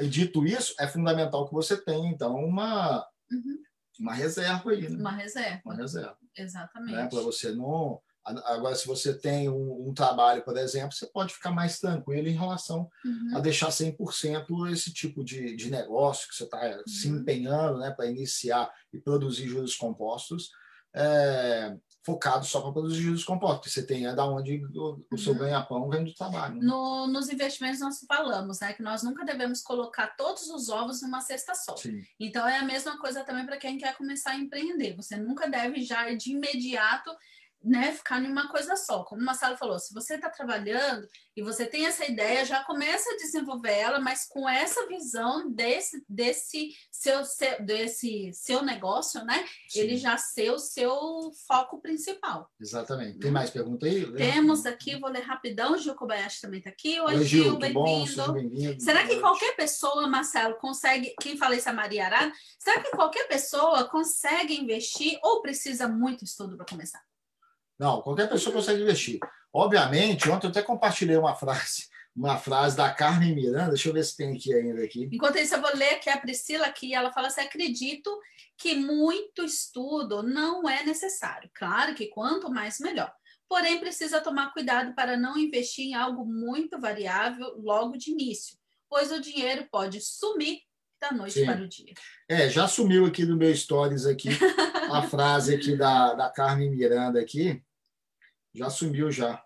dito 0.00 0.44
isso, 0.44 0.74
é 0.78 0.86
fundamental 0.86 1.46
que 1.46 1.54
você 1.54 1.76
tenha, 1.76 2.08
então, 2.08 2.34
uma, 2.36 3.06
uhum. 3.30 3.58
Uma 3.98 4.14
reserva 4.14 4.70
aí, 4.70 4.88
né? 4.88 4.98
Uma 4.98 5.12
reserva. 5.12 5.60
Uma 5.64 5.74
reserva. 5.74 6.18
Exatamente. 6.36 6.92
Né? 6.92 7.08
Para 7.08 7.20
você 7.20 7.52
não 7.52 8.00
Agora, 8.44 8.74
se 8.74 8.88
você 8.88 9.14
tem 9.14 9.48
um, 9.48 9.88
um, 9.88 9.94
trabalho, 9.94 10.42
por 10.42 10.56
exemplo, 10.56 10.92
você 10.92 11.06
pode 11.06 11.32
ficar 11.32 11.52
mais 11.52 11.78
tranquilo 11.78 12.26
em 12.26 12.36
relação 12.36 12.90
uhum. 13.04 13.36
a 13.36 13.38
deixar 13.38 13.68
100% 13.68 14.68
esse 14.72 14.92
tipo 14.92 15.22
de, 15.22 15.54
de 15.54 15.70
negócio 15.70 16.28
que 16.28 16.34
você 16.34 16.42
está 16.42 16.58
uhum. 16.58 16.82
se 16.88 17.08
empenhando 17.08 17.78
né, 17.78 17.92
para 17.92 18.06
iniciar 18.06 18.68
e 18.92 18.98
produzir 18.98 19.46
juros 19.46 19.76
compostos 19.76 20.50
é, 20.92 21.76
focado 22.06 22.46
só 22.46 22.60
para 22.60 22.70
produzir 22.70 23.10
os 23.10 23.24
compostos, 23.24 23.58
porque 23.58 23.70
você 23.70 23.84
tem 23.84 24.06
é 24.06 24.14
da 24.14 24.24
onde 24.24 24.64
o, 24.76 25.04
o 25.12 25.18
seu 25.18 25.32
uhum. 25.32 25.40
ganha-pão 25.40 25.88
vem 25.90 26.04
do 26.04 26.14
trabalho. 26.14 26.54
Né? 26.54 26.60
No, 26.62 27.08
nos 27.08 27.28
investimentos 27.28 27.80
nós 27.80 27.98
falamos, 28.06 28.60
né, 28.60 28.72
que 28.72 28.82
nós 28.82 29.02
nunca 29.02 29.24
devemos 29.24 29.60
colocar 29.60 30.14
todos 30.16 30.48
os 30.48 30.68
ovos 30.68 31.02
numa 31.02 31.20
cesta 31.20 31.52
só. 31.56 31.76
Sim. 31.76 32.00
Então 32.20 32.46
é 32.46 32.58
a 32.58 32.64
mesma 32.64 32.96
coisa 32.98 33.24
também 33.24 33.44
para 33.44 33.56
quem 33.56 33.76
quer 33.76 33.96
começar 33.96 34.30
a 34.30 34.36
empreender. 34.36 34.94
Você 34.94 35.16
nunca 35.16 35.50
deve 35.50 35.82
já 35.82 36.14
de 36.14 36.30
imediato 36.30 37.10
né, 37.66 37.90
ficar 37.90 38.22
em 38.22 38.30
uma 38.30 38.48
coisa 38.48 38.76
só. 38.76 39.02
Como 39.02 39.20
o 39.20 39.24
Marcelo 39.24 39.56
falou, 39.56 39.78
se 39.78 39.92
você 39.92 40.14
está 40.14 40.30
trabalhando 40.30 41.06
e 41.36 41.42
você 41.42 41.66
tem 41.66 41.84
essa 41.84 42.06
ideia, 42.06 42.44
já 42.44 42.62
começa 42.62 43.10
a 43.10 43.16
desenvolver 43.16 43.72
ela, 43.72 43.98
mas 43.98 44.24
com 44.28 44.48
essa 44.48 44.86
visão 44.86 45.50
desse, 45.50 46.04
desse, 46.08 46.70
seu, 46.90 47.24
seu 47.24 47.64
desse 47.64 48.30
seu 48.32 48.62
negócio, 48.62 49.24
né? 49.24 49.44
Sim. 49.68 49.80
Ele 49.80 49.96
já 49.96 50.16
ser 50.16 50.50
o 50.50 50.58
seu 50.58 51.32
foco 51.46 51.80
principal. 51.80 52.48
Exatamente. 52.60 53.18
Tem 53.18 53.32
mais 53.32 53.50
pergunta 53.50 53.86
aí? 53.86 54.12
Temos 54.14 54.64
aqui, 54.64 54.98
vou 55.00 55.10
ler 55.10 55.22
rapidão, 55.22 55.72
o 55.72 55.78
Gil 55.78 55.94
Kobayashi 55.94 56.40
também 56.40 56.58
está 56.58 56.70
aqui. 56.70 57.00
Oi, 57.00 57.16
Oi 57.16 57.24
Gil, 57.24 57.44
Gil 57.44 57.58
bem-vindo. 57.58 58.32
Bem 58.32 58.78
será 58.78 59.04
que 59.06 59.18
qualquer 59.18 59.56
pessoa, 59.56 60.06
Marcelo, 60.06 60.56
consegue, 60.56 61.14
quem 61.20 61.36
fala 61.36 61.56
isso 61.56 61.68
é 61.68 61.72
Maria 61.72 62.06
Arada, 62.06 62.32
será 62.58 62.80
que 62.80 62.90
qualquer 62.92 63.26
pessoa 63.26 63.88
consegue 63.88 64.54
investir 64.54 65.18
ou 65.22 65.42
precisa 65.42 65.88
muito 65.88 66.24
estudo 66.24 66.56
para 66.56 66.66
começar? 66.66 67.02
Não, 67.78 68.00
qualquer 68.00 68.28
pessoa 68.28 68.54
consegue 68.54 68.82
investir. 68.82 69.18
Obviamente, 69.52 70.28
ontem 70.28 70.46
eu 70.46 70.50
até 70.50 70.62
compartilhei 70.62 71.16
uma 71.16 71.34
frase, 71.34 71.88
uma 72.14 72.38
frase 72.38 72.76
da 72.76 72.92
Carmen 72.92 73.34
Miranda, 73.34 73.70
deixa 73.70 73.88
eu 73.88 73.92
ver 73.92 74.04
se 74.04 74.16
tem 74.16 74.34
aqui 74.34 74.52
ainda 74.52 74.82
aqui. 74.82 75.08
Enquanto 75.12 75.38
isso, 75.38 75.54
eu 75.54 75.60
vou 75.60 75.74
ler 75.74 75.98
que 76.00 76.10
a 76.10 76.18
Priscila 76.18 76.66
aqui, 76.66 76.94
ela 76.94 77.12
fala 77.12 77.28
assim: 77.28 77.42
acredito 77.42 78.10
que 78.56 78.74
muito 78.74 79.44
estudo 79.44 80.22
não 80.22 80.68
é 80.68 80.82
necessário. 80.84 81.50
Claro 81.54 81.94
que 81.94 82.06
quanto 82.06 82.50
mais, 82.50 82.78
melhor. 82.80 83.12
Porém, 83.48 83.78
precisa 83.78 84.20
tomar 84.20 84.52
cuidado 84.52 84.94
para 84.94 85.16
não 85.16 85.38
investir 85.38 85.86
em 85.86 85.94
algo 85.94 86.24
muito 86.24 86.80
variável 86.80 87.54
logo 87.58 87.96
de 87.96 88.10
início, 88.10 88.56
pois 88.88 89.12
o 89.12 89.20
dinheiro 89.20 89.68
pode 89.70 90.00
sumir 90.00 90.60
da 91.00 91.12
noite 91.12 91.34
Sim. 91.34 91.46
para 91.46 91.62
o 91.62 91.68
dia. 91.68 91.94
É, 92.28 92.48
já 92.48 92.66
sumiu 92.66 93.06
aqui 93.06 93.24
no 93.24 93.36
meu 93.36 93.54
stories 93.54 94.06
aqui 94.06 94.28
a 94.90 95.02
frase 95.02 95.54
aqui 95.54 95.76
da, 95.76 96.14
da 96.14 96.30
Carmen 96.30 96.70
Miranda 96.70 97.20
aqui. 97.20 97.62
Já 98.54 98.70
sumiu 98.70 99.10
já. 99.10 99.42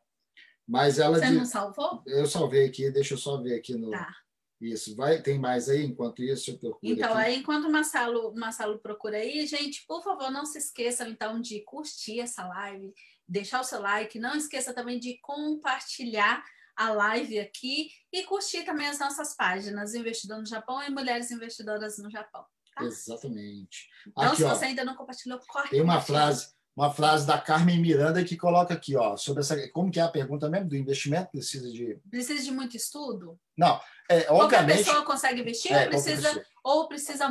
Mas 0.66 0.98
ela 0.98 1.18
Você 1.18 1.30
não 1.30 1.44
salvou? 1.44 2.02
Eu 2.06 2.26
salvei 2.26 2.66
aqui, 2.66 2.90
deixa 2.90 3.14
eu 3.14 3.18
só 3.18 3.40
ver 3.42 3.58
aqui 3.58 3.74
no. 3.74 3.90
Tá. 3.90 4.14
Isso, 4.60 4.94
vai, 4.94 5.22
tem 5.22 5.38
mais 5.38 5.68
aí? 5.68 5.84
Enquanto 5.84 6.22
isso, 6.22 6.50
eu 6.50 6.58
procuro. 6.58 6.92
Então, 6.92 7.12
aqui. 7.14 7.22
aí, 7.22 7.36
enquanto 7.36 7.64
o 7.64 7.72
Marcelo, 7.72 8.34
Marcelo 8.36 8.78
procura 8.78 9.16
aí, 9.16 9.46
gente, 9.46 9.84
por 9.86 10.02
favor, 10.02 10.30
não 10.30 10.44
se 10.44 10.58
esqueçam, 10.58 11.08
então, 11.08 11.40
de 11.40 11.60
curtir 11.60 12.20
essa 12.20 12.46
live, 12.46 12.92
deixar 13.26 13.60
o 13.60 13.64
seu 13.64 13.80
like, 13.80 14.18
não 14.18 14.36
esqueça 14.36 14.74
também 14.74 15.00
de 15.00 15.18
compartilhar 15.22 16.44
a 16.76 16.92
live 16.92 17.38
aqui 17.38 17.90
e 18.12 18.22
curtir 18.24 18.64
também 18.64 18.86
as 18.86 18.98
nossas 18.98 19.34
páginas 19.34 19.94
Investidor 19.94 20.38
no 20.38 20.46
Japão 20.46 20.82
e 20.82 20.90
Mulheres 20.90 21.30
Investidoras 21.30 21.98
no 21.98 22.10
Japão. 22.10 22.44
Tá? 22.80 22.86
Exatamente. 22.86 23.88
Então, 24.06 24.24
aqui, 24.24 24.36
se 24.36 24.44
você 24.44 24.64
ó, 24.64 24.68
ainda 24.68 24.84
não 24.84 24.94
compartilhou, 24.94 25.38
corre. 25.48 25.68
Tem 25.68 25.80
uma 25.80 26.00
frase 26.00 26.48
uma 26.76 26.90
frase 26.90 27.26
da 27.26 27.38
Carmen 27.38 27.80
Miranda 27.80 28.24
que 28.24 28.36
coloca 28.36 28.72
aqui, 28.72 28.96
ó, 28.96 29.16
sobre 29.16 29.40
essa, 29.40 29.68
como 29.70 29.90
que 29.90 30.00
é 30.00 30.02
a 30.02 30.08
pergunta 30.08 30.48
mesmo 30.48 30.68
do 30.68 30.76
investimento 30.76 31.30
precisa 31.30 31.70
de 31.70 31.98
precisa 32.08 32.42
de 32.42 32.50
muito 32.50 32.76
estudo? 32.76 33.38
Não, 33.56 33.78
é, 34.08 34.26
obviamente. 34.30 34.38
Qualquer 34.48 34.66
pessoa 34.76 35.04
consegue 35.04 35.40
investir 35.40 35.72
é, 35.72 35.84
ou 35.84 35.88
precisa 35.90 36.44
ou 36.62 36.88
precisa 36.88 37.24
é. 37.24 37.28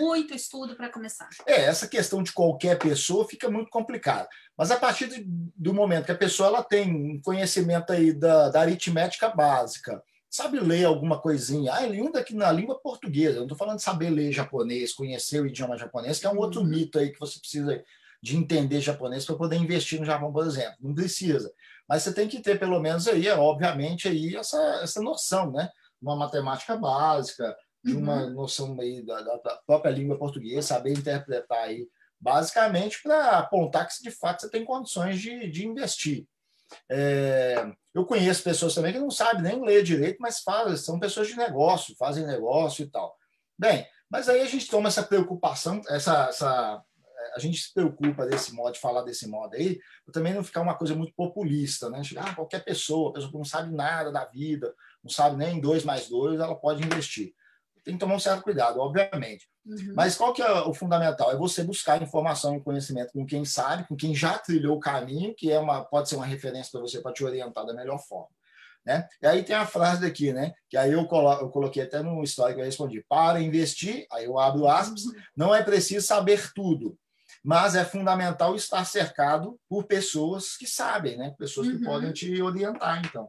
muito 0.00 0.34
estudo 0.34 0.76
para 0.76 0.90
começar? 0.90 1.28
É, 1.46 1.64
essa 1.64 1.88
questão 1.88 2.22
de 2.22 2.32
qualquer 2.32 2.78
pessoa 2.78 3.26
fica 3.26 3.50
muito 3.50 3.70
complicada. 3.70 4.28
Mas 4.56 4.70
a 4.70 4.76
partir 4.76 5.24
do 5.26 5.74
momento 5.74 6.06
que 6.06 6.12
a 6.12 6.16
pessoa 6.16 6.48
ela 6.48 6.62
tem 6.62 6.92
um 6.94 7.20
conhecimento 7.20 7.92
aí 7.92 8.12
da, 8.12 8.50
da 8.50 8.60
aritmética 8.60 9.28
básica, 9.28 10.02
sabe 10.34 10.58
ler 10.58 10.84
alguma 10.84 11.20
coisinha, 11.20 11.72
ah, 11.72 11.86
ele 11.86 12.04
anda 12.04 12.18
aqui 12.18 12.34
na 12.34 12.50
língua 12.50 12.76
portuguesa, 12.80 13.34
eu 13.34 13.36
não 13.36 13.42
estou 13.44 13.56
falando 13.56 13.76
de 13.76 13.84
saber 13.84 14.10
ler 14.10 14.32
japonês, 14.32 14.92
conhecer 14.92 15.40
o 15.40 15.46
idioma 15.46 15.78
japonês, 15.78 16.18
que 16.18 16.26
é 16.26 16.30
um 16.30 16.38
outro 16.38 16.60
uhum. 16.60 16.66
mito 16.66 16.98
aí 16.98 17.12
que 17.12 17.20
você 17.20 17.38
precisa 17.38 17.84
de 18.20 18.36
entender 18.36 18.80
japonês 18.80 19.24
para 19.24 19.36
poder 19.36 19.54
investir 19.54 20.00
no 20.00 20.04
Japão, 20.04 20.32
por 20.32 20.44
exemplo. 20.44 20.74
Não 20.80 20.92
precisa. 20.92 21.52
Mas 21.88 22.02
você 22.02 22.12
tem 22.12 22.26
que 22.26 22.40
ter, 22.40 22.58
pelo 22.58 22.80
menos, 22.80 23.06
aí, 23.06 23.28
obviamente, 23.28 24.08
aí, 24.08 24.34
essa, 24.34 24.60
essa 24.82 25.00
noção, 25.00 25.52
né? 25.52 25.70
Uma 26.02 26.16
matemática 26.16 26.76
básica, 26.76 27.56
de 27.84 27.94
uma 27.94 28.24
uhum. 28.24 28.30
noção 28.30 28.80
aí 28.80 29.06
da, 29.06 29.20
da, 29.20 29.60
própria 29.64 29.92
língua 29.92 30.18
portuguesa, 30.18 30.62
saber 30.66 30.94
interpretar 30.94 31.58
aí, 31.58 31.86
basicamente, 32.18 33.00
para 33.04 33.38
apontar 33.38 33.86
que, 33.86 34.02
de 34.02 34.10
fato, 34.10 34.40
você 34.40 34.50
tem 34.50 34.64
condições 34.64 35.20
de, 35.20 35.48
de 35.48 35.64
investir. 35.64 36.26
É, 36.90 37.72
eu 37.94 38.04
conheço 38.04 38.42
pessoas 38.42 38.74
também 38.74 38.92
que 38.92 38.98
não 38.98 39.10
sabem 39.10 39.42
nem 39.42 39.64
ler 39.64 39.82
direito, 39.82 40.18
mas 40.20 40.40
fazem, 40.40 40.76
são 40.76 40.98
pessoas 40.98 41.28
de 41.28 41.36
negócio, 41.36 41.96
fazem 41.96 42.26
negócio 42.26 42.84
e 42.84 42.90
tal. 42.90 43.16
Bem, 43.58 43.86
mas 44.10 44.28
aí 44.28 44.40
a 44.40 44.46
gente 44.46 44.68
toma 44.68 44.88
essa 44.88 45.02
preocupação, 45.02 45.80
essa, 45.88 46.28
essa 46.28 46.82
a 47.34 47.38
gente 47.38 47.58
se 47.58 47.72
preocupa 47.72 48.26
desse 48.26 48.52
modo, 48.52 48.74
de 48.74 48.80
falar 48.80 49.02
desse 49.02 49.26
modo 49.26 49.54
aí, 49.54 49.80
também 50.12 50.34
não 50.34 50.44
ficar 50.44 50.60
uma 50.60 50.76
coisa 50.76 50.94
muito 50.94 51.14
populista, 51.14 51.88
né? 51.88 52.02
Chegar, 52.02 52.30
ah, 52.30 52.34
qualquer 52.34 52.64
pessoa, 52.64 53.12
pessoa 53.12 53.30
que 53.30 53.38
não 53.38 53.44
sabe 53.44 53.74
nada 53.74 54.12
da 54.12 54.24
vida, 54.24 54.74
não 55.02 55.10
sabe 55.10 55.36
nem 55.36 55.60
dois 55.60 55.84
mais 55.84 56.08
dois, 56.08 56.38
ela 56.40 56.54
pode 56.54 56.84
investir. 56.84 57.34
Tem 57.84 57.94
que 57.94 58.00
tomar 58.00 58.14
um 58.14 58.20
certo 58.20 58.42
cuidado, 58.42 58.80
obviamente. 58.80 59.46
Uhum. 59.66 59.92
Mas 59.94 60.16
qual 60.16 60.32
que 60.32 60.42
é 60.42 60.50
o 60.62 60.72
fundamental? 60.72 61.30
É 61.30 61.36
você 61.36 61.62
buscar 61.62 62.02
informação 62.02 62.56
e 62.56 62.60
conhecimento 62.60 63.12
com 63.12 63.26
quem 63.26 63.44
sabe, 63.44 63.86
com 63.86 63.94
quem 63.94 64.14
já 64.14 64.38
trilhou 64.38 64.76
o 64.76 64.80
caminho, 64.80 65.34
que 65.34 65.52
é 65.52 65.58
uma, 65.58 65.84
pode 65.84 66.08
ser 66.08 66.16
uma 66.16 66.26
referência 66.26 66.72
para 66.72 66.80
você 66.80 67.00
para 67.00 67.12
te 67.12 67.24
orientar 67.24 67.66
da 67.66 67.74
melhor 67.74 67.98
forma. 67.98 68.30
Né? 68.84 69.06
E 69.22 69.26
aí 69.26 69.42
tem 69.42 69.56
a 69.56 69.66
frase 69.66 70.02
daqui, 70.02 70.32
né? 70.32 70.52
Que 70.68 70.76
aí 70.76 70.92
eu, 70.92 71.06
colo 71.06 71.32
eu 71.40 71.48
coloquei 71.48 71.82
até 71.82 72.02
no 72.02 72.22
histórico 72.22 72.60
eu 72.60 72.64
respondi. 72.64 73.04
Para 73.08 73.40
investir, 73.40 74.06
aí 74.12 74.24
eu 74.24 74.38
abro 74.38 74.66
aspas, 74.66 75.04
uhum. 75.04 75.12
não 75.36 75.54
é 75.54 75.62
preciso 75.62 76.06
saber 76.06 76.52
tudo, 76.54 76.98
mas 77.44 77.74
é 77.74 77.84
fundamental 77.84 78.54
estar 78.54 78.84
cercado 78.86 79.60
por 79.68 79.84
pessoas 79.84 80.56
que 80.56 80.66
sabem, 80.66 81.18
né? 81.18 81.34
Pessoas 81.38 81.68
que 81.68 81.74
uhum. 81.74 81.84
podem 81.84 82.12
te 82.12 82.40
orientar, 82.40 83.02
então. 83.04 83.28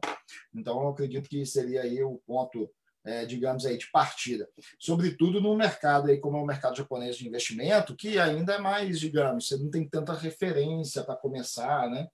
Então, 0.54 0.80
eu 0.80 0.88
acredito 0.88 1.28
que 1.28 1.44
seria 1.44 1.82
aí 1.82 2.02
o 2.02 2.20
ponto, 2.26 2.70
é, 3.06 3.24
digamos 3.24 3.64
aí, 3.64 3.78
de 3.78 3.90
partida. 3.90 4.48
Sobretudo 4.78 5.40
no 5.40 5.56
mercado 5.56 6.10
aí, 6.10 6.18
como 6.18 6.36
é 6.36 6.40
o 6.40 6.46
mercado 6.46 6.76
japonês 6.76 7.16
de 7.16 7.26
investimento, 7.26 7.96
que 7.96 8.18
ainda 8.18 8.54
é 8.54 8.58
mais, 8.58 8.98
digamos, 8.98 9.46
você 9.46 9.56
não 9.56 9.70
tem 9.70 9.88
tanta 9.88 10.12
referência 10.12 11.02
para 11.04 11.16
começar, 11.16 11.88
né? 11.88 12.08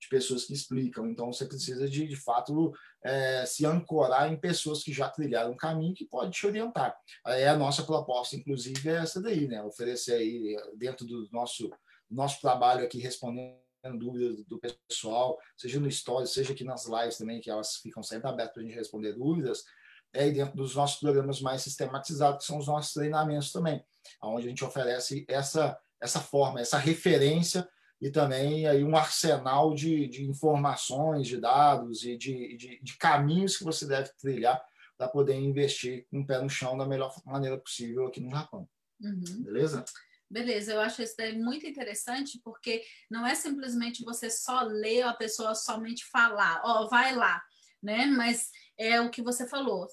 de 0.00 0.08
pessoas 0.08 0.44
que 0.44 0.54
explicam. 0.54 1.06
Então, 1.06 1.32
você 1.32 1.44
precisa 1.44 1.88
de, 1.88 2.06
de 2.06 2.16
fato, 2.16 2.72
é, 3.04 3.44
se 3.46 3.66
ancorar 3.66 4.32
em 4.32 4.36
pessoas 4.36 4.82
que 4.82 4.92
já 4.92 5.08
trilharam 5.08 5.52
um 5.52 5.56
caminho 5.56 5.94
que 5.94 6.06
pode 6.06 6.32
te 6.32 6.46
orientar. 6.46 6.96
É 7.26 7.48
a 7.48 7.56
nossa 7.56 7.82
proposta, 7.82 8.36
inclusive, 8.36 8.88
é 8.88 8.96
essa 8.96 9.20
daí, 9.20 9.46
né? 9.46 9.62
Oferecer 9.62 10.14
aí, 10.14 10.56
dentro 10.76 11.06
do 11.06 11.28
nosso, 11.30 11.70
nosso 12.10 12.40
trabalho 12.40 12.84
aqui, 12.84 12.98
respondendo 12.98 13.58
dúvidas 13.98 14.44
do 14.46 14.58
pessoal, 14.58 15.38
seja 15.56 15.78
no 15.78 15.90
Stories, 15.90 16.32
seja 16.32 16.52
aqui 16.52 16.64
nas 16.64 16.86
lives 16.86 17.18
também, 17.18 17.40
que 17.40 17.50
elas 17.50 17.76
ficam 17.76 18.02
sempre 18.02 18.28
abertas 18.28 18.54
para 18.54 18.62
a 18.62 18.66
gente 18.66 18.74
responder 18.74 19.12
dúvidas, 19.12 19.64
é 20.12 20.30
dentro 20.30 20.56
dos 20.56 20.74
nossos 20.74 20.98
programas 20.98 21.40
mais 21.40 21.62
sistematizados, 21.62 22.40
que 22.40 22.46
são 22.46 22.58
os 22.58 22.66
nossos 22.66 22.92
treinamentos 22.92 23.52
também, 23.52 23.84
onde 24.22 24.46
a 24.46 24.48
gente 24.48 24.64
oferece 24.64 25.24
essa, 25.28 25.78
essa 26.00 26.20
forma, 26.20 26.60
essa 26.60 26.78
referência 26.78 27.68
e 28.00 28.10
também 28.10 28.66
aí 28.66 28.84
um 28.84 28.96
arsenal 28.96 29.74
de, 29.74 30.06
de 30.08 30.24
informações, 30.24 31.26
de 31.26 31.38
dados 31.38 32.04
e 32.04 32.16
de, 32.16 32.56
de, 32.56 32.80
de 32.82 32.98
caminhos 32.98 33.56
que 33.56 33.64
você 33.64 33.86
deve 33.86 34.10
trilhar 34.18 34.62
para 34.96 35.08
poder 35.08 35.34
investir 35.34 36.06
com 36.10 36.20
o 36.20 36.26
pé 36.26 36.40
no 36.40 36.48
chão 36.48 36.76
da 36.76 36.86
melhor 36.86 37.14
maneira 37.24 37.58
possível 37.58 38.06
aqui 38.06 38.20
no 38.20 38.30
Japão. 38.30 38.68
Uhum. 39.00 39.42
Beleza? 39.42 39.84
Beleza, 40.28 40.72
eu 40.72 40.80
acho 40.80 41.02
isso 41.02 41.14
daí 41.16 41.38
muito 41.38 41.66
interessante, 41.66 42.40
porque 42.42 42.82
não 43.10 43.24
é 43.24 43.34
simplesmente 43.34 44.04
você 44.04 44.28
só 44.28 44.62
ler 44.62 45.02
a 45.02 45.14
pessoa 45.14 45.54
somente 45.54 46.04
falar, 46.06 46.60
ó, 46.64 46.82
oh, 46.82 46.88
vai 46.88 47.14
lá, 47.14 47.40
né? 47.82 48.06
Mas 48.06 48.50
é 48.78 49.00
o 49.00 49.10
que 49.10 49.22
você 49.22 49.48
falou, 49.48 49.86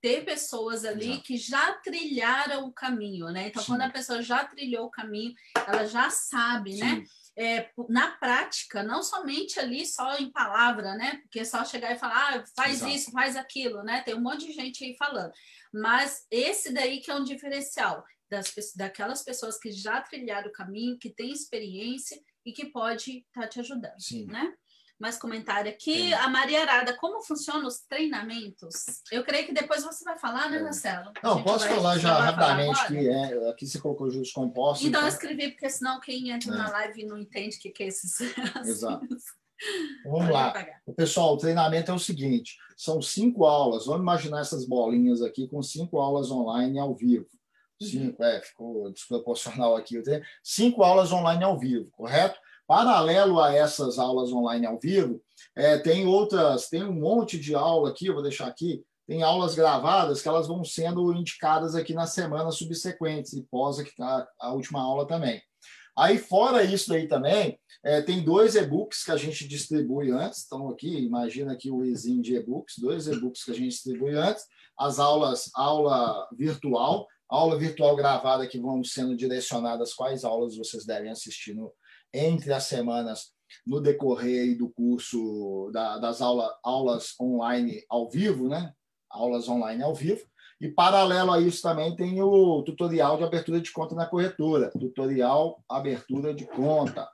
ter 0.00 0.24
pessoas 0.24 0.84
ali 0.84 1.10
Exato. 1.10 1.22
que 1.22 1.36
já 1.36 1.72
trilharam 1.74 2.66
o 2.66 2.72
caminho, 2.72 3.26
né? 3.26 3.48
Então, 3.48 3.62
Sim. 3.62 3.72
quando 3.72 3.82
a 3.82 3.90
pessoa 3.90 4.22
já 4.22 4.44
trilhou 4.44 4.86
o 4.86 4.90
caminho, 4.90 5.34
ela 5.66 5.86
já 5.86 6.10
sabe, 6.10 6.76
né? 6.76 6.88
Sim. 6.88 7.00
né? 7.00 7.06
é, 7.36 7.70
na 7.88 8.12
prática, 8.12 8.82
não 8.82 9.02
somente 9.02 9.58
ali 9.58 9.84
só 9.84 10.16
em 10.16 10.30
palavra, 10.30 10.94
né? 10.94 11.18
Porque 11.22 11.40
é 11.40 11.44
só 11.44 11.64
chegar 11.64 11.92
e 11.92 11.98
falar, 11.98 12.36
ah, 12.36 12.44
faz 12.54 12.76
Exato. 12.76 12.92
isso, 12.92 13.10
faz 13.10 13.36
aquilo, 13.36 13.82
né? 13.82 14.02
Tem 14.02 14.14
um 14.14 14.20
monte 14.20 14.46
de 14.46 14.52
gente 14.52 14.84
aí 14.84 14.96
falando. 14.96 15.32
Mas 15.72 16.26
esse 16.30 16.72
daí 16.72 17.00
que 17.00 17.10
é 17.10 17.14
um 17.14 17.24
diferencial 17.24 18.04
das, 18.30 18.52
daquelas 18.76 19.22
pessoas 19.22 19.58
que 19.58 19.72
já 19.72 20.00
trilharam 20.00 20.48
o 20.48 20.52
caminho, 20.52 20.98
que 20.98 21.10
têm 21.10 21.32
experiência 21.32 22.20
e 22.46 22.52
que 22.52 22.66
pode 22.66 23.18
estar 23.18 23.42
tá 23.42 23.48
te 23.48 23.60
ajudando, 23.60 24.00
Sim. 24.00 24.26
né? 24.26 24.54
Mais 24.98 25.18
comentário 25.18 25.70
aqui. 25.70 26.08
Sim. 26.08 26.12
A 26.14 26.28
Maria 26.28 26.62
Arada, 26.62 26.96
como 26.96 27.22
funcionam 27.22 27.66
os 27.66 27.80
treinamentos? 27.80 28.74
Eu 29.10 29.24
creio 29.24 29.46
que 29.46 29.52
depois 29.52 29.82
você 29.82 30.04
vai 30.04 30.18
falar, 30.18 30.50
né, 30.50 30.58
é. 30.58 30.62
Marcelo? 30.62 31.12
Não, 31.22 31.42
posso 31.42 31.66
vai, 31.66 31.74
falar 31.74 31.98
já 31.98 32.20
rapidamente 32.20 32.86
que 32.86 33.08
é, 33.08 33.50
aqui 33.50 33.66
você 33.66 33.80
colocou 33.80 34.10
juros 34.10 34.32
compostos. 34.32 34.86
Então, 34.86 35.00
então, 35.00 35.08
eu 35.08 35.12
escrevi, 35.12 35.50
porque 35.50 35.68
senão 35.68 36.00
quem 36.00 36.30
entra 36.30 36.52
é. 36.52 36.56
na 36.56 36.70
live 36.70 37.06
não 37.06 37.18
entende 37.18 37.56
o 37.56 37.60
que, 37.60 37.70
que 37.70 37.82
é 37.82 37.86
esses. 37.88 38.20
Exato. 38.64 39.06
Vamos 40.04 40.30
lá. 40.30 40.52
O 40.86 40.92
pessoal, 40.92 41.34
o 41.34 41.38
treinamento 41.38 41.90
é 41.90 41.94
o 41.94 41.98
seguinte: 41.98 42.56
são 42.76 43.00
cinco 43.00 43.44
aulas. 43.44 43.86
Vamos 43.86 44.02
imaginar 44.02 44.40
essas 44.40 44.66
bolinhas 44.66 45.22
aqui 45.22 45.48
com 45.48 45.62
cinco 45.62 45.98
aulas 45.98 46.30
online 46.30 46.78
ao 46.78 46.94
vivo. 46.94 47.26
Uhum. 47.80 47.86
Cinco, 47.88 48.22
é, 48.22 48.40
ficou 48.40 48.90
desproporcional 48.92 49.76
aqui. 49.76 50.00
Cinco 50.42 50.82
aulas 50.82 51.12
online 51.12 51.44
ao 51.44 51.58
vivo, 51.58 51.90
correto? 51.92 52.38
Paralelo 52.66 53.40
a 53.40 53.54
essas 53.54 53.98
aulas 53.98 54.32
online 54.32 54.66
ao 54.66 54.78
vivo, 54.78 55.20
é, 55.54 55.78
tem 55.78 56.06
outras, 56.06 56.68
tem 56.68 56.82
um 56.82 56.92
monte 56.92 57.38
de 57.38 57.54
aula 57.54 57.90
aqui, 57.90 58.06
eu 58.06 58.14
vou 58.14 58.22
deixar 58.22 58.46
aqui, 58.46 58.82
tem 59.06 59.22
aulas 59.22 59.54
gravadas 59.54 60.22
que 60.22 60.28
elas 60.28 60.46
vão 60.46 60.64
sendo 60.64 61.12
indicadas 61.12 61.74
aqui 61.74 61.92
nas 61.92 62.12
semanas 62.12 62.56
subsequentes, 62.56 63.34
e 63.34 63.42
pós 63.42 63.78
a, 64.00 64.28
a 64.40 64.52
última 64.52 64.80
aula 64.80 65.06
também. 65.06 65.42
Aí, 65.96 66.18
fora 66.18 66.64
isso 66.64 66.92
aí 66.92 67.06
também, 67.06 67.58
é, 67.84 68.02
tem 68.02 68.24
dois 68.24 68.56
e-books 68.56 69.04
que 69.04 69.12
a 69.12 69.16
gente 69.16 69.46
distribui 69.46 70.10
antes. 70.10 70.40
Estão 70.40 70.68
aqui, 70.68 70.88
imagina 70.88 71.52
aqui 71.52 71.70
o 71.70 71.84
exim 71.84 72.20
de 72.20 72.34
e-books, 72.34 72.78
dois 72.78 73.06
e-books 73.06 73.44
que 73.44 73.50
a 73.52 73.54
gente 73.54 73.68
distribui 73.68 74.14
antes. 74.14 74.44
As 74.76 74.98
aulas, 74.98 75.50
aula 75.54 76.26
virtual, 76.36 77.06
aula 77.28 77.56
virtual 77.56 77.94
gravada 77.94 78.46
que 78.46 78.58
vão 78.58 78.82
sendo 78.82 79.14
direcionadas 79.16 79.94
quais 79.94 80.24
aulas 80.24 80.56
vocês 80.56 80.84
devem 80.84 81.10
assistir 81.10 81.54
no, 81.54 81.72
entre 82.14 82.52
as 82.52 82.64
semanas 82.64 83.34
no 83.66 83.80
decorrer 83.80 84.56
do 84.56 84.70
curso 84.70 85.70
da, 85.72 85.98
das 85.98 86.22
aula, 86.22 86.56
aulas 86.62 87.14
online 87.20 87.84
ao 87.90 88.08
vivo, 88.08 88.48
né? 88.48 88.72
Aulas 89.10 89.48
online 89.48 89.82
ao 89.82 89.94
vivo. 89.94 90.24
E 90.60 90.68
paralelo 90.68 91.32
a 91.32 91.40
isso 91.40 91.60
também 91.60 91.94
tem 91.96 92.22
o 92.22 92.62
tutorial 92.62 93.18
de 93.18 93.24
abertura 93.24 93.60
de 93.60 93.72
conta 93.72 93.94
na 93.94 94.06
corretora, 94.06 94.70
tutorial 94.70 95.62
abertura 95.68 96.32
de 96.32 96.46
conta, 96.46 97.08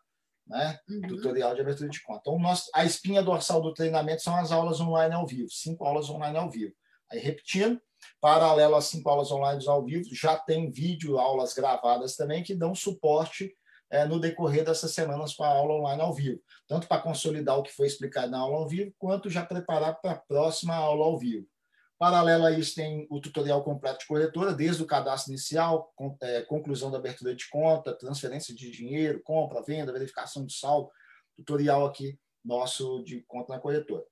né? 0.46 0.78
Uhum. 0.88 1.00
Tutorial 1.08 1.54
de 1.54 1.62
abertura 1.62 1.88
de 1.88 2.02
conta. 2.02 2.20
Então, 2.20 2.38
nós, 2.38 2.66
a 2.74 2.84
espinha 2.84 3.22
dorsal 3.22 3.60
do 3.60 3.72
treinamento 3.72 4.22
são 4.22 4.36
as 4.36 4.52
aulas 4.52 4.80
online 4.80 5.14
ao 5.14 5.26
vivo, 5.26 5.50
cinco 5.50 5.84
aulas 5.84 6.08
online 6.10 6.36
ao 6.36 6.50
vivo. 6.50 6.74
Aí, 7.10 7.18
repetindo, 7.18 7.80
paralelo 8.20 8.76
às 8.76 8.84
cinco 8.84 9.08
aulas 9.08 9.30
online 9.30 9.66
ao 9.66 9.84
vivo, 9.84 10.04
já 10.12 10.36
tem 10.36 10.70
vídeo 10.70 11.18
aulas 11.18 11.54
gravadas 11.54 12.16
também 12.16 12.42
que 12.42 12.54
dão 12.54 12.74
suporte 12.74 13.52
é, 13.90 14.04
no 14.06 14.20
decorrer 14.20 14.64
dessas 14.64 14.92
semanas 14.92 15.34
com 15.34 15.44
a 15.44 15.48
aula 15.48 15.74
online 15.74 16.00
ao 16.00 16.14
vivo, 16.14 16.40
tanto 16.68 16.86
para 16.86 17.02
consolidar 17.02 17.58
o 17.58 17.62
que 17.62 17.72
foi 17.72 17.86
explicado 17.86 18.30
na 18.30 18.38
aula 18.38 18.58
ao 18.58 18.68
vivo, 18.68 18.94
quanto 18.98 19.28
já 19.28 19.44
preparar 19.44 20.00
para 20.00 20.12
a 20.12 20.18
próxima 20.18 20.74
aula 20.74 21.04
ao 21.04 21.18
vivo. 21.18 21.46
Paralelo 21.98 22.46
a 22.46 22.50
isso, 22.50 22.74
tem 22.74 23.06
o 23.10 23.20
tutorial 23.20 23.62
completo 23.62 23.98
de 23.98 24.06
corretora, 24.06 24.54
desde 24.54 24.82
o 24.82 24.86
cadastro 24.86 25.32
inicial, 25.32 25.92
é, 26.22 26.40
conclusão 26.42 26.90
da 26.90 26.96
abertura 26.96 27.34
de 27.34 27.46
conta, 27.50 27.92
transferência 27.92 28.54
de 28.54 28.70
dinheiro, 28.70 29.20
compra, 29.22 29.62
venda, 29.62 29.92
verificação 29.92 30.46
de 30.46 30.54
saldo, 30.54 30.90
tutorial 31.36 31.84
aqui 31.84 32.18
nosso 32.44 33.02
de 33.04 33.20
conta 33.28 33.52
na 33.52 33.60
corretora. 33.60 34.04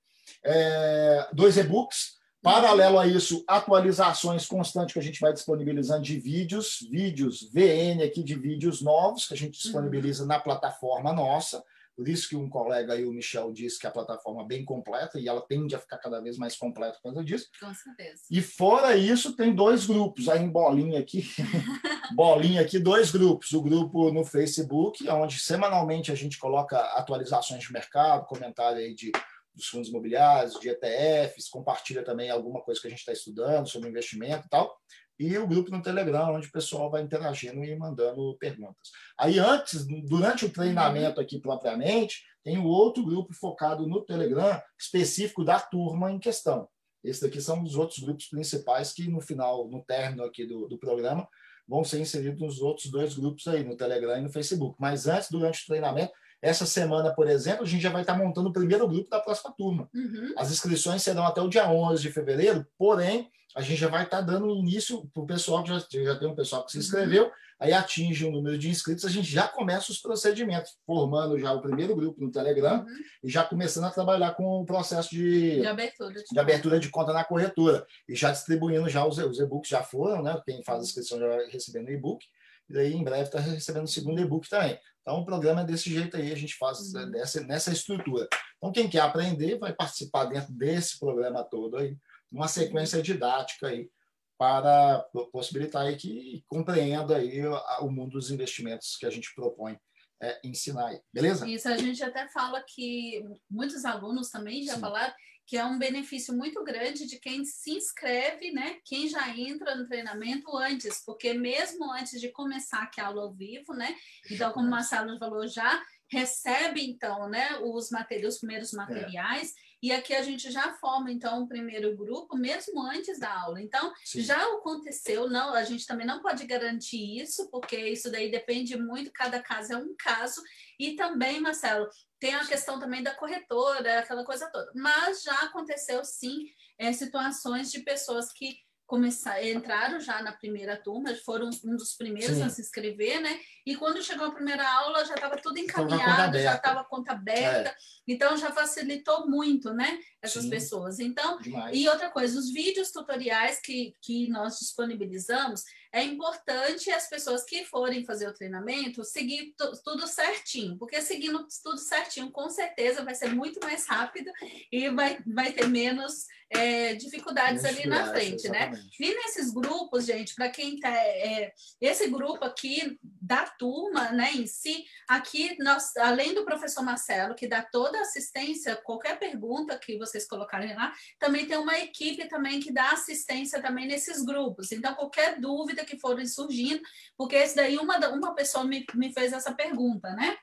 É, 0.45 1.29
dois 1.33 1.57
e-books. 1.57 2.18
Paralelo 2.43 2.99
a 2.99 3.07
isso, 3.07 3.45
atualizações 3.49 4.47
constantes 4.47 4.93
que 4.93 4.99
a 4.99 5.03
gente 5.03 5.20
vai 5.20 5.32
disponibilizando 5.32 6.03
de 6.03 6.18
vídeos, 6.18 6.86
vídeos 6.91 7.51
VN 7.53 8.03
aqui 8.05 8.22
de 8.22 8.39
vídeos 8.39 8.80
novos 8.80 9.26
que 9.26 9.34
a 9.34 9.36
gente 9.36 9.61
disponibiliza 9.61 10.24
na 10.24 10.39
plataforma 10.39 11.12
nossa. 11.12 11.62
Por 11.99 12.09
isso 12.09 12.28
que 12.28 12.36
um 12.36 12.49
colega 12.49 12.93
aí, 12.93 13.05
o 13.05 13.12
Michel, 13.12 13.53
disse 13.53 13.76
que 13.76 13.86
a 13.89 13.91
plataforma 13.91 14.43
é 14.43 14.47
bem 14.47 14.64
completa 14.64 15.18
e 15.18 15.26
ela 15.26 15.41
tende 15.41 15.74
a 15.74 15.80
ficar 15.80 15.99
cada 15.99 16.20
vez 16.20 16.39
mais 16.39 16.55
completa 16.55 16.95
por 16.95 17.12
causa 17.12 17.24
disso. 17.24 17.49
Com 17.59 17.74
certeza. 17.74 18.22
E 18.30 18.41
fora 18.41 18.97
isso, 18.97 19.34
tem 19.34 19.53
dois 19.53 19.84
grupos, 19.84 20.28
aí 20.28 20.41
em 20.41 20.49
bolinha 20.49 21.01
aqui, 21.01 21.28
bolinha 22.14 22.61
aqui, 22.61 22.78
dois 22.78 23.11
grupos. 23.11 23.51
O 23.51 23.61
grupo 23.61 24.12
no 24.12 24.24
Facebook, 24.24 25.09
onde 25.11 25.41
semanalmente 25.41 26.12
a 26.12 26.14
gente 26.14 26.39
coloca 26.39 26.78
atualizações 26.78 27.64
de 27.64 27.72
mercado, 27.72 28.26
comentário 28.26 28.78
aí 28.78 28.95
de 28.95 29.11
dos 29.59 29.66
fundos 29.66 29.88
imobiliários, 29.88 30.59
de 30.59 30.70
ETFs, 30.70 31.48
compartilha 31.48 32.02
também 32.02 32.30
alguma 32.30 32.62
coisa 32.62 32.80
que 32.80 32.86
a 32.86 32.90
gente 32.90 33.00
está 33.00 33.12
estudando 33.12 33.68
sobre 33.68 33.88
investimento 33.88 34.46
e 34.46 34.48
tal 34.48 34.74
e 35.18 35.36
o 35.36 35.46
grupo 35.46 35.70
no 35.70 35.82
Telegram, 35.82 36.32
onde 36.34 36.46
o 36.46 36.52
pessoal 36.52 36.90
vai 36.90 37.02
interagindo 37.02 37.64
e 37.64 37.76
mandando 37.76 38.36
perguntas. 38.38 38.90
Aí, 39.18 39.38
antes, 39.38 39.84
durante 40.06 40.44
o 40.44 40.50
treinamento 40.50 41.20
aqui 41.20 41.40
propriamente, 41.40 42.22
tem 42.44 42.56
um 42.56 42.64
outro 42.64 43.04
grupo 43.04 43.34
focado 43.34 43.86
no 43.86 44.04
Telegram, 44.04 44.62
específico 44.78 45.44
da 45.44 45.59
turma 45.59 46.12
em 46.12 46.20
questão. 46.20 46.68
Esses 47.02 47.22
daqui 47.22 47.40
são 47.40 47.62
os 47.62 47.74
outros 47.74 47.98
grupos 47.98 48.26
principais 48.26 48.92
que, 48.92 49.09
no 49.09 49.20
final, 49.20 49.68
no 49.68 49.84
término 49.84 50.24
aqui 50.24 50.46
do, 50.46 50.68
do 50.68 50.78
programa, 50.78 51.28
vão 51.66 51.82
ser 51.82 52.00
inseridos 52.00 52.40
nos 52.40 52.61
outros 52.61 52.90
dois 52.90 53.14
grupos 53.14 53.46
aí, 53.48 53.64
no 53.64 53.76
Telegram 53.76 54.18
e 54.18 54.22
no 54.22 54.30
Facebook. 54.30 54.76
Mas 54.78 55.09
antes, 55.09 55.28
durante 55.30 55.64
o 55.64 55.66
treinamento, 55.66 56.12
essa 56.41 56.64
semana, 56.64 57.12
por 57.12 57.28
exemplo, 57.28 57.64
a 57.64 57.66
gente 57.66 57.82
já 57.82 57.91
vai 57.91 58.03
estar 58.03 58.16
montando 58.16 58.49
o 58.49 58.53
primeiro 58.53 58.86
grupo 58.86 59.11
da 59.11 59.20
próxima 59.20 59.53
turma. 59.57 59.89
Uhum. 59.95 60.34
As 60.36 60.51
inscrições 60.51 61.03
serão 61.03 61.26
até 61.26 61.41
o 61.41 61.49
dia 61.49 61.68
11 61.68 62.01
de 62.01 62.12
fevereiro, 62.12 62.66
porém, 62.78 63.30
a 63.57 63.61
gente 63.61 63.80
já 63.80 63.89
vai 63.89 64.05
estar 64.05 64.20
dando 64.20 64.55
início 64.55 65.09
para 65.12 65.22
o 65.22 65.26
pessoal, 65.26 65.64
que 65.64 65.70
já, 65.70 65.78
já 65.78 66.16
tem 66.16 66.28
um 66.28 66.34
pessoal 66.34 66.64
que 66.64 66.70
se 66.70 66.78
inscreveu, 66.78 67.24
uhum. 67.24 67.30
aí 67.59 67.72
atinge 67.72 68.24
o 68.24 68.28
um 68.28 68.32
número 68.32 68.57
de 68.57 68.68
inscritos, 68.68 69.05
a 69.05 69.09
gente 69.09 69.28
já 69.28 69.49
começa 69.49 69.91
os 69.91 69.99
procedimentos, 69.99 70.76
formando 70.86 71.36
já 71.39 71.53
o 71.53 71.61
primeiro 71.61 71.97
grupo 71.97 72.20
no 72.20 72.30
Telegram 72.30 72.80
uhum. 72.80 72.86
e 73.24 73.28
já 73.28 73.43
começando 73.43 73.84
a 73.84 73.91
trabalhar 73.91 74.32
com 74.34 74.45
o 74.61 74.64
processo 74.64 75.11
de, 75.11 75.61
de, 75.61 75.66
abertura, 75.66 76.12
de, 76.12 76.24
de 76.30 76.39
abertura 76.39 76.78
de 76.78 76.89
conta 76.89 77.12
na 77.12 77.24
corretora 77.24 77.84
e 78.09 78.14
já 78.14 78.30
distribuindo 78.30 78.89
já 78.89 79.05
os, 79.05 79.18
os 79.18 79.41
e-books, 79.41 79.70
já 79.70 79.82
foram, 79.82 80.22
né? 80.22 80.41
Quem 80.47 80.62
faz 80.62 80.80
a 80.80 80.84
inscrição 80.84 81.18
já 81.18 81.26
vai 81.26 81.47
recebendo 81.47 81.91
e-book, 81.91 82.24
e 82.68 82.72
daí 82.74 82.93
em 82.93 83.03
breve 83.03 83.24
está 83.24 83.41
recebendo 83.41 83.84
o 83.84 83.89
segundo 83.89 84.20
e-book 84.20 84.49
também. 84.49 84.78
Então, 85.09 85.20
o 85.20 85.24
programa 85.24 85.62
é 85.62 85.64
desse 85.64 85.88
jeito 85.88 86.18
aí, 86.18 86.30
a 86.30 86.36
gente 86.36 86.54
faz 86.56 86.92
uhum. 86.92 87.11
dessa, 87.11 87.40
nessa 87.40 87.72
estrutura. 87.72 88.28
Então, 88.59 88.70
quem 88.70 88.90
quer 88.90 89.00
aprender 89.00 89.59
vai 89.59 89.72
participar 89.72 90.26
dentro 90.26 90.52
desse 90.52 90.98
programa 90.98 91.42
todo 91.42 91.78
aí, 91.78 91.96
uma 92.30 92.46
sequência 92.46 93.00
didática 93.00 93.68
aí, 93.68 93.90
para 94.36 94.98
possibilitar 95.32 95.86
aí 95.86 95.96
que 95.96 96.44
compreenda 96.46 97.16
aí 97.16 97.40
o 97.80 97.90
mundo 97.90 98.12
dos 98.12 98.30
investimentos 98.30 98.98
que 98.98 99.06
a 99.06 99.11
gente 99.11 99.34
propõe 99.34 99.80
é, 100.22 100.38
ensinar 100.44 100.88
aí. 100.88 101.00
Beleza? 101.11 101.48
Isso, 101.48 101.70
a 101.70 101.78
gente 101.78 102.02
até 102.04 102.28
fala 102.28 102.62
que 102.62 103.24
muitos 103.50 103.86
alunos 103.86 104.28
também 104.28 104.62
já 104.62 104.74
Sim. 104.74 104.80
falaram 104.80 105.14
que 105.49 105.57
é 105.57 105.64
um 105.64 105.78
benefício 105.78 106.36
muito 106.36 106.62
grande 106.62 107.07
de 107.07 107.18
quem 107.18 107.42
se 107.42 107.70
inscreve, 107.70 108.53
né? 108.53 108.76
Quem 108.84 109.09
já 109.09 109.34
entra 109.34 109.74
no 109.74 109.88
treinamento 109.88 110.55
antes, 110.55 111.03
porque 111.07 111.32
mesmo 111.32 111.90
antes 111.90 112.20
de 112.20 112.28
começar 112.28 112.82
aqui 112.82 113.01
a 113.01 113.07
aula 113.07 113.22
ao 113.22 113.32
vivo, 113.32 113.72
né? 113.72 113.96
Então, 114.30 114.53
como 114.53 114.66
o 114.66 114.70
Marcelo 114.70 115.18
falou, 115.18 115.49
já 115.49 115.82
recebe 116.12 116.84
então, 116.84 117.30
né, 117.30 117.59
os 117.62 117.90
materiais, 117.90 118.34
os 118.34 118.40
primeiros 118.40 118.74
é. 118.74 118.76
materiais. 118.76 119.55
É 119.55 119.68
e 119.83 119.93
aqui 119.93 120.14
a 120.14 120.22
gente 120.22 120.51
já 120.51 120.72
forma, 120.74 121.11
então, 121.11 121.43
o 121.43 121.49
primeiro 121.49 121.97
grupo, 121.97 122.37
mesmo 122.37 122.83
antes 122.83 123.18
da 123.18 123.33
aula. 123.33 123.61
Então, 123.61 123.93
Sim. 124.05 124.20
já 124.20 124.41
aconteceu, 124.55 125.29
não, 125.29 125.55
a 125.55 125.62
gente 125.62 125.87
também 125.87 126.07
não 126.07 126.20
pode 126.20 126.45
garantir 126.47 127.20
isso, 127.20 127.49
porque 127.51 127.76
isso 127.76 128.11
daí 128.11 128.31
depende 128.31 128.76
muito, 128.76 129.12
cada 129.12 129.41
caso 129.41 129.72
é 129.72 129.76
um 129.76 129.95
caso. 129.97 130.43
E 130.79 130.97
também, 130.97 131.41
Marcelo, 131.41 131.89
tem 132.18 132.35
a 132.35 132.45
questão 132.45 132.81
também 132.81 133.03
da 133.03 133.14
corretora, 133.14 134.01
aquela 134.01 134.24
coisa 134.24 134.51
toda. 134.51 134.70
Mas 134.74 135.22
já 135.22 135.39
aconteceu, 135.43 136.05
sim, 136.05 136.47
é, 136.76 136.93
situações 136.93 137.70
de 137.70 137.81
pessoas 137.81 138.33
que 138.33 138.57
começar, 138.89 139.45
entraram 139.45 140.01
já 140.01 140.22
na 140.22 140.32
primeira 140.32 140.74
turma, 140.74 141.14
foram 141.16 141.51
um 141.62 141.76
dos 141.76 141.95
primeiros 141.95 142.39
Sim. 142.39 142.43
a 142.43 142.49
se 142.49 142.62
inscrever, 142.62 143.20
né? 143.20 143.39
E 143.66 143.76
quando 143.76 144.03
chegou 144.03 144.26
a 144.26 144.30
primeira 144.30 144.66
aula, 144.66 145.05
já 145.05 145.14
estava 145.14 145.36
tudo 145.36 145.59
encaminhado, 145.59 146.39
já 146.41 146.55
estava 146.55 146.82
conta 146.82 147.12
aberta. 147.12 147.68
É. 147.68 147.76
Então, 148.09 148.34
já 148.39 148.51
facilitou 148.51 149.28
muito, 149.28 149.74
né? 149.74 150.01
Essas 150.22 150.45
Sim. 150.45 150.51
pessoas. 150.51 150.99
Então, 150.99 151.39
Demais. 151.39 151.76
e 151.76 151.86
outra 151.86 152.11
coisa, 152.11 152.39
os 152.39 152.51
vídeos 152.51 152.91
tutoriais 152.91 153.61
que, 153.61 153.95
que 154.01 154.26
nós 154.30 154.59
disponibilizamos, 154.59 155.64
é 155.93 156.03
importante 156.03 156.91
as 156.91 157.09
pessoas 157.09 157.45
que 157.45 157.64
forem 157.64 158.05
fazer 158.05 158.28
o 158.28 158.34
treinamento 158.34 159.05
seguir 159.05 159.55
tudo 159.84 160.07
certinho, 160.07 160.76
porque 160.78 161.01
seguindo 161.01 161.47
tudo 161.62 161.78
certinho, 161.78 162.30
com 162.30 162.49
certeza 162.51 163.05
vai 163.05 163.14
ser 163.14 163.34
muito 163.34 163.61
mais 163.61 163.86
rápido 163.86 164.30
e 164.70 164.89
vai, 164.91 165.18
vai 165.26 165.53
ter 165.53 165.66
menos 165.68 166.26
é, 166.51 166.95
dificuldades 166.95 167.64
ali 167.64 167.86
na 167.86 168.11
frente, 168.11 168.49
né? 168.49 168.72
E 168.99 169.14
nesses 169.14 169.53
grupos, 169.53 170.07
gente, 170.07 170.34
para 170.34 170.49
quem 170.49 170.78
tá. 170.78 170.91
É, 170.91 171.53
esse 171.80 172.09
grupo 172.09 172.45
aqui 172.45 172.99
da 173.03 173.45
turma, 173.47 174.11
né, 174.12 174.32
em 174.34 174.47
si, 174.47 174.84
aqui 175.07 175.57
nós, 175.61 175.95
além 175.97 176.34
do 176.34 176.45
professor 176.45 176.82
Marcelo, 176.82 177.34
que 177.34 177.47
dá 177.47 177.62
toda 177.62 177.99
a 177.99 178.03
assistência, 178.03 178.76
qualquer 178.76 179.18
pergunta 179.18 179.78
que 179.78 179.99
vocês 179.99 180.26
colocarem 180.26 180.74
lá, 180.74 180.93
também 181.18 181.47
tem 181.47 181.59
uma 181.59 181.78
equipe 181.78 182.26
também 182.28 182.61
que 182.61 182.72
dá 182.72 182.93
assistência 182.93 183.61
também 183.61 183.86
nesses 183.86 184.24
grupos. 184.24 184.72
Então, 184.72 184.95
qualquer 184.95 185.39
dúvida 185.39 185.78
dúvida 185.79 185.85
que 185.85 185.99
foram 185.99 186.24
surgindo, 186.26 186.83
porque 187.16 187.37
esse 187.37 187.57
daí 187.57 187.79
uma, 187.79 187.97
uma 188.09 188.35
pessoa 188.35 188.64
me, 188.64 188.85
me 188.95 189.12
fez 189.12 189.33
essa 189.33 189.53
pergunta, 189.55 190.11
né? 190.14 190.37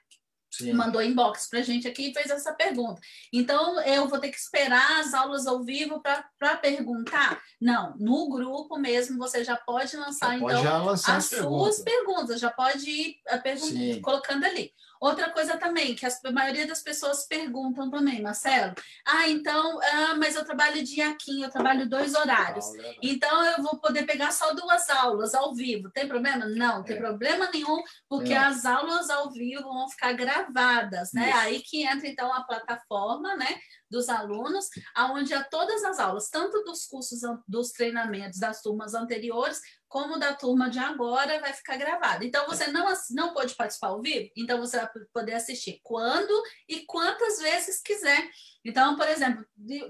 Sim. 0.51 0.71
mandou 0.71 1.01
inbox 1.01 1.49
para 1.49 1.59
a 1.59 1.61
gente 1.61 1.85
aqui 1.85 2.09
e 2.09 2.13
fez 2.13 2.29
essa 2.29 2.53
pergunta. 2.53 3.01
Então, 3.33 3.77
eu 3.81 4.07
vou 4.07 4.17
ter 4.19 4.29
que 4.29 4.37
esperar 4.37 5.01
as 5.01 5.13
aulas 5.13 5.45
ao 5.47 5.61
vivo 5.61 6.01
para 6.01 6.55
perguntar? 6.55 7.41
Não, 7.59 7.93
no 7.97 8.29
grupo 8.29 8.77
mesmo 8.77 9.17
você 9.17 9.43
já 9.43 9.57
pode 9.57 9.97
lançar, 9.97 10.29
já 10.29 10.35
então, 10.35 10.47
pode 10.47 10.85
lançar 10.85 11.17
as, 11.17 11.33
as 11.33 11.39
suas 11.41 11.81
perguntas, 11.81 12.39
já 12.39 12.49
pode 12.49 12.89
ir 12.89 13.17
eh, 13.27 13.99
colocando 14.01 14.45
ali. 14.45 14.71
Outra 15.05 15.29
coisa 15.29 15.55
também, 15.55 15.93
que 15.93 16.03
a 16.03 16.31
maioria 16.31 16.65
das 16.65 16.81
pessoas 16.81 17.27
perguntam 17.27 17.91
também, 17.91 18.23
Marcelo, 18.23 18.73
ah, 19.05 19.29
então, 19.29 19.79
ah, 19.79 20.15
mas 20.15 20.35
eu 20.35 20.43
trabalho 20.43 20.83
dia 20.83 21.11
aqui, 21.11 21.43
eu 21.43 21.49
trabalho 21.51 21.87
dois 21.87 22.15
horários, 22.15 22.65
então 23.03 23.45
eu 23.45 23.61
vou 23.61 23.77
poder 23.79 24.07
pegar 24.07 24.31
só 24.31 24.51
duas 24.55 24.89
aulas 24.89 25.35
ao 25.35 25.53
vivo, 25.53 25.91
tem 25.91 26.07
problema? 26.07 26.47
Não, 26.47 26.83
tem 26.83 26.95
é. 26.95 26.99
problema 26.99 27.47
nenhum, 27.53 27.83
porque 28.09 28.33
é. 28.33 28.37
as 28.37 28.65
aulas 28.65 29.11
ao 29.11 29.31
vivo 29.31 29.61
vão 29.61 29.87
ficar 29.87 30.13
gravadas, 30.13 31.13
né? 31.13 31.29
Isso. 31.29 31.37
Aí 31.37 31.61
que 31.61 31.83
entra, 31.83 32.07
então, 32.07 32.33
a 32.33 32.43
plataforma, 32.43 33.35
né? 33.35 33.59
dos 33.89 34.09
alunos, 34.09 34.65
aonde 34.95 35.33
há 35.33 35.43
todas 35.43 35.83
as 35.83 35.99
aulas, 35.99 36.29
tanto 36.29 36.63
dos 36.63 36.85
cursos, 36.85 37.21
dos 37.47 37.71
treinamentos 37.71 38.39
das 38.39 38.61
turmas 38.61 38.93
anteriores, 38.93 39.61
como 39.87 40.17
da 40.17 40.33
turma 40.33 40.69
de 40.69 40.79
agora, 40.79 41.39
vai 41.39 41.53
ficar 41.53 41.77
gravada. 41.77 42.25
Então, 42.25 42.45
você 42.45 42.67
não, 42.67 42.85
não 43.11 43.33
pode 43.33 43.55
participar 43.55 43.87
ao 43.87 44.01
vivo, 44.01 44.29
então 44.35 44.59
você 44.59 44.77
vai 44.77 44.89
poder 45.13 45.33
assistir 45.33 45.79
quando 45.83 46.33
e 46.67 46.81
quantas 46.81 47.39
vezes 47.39 47.81
quiser. 47.81 48.29
Então, 48.63 48.95
por 48.95 49.07
exemplo, 49.07 49.45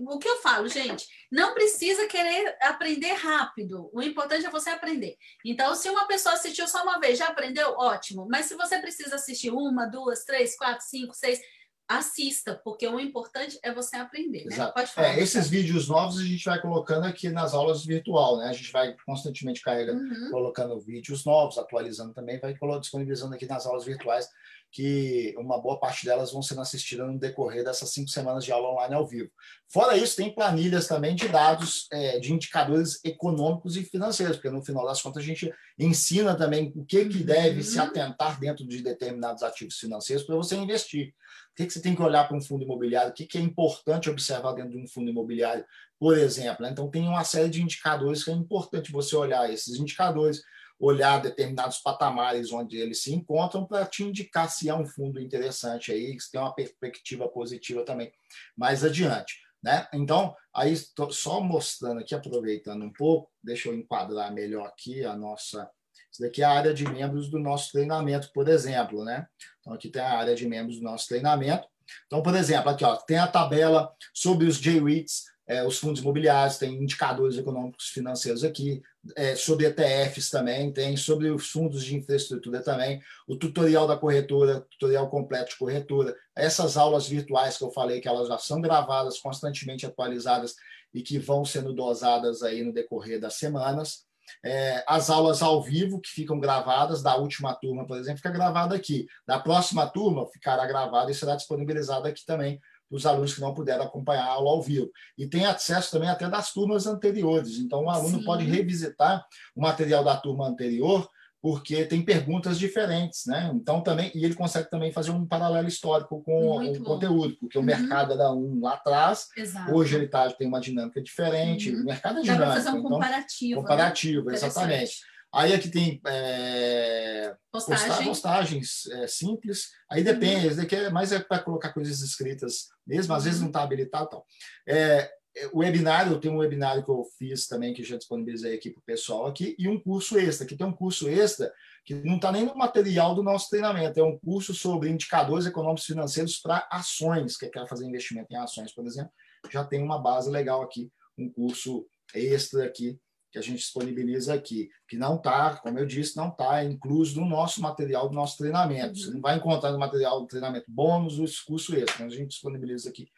o 0.07 0.19
que 0.19 0.27
eu 0.27 0.41
falo, 0.41 0.67
gente, 0.67 1.07
não 1.31 1.53
precisa 1.53 2.07
querer 2.07 2.57
aprender 2.61 3.13
rápido. 3.13 3.89
O 3.93 4.01
importante 4.01 4.45
é 4.45 4.49
você 4.49 4.69
aprender. 4.69 5.17
Então, 5.45 5.73
se 5.75 5.89
uma 5.89 6.05
pessoa 6.07 6.35
assistiu 6.35 6.67
só 6.67 6.83
uma 6.83 6.99
vez, 6.99 7.17
já 7.17 7.27
aprendeu, 7.27 7.73
ótimo. 7.77 8.27
Mas 8.29 8.47
se 8.47 8.55
você 8.55 8.77
precisa 8.79 9.15
assistir 9.15 9.49
uma, 9.49 9.85
duas, 9.85 10.25
três, 10.25 10.57
quatro, 10.57 10.85
cinco, 10.85 11.13
seis, 11.13 11.39
assista, 11.87 12.59
porque 12.63 12.87
o 12.87 12.99
importante 12.99 13.59
é 13.63 13.73
você 13.73 13.95
aprender. 13.95 14.45
Né? 14.45 14.71
Pode 14.73 14.91
falar. 14.91 15.09
É, 15.09 15.19
esses 15.19 15.47
vídeos 15.47 15.87
novos 15.87 16.19
a 16.19 16.23
gente 16.23 16.43
vai 16.43 16.59
colocando 16.59 17.05
aqui 17.05 17.29
nas 17.29 17.53
aulas 17.53 17.85
virtual, 17.85 18.37
né? 18.37 18.47
A 18.47 18.53
gente 18.53 18.71
vai 18.71 18.95
constantemente 19.05 19.61
carregando, 19.61 20.01
uhum. 20.01 20.31
colocando 20.31 20.79
vídeos 20.79 21.23
novos, 21.25 21.57
atualizando 21.57 22.13
também, 22.13 22.39
vai 22.39 22.55
disponibilizando 22.79 23.35
aqui 23.35 23.45
nas 23.45 23.65
aulas 23.65 23.85
virtuais, 23.85 24.27
que 24.71 25.33
uma 25.37 25.61
boa 25.61 25.79
parte 25.79 26.05
delas 26.05 26.33
vão 26.33 26.41
sendo 26.41 26.59
assistidas 26.59 27.07
no 27.07 27.17
decorrer 27.17 27.63
dessas 27.63 27.91
cinco 27.91 28.09
semanas 28.09 28.43
de 28.43 28.51
aula 28.51 28.71
online 28.71 28.95
ao 28.95 29.07
vivo. 29.07 29.29
Fora 29.69 29.95
isso, 29.95 30.17
tem 30.17 30.33
planilhas 30.33 30.87
também 30.87 31.15
de 31.15 31.29
dados, 31.29 31.87
é, 31.93 32.19
de 32.19 32.33
indicadores 32.33 32.99
econômicos 33.03 33.77
e 33.77 33.83
financeiros, 33.83 34.35
porque 34.35 34.49
no 34.49 34.63
final 34.63 34.85
das 34.85 35.01
contas 35.01 35.23
a 35.23 35.25
gente 35.25 35.53
ensina 35.79 36.35
também 36.35 36.73
o 36.75 36.83
que, 36.83 37.05
que 37.05 37.23
deve 37.23 37.57
uhum. 37.57 37.63
se 37.63 37.79
atentar 37.79 38.39
dentro 38.39 38.67
de 38.67 38.81
determinados 38.81 39.43
ativos 39.43 39.77
financeiros 39.77 40.25
para 40.25 40.35
você 40.35 40.55
investir. 40.55 41.13
Que, 41.55 41.65
que 41.65 41.73
você 41.73 41.81
tem 41.81 41.95
que 41.95 42.01
olhar 42.01 42.27
para 42.27 42.35
um 42.35 42.41
fundo 42.41 42.63
imobiliário? 42.63 43.11
O 43.11 43.13
que, 43.13 43.25
que 43.25 43.37
é 43.37 43.41
importante 43.41 44.09
observar 44.09 44.53
dentro 44.53 44.71
de 44.71 44.77
um 44.77 44.87
fundo 44.87 45.09
imobiliário, 45.09 45.65
por 45.97 46.17
exemplo? 46.17 46.63
Né? 46.63 46.71
Então, 46.71 46.89
tem 46.89 47.07
uma 47.07 47.23
série 47.23 47.49
de 47.49 47.61
indicadores 47.61 48.23
que 48.23 48.31
é 48.31 48.33
importante 48.33 48.91
você 48.91 49.15
olhar 49.15 49.51
esses 49.51 49.79
indicadores, 49.79 50.41
olhar 50.79 51.21
determinados 51.21 51.77
patamares 51.77 52.51
onde 52.51 52.77
eles 52.77 53.01
se 53.01 53.13
encontram 53.13 53.65
para 53.65 53.85
te 53.85 54.03
indicar 54.03 54.49
se 54.49 54.67
é 54.67 54.75
um 54.75 54.85
fundo 54.85 55.19
interessante 55.19 55.91
aí, 55.91 56.19
se 56.19 56.31
tem 56.31 56.41
uma 56.41 56.53
perspectiva 56.53 57.27
positiva 57.29 57.83
também 57.85 58.11
mais 58.57 58.83
adiante. 58.83 59.35
Né? 59.63 59.87
Então, 59.93 60.35
aí 60.53 60.75
só 61.09 61.39
mostrando 61.39 62.01
aqui, 62.01 62.13
aproveitando 62.13 62.83
um 62.83 62.91
pouco, 62.91 63.31
deixa 63.41 63.69
eu 63.69 63.73
enquadrar 63.73 64.31
melhor 64.33 64.67
aqui 64.67 65.03
a 65.03 65.15
nossa 65.15 65.69
isso 66.15 66.21
daqui 66.21 66.41
é 66.41 66.45
a 66.45 66.51
área 66.51 66.73
de 66.73 66.85
membros 66.85 67.29
do 67.29 67.37
nosso 67.37 67.71
treinamento, 67.71 68.31
por 68.33 68.47
exemplo, 68.47 69.03
né? 69.03 69.27
Então, 69.59 69.73
aqui 69.73 69.89
tem 69.89 70.01
a 70.01 70.17
área 70.17 70.35
de 70.35 70.47
membros 70.47 70.77
do 70.77 70.83
nosso 70.83 71.07
treinamento. 71.07 71.67
Então, 72.07 72.23
por 72.23 72.35
exemplo, 72.35 72.69
aqui 72.69 72.83
ó, 72.83 72.95
tem 72.95 73.17
a 73.17 73.27
tabela 73.27 73.93
sobre 74.13 74.47
os 74.47 74.57
J-REITs, 74.57 75.25
é, 75.47 75.63
os 75.63 75.77
fundos 75.77 76.01
imobiliários, 76.01 76.57
tem 76.57 76.73
indicadores 76.73 77.37
econômicos 77.37 77.89
financeiros 77.89 78.43
aqui, 78.43 78.81
é, 79.15 79.35
sobre 79.35 79.67
ETFs 79.67 80.31
também, 80.31 80.71
tem 80.73 80.97
sobre 80.97 81.29
os 81.29 81.51
fundos 81.51 81.83
de 81.83 81.95
infraestrutura 81.95 82.63
também, 82.63 82.99
o 83.27 83.35
tutorial 83.35 83.85
da 83.85 83.95
corretora, 83.95 84.61
tutorial 84.71 85.07
completo 85.09 85.51
de 85.51 85.57
corretora, 85.57 86.15
essas 86.35 86.77
aulas 86.77 87.07
virtuais 87.07 87.57
que 87.57 87.63
eu 87.63 87.69
falei 87.69 88.01
que 88.01 88.07
elas 88.07 88.27
já 88.27 88.39
são 88.39 88.59
gravadas, 88.59 89.19
constantemente 89.19 89.85
atualizadas 89.85 90.55
e 90.91 91.03
que 91.03 91.19
vão 91.19 91.45
sendo 91.45 91.73
dosadas 91.73 92.41
aí 92.41 92.63
no 92.63 92.73
decorrer 92.73 93.19
das 93.19 93.35
semanas. 93.35 94.05
É, 94.43 94.83
as 94.87 95.09
aulas 95.09 95.41
ao 95.41 95.61
vivo, 95.61 95.99
que 95.99 96.09
ficam 96.09 96.39
gravadas, 96.39 97.01
da 97.01 97.15
última 97.15 97.53
turma, 97.55 97.85
por 97.85 97.97
exemplo, 97.97 98.17
fica 98.17 98.31
gravada 98.31 98.75
aqui. 98.75 99.05
Da 99.27 99.39
próxima 99.39 99.87
turma, 99.87 100.27
ficará 100.27 100.65
gravada 100.65 101.11
e 101.11 101.15
será 101.15 101.35
disponibilizada 101.35 102.09
aqui 102.09 102.25
também 102.25 102.59
para 102.89 102.97
os 102.97 103.05
alunos 103.05 103.33
que 103.33 103.41
não 103.41 103.53
puderam 103.53 103.83
acompanhar 103.83 104.25
a 104.25 104.31
aula 104.31 104.51
ao 104.51 104.61
vivo. 104.61 104.89
E 105.17 105.27
tem 105.27 105.45
acesso 105.45 105.91
também 105.91 106.09
até 106.09 106.29
das 106.29 106.51
turmas 106.53 106.85
anteriores. 106.85 107.57
Então, 107.57 107.85
o 107.85 107.89
aluno 107.89 108.19
Sim. 108.19 108.25
pode 108.25 108.45
revisitar 108.45 109.25
o 109.55 109.61
material 109.61 110.03
da 110.03 110.15
turma 110.15 110.47
anterior 110.47 111.09
porque 111.45 111.85
tem 111.85 112.01
perguntas 112.01 112.57
diferentes, 112.57 113.27
né? 113.27 113.51
Então 113.53 113.79
também 113.79 114.11
e 114.15 114.25
ele 114.25 114.33
consegue 114.33 114.67
também 114.67 114.91
fazer 114.91 115.11
um 115.11 115.27
paralelo 115.27 115.67
histórico 115.67 116.23
com 116.23 116.55
Muito 116.55 116.79
o 116.79 116.83
bom. 116.83 116.93
conteúdo, 116.95 117.37
porque 117.39 117.59
uhum. 117.59 117.63
o 117.63 117.67
mercado 117.67 118.13
era 118.13 118.31
um 118.31 118.61
lá 118.61 118.73
atrás, 118.73 119.27
Exato. 119.37 119.71
hoje 119.71 119.95
ele 119.95 120.07
tá, 120.07 120.27
tem 120.31 120.47
uma 120.47 120.59
dinâmica 120.59 120.99
diferente, 120.99 121.69
uhum. 121.69 121.83
o 121.83 121.85
mercado 121.85 122.17
é 122.17 122.21
dinâmico. 122.23 122.47
Dá 122.47 122.55
fazer 122.55 122.69
um 122.69 122.79
então, 122.79 122.89
comparativo. 122.89 123.61
Comparativo, 123.61 124.25
né? 124.25 124.33
exatamente. 124.33 125.01
Aí 125.31 125.53
aqui 125.53 125.69
tem 125.69 126.01
é, 126.07 127.35
Postagem. 127.51 128.07
postagens 128.07 128.87
é, 128.87 129.05
simples. 129.05 129.67
Aí 129.91 130.03
depende, 130.03 130.47
uhum. 130.47 130.55
daqui 130.55 130.75
é 130.75 130.89
mais 130.89 131.11
é 131.11 131.19
para 131.19 131.43
colocar 131.43 131.71
coisas 131.73 132.01
escritas 132.01 132.69
mesmo, 132.87 133.13
às 133.13 133.25
vezes 133.25 133.39
não 133.39 133.49
está 133.49 133.61
habilitado. 133.61 134.09
Tal. 134.09 134.25
É, 134.67 135.11
o 135.51 135.59
webinário, 135.59 136.19
tem 136.19 136.31
um 136.31 136.37
webinário 136.37 136.83
que 136.83 136.89
eu 136.89 137.03
fiz 137.17 137.47
também, 137.47 137.73
que 137.73 137.83
já 137.83 137.97
disponibilizei 137.97 138.55
aqui 138.55 138.69
para 138.69 138.79
o 138.79 138.83
pessoal 138.83 139.27
aqui, 139.27 139.55
e 139.59 139.67
um 139.67 139.79
curso 139.79 140.17
extra. 140.17 140.45
Aqui 140.45 140.55
tem 140.55 140.65
um 140.65 140.71
curso 140.71 141.09
extra 141.09 141.51
que 141.83 141.93
não 141.93 142.15
está 142.15 142.31
nem 142.31 142.45
no 142.45 142.55
material 142.55 143.13
do 143.13 143.21
nosso 143.21 143.49
treinamento, 143.49 143.99
é 143.99 144.03
um 144.03 144.17
curso 144.17 144.53
sobre 144.53 144.89
indicadores 144.89 145.45
econômicos 145.45 145.85
financeiros 145.85 146.37
para 146.37 146.67
ações, 146.71 147.37
que 147.37 147.49
quer 147.49 147.67
fazer 147.67 147.85
investimento 147.85 148.27
em 148.31 148.37
ações, 148.37 148.73
por 148.73 148.85
exemplo. 148.85 149.11
Já 149.51 149.63
tem 149.63 149.83
uma 149.83 149.99
base 149.99 150.29
legal 150.29 150.61
aqui, 150.61 150.89
um 151.17 151.29
curso 151.29 151.85
extra 152.13 152.65
aqui, 152.65 152.97
que 153.31 153.37
a 153.37 153.41
gente 153.41 153.57
disponibiliza 153.57 154.33
aqui, 154.33 154.69
que 154.87 154.95
não 154.95 155.17
está, 155.17 155.57
como 155.57 155.77
eu 155.77 155.85
disse, 155.85 156.15
não 156.15 156.29
está 156.29 156.63
incluso 156.63 157.19
no 157.19 157.27
nosso 157.27 157.61
material 157.61 158.07
do 158.07 158.15
nosso 158.15 158.37
treinamento. 158.37 158.97
Você 158.97 159.11
não 159.11 159.19
vai 159.19 159.35
encontrar 159.35 159.73
no 159.73 159.77
material 159.77 160.21
do 160.21 160.27
treinamento 160.27 160.71
bônus 160.71 161.19
o 161.19 161.45
curso 161.45 161.75
extra, 161.75 162.05
mas 162.05 162.13
a 162.13 162.15
gente 162.15 162.29
disponibiliza 162.29 162.89
aqui 162.89 163.09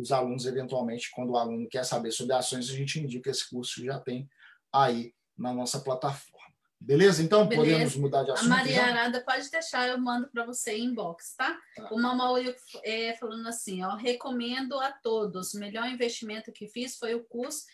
os 0.00 0.12
alunos, 0.12 0.46
eventualmente, 0.46 1.10
quando 1.10 1.30
o 1.30 1.36
aluno 1.36 1.68
quer 1.68 1.84
saber 1.84 2.10
sobre 2.12 2.34
ações, 2.34 2.70
a 2.70 2.74
gente 2.74 3.00
indica 3.00 3.30
esse 3.30 3.48
curso 3.48 3.84
já 3.84 3.98
tem 3.98 4.28
aí 4.72 5.12
na 5.36 5.52
nossa 5.52 5.80
plataforma. 5.80 6.38
Beleza? 6.80 7.22
Então, 7.22 7.46
Beleza. 7.46 7.72
podemos 7.72 7.96
mudar 7.96 8.22
de 8.22 8.30
assunto. 8.30 8.52
A 8.52 8.56
Maria 8.56 8.84
Arada 8.84 9.20
pode 9.20 9.50
deixar, 9.50 9.88
eu 9.88 9.98
mando 9.98 10.28
para 10.28 10.46
você 10.46 10.76
em 10.76 10.86
inbox, 10.86 11.34
tá? 11.36 11.58
tá. 11.74 11.88
O 11.90 12.00
Mamaui 12.00 12.54
é, 12.84 13.14
falando 13.16 13.46
assim, 13.48 13.82
ó, 13.82 13.96
recomendo 13.96 14.78
a 14.78 14.92
todos. 14.92 15.54
O 15.54 15.58
melhor 15.58 15.88
investimento 15.88 16.52
que 16.52 16.68
fiz 16.68 16.96
foi 16.96 17.14
o 17.14 17.24
curso 17.24 17.64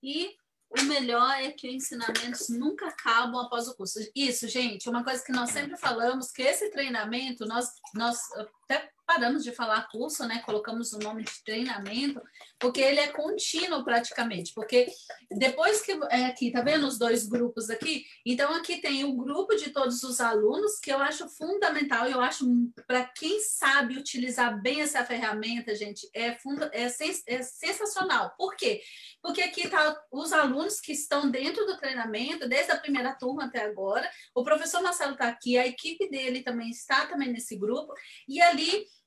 e 0.00 0.36
o 0.80 0.84
melhor 0.84 1.32
é 1.32 1.50
que 1.50 1.68
os 1.68 1.74
ensinamentos 1.74 2.48
nunca 2.48 2.86
acabam 2.86 3.40
após 3.40 3.68
o 3.68 3.76
curso. 3.76 3.98
Isso, 4.14 4.48
gente, 4.48 4.88
uma 4.88 5.04
coisa 5.04 5.22
que 5.22 5.32
nós 5.32 5.50
sempre 5.50 5.76
falamos, 5.76 6.30
que 6.30 6.42
esse 6.42 6.70
treinamento, 6.70 7.44
nós, 7.44 7.68
nós 7.94 8.18
até 8.72 8.90
paramos 9.06 9.44
de 9.44 9.52
falar 9.52 9.88
curso, 9.90 10.26
né? 10.26 10.42
Colocamos 10.44 10.92
o 10.92 10.98
nome 10.98 11.24
de 11.24 11.44
treinamento, 11.44 12.20
porque 12.58 12.80
ele 12.80 13.00
é 13.00 13.08
contínuo 13.08 13.84
praticamente. 13.84 14.52
Porque 14.54 14.86
depois 15.30 15.82
que 15.82 15.92
é 16.10 16.26
aqui, 16.26 16.50
tá 16.50 16.62
vendo 16.62 16.86
os 16.86 16.98
dois 16.98 17.26
grupos 17.26 17.68
aqui? 17.68 18.04
Então 18.24 18.54
aqui 18.54 18.80
tem 18.80 19.04
o 19.04 19.14
grupo 19.14 19.54
de 19.54 19.70
todos 19.70 20.02
os 20.02 20.20
alunos, 20.20 20.78
que 20.78 20.90
eu 20.90 20.98
acho 20.98 21.28
fundamental, 21.28 22.06
eu 22.06 22.20
acho 22.20 22.46
para 22.86 23.04
quem 23.04 23.40
sabe 23.40 23.98
utilizar 23.98 24.60
bem 24.62 24.80
essa 24.80 25.04
ferramenta, 25.04 25.74
gente, 25.74 26.08
é, 26.14 26.34
funda 26.34 26.70
é, 26.72 26.88
sens 26.88 27.22
é 27.26 27.42
sensacional. 27.42 28.32
Por 28.38 28.56
quê? 28.56 28.80
Porque 29.20 29.42
aqui 29.42 29.68
tá 29.68 29.96
os 30.10 30.32
alunos 30.32 30.80
que 30.80 30.92
estão 30.92 31.30
dentro 31.30 31.66
do 31.66 31.76
treinamento, 31.76 32.48
desde 32.48 32.72
a 32.72 32.78
primeira 32.78 33.14
turma 33.14 33.44
até 33.44 33.64
agora. 33.64 34.08
O 34.34 34.42
professor 34.42 34.82
Marcelo 34.82 35.12
está 35.12 35.28
aqui, 35.28 35.58
a 35.58 35.66
equipe 35.66 36.08
dele 36.08 36.42
também 36.42 36.70
está 36.70 37.06
também 37.06 37.30
nesse 37.30 37.56
grupo, 37.56 37.92
e 38.28 38.40
ali 38.40 38.61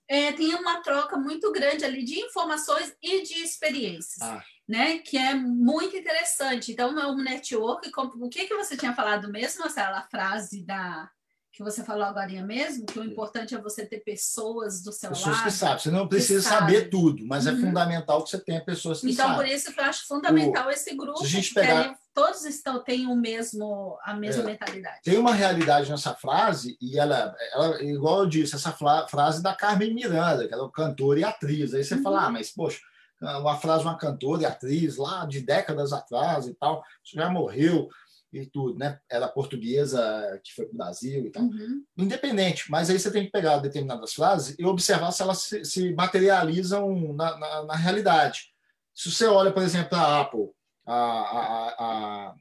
é, 0.08 0.32
tem 0.34 0.54
uma 0.56 0.82
troca 0.82 1.18
muito 1.18 1.52
grande 1.52 1.84
ali 1.84 2.04
de 2.04 2.20
informações 2.20 2.94
e 3.02 3.24
de 3.24 3.42
experiências, 3.42 4.22
ah. 4.22 4.44
né? 4.68 5.00
Que 5.00 5.18
é 5.18 5.34
muito 5.34 5.96
interessante. 5.96 6.72
Então, 6.72 7.00
é 7.00 7.08
um 7.08 7.18
network. 7.18 7.92
O 7.98 8.30
que, 8.30 8.46
que 8.46 8.56
você 8.56 8.78
tinha 8.78 8.94
falado 8.94 9.32
mesmo, 9.32 9.62
Marcela? 9.62 10.00
A 10.00 10.08
frase 10.08 10.64
da 10.64 11.10
que 11.56 11.64
você 11.64 11.86
falou 11.86 12.04
agora 12.04 12.44
mesmo, 12.44 12.86
que 12.86 13.00
o 13.00 13.04
importante 13.04 13.56
é 13.56 13.62
você 13.62 13.86
ter 13.86 14.00
pessoas 14.00 14.84
do 14.84 14.92
seu 14.92 15.12
pessoas 15.12 15.38
lado. 15.38 15.44
Pessoas 15.46 15.54
que 15.54 15.60
sabem. 15.60 15.80
Você 15.80 15.92
não 15.92 16.06
precisa 16.06 16.42
saber 16.42 16.90
tudo, 16.90 17.26
mas 17.26 17.48
é 17.48 17.52
uhum. 17.52 17.58
é 17.58 17.62
fundamental 17.62 18.22
que 18.22 18.30
você 18.30 18.40
tenha 18.40 18.64
pessoas 18.64 19.00
que 19.00 19.10
então, 19.10 19.28
sabem. 19.28 19.36
Então, 19.36 19.48
por 19.48 19.56
isso 19.56 19.74
que 19.74 19.80
eu 19.80 19.86
acho 19.86 20.06
fundamental 20.06 20.68
o... 20.68 20.70
esse 20.70 20.94
grupo. 20.94 21.20
Se 21.20 21.26
a 21.26 21.30
gente 21.30 21.54
pegar 21.54 21.98
todos 22.16 22.46
estão 22.46 22.82
têm 22.82 23.06
o 23.08 23.16
mesmo 23.16 24.00
a 24.02 24.14
mesma 24.14 24.42
é. 24.44 24.46
mentalidade. 24.46 25.02
Tem 25.04 25.18
uma 25.18 25.34
realidade 25.34 25.92
nessa 25.92 26.16
frase 26.16 26.78
e 26.82 26.98
ela, 26.98 27.36
ela 27.52 27.84
igual 27.84 28.22
eu 28.22 28.26
disse, 28.26 28.56
essa 28.56 28.72
frase 28.72 29.44
da 29.44 29.54
Carmen 29.54 29.94
Miranda, 29.94 30.48
que 30.48 30.54
ela 30.54 30.66
é 30.66 30.72
cantora 30.74 31.20
e 31.20 31.24
atriz. 31.26 31.74
Aí 31.74 31.84
você 31.84 31.96
uhum. 31.96 32.04
fala, 32.04 32.26
ah, 32.26 32.30
mas 32.32 32.52
poxa, 32.52 32.80
uma 33.22 33.58
frase 33.58 33.84
de 33.84 33.90
uma 33.90 33.98
cantora 33.98 34.44
e 34.44 34.46
atriz 34.46 34.96
lá 34.96 35.26
de 35.26 35.42
décadas 35.42 35.92
atrás 35.92 36.48
e 36.48 36.54
tal, 36.54 36.82
já 37.04 37.30
morreu 37.30 37.90
e 38.32 38.46
tudo, 38.46 38.80
né? 38.80 38.98
Ela 39.10 39.28
portuguesa 39.28 40.40
que 40.44 40.54
foi 40.54 40.66
para 40.66 40.74
o 40.74 40.78
Brasil 40.78 41.26
e 41.26 41.30
tal. 41.30 41.44
Uhum. 41.44 41.84
Independente, 41.98 42.72
mas 42.72 42.90
aí 42.90 42.98
você 42.98 43.12
tem 43.12 43.26
que 43.26 43.32
pegar 43.32 43.58
determinadas 43.58 44.14
frases 44.14 44.56
e 44.58 44.66
observar 44.66 45.12
se 45.12 45.22
elas 45.22 45.40
se, 45.40 45.66
se 45.66 45.94
materializam 45.94 47.14
na, 47.14 47.38
na, 47.38 47.64
na, 47.66 47.76
realidade. 47.76 48.54
Se 48.94 49.12
você 49.12 49.26
olha, 49.26 49.52
por 49.52 49.64
exemplo, 49.64 49.98
a 49.98 50.22
Apple, 50.22 50.50
a, 50.86 50.96
a, 50.96 52.36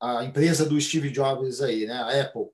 a, 0.00 0.18
a 0.18 0.24
empresa 0.24 0.64
do 0.64 0.80
Steve 0.80 1.10
Jobs 1.10 1.60
aí, 1.60 1.86
né? 1.86 1.94
A 1.94 2.20
Apple, 2.20 2.46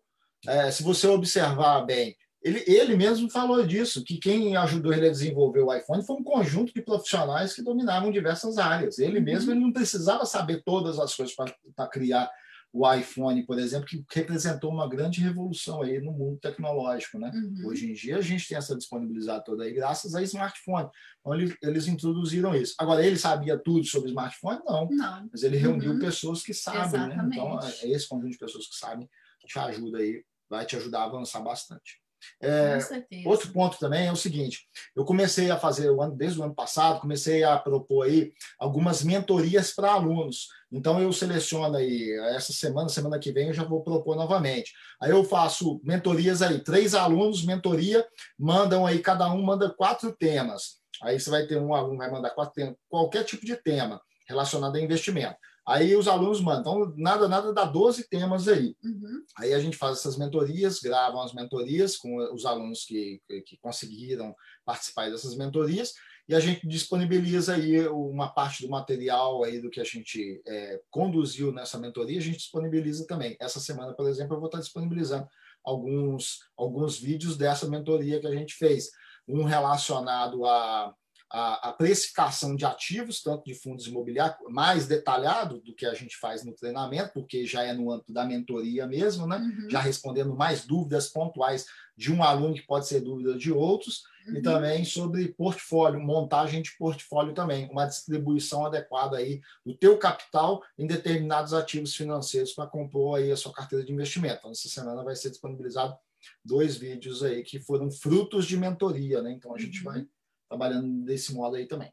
é, 0.46 0.70
se 0.70 0.82
você 0.82 1.06
observar 1.06 1.82
bem, 1.82 2.16
ele, 2.42 2.62
ele 2.66 2.96
mesmo 2.96 3.28
falou 3.28 3.66
disso, 3.66 4.04
que 4.04 4.18
quem 4.18 4.56
ajudou 4.56 4.92
ele 4.92 5.08
a 5.08 5.10
desenvolver 5.10 5.62
o 5.62 5.74
iPhone 5.74 6.04
foi 6.04 6.16
um 6.16 6.22
conjunto 6.22 6.72
de 6.72 6.80
profissionais 6.80 7.52
que 7.52 7.62
dominavam 7.62 8.12
diversas 8.12 8.56
áreas. 8.56 8.98
Ele 8.98 9.18
uhum. 9.18 9.24
mesmo 9.24 9.50
ele 9.50 9.60
não 9.60 9.72
precisava 9.72 10.24
saber 10.24 10.62
todas 10.64 10.98
as 10.98 11.14
coisas 11.14 11.34
para 11.34 11.88
criar 11.88 12.30
o 12.78 12.94
iPhone, 12.94 13.42
por 13.46 13.58
exemplo, 13.58 13.86
que 13.86 14.04
representou 14.12 14.70
uma 14.70 14.86
grande 14.86 15.20
revolução 15.20 15.80
aí 15.80 15.98
no 15.98 16.12
mundo 16.12 16.38
tecnológico, 16.38 17.18
né? 17.18 17.32
Uhum. 17.34 17.68
Hoje 17.68 17.90
em 17.90 17.94
dia 17.94 18.18
a 18.18 18.20
gente 18.20 18.46
tem 18.46 18.56
essa 18.56 18.76
disponibilidade 18.76 19.44
toda 19.46 19.64
aí 19.64 19.72
graças 19.72 20.14
a 20.14 20.22
smartphone. 20.22 20.88
Então 21.20 21.34
eles, 21.34 21.56
eles 21.62 21.88
introduziram 21.88 22.54
isso. 22.54 22.74
Agora 22.78 23.04
ele 23.04 23.16
sabia 23.16 23.58
tudo 23.58 23.84
sobre 23.84 24.10
smartphone? 24.10 24.60
Não. 24.66 24.88
Não. 24.90 25.28
Mas 25.32 25.42
ele 25.42 25.56
reuniu 25.56 25.92
uhum. 25.92 25.98
pessoas 25.98 26.42
que 26.42 26.52
sabem, 26.52 27.00
né? 27.00 27.28
Então 27.32 27.58
é 27.58 27.90
esse 27.90 28.06
conjunto 28.06 28.32
de 28.32 28.38
pessoas 28.38 28.66
que 28.66 28.76
sabem 28.76 29.08
te 29.46 29.58
ajuda 29.58 29.98
aí, 29.98 30.22
vai 30.50 30.66
te 30.66 30.76
ajudar 30.76 31.00
a 31.00 31.04
avançar 31.04 31.40
bastante. 31.40 32.02
É, 32.40 32.78
outro 33.24 33.52
ponto 33.52 33.78
também 33.78 34.06
é 34.06 34.12
o 34.12 34.16
seguinte: 34.16 34.66
eu 34.94 35.04
comecei 35.04 35.50
a 35.50 35.58
fazer, 35.58 35.90
desde 36.16 36.40
o 36.40 36.42
ano 36.42 36.54
passado, 36.54 37.00
comecei 37.00 37.44
a 37.44 37.58
propor 37.58 38.06
aí 38.06 38.32
algumas 38.58 39.02
mentorias 39.02 39.72
para 39.72 39.92
alunos. 39.92 40.48
Então, 40.72 41.00
eu 41.00 41.12
seleciono 41.12 41.76
aí, 41.76 42.10
essa 42.34 42.52
semana, 42.52 42.88
semana 42.88 43.18
que 43.18 43.32
vem, 43.32 43.48
eu 43.48 43.54
já 43.54 43.62
vou 43.62 43.82
propor 43.82 44.16
novamente. 44.16 44.72
Aí 45.00 45.10
eu 45.10 45.22
faço 45.24 45.80
mentorias 45.84 46.42
aí, 46.42 46.58
três 46.58 46.94
alunos, 46.94 47.44
mentoria, 47.44 48.06
mandam 48.38 48.84
aí, 48.84 48.98
cada 48.98 49.30
um 49.32 49.42
manda 49.42 49.70
quatro 49.70 50.12
temas. 50.12 50.80
Aí 51.02 51.20
você 51.20 51.30
vai 51.30 51.46
ter 51.46 51.58
um 51.58 51.74
aluno, 51.74 51.98
vai 51.98 52.10
mandar 52.10 52.30
quatro 52.30 52.54
temas, 52.54 52.74
qualquer 52.88 53.24
tipo 53.24 53.44
de 53.46 53.56
tema 53.56 54.00
relacionado 54.28 54.76
a 54.76 54.80
investimento. 54.80 55.36
Aí 55.66 55.96
os 55.96 56.06
alunos 56.06 56.40
mandam, 56.40 56.84
então, 56.84 56.94
nada, 56.96 57.28
nada 57.28 57.52
dá 57.52 57.64
12 57.64 58.08
temas 58.08 58.46
aí. 58.46 58.76
Uhum. 58.84 59.24
Aí 59.36 59.52
a 59.52 59.58
gente 59.58 59.76
faz 59.76 59.98
essas 59.98 60.16
mentorias, 60.16 60.78
gravam 60.78 61.20
as 61.20 61.34
mentorias 61.34 61.96
com 61.96 62.16
os 62.32 62.46
alunos 62.46 62.84
que, 62.84 63.20
que 63.44 63.56
conseguiram 63.60 64.34
participar 64.64 65.10
dessas 65.10 65.36
mentorias, 65.36 65.94
e 66.28 66.34
a 66.34 66.40
gente 66.40 66.66
disponibiliza 66.66 67.54
aí 67.54 67.86
uma 67.88 68.28
parte 68.28 68.62
do 68.62 68.68
material 68.68 69.44
aí 69.44 69.60
do 69.60 69.70
que 69.70 69.80
a 69.80 69.84
gente 69.84 70.40
é, 70.46 70.80
conduziu 70.90 71.52
nessa 71.52 71.78
mentoria, 71.78 72.18
a 72.18 72.22
gente 72.22 72.38
disponibiliza 72.38 73.06
também. 73.06 73.36
Essa 73.40 73.60
semana, 73.60 73.92
por 73.92 74.08
exemplo, 74.08 74.34
eu 74.34 74.40
vou 74.40 74.46
estar 74.48 74.58
disponibilizando 74.58 75.28
alguns, 75.64 76.40
alguns 76.56 76.98
vídeos 76.98 77.36
dessa 77.36 77.68
mentoria 77.68 78.20
que 78.20 78.26
a 78.26 78.34
gente 78.34 78.54
fez. 78.54 78.90
Um 79.26 79.44
relacionado 79.44 80.44
a 80.44 80.94
a, 81.30 81.70
a, 81.70 81.72
precificação 81.72 82.54
de 82.54 82.64
ativos, 82.64 83.22
tanto 83.22 83.44
de 83.44 83.54
fundos 83.54 83.86
imobiliários, 83.86 84.38
mais 84.48 84.86
detalhado 84.86 85.60
do 85.60 85.74
que 85.74 85.84
a 85.84 85.94
gente 85.94 86.16
faz 86.16 86.44
no 86.44 86.52
treinamento, 86.52 87.12
porque 87.12 87.44
já 87.44 87.62
é 87.62 87.72
no 87.72 87.90
âmbito 87.90 88.12
da 88.12 88.24
mentoria 88.24 88.86
mesmo, 88.86 89.26
né? 89.26 89.38
Uhum. 89.38 89.70
Já 89.70 89.80
respondendo 89.80 90.34
mais 90.36 90.64
dúvidas 90.64 91.08
pontuais 91.08 91.66
de 91.96 92.12
um 92.12 92.22
aluno 92.22 92.54
que 92.54 92.66
pode 92.66 92.86
ser 92.86 93.00
dúvida 93.00 93.36
de 93.36 93.50
outros, 93.50 94.02
uhum. 94.28 94.36
e 94.36 94.42
também 94.42 94.84
sobre 94.84 95.28
portfólio, 95.28 96.00
montagem 96.00 96.62
de 96.62 96.76
portfólio 96.78 97.34
também, 97.34 97.68
uma 97.70 97.86
distribuição 97.86 98.64
adequada 98.64 99.16
aí 99.16 99.40
do 99.64 99.76
teu 99.76 99.98
capital 99.98 100.62
em 100.78 100.86
determinados 100.86 101.52
ativos 101.52 101.94
financeiros 101.94 102.52
para 102.52 102.68
compor 102.68 103.18
aí 103.18 103.32
a 103.32 103.36
sua 103.36 103.52
carteira 103.52 103.84
de 103.84 103.92
investimento. 103.92 104.38
Então, 104.38 104.50
essa 104.52 104.68
semana 104.68 105.02
vai 105.02 105.16
ser 105.16 105.30
disponibilizado 105.30 105.96
dois 106.44 106.76
vídeos 106.76 107.22
aí 107.22 107.42
que 107.42 107.60
foram 107.60 107.90
frutos 107.90 108.46
de 108.46 108.56
mentoria, 108.56 109.22
né? 109.22 109.32
Então 109.32 109.54
a 109.54 109.58
gente 109.58 109.78
uhum. 109.78 109.92
vai 109.92 110.06
trabalhando 110.48 111.04
desse 111.04 111.34
modo 111.34 111.56
aí 111.56 111.66
também. 111.66 111.92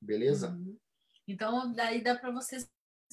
Beleza? 0.00 0.50
Uhum. 0.50 0.78
Então, 1.26 1.72
daí 1.72 2.02
dá 2.02 2.16
para 2.16 2.30
vocês 2.30 2.68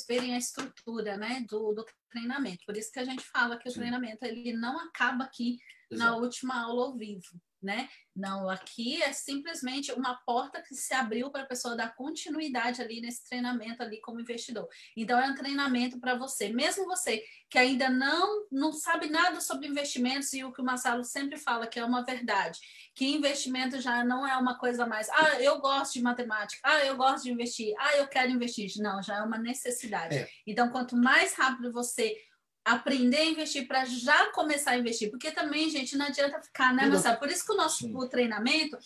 verem 0.08 0.34
a 0.34 0.38
estrutura 0.38 1.18
né, 1.18 1.46
do, 1.50 1.74
do, 1.74 1.86
treinamento. 2.10 2.66
Por 2.66 2.76
isso 2.76 2.92
que 2.92 3.00
a 3.00 3.06
gente 3.06 3.24
fala 3.24 3.58
que 3.58 3.70
o 3.70 3.72
Sim. 3.72 3.80
treinamento 3.80 4.26
ele 4.26 4.54
não 4.54 4.78
acaba 4.80 5.24
aqui 5.24 5.58
Exato. 5.92 6.10
na 6.10 6.18
última 6.18 6.64
aula 6.64 6.86
ao 6.86 6.96
vivo 6.96 7.42
né? 7.62 7.88
Não, 8.14 8.50
aqui 8.50 9.02
é 9.02 9.14
simplesmente 9.14 9.92
uma 9.94 10.16
porta 10.26 10.62
que 10.62 10.76
se 10.76 10.94
abriu 10.94 11.30
para 11.30 11.44
a 11.44 11.46
pessoa 11.46 11.78
dar 11.78 11.96
continuidade 11.96 12.82
ali 12.82 13.00
nesse 13.00 13.24
treinamento 13.30 13.82
ali 13.82 14.02
como 14.02 14.20
investidor. 14.20 14.68
Então 14.98 15.18
é 15.20 15.28
um 15.28 15.36
treinamento 15.36 16.00
para 16.00 16.16
você, 16.16 16.50
mesmo 16.50 16.86
você 16.86 17.24
que 17.50 17.58
ainda 17.58 17.90
não 17.90 18.48
não 18.52 18.74
sabe 18.74 19.10
nada 19.10 19.40
sobre 19.40 19.68
investimentos 19.68 20.34
e 20.34 20.44
o 20.44 20.52
que 20.52 20.62
o 20.62 20.66
Marcelo 20.66 21.04
sempre 21.04 21.38
fala 21.38 21.68
que 21.68 21.80
é 21.80 21.86
uma 21.86 22.04
verdade, 22.04 22.60
que 22.96 23.06
investimento 23.06 23.80
já 23.80 24.04
não 24.04 24.28
é 24.28 24.36
uma 24.36 24.58
coisa 24.58 24.86
mais, 24.86 25.08
ah, 25.10 25.40
eu 25.42 25.60
gosto 25.60 25.94
de 25.94 26.02
matemática, 26.02 26.62
ah, 26.64 26.84
eu 26.86 26.98
gosto 26.98 27.24
de 27.24 27.32
investir, 27.32 27.74
ah, 27.78 27.98
eu 27.98 28.08
quero 28.08 28.32
investir. 28.32 28.72
Não, 28.78 29.02
já 29.02 29.18
é 29.18 29.22
uma 29.22 29.38
necessidade. 29.38 30.16
É. 30.16 30.30
Então, 30.46 30.70
quanto 30.70 30.96
mais 30.96 31.34
rápido 31.34 31.72
você 31.72 32.16
aprender 32.64 33.18
a 33.18 33.26
investir 33.26 33.68
para 33.68 33.86
já 33.86 34.32
começar 34.32 34.72
a 34.72 34.78
investir, 34.78 35.10
porque 35.10 35.32
também, 35.32 35.70
gente, 35.70 35.98
não 35.98 36.06
adianta 36.06 36.42
ficar, 36.42 36.74
né, 36.74 36.86
Marcelo? 36.86 37.18
Por 37.18 37.30
isso 37.30 37.46
que 37.46 37.52
o 37.52 37.58
nosso 37.58 37.88
o 37.98 38.08
treinamento 38.08 38.78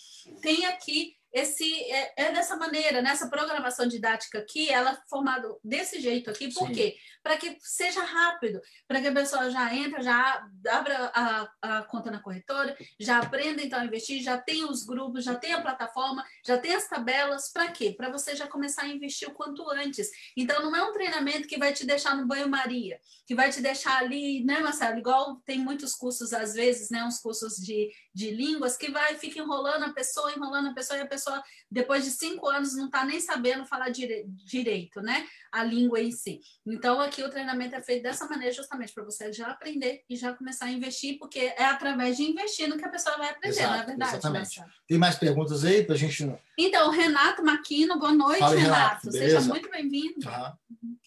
tem 0.41 0.65
aqui 0.65 1.15
esse 1.35 1.65
é, 1.91 2.13
é, 2.15 2.31
dessa 2.31 2.55
maneira, 2.55 3.01
nessa 3.01 3.27
programação 3.27 3.85
didática 3.85 4.39
aqui, 4.39 4.69
ela 4.69 4.91
é 4.91 4.97
formada 5.09 5.53
desse 5.61 5.99
jeito 5.99 6.29
aqui, 6.29 6.53
por 6.53 6.69
Sim. 6.69 6.73
quê? 6.73 6.95
Para 7.21 7.35
que 7.35 7.57
seja 7.59 8.01
rápido, 8.01 8.61
para 8.87 9.01
que 9.01 9.07
a 9.07 9.11
pessoa 9.11 9.51
já 9.51 9.75
entra, 9.75 10.01
já 10.01 10.47
abra 10.69 11.11
a, 11.13 11.49
a, 11.61 11.83
conta 11.83 12.09
na 12.09 12.21
corretora, 12.21 12.77
já 12.97 13.19
aprenda 13.19 13.61
então 13.61 13.77
a 13.81 13.83
investir, 13.83 14.23
já 14.23 14.37
tem 14.37 14.63
os 14.63 14.85
grupos, 14.85 15.25
já 15.25 15.35
tem 15.35 15.51
a 15.51 15.61
plataforma, 15.61 16.23
já 16.47 16.57
tem 16.57 16.73
as 16.73 16.87
tabelas, 16.87 17.51
para 17.51 17.69
quê? 17.69 17.93
Para 17.95 18.09
você 18.09 18.33
já 18.33 18.47
começar 18.47 18.83
a 18.83 18.87
investir 18.87 19.27
o 19.27 19.33
quanto 19.33 19.69
antes. 19.71 20.09
Então 20.37 20.63
não 20.63 20.73
é 20.73 20.83
um 20.83 20.93
treinamento 20.93 21.49
que 21.49 21.59
vai 21.59 21.73
te 21.73 21.85
deixar 21.85 22.15
no 22.15 22.25
banho-maria, 22.25 22.97
que 23.27 23.35
vai 23.35 23.49
te 23.49 23.59
deixar 23.59 23.97
ali, 23.97 24.41
né, 24.45 24.61
Marcelo? 24.61 24.99
Igual 24.99 25.35
tem 25.45 25.59
muitos 25.59 25.93
cursos, 25.95 26.31
às 26.31 26.53
vezes, 26.53 26.89
né, 26.89 27.03
uns 27.03 27.19
cursos 27.19 27.57
de, 27.57 27.91
de 28.13 28.31
línguas, 28.31 28.77
que 28.77 28.89
vai, 28.89 29.15
fica 29.15 29.39
enrolando 29.39 29.83
a 29.83 29.93
pessoa, 29.93 30.31
enrolando 30.31 30.69
a 30.69 30.73
pessoa, 30.73 30.97
e 30.97 31.01
a 31.01 31.07
pessoa 31.07 31.24
pessoa, 31.25 31.43
depois 31.69 32.03
de 32.03 32.11
cinco 32.11 32.47
anos, 32.47 32.75
não 32.75 32.85
está 32.85 33.03
nem 33.03 33.19
sabendo 33.19 33.65
falar 33.65 33.89
dire 33.89 34.25
direito, 34.27 35.01
né? 35.01 35.25
A 35.51 35.63
língua 35.63 35.99
em 35.99 36.11
si. 36.11 36.39
Então, 36.65 36.99
aqui 37.01 37.23
o 37.23 37.29
treinamento 37.29 37.75
é 37.75 37.81
feito 37.81 38.03
dessa 38.03 38.27
maneira, 38.27 38.53
justamente 38.53 38.93
para 38.93 39.03
você 39.03 39.33
já 39.33 39.47
aprender 39.47 40.03
e 40.09 40.15
já 40.15 40.33
começar 40.33 40.65
a 40.65 40.71
investir, 40.71 41.17
porque 41.17 41.39
é 41.39 41.65
através 41.65 42.17
de 42.17 42.23
investindo 42.23 42.77
que 42.77 42.85
a 42.85 42.89
pessoa 42.89 43.17
vai 43.17 43.29
aprender, 43.29 43.59
Exato, 43.59 43.73
não 43.73 43.81
é 43.81 43.85
verdade? 43.85 44.11
Exatamente. 44.11 44.63
Tem 44.87 44.97
mais 44.97 45.15
perguntas 45.15 45.65
aí 45.65 45.83
para 45.83 45.95
a 45.95 45.97
gente. 45.97 46.31
Então, 46.57 46.91
Renato 46.91 47.43
Maquino, 47.43 47.97
boa 47.97 48.13
noite, 48.13 48.39
Fala, 48.39 48.55
Renato. 48.55 49.09
Renato. 49.09 49.11
Seja 49.11 49.41
muito 49.41 49.69
bem-vindo. 49.69 50.27
Uhum. 50.69 50.97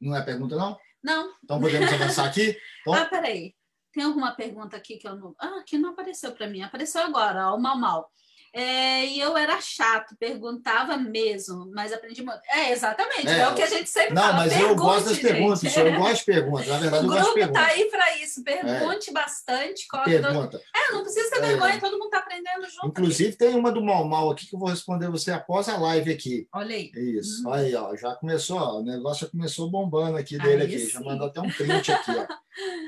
Não 0.00 0.16
é 0.16 0.22
pergunta, 0.22 0.56
não? 0.56 0.76
Não. 1.02 1.32
Então 1.42 1.60
podemos 1.60 1.92
avançar 1.92 2.26
aqui? 2.26 2.56
Então... 2.82 2.94
Ah, 2.94 3.04
peraí. 3.04 3.54
Tem 3.92 4.02
alguma 4.02 4.32
pergunta 4.34 4.76
aqui 4.76 4.96
que 4.96 5.06
eu 5.06 5.14
não. 5.14 5.36
Ah, 5.38 5.62
que 5.64 5.78
não 5.78 5.90
apareceu 5.90 6.32
para 6.32 6.48
mim. 6.48 6.62
Apareceu 6.62 7.00
agora, 7.02 7.50
ó, 7.50 7.56
o 7.56 7.60
Mal 7.60 7.78
Mal. 7.78 8.10
É, 8.54 9.06
e 9.06 9.18
eu 9.18 9.34
era 9.34 9.58
chato, 9.62 10.14
perguntava 10.18 10.98
mesmo, 10.98 11.70
mas 11.74 11.90
aprendi 11.90 12.22
muito. 12.22 12.40
É, 12.50 12.70
exatamente, 12.70 13.26
é, 13.28 13.40
é 13.40 13.48
o 13.48 13.54
que 13.54 13.62
a 13.62 13.66
gente 13.66 13.88
sempre 13.88 14.12
não, 14.12 14.22
fala. 14.22 14.32
Não, 14.32 14.38
mas 14.40 14.60
eu 14.60 14.76
gosto 14.76 15.08
das 15.08 15.18
perguntas, 15.18 15.76
eu 15.76 15.96
gosto 15.96 16.18
de 16.18 16.24
perguntas, 16.24 16.66
na 16.66 16.78
verdade 16.78 17.06
o 17.06 17.08
eu 17.08 17.14
gosto 17.14 17.28
de 17.28 17.34
perguntas. 17.34 17.50
O 17.50 17.54
grupo 17.54 17.58
está 17.58 17.66
aí 17.66 17.84
para 17.90 18.16
isso, 18.18 18.44
pergunte 18.44 19.08
é. 19.08 19.12
bastante. 19.12 19.86
Pergunta. 20.04 20.60
É, 20.76 20.92
não 20.92 21.02
precisa 21.02 21.30
ter 21.30 21.38
é. 21.38 21.40
vergonha, 21.40 21.80
todo 21.80 21.92
mundo 21.92 22.04
está 22.04 22.18
aprendendo 22.18 22.68
junto. 22.68 22.88
Inclusive 22.88 23.30
aqui. 23.30 23.38
tem 23.38 23.54
uma 23.54 23.72
do 23.72 23.82
Mal 23.82 24.06
Mal 24.06 24.30
aqui 24.30 24.46
que 24.46 24.54
eu 24.54 24.60
vou 24.60 24.68
responder 24.68 25.08
você 25.08 25.30
após 25.30 25.70
a 25.70 25.78
live 25.78 26.12
aqui. 26.12 26.46
Olha 26.52 26.76
aí. 26.76 26.90
Isso, 26.94 27.46
uhum. 27.46 27.54
aí, 27.54 27.74
ó, 27.74 27.96
já 27.96 28.14
começou, 28.16 28.58
ó, 28.58 28.80
o 28.80 28.82
negócio 28.82 29.24
já 29.24 29.30
começou 29.30 29.70
bombando 29.70 30.18
aqui 30.18 30.36
dele 30.36 30.62
aí 30.62 30.68
aqui, 30.68 30.78
sim. 30.78 30.90
já 30.90 31.00
mandou 31.00 31.28
até 31.28 31.40
um 31.40 31.50
print 31.50 31.90
aqui, 31.90 32.10
ó. 32.10 32.26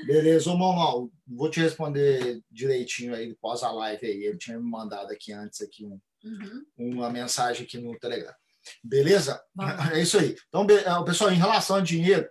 Beleza, 0.05 0.51
ô 0.51 0.57
Mal 0.57 0.73
Mal, 0.73 1.09
vou 1.27 1.49
te 1.49 1.59
responder 1.59 2.41
direitinho 2.51 3.15
aí 3.15 3.31
após 3.31 3.63
a 3.63 3.71
live 3.71 4.05
aí, 4.05 4.23
ele 4.25 4.37
tinha 4.37 4.57
me 4.59 4.69
mandado 4.69 5.11
aqui 5.11 5.31
antes 5.33 5.61
aqui 5.61 5.85
um 5.85 5.99
uhum. 6.23 6.65
uma 6.77 7.09
mensagem 7.09 7.65
aqui 7.65 7.77
no 7.77 7.97
Telegram. 7.99 8.33
Beleza? 8.83 9.41
É 9.93 10.01
isso 10.01 10.17
aí. 10.17 10.35
Então, 10.47 10.65
é, 10.69 11.05
pessoal, 11.05 11.31
em 11.31 11.37
relação 11.37 11.77
a 11.77 11.81
dinheiro, 11.81 12.27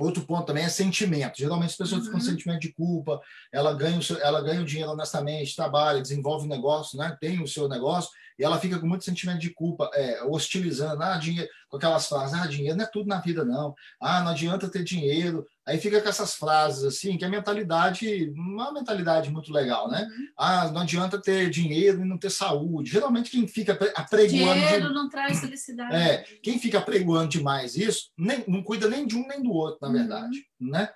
Outro 0.00 0.24
ponto 0.24 0.46
também 0.46 0.64
é 0.64 0.68
sentimento. 0.68 1.36
Geralmente 1.36 1.70
as 1.70 1.76
pessoas 1.76 2.00
uhum. 2.00 2.06
ficam 2.06 2.20
com 2.20 2.24
sentimento 2.24 2.60
de 2.60 2.72
culpa, 2.72 3.20
ela 3.52 3.74
ganha, 3.74 3.98
o 3.98 4.02
seu, 4.02 4.18
ela 4.18 4.40
ganha 4.40 4.62
o 4.62 4.64
dinheiro 4.64 4.90
honestamente, 4.90 5.54
trabalha, 5.54 6.00
desenvolve 6.00 6.46
um 6.46 6.48
negócio, 6.48 6.98
né? 6.98 7.16
tem 7.20 7.42
o 7.42 7.46
seu 7.46 7.68
negócio, 7.68 8.10
e 8.38 8.44
ela 8.44 8.58
fica 8.58 8.78
com 8.78 8.86
muito 8.86 9.04
sentimento 9.04 9.40
de 9.40 9.50
culpa, 9.50 9.90
é, 9.92 10.22
hostilizando, 10.24 11.02
ah, 11.02 11.18
dinheiro, 11.18 11.50
com 11.70 11.76
aquelas 11.76 12.06
frases, 12.06 12.34
ah, 12.34 12.46
dinheiro 12.46 12.76
não 12.76 12.84
é 12.84 12.88
tudo 12.88 13.06
na 13.06 13.20
vida, 13.20 13.44
não. 13.44 13.74
Ah, 14.00 14.22
não 14.22 14.32
adianta 14.32 14.68
ter 14.68 14.82
dinheiro. 14.82 15.46
Aí 15.66 15.78
fica 15.78 16.00
com 16.00 16.08
essas 16.08 16.34
frases 16.34 16.82
assim, 16.82 17.16
que 17.16 17.24
a 17.24 17.28
mentalidade 17.28 18.32
não 18.34 18.60
é 18.60 18.64
uma 18.64 18.72
mentalidade 18.72 19.30
muito 19.30 19.52
legal, 19.52 19.88
né? 19.88 20.02
Uhum. 20.02 20.26
Ah, 20.36 20.70
não 20.72 20.80
adianta 20.80 21.20
ter 21.20 21.48
dinheiro 21.48 22.02
e 22.02 22.04
não 22.04 22.18
ter 22.18 22.30
saúde. 22.30 22.90
Geralmente 22.90 23.30
quem 23.30 23.46
fica 23.46 23.78
apregoando. 23.94 24.60
Dinheiro 24.60 24.88
de... 24.88 24.94
não 24.94 25.08
traz 25.08 25.40
felicidade. 25.40 25.94
É, 25.94 26.24
quem 26.42 26.58
fica 26.58 26.78
apregoando 26.78 27.28
demais 27.28 27.76
isso, 27.76 28.10
nem, 28.18 28.44
não 28.48 28.62
cuida 28.64 28.88
nem 28.88 29.06
de 29.06 29.16
um 29.16 29.26
nem 29.28 29.40
do 29.40 29.52
outro, 29.52 29.78
na 29.80 29.88
uhum. 29.88 29.94
verdade, 29.94 30.38
uhum. 30.60 30.70
né? 30.70 30.88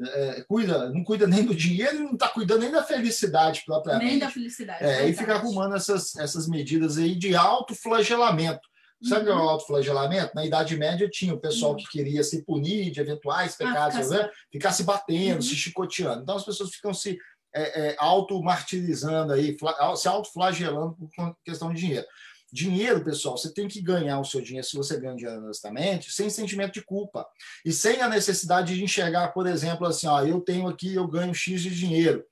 é, 0.00 0.44
cuida, 0.48 0.90
não 0.90 1.04
cuida 1.04 1.26
nem 1.26 1.44
do 1.44 1.54
dinheiro 1.54 1.96
e 1.96 2.00
não 2.00 2.14
está 2.14 2.28
cuidando 2.28 2.60
nem 2.60 2.70
da 2.70 2.82
felicidade 2.82 3.62
propriamente. 3.64 4.06
Nem 4.06 4.18
da 4.18 4.30
felicidade. 4.30 4.82
É, 4.82 5.08
e 5.08 5.12
fica 5.12 5.34
arrumando 5.34 5.76
essas, 5.76 6.16
essas 6.16 6.48
medidas 6.48 6.96
aí 6.96 7.14
de 7.14 7.36
autoflagelamento. 7.36 8.71
Sabe 9.02 9.30
uhum. 9.30 9.36
o 9.36 9.48
autoflagelamento? 9.48 10.34
Na 10.34 10.46
Idade 10.46 10.76
Média 10.76 11.08
tinha 11.10 11.34
o 11.34 11.40
pessoal 11.40 11.72
uhum. 11.72 11.78
que 11.78 11.88
queria 11.88 12.22
se 12.22 12.44
punir 12.44 12.90
de 12.90 13.00
eventuais 13.00 13.54
ah, 13.54 13.58
pecados, 13.58 13.96
ah, 13.96 14.02
ficar, 14.02 14.22
né? 14.22 14.30
ficar 14.50 14.72
se 14.72 14.84
batendo, 14.84 15.36
uhum. 15.36 15.42
se 15.42 15.56
chicoteando. 15.56 16.22
Então 16.22 16.36
as 16.36 16.44
pessoas 16.44 16.70
ficam 16.70 16.94
se 16.94 17.18
é, 17.54 17.88
é, 17.88 17.96
auto-martirizando 17.98 19.32
aí, 19.32 19.56
se 19.96 20.08
autoflagelando 20.08 20.96
por 21.14 21.36
questão 21.44 21.72
de 21.72 21.80
dinheiro. 21.80 22.06
Dinheiro, 22.52 23.02
pessoal, 23.02 23.36
você 23.36 23.52
tem 23.52 23.66
que 23.66 23.80
ganhar 23.80 24.20
o 24.20 24.24
seu 24.24 24.40
dinheiro, 24.42 24.66
se 24.66 24.76
você 24.76 25.00
ganha 25.00 25.16
dinheiro 25.16 25.42
honestamente, 25.42 26.12
sem 26.12 26.28
sentimento 26.28 26.74
de 26.74 26.82
culpa. 26.82 27.26
E 27.64 27.72
sem 27.72 28.02
a 28.02 28.08
necessidade 28.08 28.74
de 28.74 28.84
enxergar, 28.84 29.28
por 29.28 29.46
exemplo, 29.46 29.86
assim, 29.86 30.06
ó, 30.06 30.22
eu 30.22 30.38
tenho 30.38 30.68
aqui, 30.68 30.94
eu 30.94 31.08
ganho 31.08 31.34
X 31.34 31.62
de 31.62 31.74
dinheiro. 31.74 32.22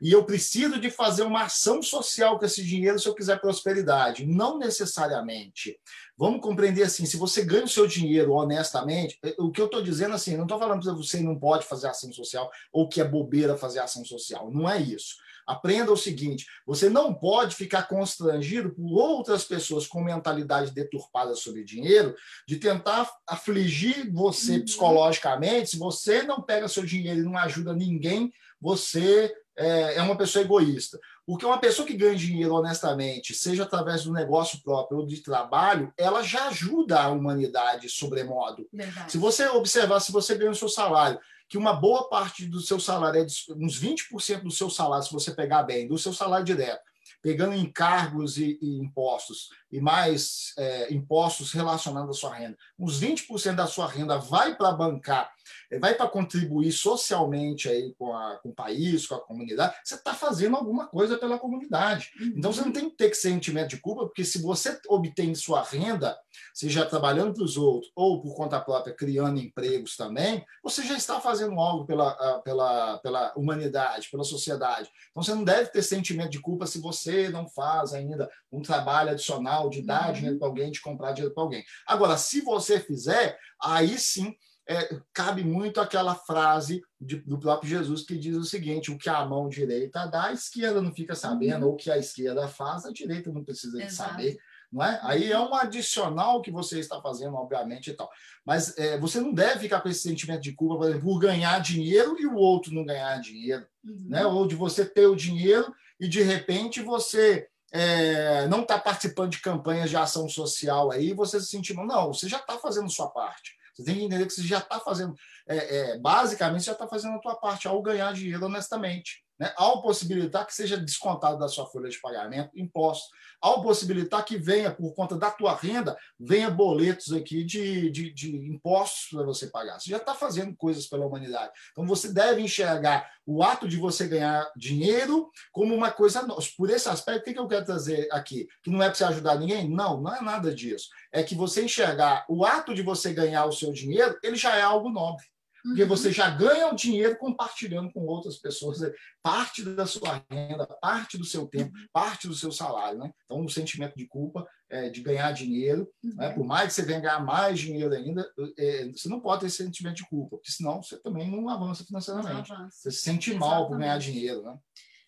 E 0.00 0.12
eu 0.12 0.24
preciso 0.24 0.80
de 0.80 0.90
fazer 0.90 1.22
uma 1.22 1.44
ação 1.44 1.82
social 1.82 2.38
com 2.38 2.44
esse 2.44 2.64
dinheiro 2.64 2.98
se 2.98 3.08
eu 3.08 3.14
quiser 3.14 3.40
prosperidade. 3.40 4.26
Não 4.26 4.58
necessariamente. 4.58 5.78
Vamos 6.16 6.40
compreender 6.40 6.82
assim, 6.82 7.06
se 7.06 7.16
você 7.16 7.44
ganha 7.44 7.64
o 7.64 7.68
seu 7.68 7.86
dinheiro 7.86 8.32
honestamente, 8.32 9.18
eh, 9.24 9.34
o 9.38 9.50
que 9.50 9.60
eu 9.60 9.66
estou 9.66 9.82
dizendo 9.82 10.14
assim, 10.14 10.36
não 10.36 10.44
estou 10.44 10.58
falando 10.58 10.80
que 10.80 10.90
você 10.90 11.20
não 11.20 11.38
pode 11.38 11.64
fazer 11.64 11.88
ação 11.88 12.12
social 12.12 12.50
ou 12.72 12.88
que 12.88 13.00
é 13.00 13.04
bobeira 13.04 13.56
fazer 13.56 13.80
ação 13.80 14.04
social. 14.04 14.50
Não 14.50 14.68
é 14.68 14.80
isso. 14.80 15.16
Aprenda 15.48 15.90
o 15.90 15.96
seguinte: 15.96 16.46
você 16.66 16.90
não 16.90 17.14
pode 17.14 17.56
ficar 17.56 17.88
constrangido 17.88 18.70
por 18.74 18.92
outras 18.92 19.44
pessoas 19.44 19.86
com 19.86 20.04
mentalidade 20.04 20.72
deturpada 20.72 21.34
sobre 21.34 21.64
dinheiro, 21.64 22.14
de 22.46 22.56
tentar 22.56 23.10
afligir 23.26 24.12
você 24.12 24.58
uhum. 24.58 24.64
psicologicamente. 24.64 25.70
Se 25.70 25.78
você 25.78 26.22
não 26.22 26.42
pega 26.42 26.68
seu 26.68 26.84
dinheiro 26.84 27.20
e 27.20 27.24
não 27.24 27.38
ajuda 27.38 27.72
ninguém, 27.72 28.30
você 28.60 29.34
é, 29.58 29.96
é 29.96 30.02
uma 30.02 30.16
pessoa 30.16 30.44
egoísta. 30.44 30.98
Porque 31.26 31.44
uma 31.44 31.58
pessoa 31.58 31.86
que 31.86 31.96
ganha 31.96 32.14
dinheiro 32.14 32.54
honestamente, 32.54 33.34
seja 33.34 33.64
através 33.64 34.04
do 34.04 34.12
negócio 34.12 34.62
próprio 34.62 35.00
ou 35.00 35.06
de 35.06 35.20
trabalho, 35.20 35.92
ela 35.96 36.22
já 36.22 36.48
ajuda 36.48 37.00
a 37.00 37.08
humanidade 37.08 37.88
sobremodo. 37.88 38.66
Verdade. 38.72 39.12
Se 39.12 39.18
você 39.18 39.48
observar, 39.48 40.00
se 40.00 40.12
você 40.12 40.36
ganha 40.36 40.52
o 40.52 40.54
seu 40.54 40.68
salário 40.68 41.18
que 41.48 41.58
uma 41.58 41.72
boa 41.72 42.08
parte 42.08 42.46
do 42.46 42.60
seu 42.60 42.78
salário, 42.78 43.20
é 43.20 43.24
uns 43.56 43.80
20% 43.80 44.42
do 44.42 44.50
seu 44.50 44.68
salário, 44.68 45.06
se 45.06 45.12
você 45.12 45.32
pegar 45.32 45.62
bem, 45.62 45.88
do 45.88 45.96
seu 45.96 46.12
salário 46.12 46.44
direto, 46.44 46.82
pegando 47.22 47.54
encargos 47.54 48.36
e, 48.36 48.58
e 48.60 48.78
impostos, 48.78 49.48
e 49.72 49.80
mais 49.80 50.52
é, 50.58 50.92
impostos 50.92 51.52
relacionados 51.52 52.16
à 52.16 52.20
sua 52.20 52.34
renda, 52.34 52.56
uns 52.78 53.00
20% 53.00 53.54
da 53.54 53.66
sua 53.66 53.86
renda 53.86 54.18
vai 54.18 54.54
para 54.56 54.72
bancar 54.72 55.32
vai 55.80 55.94
para 55.94 56.08
contribuir 56.08 56.72
socialmente 56.72 57.68
aí 57.68 57.94
com, 57.98 58.14
a, 58.14 58.36
com 58.38 58.50
o 58.50 58.54
país, 58.54 59.06
com 59.06 59.14
a 59.14 59.20
comunidade, 59.20 59.74
você 59.84 59.94
está 59.94 60.14
fazendo 60.14 60.56
alguma 60.56 60.86
coisa 60.86 61.18
pela 61.18 61.38
comunidade. 61.38 62.10
Uhum. 62.20 62.34
Então 62.36 62.52
você 62.52 62.60
não 62.60 62.72
tem 62.72 62.88
que 62.90 62.96
ter 62.96 63.14
sentimento 63.14 63.70
de 63.70 63.78
culpa, 63.78 64.06
porque 64.06 64.24
se 64.24 64.40
você 64.40 64.78
obtém 64.88 65.34
sua 65.34 65.62
renda, 65.62 66.16
seja 66.54 66.84
trabalhando 66.84 67.34
para 67.34 67.44
os 67.44 67.56
outros 67.56 67.90
ou 67.94 68.20
por 68.20 68.34
conta 68.34 68.60
própria 68.60 68.94
criando 68.94 69.40
empregos 69.40 69.96
também, 69.96 70.44
você 70.62 70.82
já 70.82 70.96
está 70.96 71.20
fazendo 71.20 71.58
algo 71.58 71.86
pela, 71.86 72.40
pela, 72.40 72.98
pela 72.98 73.32
humanidade, 73.36 74.08
pela 74.10 74.24
sociedade. 74.24 74.88
Então 75.10 75.22
você 75.22 75.34
não 75.34 75.44
deve 75.44 75.70
ter 75.70 75.82
sentimento 75.82 76.30
de 76.30 76.40
culpa 76.40 76.66
se 76.66 76.80
você 76.80 77.28
não 77.28 77.48
faz 77.48 77.92
ainda 77.92 78.30
um 78.50 78.62
trabalho 78.62 79.10
adicional 79.10 79.68
de 79.68 79.82
dar 79.82 80.08
uhum. 80.08 80.12
dinheiro 80.12 80.38
para 80.38 80.48
alguém, 80.48 80.70
de 80.70 80.80
comprar 80.80 81.12
dinheiro 81.12 81.34
para 81.34 81.42
alguém. 81.42 81.64
Agora, 81.86 82.16
se 82.16 82.40
você 82.40 82.80
fizer, 82.80 83.38
aí 83.60 83.98
sim 83.98 84.34
é, 84.68 85.00
cabe 85.14 85.42
muito 85.42 85.80
aquela 85.80 86.14
frase 86.14 86.82
de, 87.00 87.16
do 87.16 87.38
próprio 87.38 87.70
Jesus 87.70 88.02
que 88.02 88.18
diz 88.18 88.36
o 88.36 88.44
seguinte: 88.44 88.90
o 88.90 88.98
que 88.98 89.08
a 89.08 89.24
mão 89.24 89.48
direita 89.48 90.06
dá, 90.06 90.26
a 90.26 90.32
esquerda 90.32 90.82
não 90.82 90.92
fica 90.92 91.14
sabendo, 91.14 91.62
uhum. 91.62 91.68
ou 91.68 91.74
o 91.74 91.76
que 91.76 91.90
a 91.90 91.96
esquerda 91.96 92.46
faz, 92.46 92.84
a 92.84 92.92
direita 92.92 93.32
não 93.32 93.42
precisa 93.42 93.78
de 93.78 93.90
saber. 93.90 94.36
Não 94.70 94.84
é? 94.84 95.00
Aí 95.02 95.32
é 95.32 95.40
um 95.40 95.54
adicional 95.54 96.42
que 96.42 96.50
você 96.50 96.78
está 96.78 97.00
fazendo, 97.00 97.34
obviamente, 97.34 97.90
e 97.90 97.94
tal. 97.94 98.10
Mas 98.44 98.76
é, 98.76 98.98
você 98.98 99.18
não 99.18 99.32
deve 99.32 99.60
ficar 99.60 99.80
com 99.80 99.88
esse 99.88 100.02
sentimento 100.02 100.42
de 100.42 100.52
culpa, 100.52 100.76
por 100.76 100.90
exemplo, 100.90 101.08
por 101.08 101.18
ganhar 101.18 101.58
dinheiro 101.60 102.20
e 102.20 102.26
o 102.26 102.34
outro 102.34 102.74
não 102.74 102.84
ganhar 102.84 103.18
dinheiro. 103.18 103.66
Uhum. 103.82 104.06
Né? 104.08 104.26
Ou 104.26 104.46
de 104.46 104.54
você 104.54 104.84
ter 104.84 105.06
o 105.06 105.16
dinheiro 105.16 105.74
e, 105.98 106.06
de 106.06 106.20
repente, 106.20 106.82
você 106.82 107.48
é, 107.72 108.46
não 108.48 108.60
está 108.60 108.78
participando 108.78 109.30
de 109.30 109.40
campanhas 109.40 109.88
de 109.88 109.96
ação 109.96 110.28
social 110.28 110.90
aí, 110.90 111.14
você 111.14 111.40
se 111.40 111.46
sentir, 111.46 111.74
não, 111.74 112.12
você 112.12 112.28
já 112.28 112.38
está 112.38 112.58
fazendo 112.58 112.90
sua 112.90 113.08
parte. 113.08 113.57
Você 113.78 113.84
tem 113.84 113.94
que 113.94 114.04
entender 114.04 114.26
que 114.26 114.32
você 114.32 114.42
já 114.42 114.58
está 114.58 114.80
fazendo, 114.80 115.14
é, 115.48 115.92
é, 115.92 115.98
basicamente, 115.98 116.62
você 116.62 116.66
já 116.66 116.72
está 116.72 116.88
fazendo 116.88 117.14
a 117.14 117.20
tua 117.20 117.36
parte 117.36 117.68
ao 117.68 117.80
ganhar 117.80 118.12
dinheiro 118.12 118.44
honestamente 118.44 119.22
né, 119.38 119.52
ao 119.56 119.82
possibilitar 119.82 120.46
que 120.46 120.54
seja 120.54 120.76
descontado 120.76 121.38
da 121.38 121.48
sua 121.48 121.66
folha 121.66 121.88
de 121.88 122.00
pagamento 122.00 122.50
impostos, 122.54 123.08
ao 123.40 123.62
possibilitar 123.62 124.24
que 124.24 124.36
venha, 124.36 124.70
por 124.70 124.92
conta 124.94 125.16
da 125.16 125.30
tua 125.30 125.54
renda, 125.54 125.96
venha 126.18 126.50
boletos 126.50 127.12
aqui 127.12 127.44
de, 127.44 127.90
de, 127.90 128.12
de 128.12 128.36
impostos 128.36 129.08
para 129.10 129.24
você 129.24 129.46
pagar. 129.46 129.78
Você 129.78 129.90
já 129.90 129.98
está 129.98 130.14
fazendo 130.14 130.56
coisas 130.56 130.86
pela 130.86 131.06
humanidade. 131.06 131.52
Então, 131.70 131.86
você 131.86 132.12
deve 132.12 132.42
enxergar 132.42 133.08
o 133.24 133.42
ato 133.42 133.68
de 133.68 133.76
você 133.76 134.08
ganhar 134.08 134.50
dinheiro 134.56 135.30
como 135.52 135.74
uma 135.74 135.90
coisa 135.90 136.22
nossa. 136.22 136.48
Por 136.56 136.70
esse 136.70 136.88
aspecto, 136.88 137.30
o 137.30 137.32
que, 137.32 137.38
eu 137.38 137.46
quero 137.46 137.64
trazer 137.64 138.08
aqui? 138.10 138.48
Que 138.62 138.70
não 138.70 138.82
é 138.82 138.86
para 138.86 138.94
você 138.94 139.04
ajudar 139.04 139.38
ninguém? 139.38 139.68
Não, 139.68 140.00
não 140.00 140.14
é 140.14 140.20
nada 140.20 140.52
disso. 140.52 140.88
É 141.12 141.22
que 141.22 141.34
você 141.34 141.64
enxergar 141.64 142.26
o 142.28 142.44
ato 142.44 142.74
de 142.74 142.82
você 142.82 143.12
ganhar 143.12 143.44
o 143.44 143.52
seu 143.52 143.72
dinheiro, 143.72 144.18
ele 144.22 144.36
já 144.36 144.56
é 144.56 144.62
algo 144.62 144.90
nobre. 144.90 145.24
Porque 145.62 145.82
uhum. 145.82 145.88
você 145.88 146.12
já 146.12 146.30
ganha 146.30 146.68
o 146.68 146.74
dinheiro 146.74 147.16
compartilhando 147.18 147.92
com 147.92 148.00
outras 148.06 148.38
pessoas 148.38 148.82
é 148.82 148.92
parte 149.22 149.62
da 149.62 149.86
sua 149.86 150.24
renda, 150.30 150.66
parte 150.80 151.18
do 151.18 151.24
seu 151.24 151.46
tempo, 151.46 151.76
uhum. 151.76 151.86
parte 151.92 152.28
do 152.28 152.34
seu 152.34 152.52
salário. 152.52 152.98
Né? 152.98 153.12
Então, 153.24 153.44
o 153.44 153.48
sentimento 153.48 153.96
de 153.96 154.06
culpa 154.06 154.46
é, 154.70 154.88
de 154.88 155.00
ganhar 155.00 155.32
dinheiro, 155.32 155.90
né? 156.02 156.10
uhum. 156.10 156.16
né? 156.16 156.30
por 156.34 156.44
mais 156.44 156.68
que 156.68 156.74
você 156.74 156.82
venha 156.82 157.00
ganhar 157.00 157.24
mais 157.24 157.58
dinheiro 157.58 157.92
ainda, 157.94 158.28
é, 158.56 158.88
você 158.88 159.08
não 159.08 159.20
pode 159.20 159.40
ter 159.40 159.46
esse 159.46 159.62
sentimento 159.62 159.96
de 159.96 160.08
culpa, 160.08 160.36
porque 160.36 160.52
senão 160.52 160.82
você 160.82 160.98
também 160.98 161.30
não 161.30 161.48
avança 161.48 161.84
financeiramente. 161.84 162.50
Não 162.50 162.56
avança. 162.56 162.76
Você 162.76 162.90
se 162.90 163.00
sente 163.02 163.30
Exatamente. 163.30 163.58
mal 163.58 163.68
por 163.68 163.78
ganhar 163.78 163.98
dinheiro. 163.98 164.42
Né? 164.42 164.58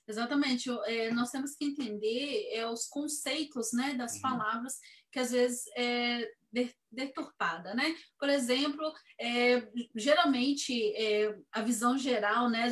Exatamente. 0.08 0.68
É, 0.86 1.12
nós 1.12 1.30
temos 1.30 1.54
que 1.54 1.64
entender 1.64 2.50
é, 2.52 2.66
os 2.66 2.86
conceitos 2.88 3.72
né, 3.72 3.94
das 3.94 4.14
uhum. 4.14 4.20
palavras 4.22 4.74
que 5.12 5.18
às 5.18 5.30
vezes 5.30 5.64
é, 5.76 6.28
deturpada, 6.90 7.74
né? 7.74 7.94
Por 8.18 8.28
exemplo, 8.28 8.92
é, 9.18 9.68
geralmente 9.94 10.92
é, 10.96 11.36
a 11.52 11.62
visão 11.62 11.96
geral, 11.96 12.48
né? 12.48 12.68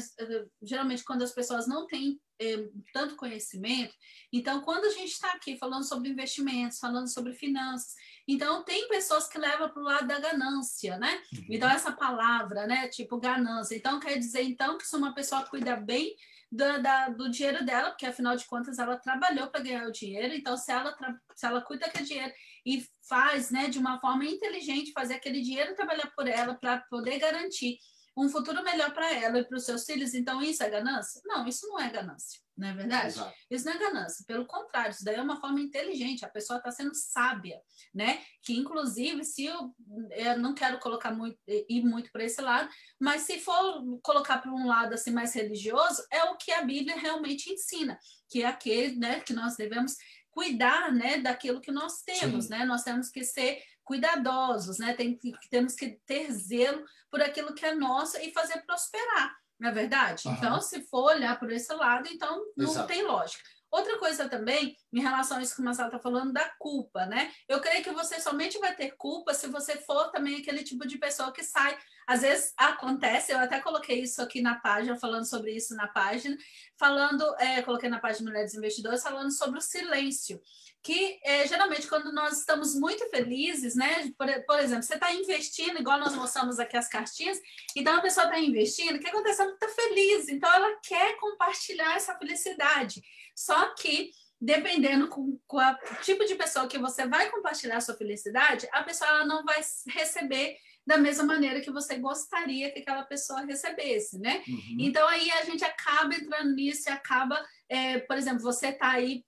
Geralmente 0.63 1.05
quando 1.05 1.23
as 1.23 1.33
pessoas 1.33 1.69
não 1.69 1.87
têm 1.87 2.21
é, 2.41 2.69
tanto 2.93 3.17
conhecimento, 3.17 3.95
então 4.33 4.61
quando 4.63 4.85
a 4.85 4.91
gente 4.91 5.11
está 5.11 5.33
aqui 5.33 5.57
falando 5.57 5.85
sobre 5.85 6.09
investimentos, 6.09 6.79
falando 6.79 7.09
sobre 7.09 7.33
finanças, 7.33 7.95
então 8.27 8.65
tem 8.65 8.89
pessoas 8.89 9.29
que 9.29 9.39
levam 9.39 9.69
para 9.69 9.83
o 9.83 9.85
lado 9.85 10.07
da 10.07 10.21
ganância, 10.21 10.99
né? 10.99 11.21
Uhum. 11.33 11.47
Então 11.51 11.69
essa 11.69 11.93
palavra, 11.93 12.67
né? 12.67 12.89
Tipo 12.89 13.19
ganância, 13.19 13.77
então 13.77 14.01
quer 14.01 14.19
dizer 14.19 14.43
então 14.43 14.77
que 14.77 14.87
se 14.87 14.97
uma 14.97 15.15
pessoa 15.15 15.45
cuida 15.45 15.77
bem 15.77 16.15
do, 16.51 16.83
da, 16.83 17.09
do 17.11 17.31
dinheiro 17.31 17.65
dela, 17.65 17.91
porque 17.91 18.07
afinal 18.07 18.35
de 18.35 18.47
contas 18.47 18.79
ela 18.79 18.97
trabalhou 18.97 19.49
para 19.49 19.61
ganhar 19.61 19.87
o 19.87 19.93
dinheiro, 19.93 20.35
então 20.35 20.57
se 20.57 20.73
ela, 20.73 20.97
se 21.35 21.47
ela 21.47 21.61
cuida 21.61 21.87
daquele 21.87 22.07
dinheiro 22.07 22.33
e 22.69 22.85
faz 23.09 23.51
né, 23.51 23.69
de 23.69 23.79
uma 23.79 23.99
forma 23.99 24.27
inteligente, 24.27 24.93
fazer 24.93 25.15
aquele 25.15 25.41
dinheiro 25.41 25.75
trabalhar 25.75 26.13
por 26.15 26.27
ela 26.29 26.55
para 26.55 26.81
poder 26.91 27.19
garantir 27.19 27.79
um 28.17 28.29
futuro 28.29 28.63
melhor 28.63 28.93
para 28.93 29.15
ela 29.15 29.39
e 29.39 29.45
para 29.45 29.57
os 29.57 29.65
seus 29.65 29.85
filhos, 29.85 30.13
então 30.13 30.43
isso 30.43 30.63
é 30.63 30.69
ganância? 30.69 31.21
Não, 31.25 31.47
isso 31.47 31.67
não 31.69 31.81
é 31.81 31.89
ganância 31.89 32.41
não 32.59 32.69
é 32.69 32.75
verdade? 32.75 33.07
Exato. 33.07 33.35
Isso 33.49 33.65
não 33.65 33.73
é 33.73 33.79
ganância, 33.79 34.25
pelo 34.27 34.45
contrário, 34.45 34.91
isso 34.91 35.05
daí 35.05 35.15
é 35.15 35.23
uma 35.23 35.41
forma 35.41 35.61
inteligente, 35.61 36.25
a 36.25 36.29
pessoa 36.29 36.59
está 36.59 36.71
sendo 36.73 36.93
sábia, 36.93 37.61
né? 37.95 38.21
Que 38.43 38.55
inclusive, 38.55 39.25
se 39.25 39.45
eu, 39.45 39.73
eu 40.11 40.39
não 40.39 40.55
quero 40.55 40.81
colocar 40.81 41.13
muito, 41.13 41.39
ir 41.47 41.83
muito 41.83 42.11
para 42.11 42.25
esse 42.25 42.41
lado, 42.43 42.69
mas 43.01 43.23
se 43.23 43.39
for 43.39 43.85
colocar 44.03 44.39
para 44.39 44.53
um 44.53 44.67
lado 44.67 44.93
assim 44.93 45.13
mais 45.13 45.33
religioso, 45.35 46.05
é 46.13 46.25
o 46.25 46.37
que 46.37 46.51
a 46.51 46.63
Bíblia 46.63 46.97
realmente 46.97 47.51
ensina, 47.51 47.97
que 48.29 48.43
é 48.43 48.47
aquele, 48.47 48.97
né, 48.97 49.21
que 49.21 49.33
nós 49.33 49.57
devemos 49.57 49.95
cuidar, 50.31 50.93
né, 50.93 51.19
daquilo 51.19 51.61
que 51.61 51.71
nós 51.71 52.03
temos, 52.03 52.47
Sim. 52.47 52.51
né? 52.51 52.65
Nós 52.65 52.83
temos 52.83 53.11
que 53.11 53.25
ser 53.25 53.61
cuidadosos, 53.85 54.79
né? 54.79 54.95
Tem 54.95 55.17
que, 55.17 55.33
temos 55.51 55.75
que 55.75 55.99
ter 56.07 56.31
zelo 56.33 56.85
por 57.11 57.23
aquilo 57.23 57.55
que 57.55 57.65
é 57.65 57.75
nosso 57.75 58.19
e 58.19 58.33
fazer 58.33 58.63
prosperar, 58.67 59.37
não 59.59 59.71
é 59.71 59.73
verdade? 59.73 60.27
Uhum. 60.27 60.35
Então, 60.35 60.61
se 60.61 60.83
for 60.83 61.15
olhar 61.15 61.39
por 61.39 61.51
esse 61.51 61.73
lado, 61.75 62.09
então 62.13 62.45
não 62.57 62.71
Exato. 62.71 62.87
tem 62.87 63.03
lógica. 63.03 63.43
Outra 63.71 63.99
coisa 63.99 64.29
também, 64.29 64.77
em 64.93 65.01
relação 65.01 65.37
a 65.37 65.43
isso 65.43 65.55
que 65.55 65.61
o 65.61 65.65
Marcelo 65.65 65.89
está 65.89 65.99
falando, 65.99 66.33
da 66.33 66.49
culpa, 66.59 67.05
né? 67.07 67.31
Eu 67.47 67.61
creio 67.61 67.85
que 67.85 67.91
você 67.91 68.19
somente 68.21 68.59
vai 68.59 68.75
ter 68.75 68.93
culpa 68.97 69.35
se 69.35 69.47
você 69.47 69.77
for 69.77 70.11
também 70.11 70.37
aquele 70.37 70.65
tipo 70.65 70.87
de 70.87 70.97
pessoa 70.97 71.33
que 71.33 71.45
sai. 71.45 71.77
Às 72.07 72.23
vezes 72.23 72.55
acontece, 72.57 73.33
eu 73.33 73.39
até 73.39 73.61
coloquei 73.61 74.01
isso 74.01 74.23
aqui 74.23 74.41
na 74.41 74.55
página, 74.55 74.97
falando 74.97 75.27
sobre 75.27 75.55
isso 75.55 75.75
na 75.75 75.87
página, 75.87 76.37
falando, 76.79 77.23
é, 77.39 77.61
coloquei 77.61 77.91
na 77.91 78.01
página 78.01 78.31
Mulheres 78.31 78.55
Investidoras, 78.55 79.03
falando 79.03 79.31
sobre 79.31 79.59
o 79.59 79.63
silêncio 79.63 80.41
que 80.83 81.19
é, 81.23 81.47
geralmente 81.47 81.87
quando 81.87 82.13
nós 82.13 82.39
estamos 82.39 82.75
muito 82.75 83.09
felizes, 83.11 83.75
né? 83.75 84.11
Por, 84.17 84.27
por 84.47 84.59
exemplo, 84.59 84.83
você 84.83 84.95
está 84.95 85.13
investindo, 85.13 85.79
igual 85.79 85.99
nós 85.99 86.15
mostramos 86.15 86.59
aqui 86.59 86.77
as 86.77 86.89
cartinhas, 86.89 87.39
então 87.77 87.97
a 87.97 88.01
pessoa 88.01 88.25
está 88.25 88.39
investindo, 88.39 88.97
o 88.97 88.99
que 88.99 89.09
acontece? 89.09 89.43
Ela 89.43 89.53
está 89.53 89.69
feliz, 89.69 90.29
então 90.29 90.53
ela 90.53 90.79
quer 90.83 91.17
compartilhar 91.17 91.97
essa 91.97 92.17
felicidade. 92.17 93.03
Só 93.39 93.73
que 93.75 94.11
dependendo 94.41 95.07
com, 95.07 95.39
com 95.47 95.59
o 95.59 95.77
tipo 96.03 96.25
de 96.25 96.35
pessoa 96.35 96.67
que 96.67 96.79
você 96.79 97.07
vai 97.07 97.31
compartilhar 97.31 97.77
a 97.77 97.81
sua 97.81 97.95
felicidade, 97.95 98.69
a 98.73 98.83
pessoa 98.83 99.09
ela 99.09 99.25
não 99.25 99.45
vai 99.45 99.61
receber 99.89 100.57
da 100.85 100.97
mesma 100.97 101.25
maneira 101.25 101.61
que 101.61 101.71
você 101.71 101.99
gostaria 101.99 102.71
que 102.73 102.81
aquela 102.81 103.05
pessoa 103.05 103.43
recebesse, 103.43 104.19
né? 104.19 104.43
Uhum. 104.49 104.77
Então 104.81 105.07
aí 105.07 105.31
a 105.33 105.45
gente 105.45 105.65
acaba 105.65 106.15
entrando 106.15 106.55
nisso 106.55 106.89
e 106.89 106.93
acaba, 106.93 107.45
é, 107.69 107.99
por 108.01 108.17
exemplo, 108.17 108.41
você 108.41 108.69
está 108.69 108.91
aí 108.91 109.25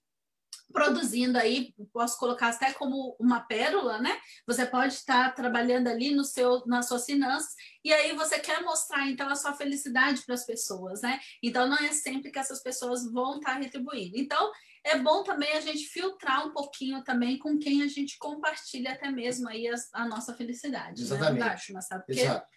produzindo 0.71 1.37
aí, 1.37 1.73
posso 1.91 2.17
colocar 2.17 2.49
até 2.49 2.73
como 2.73 3.15
uma 3.19 3.41
pérola, 3.41 3.99
né? 3.99 4.19
Você 4.47 4.65
pode 4.65 4.93
estar 4.93 5.33
trabalhando 5.33 5.87
ali 5.87 6.13
no 6.13 6.23
seu, 6.23 6.63
nas 6.65 6.87
suas 6.87 7.05
finanças 7.05 7.53
e 7.83 7.91
aí 7.93 8.15
você 8.15 8.39
quer 8.39 8.61
mostrar 8.61 9.09
então 9.09 9.29
a 9.29 9.35
sua 9.35 9.53
felicidade 9.53 10.23
para 10.25 10.35
as 10.35 10.45
pessoas, 10.45 11.01
né? 11.01 11.19
Então 11.41 11.67
não 11.67 11.77
é 11.77 11.91
sempre 11.91 12.31
que 12.31 12.39
essas 12.39 12.61
pessoas 12.61 13.09
vão 13.11 13.37
estar 13.37 13.53
retribuindo. 13.53 14.17
Então 14.17 14.51
é 14.83 14.97
bom 14.97 15.23
também 15.23 15.51
a 15.53 15.61
gente 15.61 15.85
filtrar 15.85 16.47
um 16.47 16.51
pouquinho 16.51 17.03
também 17.03 17.37
com 17.37 17.57
quem 17.59 17.83
a 17.83 17.87
gente 17.87 18.17
compartilha 18.17 18.93
até 18.93 19.11
mesmo 19.11 19.47
aí 19.47 19.67
a, 19.67 19.75
a 19.93 20.07
nossa 20.07 20.33
felicidade. 20.33 21.01
Né? 21.01 21.05
Exatamente. 21.05 21.33
Né? 21.33 21.39
Verdade, 21.39 21.73
mas, 21.73 21.87
sabe? 21.87 22.05
Porque, 22.05 22.21
Exato. 22.21 22.47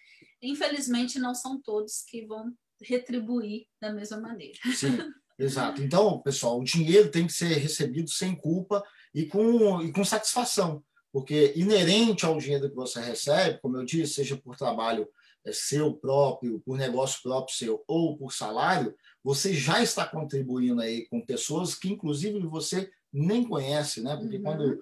infelizmente 0.41 1.19
não 1.19 1.35
são 1.35 1.61
todos 1.61 2.03
que 2.07 2.25
vão 2.25 2.51
retribuir 2.81 3.67
da 3.79 3.91
mesma 3.91 4.19
maneira. 4.19 4.59
Sim. 4.73 4.97
Exato. 5.37 5.81
Então, 5.81 6.19
pessoal, 6.19 6.59
o 6.59 6.63
dinheiro 6.63 7.11
tem 7.11 7.27
que 7.27 7.33
ser 7.33 7.57
recebido 7.57 8.09
sem 8.09 8.35
culpa 8.35 8.83
e 9.13 9.25
com, 9.25 9.81
e 9.81 9.91
com 9.91 10.03
satisfação, 10.03 10.83
porque 11.11 11.53
inerente 11.55 12.25
ao 12.25 12.37
dinheiro 12.37 12.69
que 12.69 12.75
você 12.75 12.99
recebe, 13.01 13.59
como 13.61 13.77
eu 13.77 13.85
disse, 13.85 14.15
seja 14.15 14.37
por 14.37 14.55
trabalho 14.55 15.07
é, 15.45 15.51
seu 15.51 15.93
próprio, 15.93 16.59
por 16.65 16.77
negócio 16.77 17.21
próprio 17.21 17.55
seu 17.55 17.83
ou 17.87 18.17
por 18.17 18.33
salário, 18.33 18.95
você 19.23 19.53
já 19.53 19.81
está 19.83 20.05
contribuindo 20.05 20.81
aí 20.81 21.07
com 21.07 21.25
pessoas 21.25 21.75
que, 21.75 21.89
inclusive, 21.89 22.39
você 22.47 22.89
nem 23.11 23.43
conhece, 23.43 24.01
né? 24.01 24.15
Porque 24.15 24.37
uhum. 24.37 24.43
quando 24.43 24.79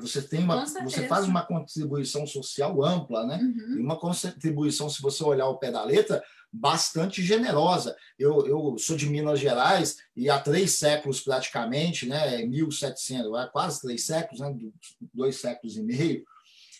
você 0.00 0.20
tem 0.20 0.42
uma, 0.42 0.66
você 0.66 1.06
faz 1.06 1.26
uma 1.26 1.46
contribuição 1.46 2.26
social 2.26 2.84
ampla, 2.84 3.24
né? 3.24 3.38
Uhum. 3.40 3.78
E 3.78 3.80
uma 3.80 3.98
contribuição, 3.98 4.90
se 4.90 5.00
você 5.00 5.22
olhar 5.22 5.46
o 5.46 5.58
pé 5.58 5.70
da 5.70 5.84
letra, 5.84 6.22
bastante 6.52 7.22
generosa. 7.22 7.96
Eu, 8.18 8.46
eu 8.46 8.76
sou 8.78 8.96
de 8.96 9.08
Minas 9.08 9.38
Gerais 9.38 9.96
e 10.16 10.28
há 10.28 10.38
três 10.40 10.72
séculos 10.72 11.20
praticamente, 11.20 12.06
né, 12.06 12.44
1700, 12.44 13.30
quase 13.52 13.80
três 13.80 14.04
séculos, 14.04 14.40
né, 14.40 14.54
dois 15.14 15.36
séculos 15.36 15.76
e 15.76 15.82
meio, 15.82 16.24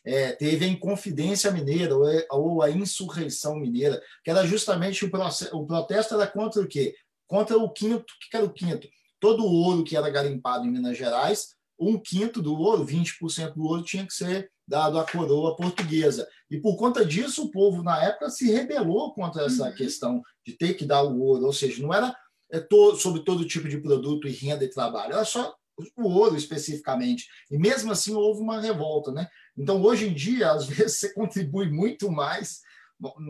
é, 0.04 0.32
teve 0.32 0.64
a 0.64 0.68
Inconfidência 0.68 1.50
Mineira 1.50 1.94
ou, 1.94 2.06
ou, 2.30 2.62
a 2.62 2.70
Insurreição 2.70 3.56
Mineira, 3.56 4.00
que 4.24 4.30
era 4.30 4.46
justamente 4.46 5.04
o, 5.04 5.10
o 5.52 5.66
protesto 5.66 6.14
era 6.14 6.26
contra 6.26 6.62
o 6.62 6.66
quê? 6.66 6.94
Contra 7.26 7.56
o 7.58 7.70
quinto, 7.70 8.00
o 8.00 8.30
que 8.30 8.36
era 8.36 8.46
o 8.46 8.52
quinto? 8.52 8.88
Todo 9.20 9.44
o 9.44 9.52
ouro 9.52 9.84
que 9.84 9.96
era 9.96 10.10
garimpado 10.10 10.66
em 10.66 10.70
Minas 10.70 10.96
Gerais, 10.96 11.54
um 11.80 11.98
quinto 11.98 12.42
do 12.42 12.54
ouro, 12.54 12.84
20% 12.84 13.54
do 13.54 13.64
ouro 13.64 13.82
tinha 13.82 14.06
que 14.06 14.12
ser 14.12 14.50
dado 14.68 14.98
à 14.98 15.04
coroa 15.04 15.56
portuguesa. 15.56 16.28
E 16.50 16.60
por 16.60 16.76
conta 16.76 17.04
disso, 17.04 17.44
o 17.44 17.50
povo, 17.50 17.82
na 17.82 18.02
época, 18.04 18.30
se 18.30 18.52
rebelou 18.52 19.12
contra 19.14 19.44
essa 19.44 19.68
uhum. 19.68 19.74
questão 19.74 20.22
de 20.46 20.52
ter 20.52 20.74
que 20.74 20.84
dar 20.84 21.02
o 21.02 21.20
ouro, 21.20 21.46
ou 21.46 21.52
seja, 21.52 21.82
não 21.82 21.92
era 21.92 22.14
é, 22.52 22.64
sobre 22.98 23.24
todo 23.24 23.46
tipo 23.46 23.68
de 23.68 23.78
produto 23.80 24.28
e 24.28 24.32
renda 24.32 24.64
e 24.64 24.70
trabalho, 24.70 25.14
era 25.14 25.24
só 25.24 25.54
o 25.96 26.08
ouro 26.08 26.36
especificamente. 26.36 27.26
E 27.50 27.58
mesmo 27.58 27.90
assim 27.90 28.14
houve 28.14 28.42
uma 28.42 28.60
revolta. 28.60 29.10
Né? 29.10 29.26
Então, 29.56 29.82
hoje 29.82 30.08
em 30.08 30.14
dia, 30.14 30.52
às 30.52 30.66
vezes, 30.68 30.98
você 30.98 31.14
contribui 31.14 31.70
muito 31.70 32.10
mais 32.10 32.60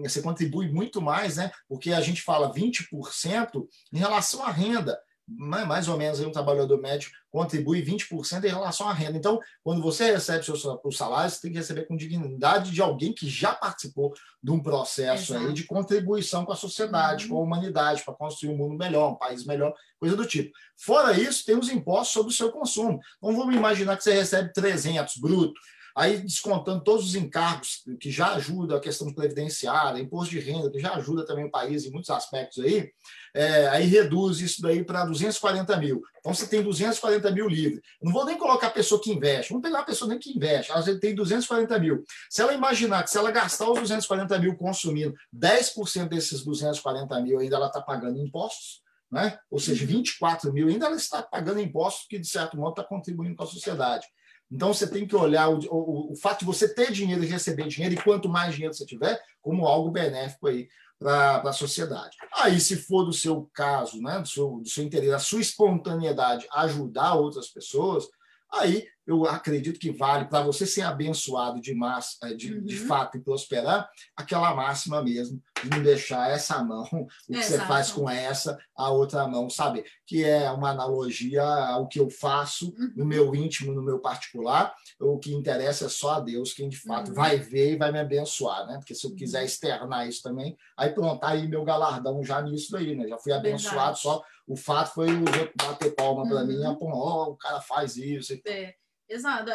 você 0.03 0.21
contribui 0.21 0.69
muito 0.69 1.01
mais, 1.01 1.37
né? 1.37 1.53
Porque 1.69 1.93
a 1.93 2.01
gente 2.01 2.23
fala 2.23 2.53
20% 2.53 3.69
em 3.93 3.99
relação 3.99 4.45
à 4.45 4.51
renda. 4.51 4.99
Né, 5.39 5.65
mais 5.65 5.87
ou 5.87 5.97
menos 5.97 6.19
um 6.19 6.33
trabalhador 6.33 6.81
médio 6.81 7.11
contribui 7.31 7.81
20% 7.85 8.45
em 8.45 8.49
relação 8.49 8.89
à 8.89 8.93
renda. 8.93 9.17
Então, 9.17 9.39
quando 9.63 9.81
você 9.81 10.11
recebe 10.11 10.45
seu, 10.45 10.55
o 10.83 10.91
salário, 10.91 11.31
você 11.31 11.41
tem 11.41 11.53
que 11.53 11.59
receber 11.59 11.87
com 11.87 11.97
dignidade 11.97 12.73
de 12.73 12.83
alguém 12.83 13.13
que 13.13 13.29
já 13.29 13.55
participou 13.55 14.13
de 14.43 14.51
um 14.51 14.61
processo 14.61 15.37
aí 15.37 15.53
de 15.53 15.65
contribuição 15.65 16.45
com 16.45 16.53
a 16.53 16.57
sociedade, 16.57 17.25
uhum. 17.25 17.31
com 17.31 17.37
a 17.37 17.43
humanidade, 17.43 18.03
para 18.03 18.15
construir 18.15 18.53
um 18.53 18.57
mundo 18.57 18.77
melhor, 18.77 19.13
um 19.13 19.17
país 19.17 19.45
melhor, 19.45 19.73
coisa 20.01 20.17
do 20.17 20.27
tipo. 20.27 20.53
Fora 20.77 21.19
isso, 21.19 21.47
tem 21.47 21.57
os 21.57 21.69
impostos 21.69 22.13
sobre 22.13 22.33
o 22.33 22.37
seu 22.37 22.51
consumo. 22.51 22.99
Então, 23.19 23.37
vamos 23.37 23.55
imaginar 23.55 23.97
que 23.97 24.03
você 24.03 24.15
recebe 24.15 24.53
300 24.53 25.17
bruto, 25.19 25.61
aí 26.01 26.17
descontando 26.17 26.83
todos 26.83 27.05
os 27.05 27.15
encargos 27.15 27.83
que 28.01 28.11
já 28.11 28.33
ajudam 28.33 28.79
a 28.79 28.81
questão 28.81 29.13
previdenciária, 29.13 30.01
imposto 30.01 30.31
de 30.31 30.41
renda, 30.41 30.71
que 30.71 30.81
já 30.81 30.95
ajuda 30.95 31.27
também 31.27 31.45
o 31.45 31.51
país 31.51 31.85
em 31.85 31.91
muitos 31.91 32.09
aspectos 32.09 32.65
aí, 32.65 32.91
é, 33.35 33.69
aí 33.69 33.85
reduz 33.85 34.41
isso 34.41 34.63
daí 34.63 34.83
para 34.83 35.05
240 35.05 35.77
mil. 35.77 36.03
Então 36.19 36.33
você 36.33 36.47
tem 36.47 36.63
240 36.63 37.31
mil 37.33 37.47
livre. 37.47 37.83
Não 38.03 38.13
vou 38.13 38.25
nem 38.25 38.39
colocar 38.39 38.69
a 38.69 38.71
pessoa 38.71 38.99
que 38.99 39.13
investe, 39.13 39.51
vamos 39.51 39.63
pegar 39.63 39.81
uma 39.81 39.85
pessoa 39.85 40.09
nem 40.09 40.19
que 40.19 40.35
investe, 40.35 40.73
ela 40.73 40.83
tem 40.99 41.15
240 41.15 41.79
mil. 41.79 42.03
Se 42.31 42.41
ela 42.41 42.55
imaginar 42.55 43.03
que 43.03 43.11
se 43.11 43.19
ela 43.19 43.31
gastar 43.31 43.71
os 43.71 43.81
240 43.81 44.39
mil 44.39 44.57
consumindo 44.57 45.15
10% 45.37 46.09
desses 46.09 46.43
240 46.43 47.21
mil 47.21 47.41
ainda 47.41 47.57
ela 47.57 47.67
está 47.67 47.83
pagando 47.83 48.19
impostos, 48.19 48.81
né? 49.13 49.39
ou 49.51 49.59
seja, 49.59 49.85
24 49.85 50.49
uhum. 50.49 50.55
mil 50.55 50.69
ainda 50.69 50.87
ela 50.87 50.97
está 50.97 51.23
pagando 51.23 51.61
impostos 51.61 52.07
que, 52.09 52.19
de 52.19 52.27
certo 52.27 52.57
modo, 52.57 52.71
está 52.71 52.85
contribuindo 52.85 53.37
com 53.37 53.43
a 53.43 53.47
sociedade. 53.47 54.07
Então, 54.51 54.75
você 54.75 54.87
tem 54.87 55.07
que 55.07 55.15
olhar 55.15 55.49
o, 55.49 55.59
o, 55.71 56.13
o, 56.13 56.17
fato 56.17 56.41
de 56.41 56.45
você 56.45 56.73
ter 56.73 56.91
dinheiro 56.91 57.23
e 57.23 57.27
receber 57.27 57.69
dinheiro, 57.69 57.95
e 57.95 58.03
quanto 58.03 58.29
mais 58.29 58.55
dinheiro 58.55 58.75
você 58.75 58.85
tiver, 58.85 59.21
como 59.41 59.67
algo 59.67 59.91
benéfico 59.91 60.49
aí 60.49 60.69
para 60.99 61.41
a 61.43 61.53
sociedade. 61.53 62.17
Aí, 62.35 62.61
se 62.61 62.77
for 62.77 63.05
do 63.05 63.13
seu 63.13 63.49
caso, 63.55 64.01
né, 64.03 64.19
do, 64.21 64.29
seu, 64.29 64.59
do 64.59 64.69
seu 64.69 64.85
interesse, 64.85 65.15
a 65.15 65.19
sua 65.19 65.41
espontaneidade 65.41 66.47
ajudar 66.53 67.15
outras 67.15 67.49
pessoas, 67.49 68.07
aí 68.53 68.87
eu 69.11 69.27
acredito 69.27 69.81
que 69.81 69.91
vale 69.91 70.27
para 70.27 70.45
você 70.45 70.65
ser 70.65 70.83
abençoado 70.83 71.61
de, 71.61 71.75
massa, 71.75 72.17
eh, 72.23 72.35
de, 72.35 72.55
uhum. 72.55 72.65
de 72.65 72.77
fato 72.77 73.17
e 73.17 73.21
prosperar, 73.21 73.91
aquela 74.17 74.55
máxima 74.55 75.03
mesmo, 75.03 75.43
de 75.63 75.69
não 75.69 75.83
deixar 75.83 76.31
essa 76.31 76.63
mão, 76.63 76.85
o 76.93 77.07
que 77.33 77.39
Exato. 77.39 77.51
você 77.51 77.59
faz 77.67 77.91
com 77.91 78.09
essa, 78.09 78.57
a 78.77 78.91
outra 78.91 79.27
mão, 79.27 79.51
sabe? 79.51 79.85
Que 80.07 80.25
é 80.25 80.49
uma 80.53 80.71
analogia 80.71 81.43
ao 81.43 81.89
que 81.89 81.99
eu 81.99 82.09
faço 82.09 82.73
uhum. 82.79 82.93
no 82.97 83.05
meu 83.05 83.35
íntimo, 83.35 83.73
no 83.73 83.83
meu 83.83 83.99
particular. 83.99 84.73
O 85.01 85.19
que 85.19 85.35
interessa 85.35 85.87
é 85.87 85.89
só 85.89 86.15
a 86.15 86.21
Deus, 86.21 86.53
quem 86.53 86.69
de 86.69 86.79
fato 86.79 87.09
uhum. 87.09 87.15
vai 87.15 87.37
ver 87.37 87.73
e 87.73 87.77
vai 87.77 87.91
me 87.91 87.99
abençoar, 87.99 88.67
né? 88.67 88.79
Porque 88.79 88.95
se 88.95 89.05
eu 89.07 89.15
quiser 89.15 89.41
uhum. 89.41 89.47
externar 89.47 90.09
isso 90.09 90.23
também, 90.23 90.57
aí 90.77 90.91
pronto, 90.91 91.21
tá 91.21 91.31
aí 91.31 91.49
meu 91.49 91.65
galardão 91.65 92.23
já 92.23 92.41
nisso 92.41 92.71
daí, 92.71 92.95
né? 92.95 93.09
Já 93.09 93.19
fui 93.19 93.33
abençoado 93.33 93.77
Verdade. 93.77 94.01
só. 94.01 94.23
O 94.47 94.57
fato 94.57 94.95
foi 94.95 95.09
o 95.13 95.25
bater 95.55 95.95
palma 95.95 96.29
para 96.29 96.45
mim, 96.45 96.59
oh, 96.81 97.31
o 97.31 97.37
cara 97.37 97.61
faz 97.61 97.97
isso. 97.97 98.33
É. 98.47 98.75
Exato, 99.11 99.51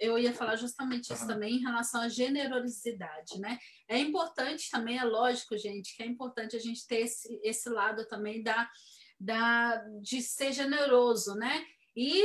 eu 0.00 0.18
ia 0.18 0.34
falar 0.34 0.56
justamente 0.56 1.12
isso 1.12 1.28
também 1.28 1.54
em 1.54 1.62
relação 1.62 2.00
à 2.00 2.08
generosidade, 2.08 3.38
né? 3.38 3.56
É 3.88 3.96
importante 3.98 4.68
também, 4.68 4.98
é 4.98 5.04
lógico, 5.04 5.56
gente, 5.56 5.96
que 5.96 6.02
é 6.02 6.06
importante 6.06 6.56
a 6.56 6.58
gente 6.58 6.84
ter 6.88 7.02
esse, 7.02 7.40
esse 7.44 7.68
lado 7.68 8.04
também 8.08 8.42
da, 8.42 8.68
da, 9.18 9.76
de 10.02 10.20
ser 10.20 10.52
generoso, 10.52 11.36
né? 11.36 11.64
E 11.94 12.20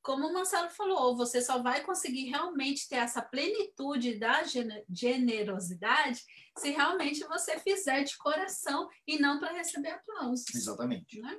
como 0.00 0.28
o 0.28 0.32
Marcelo 0.32 0.68
falou, 0.70 1.16
você 1.16 1.42
só 1.42 1.60
vai 1.60 1.82
conseguir 1.82 2.30
realmente 2.30 2.88
ter 2.88 2.96
essa 2.96 3.20
plenitude 3.20 4.16
da 4.16 4.42
generosidade 4.88 6.22
se 6.58 6.70
realmente 6.70 7.24
você 7.24 7.58
fizer 7.58 8.02
de 8.02 8.16
coração 8.18 8.88
e 9.06 9.18
não 9.18 9.38
para 9.40 9.52
receber 9.52 9.90
aplausos. 9.90 10.54
Exatamente. 10.54 11.20
Né? 11.20 11.36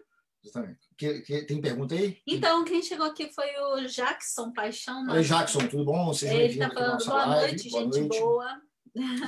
Que, 0.98 1.22
que, 1.22 1.46
tem 1.46 1.62
pergunta 1.62 1.96
aí? 1.96 2.22
Então, 2.28 2.66
quem 2.66 2.82
chegou 2.84 3.06
aqui 3.06 3.32
foi 3.32 3.48
o 3.58 3.88
Jackson 3.88 4.52
Paixão. 4.52 5.08
Oi, 5.10 5.24
Jackson, 5.24 5.68
tudo 5.68 5.86
bom? 5.86 6.14
Seja 6.14 6.34
Ele 6.34 6.54
está 6.54 6.70
falando 6.70 7.06
boa 7.06 7.26
live. 7.26 7.48
noite, 7.48 7.70
boa 7.70 7.84
gente 7.84 8.00
noite. 8.00 8.20
boa. 8.20 8.62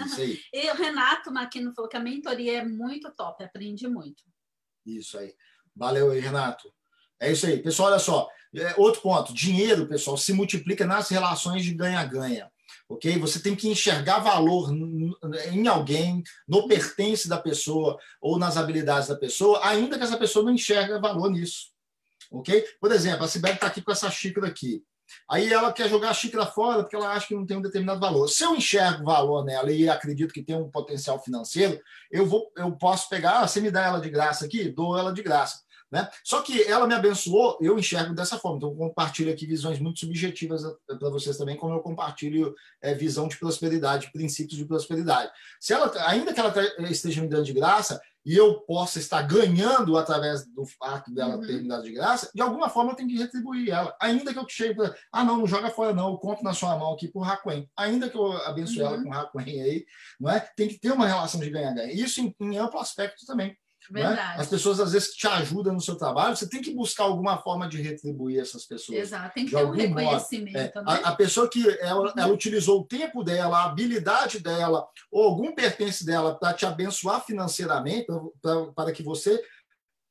Isso 0.05 0.21
aí. 0.21 0.39
e 0.53 0.71
o 0.71 0.75
Renato 0.75 1.31
Maquino 1.31 1.73
falou 1.73 1.89
que 1.89 1.97
a 1.97 2.01
mentoria 2.01 2.59
é 2.59 2.65
muito 2.65 3.11
top, 3.15 3.43
aprende 3.43 3.87
muito. 3.87 4.23
Isso 4.85 5.17
aí. 5.17 5.33
Valeu 5.75 6.11
aí, 6.11 6.19
Renato. 6.19 6.71
É 7.19 7.31
isso 7.31 7.45
aí. 7.45 7.61
Pessoal, 7.61 7.89
olha 7.89 7.99
só. 7.99 8.29
É, 8.53 8.75
outro 8.77 9.01
ponto: 9.01 9.33
dinheiro, 9.33 9.87
pessoal, 9.87 10.17
se 10.17 10.33
multiplica 10.33 10.85
nas 10.85 11.09
relações 11.09 11.63
de 11.63 11.73
ganha-ganha. 11.73 12.51
Ok? 12.87 13.17
Você 13.19 13.39
tem 13.39 13.55
que 13.55 13.67
enxergar 13.67 14.19
valor 14.19 14.71
em 15.51 15.67
alguém, 15.67 16.23
no 16.47 16.67
pertence 16.67 17.27
da 17.27 17.37
pessoa 17.37 17.97
ou 18.21 18.37
nas 18.37 18.57
habilidades 18.57 19.07
da 19.07 19.15
pessoa, 19.15 19.59
ainda 19.65 19.97
que 19.97 20.03
essa 20.03 20.17
pessoa 20.17 20.45
não 20.45 20.53
enxerga 20.53 20.99
valor 20.99 21.31
nisso. 21.31 21.71
Ok? 22.31 22.63
Por 22.79 22.91
exemplo, 22.91 23.25
a 23.25 23.27
Sibeli 23.27 23.55
está 23.55 23.67
aqui 23.67 23.81
com 23.81 23.91
essa 23.91 24.09
xícara 24.11 24.47
aqui. 24.47 24.83
Aí 25.29 25.51
ela 25.51 25.71
quer 25.71 25.89
jogar 25.89 26.09
a 26.09 26.13
xícara 26.13 26.45
fora 26.45 26.81
porque 26.81 26.95
ela 26.95 27.11
acha 27.13 27.27
que 27.27 27.35
não 27.35 27.45
tem 27.45 27.57
um 27.57 27.61
determinado 27.61 27.99
valor. 27.99 28.27
Se 28.27 28.43
eu 28.43 28.55
enxergo 28.55 29.03
valor 29.03 29.43
nela 29.43 29.71
e 29.71 29.87
acredito 29.89 30.33
que 30.33 30.43
tem 30.43 30.55
um 30.55 30.69
potencial 30.69 31.21
financeiro, 31.23 31.79
eu 32.11 32.25
vou, 32.25 32.51
eu 32.55 32.71
posso 32.75 33.09
pegar, 33.09 33.39
ah, 33.39 33.47
você 33.47 33.61
me 33.61 33.71
dá 33.71 33.85
ela 33.85 33.99
de 33.99 34.09
graça 34.09 34.45
aqui, 34.45 34.69
dou 34.69 34.97
ela 34.97 35.13
de 35.13 35.21
graça. 35.21 35.64
Né? 35.91 36.09
Só 36.23 36.41
que 36.41 36.63
ela 36.63 36.87
me 36.87 36.93
abençoou, 36.93 37.57
eu 37.61 37.77
enxergo 37.77 38.13
dessa 38.13 38.37
forma. 38.37 38.57
Então, 38.57 38.69
eu 38.69 38.75
compartilho 38.75 39.31
aqui 39.31 39.45
visões 39.45 39.79
muito 39.79 39.99
subjetivas 39.99 40.63
eh, 40.63 40.95
para 40.99 41.09
vocês 41.09 41.37
também, 41.37 41.55
como 41.55 41.73
eu 41.73 41.79
compartilho 41.79 42.55
é, 42.81 42.93
visão 42.93 43.27
de 43.27 43.37
prosperidade, 43.37 44.11
princípios 44.11 44.57
de 44.57 44.65
prosperidade. 44.65 45.31
Se 45.59 45.73
ela, 45.73 45.91
ainda 46.07 46.33
que 46.33 46.39
ela 46.39 46.53
esteja 46.89 47.21
me 47.21 47.27
dando 47.27 47.45
de 47.45 47.53
graça, 47.53 48.01
e 48.25 48.35
eu 48.35 48.59
possa 48.61 48.97
estar 48.97 49.21
ganhando 49.21 49.95
através 49.97 50.45
do 50.47 50.65
fato 50.65 51.13
dela 51.13 51.35
uhum. 51.35 51.45
ter 51.45 51.61
me 51.61 51.67
dado 51.67 51.83
de 51.83 51.91
graça, 51.91 52.31
de 52.33 52.41
alguma 52.41 52.69
forma 52.69 52.91
eu 52.91 52.95
tenho 52.95 53.07
que 53.07 53.17
retribuir 53.17 53.69
ela. 53.69 53.95
Ainda 54.01 54.33
que 54.33 54.39
eu 54.39 54.49
chegue 54.49 54.73
para. 54.73 54.95
Ah, 55.11 55.23
não, 55.23 55.37
não 55.37 55.47
joga 55.47 55.69
fora, 55.69 55.93
não, 55.93 56.11
eu 56.11 56.17
compro 56.17 56.43
na 56.43 56.53
sua 56.53 56.75
mão 56.75 56.93
aqui 56.93 57.07
por 57.07 57.21
Raquen. 57.21 57.69
Ainda 57.77 58.09
que 58.09 58.17
eu 58.17 58.31
abençoe 58.43 58.81
uhum. 58.81 58.87
ela 58.87 59.03
com 59.03 59.09
Raquen 59.09 59.61
aí, 59.61 59.85
não 60.19 60.31
é? 60.31 60.39
Tem 60.39 60.67
que 60.67 60.79
ter 60.79 60.91
uma 60.91 61.07
relação 61.07 61.39
de 61.39 61.51
ganha-ganha. 61.51 61.93
Isso 61.93 62.19
em, 62.19 62.35
em 62.41 62.57
amplo 62.57 62.79
aspecto 62.79 63.25
também. 63.27 63.55
Né? 63.91 64.03
As 64.37 64.47
pessoas 64.47 64.79
às 64.79 64.91
vezes 64.91 65.13
te 65.13 65.27
ajudam 65.27 65.73
no 65.73 65.81
seu 65.81 65.95
trabalho, 65.95 66.35
você 66.35 66.47
tem 66.47 66.61
que 66.61 66.73
buscar 66.73 67.03
alguma 67.03 67.37
forma 67.37 67.67
de 67.67 67.81
retribuir 67.81 68.39
essas 68.39 68.65
pessoas. 68.65 68.99
Exato, 68.99 69.33
tem 69.33 69.45
que 69.45 69.51
ter 69.51 69.65
um 69.65 69.71
reconhecimento. 69.71 70.57
É, 70.57 70.83
a, 70.85 70.93
a, 71.09 71.15
pessoa 71.15 71.49
que 71.49 71.67
ela, 71.79 72.13
ela, 72.17 72.33
utilizou 72.33 72.81
o 72.81 72.85
tempo 72.85 73.23
dela, 73.23 73.59
a 73.59 73.65
habilidade 73.65 74.39
dela, 74.39 74.87
ou 75.11 75.23
algum 75.23 75.53
pertence 75.53 76.05
dela 76.05 76.35
para 76.35 76.53
te 76.53 76.65
abençoar 76.65 77.23
financeiramente, 77.25 78.07
pra, 78.41 78.65
para 78.75 78.91
que 78.91 79.03
você 79.03 79.41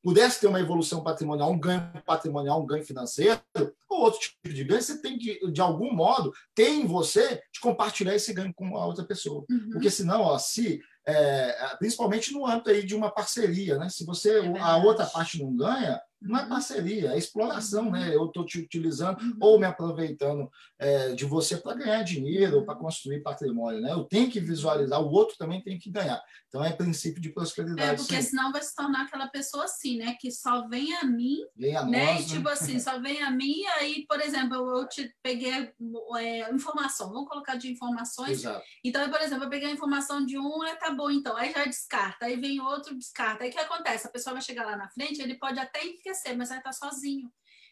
pudesse 0.05 0.39
ter 0.39 0.45
uma 0.45 0.59
evolução 0.59 1.03
patrimonial, 1.03 1.51
um 1.51 1.59
ganho 1.59 1.91
patrimonial, 2.05 2.61
um 2.61 2.65
ganho 2.67 2.85
financeiro, 2.85 3.41
ou 3.89 4.01
outro 4.01 4.19
tipo 4.19 4.53
de 4.53 4.63
ganho, 4.63 4.79
você 4.79 5.01
tem 5.01 5.17
que, 5.17 5.51
de 5.51 5.59
algum 5.59 5.91
modo, 5.91 6.31
ter 6.53 6.69
em 6.69 6.85
você 6.85 7.41
de 7.51 7.59
compartilhar 7.59 8.13
esse 8.13 8.31
ganho 8.31 8.53
com 8.53 8.77
a 8.77 8.85
outra 8.85 9.03
pessoa. 9.03 9.43
Uhum. 9.49 9.71
Porque 9.71 9.89
senão, 9.89 10.21
ó, 10.21 10.37
se 10.37 10.79
é, 11.07 11.75
principalmente 11.77 12.33
no 12.33 12.45
âmbito 12.45 12.69
aí 12.69 12.83
de 12.83 12.95
uma 12.95 13.11
parceria, 13.11 13.77
né? 13.77 13.89
Se 13.89 14.05
você 14.05 14.39
é 14.39 14.59
a 14.59 14.77
outra 14.77 15.05
parte 15.05 15.41
não 15.41 15.55
ganha, 15.55 16.01
não 16.25 16.39
é 16.39 16.43
uhum. 16.43 16.49
parceria, 16.49 17.11
é 17.11 17.17
exploração, 17.17 17.91
né? 17.91 18.13
Eu 18.13 18.25
estou 18.25 18.45
te 18.45 18.59
utilizando 18.59 19.19
uhum. 19.19 19.37
ou 19.39 19.59
me 19.59 19.65
aproveitando 19.65 20.49
é, 20.79 21.13
de 21.13 21.25
você 21.25 21.57
para 21.57 21.75
ganhar 21.75 22.03
dinheiro 22.03 22.57
ou 22.57 22.65
para 22.65 22.75
construir 22.75 23.21
patrimônio, 23.21 23.81
né? 23.81 23.91
Eu 23.91 24.03
tenho 24.03 24.29
que 24.29 24.39
visualizar, 24.39 25.01
o 25.01 25.11
outro 25.11 25.37
também 25.37 25.61
tem 25.61 25.77
que 25.77 25.89
ganhar. 25.89 26.21
Então 26.47 26.63
é 26.63 26.71
princípio 26.71 27.21
de 27.21 27.29
prosperidade. 27.29 27.81
É, 27.81 27.95
porque 27.95 28.21
sim. 28.21 28.29
senão 28.29 28.51
vai 28.51 28.61
se 28.61 28.73
tornar 28.75 29.03
aquela 29.03 29.27
pessoa 29.27 29.65
assim, 29.65 29.97
né? 29.97 30.15
Que 30.19 30.31
só 30.31 30.67
vem 30.67 30.95
a 30.95 31.03
mim, 31.03 31.37
vem 31.55 31.75
a 31.75 31.85
né? 31.85 32.13
Nós, 32.13 32.25
e, 32.25 32.35
tipo 32.35 32.47
né? 32.47 32.53
assim, 32.53 32.79
só 32.79 32.99
vem 32.99 33.21
a 33.21 33.29
mim, 33.29 33.63
aí, 33.79 34.05
por 34.07 34.21
exemplo, 34.21 34.55
eu 34.55 34.87
te 34.87 35.13
peguei 35.21 35.73
é, 36.17 36.53
informação, 36.53 37.11
vamos 37.11 37.29
colocar 37.29 37.55
de 37.55 37.71
informações. 37.71 38.39
Exato. 38.39 38.63
Então, 38.83 39.09
por 39.09 39.21
exemplo, 39.21 39.45
eu 39.45 39.49
peguei 39.49 39.69
a 39.69 39.73
informação 39.73 40.25
de 40.25 40.37
um, 40.37 40.63
é 40.63 40.75
tá 40.75 40.91
bom, 40.91 41.09
então, 41.09 41.35
aí 41.35 41.51
já 41.51 41.65
descarta, 41.65 42.25
aí 42.25 42.39
vem 42.39 42.59
outro, 42.61 42.97
descarta. 42.97 43.43
Aí 43.43 43.49
o 43.49 43.53
que 43.53 43.59
acontece? 43.59 44.07
A 44.07 44.11
pessoa 44.11 44.33
vai 44.33 44.41
chegar 44.41 44.65
lá 44.65 44.77
na 44.77 44.89
frente, 44.89 45.21
ele 45.21 45.35
pode 45.35 45.59
até 45.59 45.83
enriquecer, 45.83 46.14
mas 46.35 46.49
vai 46.49 46.57
estar 46.57 46.73
sozinho. 46.73 47.31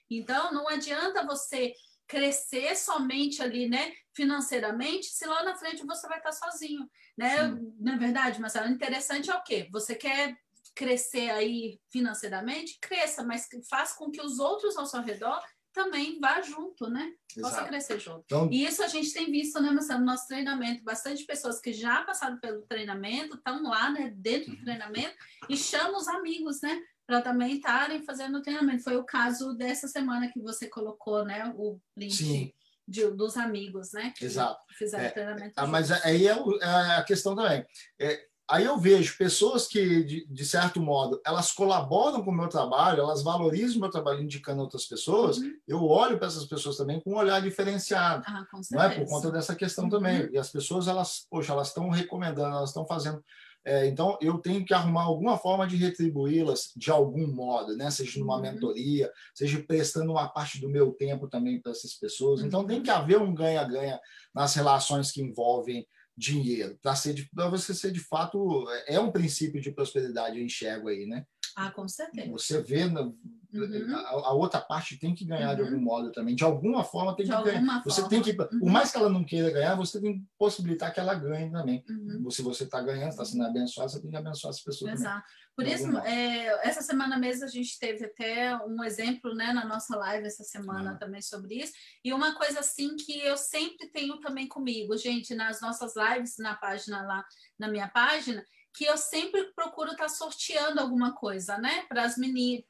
Então, 0.10 0.52
não 0.52 0.68
adianta 0.68 1.26
você 1.26 1.74
crescer 2.08 2.76
somente 2.76 3.42
ali, 3.42 3.68
né, 3.68 3.92
financeiramente, 4.14 5.08
se 5.08 5.26
lá 5.26 5.44
na 5.44 5.56
frente 5.56 5.86
você 5.86 6.08
vai 6.08 6.18
estar 6.18 6.32
sozinho, 6.32 6.88
né? 7.18 7.58
Na 7.80 7.98
verdade, 7.98 8.40
mas 8.40 8.54
o 8.56 8.66
interessante 8.66 9.32
é 9.32 9.36
o 9.36 9.44
quê? 9.44 9.68
Você 9.72 9.96
quer 9.96 10.38
crescer 10.76 11.30
aí 11.30 11.80
financeiramente, 11.92 12.78
cresça, 12.82 13.24
mas 13.24 13.48
faça 13.70 13.96
com 13.96 14.12
que 14.12 14.22
os 14.22 14.40
outros 14.40 14.78
ao 14.78 14.86
seu 14.86 15.02
redor 15.02 15.42
também 15.72 16.20
vá 16.20 16.40
junto, 16.42 16.88
né? 16.88 17.12
Possa 17.34 17.56
Exato. 17.56 17.68
crescer 17.68 18.00
junto. 18.00 18.24
Então, 18.26 18.50
e 18.52 18.64
isso 18.64 18.84
a 18.84 18.88
gente 18.88 19.12
tem 19.12 19.32
visto, 19.32 19.60
né, 19.60 19.72
Marcelo, 19.72 20.02
no 20.02 20.06
nosso 20.06 20.28
treinamento, 20.28 20.84
bastante 20.84 21.26
pessoas 21.26 21.60
que 21.60 21.74
já 21.74 22.04
passaram 22.04 22.40
pelo 22.40 22.62
treinamento, 22.62 23.36
estão 23.36 23.64
lá, 23.64 23.90
né, 23.90 24.14
dentro 24.16 24.52
do 24.52 24.58
uhum. 24.58 24.64
treinamento, 24.64 25.16
e 25.50 25.58
chamam 25.58 25.98
os 25.98 26.08
amigos, 26.08 26.62
né? 26.62 26.80
Para 27.14 27.22
também 27.22 27.58
estarem 27.58 28.04
fazendo 28.04 28.40
o 28.40 28.42
treinamento. 28.42 28.84
Foi 28.84 28.96
o 28.96 29.04
caso 29.04 29.54
dessa 29.54 29.88
semana 29.88 30.32
que 30.32 30.42
você 30.42 30.68
colocou, 30.68 31.24
né? 31.24 31.54
O 31.56 31.80
link 31.96 32.54
de, 32.88 33.08
dos 33.12 33.38
amigos, 33.38 33.92
né? 33.94 34.12
Que 34.18 34.26
Exato. 34.26 34.60
Fizeram 34.76 35.06
é, 35.06 35.10
treinamento. 35.10 35.54
Ah, 35.56 35.68
mas 35.68 35.92
aí 35.92 36.28
é, 36.28 36.32
é, 36.32 36.96
a 36.98 37.04
questão 37.04 37.36
também. 37.36 37.64
É, 38.02 38.20
aí 38.50 38.66
eu 38.66 38.80
vejo 38.80 39.16
pessoas 39.16 39.68
que, 39.68 40.04
de, 40.04 40.28
de, 40.28 40.46
certo 40.46 40.82
modo, 40.82 41.22
elas 41.24 41.52
colaboram 41.52 42.24
com 42.24 42.32
o 42.32 42.36
meu 42.36 42.50
trabalho, 42.50 43.02
elas 43.02 43.22
valorizam 43.22 43.78
o 43.78 43.82
meu 43.82 43.92
trabalho 43.92 44.24
indicando 44.24 44.64
outras 44.64 44.86
pessoas, 44.86 45.38
uhum. 45.38 45.54
eu 45.68 45.84
olho 45.84 46.18
para 46.18 46.28
essas 46.28 46.46
pessoas 46.46 46.78
também 46.78 47.00
com 47.00 47.12
um 47.12 47.18
olhar 47.18 47.42
diferenciado. 47.44 48.24
Ah, 48.26 48.44
não 48.72 48.82
é? 48.82 48.90
Por 48.90 49.08
conta 49.08 49.32
dessa 49.32 49.56
questão 49.56 49.84
uhum. 49.84 49.92
também. 49.92 50.30
E 50.32 50.38
as 50.38 50.50
pessoas, 50.50 50.88
elas, 50.88 51.28
poxa, 51.30 51.54
elas 51.54 51.68
estão 51.68 51.90
recomendando, 51.90 52.56
elas 52.56 52.72
estão 52.72 52.88
fazendo 52.88 53.24
é, 53.66 53.88
então, 53.88 54.18
eu 54.22 54.38
tenho 54.40 54.66
que 54.66 54.74
arrumar 54.74 55.04
alguma 55.04 55.38
forma 55.38 55.66
de 55.66 55.78
retribuí-las 55.78 56.72
de 56.76 56.92
algum 56.92 57.28
modo, 57.28 57.78
né? 57.78 57.90
seja 57.90 58.20
numa 58.20 58.36
uhum. 58.36 58.42
mentoria, 58.42 59.12
seja 59.34 59.64
prestando 59.66 60.12
uma 60.12 60.28
parte 60.28 60.60
do 60.60 60.70
meu 60.70 60.92
tempo 60.92 61.30
também 61.30 61.62
para 61.62 61.72
essas 61.72 61.94
pessoas. 61.94 62.42
Então, 62.42 62.66
tem 62.66 62.84
que 62.84 62.90
uhum. 62.90 62.98
haver 62.98 63.22
um 63.22 63.34
ganha-ganha 63.34 64.00
nas 64.36 64.54
relações 64.54 65.12
que 65.12 65.22
envolvem 65.22 65.88
dinheiro, 66.16 66.78
para 66.82 67.50
você 67.50 67.74
ser 67.74 67.92
de 67.92 68.00
fato. 68.00 68.66
É 68.86 69.00
um 69.00 69.12
princípio 69.12 69.62
de 69.62 69.72
prosperidade, 69.72 70.38
eu 70.38 70.46
enxergo 70.46 70.90
aí, 70.90 71.06
né? 71.06 71.26
Ah, 71.56 71.72
com 71.72 71.88
certeza. 71.88 72.32
Você 72.32 72.62
vê, 72.62 72.86
uhum. 72.86 73.96
a, 73.96 74.10
a, 74.10 74.34
outra 74.34 74.60
parte 74.60 74.98
tem 74.98 75.14
que 75.14 75.26
ganhar 75.26 75.50
uhum. 75.52 75.56
de 75.56 75.62
algum 75.62 75.80
modo 75.82 76.12
também. 76.12 76.36
De 76.36 76.44
alguma 76.44 76.84
forma 76.84 77.16
tem 77.16 77.26
de 77.26 77.36
que 77.36 77.44
ganhar. 77.44 77.84
Você 77.84 78.08
tem 78.08 78.22
que, 78.22 78.32
uhum. 78.32 78.60
por 78.60 78.70
mais 78.70 78.92
que 78.92 78.98
ela 78.98 79.10
não 79.10 79.24
queira 79.24 79.52
ganhar, 79.52 79.76
você 79.76 80.02
tem 80.02 80.20
que 80.20 80.26
possibilitar 80.38 80.94
que 80.94 81.00
ela 81.00 81.14
ganhe 81.14 81.52
também. 81.52 81.84
Uhum. 81.90 82.30
Se 82.30 82.42
você 82.42 82.64
está 82.64 82.82
ganhando, 82.82 83.10
está 83.10 83.24
sendo 83.24 83.46
abençoado, 83.46 83.92
você 83.92 84.02
tem 84.02 84.10
que 84.10 84.18
abençoar 84.18 84.50
as 84.50 84.62
pessoas 84.62 84.94
Exato. 84.94 85.22
também. 85.22 85.44
Por 85.56 85.68
isso, 85.68 85.98
é, 86.00 86.68
essa 86.68 86.82
semana 86.82 87.16
mesmo 87.20 87.46
a 87.46 87.48
gente 87.48 87.78
teve 87.78 88.06
até 88.06 88.58
um 88.66 88.84
exemplo 88.84 89.36
né, 89.36 89.54
na 89.54 89.64
nossa 89.64 89.96
live 89.96 90.26
essa 90.26 90.44
semana 90.44 90.94
uhum. 90.94 90.98
também 90.98 91.22
sobre 91.22 91.56
isso. 91.56 91.74
E 92.04 92.12
uma 92.12 92.34
coisa 92.34 92.62
assim 92.62 92.96
que 92.96 93.20
eu 93.20 93.38
sempre 93.38 93.88
tenho 93.92 94.20
também 94.20 94.48
comigo, 94.48 94.98
gente, 94.98 95.36
nas 95.36 95.62
nossas 95.62 95.94
lives, 95.96 96.38
na 96.40 96.56
página 96.56 97.04
lá, 97.04 97.24
na 97.60 97.68
minha 97.68 97.88
página, 97.88 98.44
que 98.74 98.86
eu 98.86 98.98
sempre 98.98 99.52
procuro 99.54 99.92
estar 99.92 100.06
tá 100.06 100.10
sorteando 100.10 100.80
alguma 100.80 101.14
coisa, 101.14 101.58
né? 101.58 101.86
Para 101.88 102.04
as 102.04 102.18
meninas, 102.18 102.64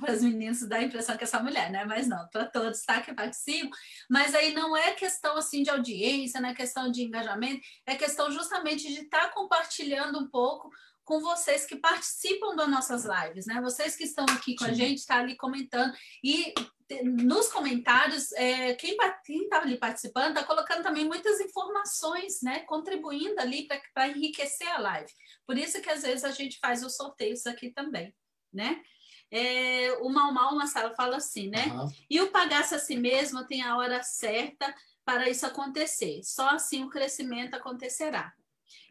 para 0.00 0.12
as 0.12 0.22
meninas 0.22 0.66
dá 0.66 0.76
a 0.76 0.82
impressão 0.82 1.16
que 1.16 1.24
é 1.24 1.26
essa 1.26 1.42
mulher, 1.42 1.70
né? 1.70 1.84
Mas 1.84 2.08
não, 2.08 2.26
para 2.28 2.46
todos 2.46 2.82
tá, 2.82 3.00
que 3.00 3.12
participam. 3.12 3.70
Mas 4.08 4.34
aí 4.34 4.54
não 4.54 4.76
é 4.76 4.92
questão 4.92 5.36
assim 5.36 5.62
de 5.62 5.70
audiência, 5.70 6.40
não 6.40 6.48
é 6.48 6.54
questão 6.54 6.90
de 6.90 7.02
engajamento, 7.02 7.60
é 7.86 7.94
questão 7.94 8.30
justamente 8.30 8.88
de 8.88 9.00
estar 9.00 9.28
tá 9.28 9.32
compartilhando 9.32 10.18
um 10.18 10.28
pouco 10.28 10.70
com 11.10 11.18
vocês 11.18 11.66
que 11.66 11.74
participam 11.74 12.54
das 12.54 12.68
nossas 12.68 13.04
lives, 13.04 13.44
né? 13.44 13.60
Vocês 13.60 13.96
que 13.96 14.04
estão 14.04 14.24
aqui 14.26 14.54
com 14.54 14.64
Sim. 14.64 14.70
a 14.70 14.74
gente, 14.74 14.98
está 14.98 15.18
ali 15.18 15.36
comentando. 15.36 15.92
E 16.22 16.54
nos 17.02 17.48
comentários, 17.48 18.30
é, 18.34 18.74
quem 18.74 18.92
está 18.92 19.60
ali 19.60 19.76
participando 19.76 20.28
está 20.28 20.44
colocando 20.44 20.84
também 20.84 21.04
muitas 21.04 21.40
informações, 21.40 22.42
né? 22.42 22.60
Contribuindo 22.60 23.40
ali 23.40 23.66
para 23.92 24.06
enriquecer 24.06 24.68
a 24.68 24.78
live. 24.78 25.12
Por 25.44 25.58
isso 25.58 25.82
que 25.82 25.90
às 25.90 26.02
vezes 26.02 26.22
a 26.22 26.30
gente 26.30 26.60
faz 26.60 26.84
os 26.84 26.94
sorteios 26.94 27.44
aqui 27.44 27.70
também, 27.70 28.14
né? 28.52 28.80
É, 29.32 29.92
o 30.02 30.08
Mal 30.10 30.32
Mal 30.32 30.54
na 30.54 30.68
sala 30.68 30.94
fala 30.94 31.16
assim, 31.16 31.48
né? 31.48 31.66
Uhum. 31.72 31.88
E 32.08 32.20
o 32.20 32.30
pagar-se 32.30 32.76
a 32.76 32.78
si 32.78 32.96
mesmo 32.96 33.44
tem 33.48 33.62
a 33.62 33.76
hora 33.76 34.00
certa 34.04 34.72
para 35.04 35.28
isso 35.28 35.44
acontecer. 35.44 36.20
Só 36.22 36.50
assim 36.50 36.84
o 36.84 36.88
crescimento 36.88 37.54
acontecerá. 37.54 38.32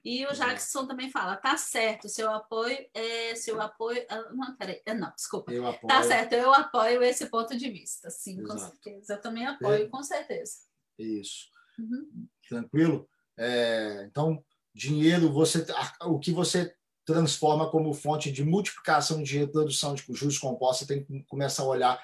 E 0.03 0.26
o 0.26 0.34
Jackson 0.34 0.88
também 0.88 1.11
fala, 1.11 1.35
tá 1.35 1.57
certo, 1.57 2.07
seu 2.07 2.31
apoio 2.31 2.77
é 2.93 3.35
seu 3.35 3.59
apoio. 3.61 4.05
Ah, 4.09 4.31
não, 4.31 4.55
peraí, 4.55 4.81
ah, 4.85 4.93
não, 4.93 5.11
desculpa. 5.13 5.51
Eu 5.51 5.63
tá 5.63 5.69
apoio. 5.69 5.88
Tá 5.88 6.03
certo, 6.03 6.34
eu 6.34 6.53
apoio 6.53 7.03
esse 7.03 7.26
ponto 7.27 7.57
de 7.57 7.69
vista, 7.69 8.09
sim, 8.09 8.39
Exato. 8.39 8.49
com 8.49 8.57
certeza. 8.57 9.13
Eu 9.13 9.21
também 9.21 9.45
apoio, 9.45 9.85
é. 9.85 9.89
com 9.89 10.01
certeza. 10.01 10.53
Isso. 10.97 11.47
Uhum. 11.77 12.27
Tranquilo? 12.47 13.09
É, 13.38 14.05
então, 14.09 14.43
dinheiro, 14.73 15.31
você, 15.31 15.65
o 16.03 16.19
que 16.19 16.31
você 16.31 16.73
transforma 17.05 17.69
como 17.69 17.93
fonte 17.93 18.31
de 18.31 18.43
multiplicação 18.43 19.23
de 19.23 19.38
reprodução 19.38 19.95
de 19.95 20.03
juros 20.11 20.38
compostos, 20.38 20.88
você 20.88 20.93
tem 20.93 21.03
que 21.03 21.23
começar 21.27 21.63
a 21.63 21.67
olhar 21.67 22.03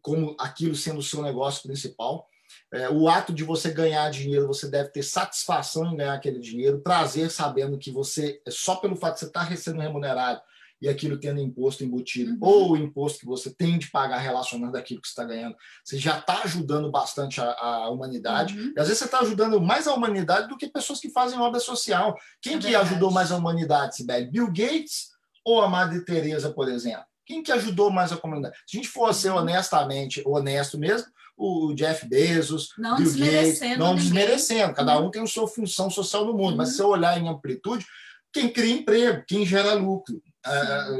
como 0.00 0.36
aquilo 0.38 0.74
sendo 0.74 1.00
o 1.00 1.02
seu 1.02 1.22
negócio 1.22 1.62
principal 1.62 2.29
é, 2.72 2.88
o 2.88 3.08
ato 3.08 3.32
de 3.32 3.42
você 3.42 3.70
ganhar 3.70 4.10
dinheiro, 4.10 4.46
você 4.46 4.68
deve 4.68 4.90
ter 4.90 5.02
satisfação 5.02 5.92
em 5.92 5.96
ganhar 5.96 6.14
aquele 6.14 6.38
dinheiro, 6.38 6.80
prazer 6.80 7.30
sabendo 7.30 7.78
que 7.78 7.90
você, 7.90 8.40
só 8.48 8.76
pelo 8.76 8.96
fato 8.96 9.14
de 9.14 9.20
você 9.20 9.26
estar 9.26 9.56
sendo 9.56 9.80
remunerado, 9.80 10.40
e 10.80 10.88
aquilo 10.88 11.18
tendo 11.18 11.40
imposto 11.40 11.84
embutido, 11.84 12.32
uhum. 12.32 12.38
ou 12.40 12.72
o 12.72 12.76
imposto 12.76 13.20
que 13.20 13.26
você 13.26 13.52
tem 13.52 13.78
de 13.78 13.90
pagar 13.90 14.18
relacionado 14.18 14.74
àquilo 14.76 15.00
que 15.00 15.08
você 15.08 15.12
está 15.12 15.24
ganhando, 15.24 15.54
você 15.84 15.98
já 15.98 16.18
está 16.18 16.42
ajudando 16.42 16.90
bastante 16.90 17.40
a, 17.40 17.50
a 17.50 17.90
humanidade. 17.90 18.58
Uhum. 18.58 18.72
E 18.74 18.80
às 18.80 18.86
vezes 18.86 18.98
você 18.98 19.04
está 19.04 19.20
ajudando 19.20 19.60
mais 19.60 19.86
a 19.86 19.92
humanidade 19.92 20.48
do 20.48 20.56
que 20.56 20.68
pessoas 20.68 20.98
que 20.98 21.10
fazem 21.10 21.38
obra 21.38 21.60
social. 21.60 22.16
Quem 22.40 22.54
é 22.54 22.58
que 22.58 22.74
ajudou 22.74 23.10
mais 23.10 23.30
a 23.30 23.36
humanidade, 23.36 23.96
Sibeli? 23.96 24.30
Bill 24.30 24.46
Gates 24.46 25.10
ou 25.44 25.60
a 25.60 25.68
Madre 25.68 26.02
Teresa, 26.04 26.50
por 26.50 26.68
exemplo? 26.68 27.04
Quem 27.26 27.42
que 27.42 27.52
ajudou 27.52 27.90
mais 27.90 28.10
a 28.10 28.16
comunidade? 28.16 28.56
Se 28.66 28.76
a 28.76 28.80
gente 28.80 28.90
for 28.90 29.12
ser 29.12 29.30
uhum. 29.30 29.38
honestamente, 29.38 30.22
honesto 30.24 30.78
mesmo, 30.78 31.06
o 31.40 31.72
Jeff 31.74 32.06
Bezos, 32.06 32.74
não 32.76 32.96
Bill 32.96 33.12
Gates, 33.14 33.78
não 33.78 33.94
desmerecendo. 33.94 34.74
Cada 34.74 34.98
uhum. 34.98 35.06
um 35.06 35.10
tem 35.10 35.22
a 35.22 35.26
sua 35.26 35.48
função 35.48 35.88
social 35.88 36.26
no 36.26 36.34
mundo, 36.34 36.50
uhum. 36.50 36.56
mas 36.56 36.76
se 36.76 36.82
eu 36.82 36.88
olhar 36.88 37.18
em 37.18 37.28
amplitude, 37.28 37.86
quem 38.30 38.52
cria 38.52 38.74
emprego, 38.74 39.24
quem 39.26 39.46
gera 39.46 39.72
lucro, 39.72 40.22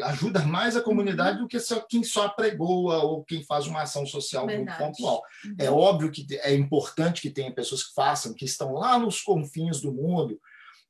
ajuda 0.04 0.40
mais 0.40 0.76
a 0.76 0.80
comunidade 0.80 1.36
uhum. 1.36 1.42
do 1.42 1.48
que 1.48 1.60
só 1.60 1.80
quem 1.80 2.02
só 2.02 2.30
pregoa 2.30 3.02
ou 3.02 3.22
quem 3.22 3.44
faz 3.44 3.66
uma 3.66 3.82
ação 3.82 4.06
social 4.06 4.46
Verdade. 4.46 4.82
muito 4.82 4.96
pontual. 4.96 5.22
Uhum. 5.44 5.54
É 5.58 5.70
óbvio 5.70 6.10
que 6.10 6.26
é 6.38 6.54
importante 6.54 7.20
que 7.20 7.30
tenha 7.30 7.52
pessoas 7.52 7.84
que 7.84 7.94
façam, 7.94 8.32
que 8.32 8.46
estão 8.46 8.72
lá 8.72 8.98
nos 8.98 9.20
confins 9.20 9.82
do 9.82 9.92
mundo, 9.92 10.40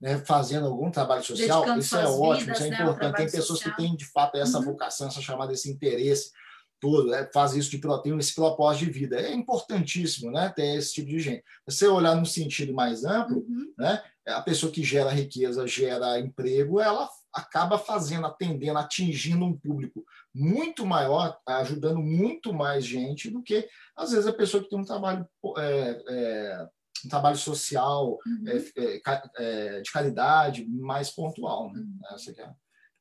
né, 0.01 0.17
fazendo 0.25 0.67
algum 0.67 0.93
trabalho 0.93 1.25
social, 1.25 1.61
Dedicando 1.61 1.81
isso 1.81 1.97
é 1.97 2.07
ótimo, 2.09 2.55
vidas, 2.55 2.59
isso 2.59 2.67
é 2.67 2.71
né, 2.71 2.83
importante. 2.83 3.17
Tem 3.17 3.27
pessoas 3.27 3.59
social. 3.59 3.75
que 3.75 3.83
têm, 3.83 3.97
de 3.97 4.07
fato, 4.07 4.37
essa 4.37 4.59
uhum. 4.59 4.65
vocação, 4.65 5.09
essa 5.09 5.21
chamada, 5.21 5.53
esse 5.53 5.69
interesse 5.69 6.31
todo, 6.81 7.11
né, 7.11 7.29
faz 7.33 7.55
isso 7.55 7.71
de 7.71 7.81
tem 8.03 8.17
esse 8.19 8.35
propósito 8.35 8.87
de 8.87 8.91
vida. 8.91 9.21
É 9.21 9.33
importantíssimo 9.33 10.31
né, 10.31 10.53
ter 10.55 10.77
esse 10.77 10.95
tipo 10.95 11.09
de 11.09 11.21
gente. 11.21 11.45
Se 11.69 11.77
você 11.77 11.87
olhar 11.87 12.17
no 12.17 12.27
sentido 12.27 12.73
mais 12.73 13.05
amplo, 13.05 13.39
uhum. 13.39 13.73
né, 13.79 14.03
a 14.27 14.41
pessoa 14.41 14.73
que 14.73 14.83
gera 14.83 15.11
riqueza, 15.11 15.67
gera 15.67 16.19
emprego, 16.19 16.81
ela 16.81 17.09
acaba 17.33 17.79
fazendo, 17.79 18.27
atendendo, 18.27 18.79
atingindo 18.79 19.45
um 19.45 19.57
público 19.57 20.05
muito 20.35 20.85
maior, 20.87 21.39
ajudando 21.47 22.01
muito 22.01 22.53
mais 22.53 22.85
gente 22.85 23.31
do 23.31 23.43
que, 23.43 23.69
às 23.97 24.11
vezes, 24.11 24.27
a 24.27 24.33
pessoa 24.33 24.63
que 24.63 24.69
tem 24.69 24.79
um 24.79 24.85
trabalho, 24.85 25.27
é, 25.59 26.03
é, 26.09 26.69
um 27.05 27.09
trabalho 27.09 27.37
social 27.37 28.19
uhum. 28.27 28.45
é, 28.47 28.57
é, 28.83 29.03
é 29.37 29.81
de 29.81 29.93
qualidade, 29.93 30.67
mais 30.69 31.11
pontual. 31.11 31.73
Né? 31.73 31.81
Uhum. 31.81 31.99
Essa 32.15 32.31
é, 32.31 32.51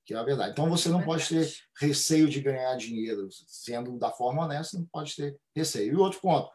que 0.09 0.15
é 0.15 0.17
a 0.17 0.23
verdade. 0.23 0.53
Então, 0.53 0.67
você 0.67 0.89
não 0.89 1.03
pode 1.03 1.29
ter 1.29 1.47
receio 1.79 2.27
de 2.27 2.41
ganhar 2.41 2.75
dinheiro, 2.75 3.29
sendo 3.45 3.95
da 3.99 4.09
forma 4.09 4.43
honesta, 4.43 4.75
não 4.75 4.85
pode 4.85 5.15
ter 5.15 5.37
receio. 5.55 5.93
E 5.93 5.95
outro 5.95 6.19
ponto, 6.19 6.49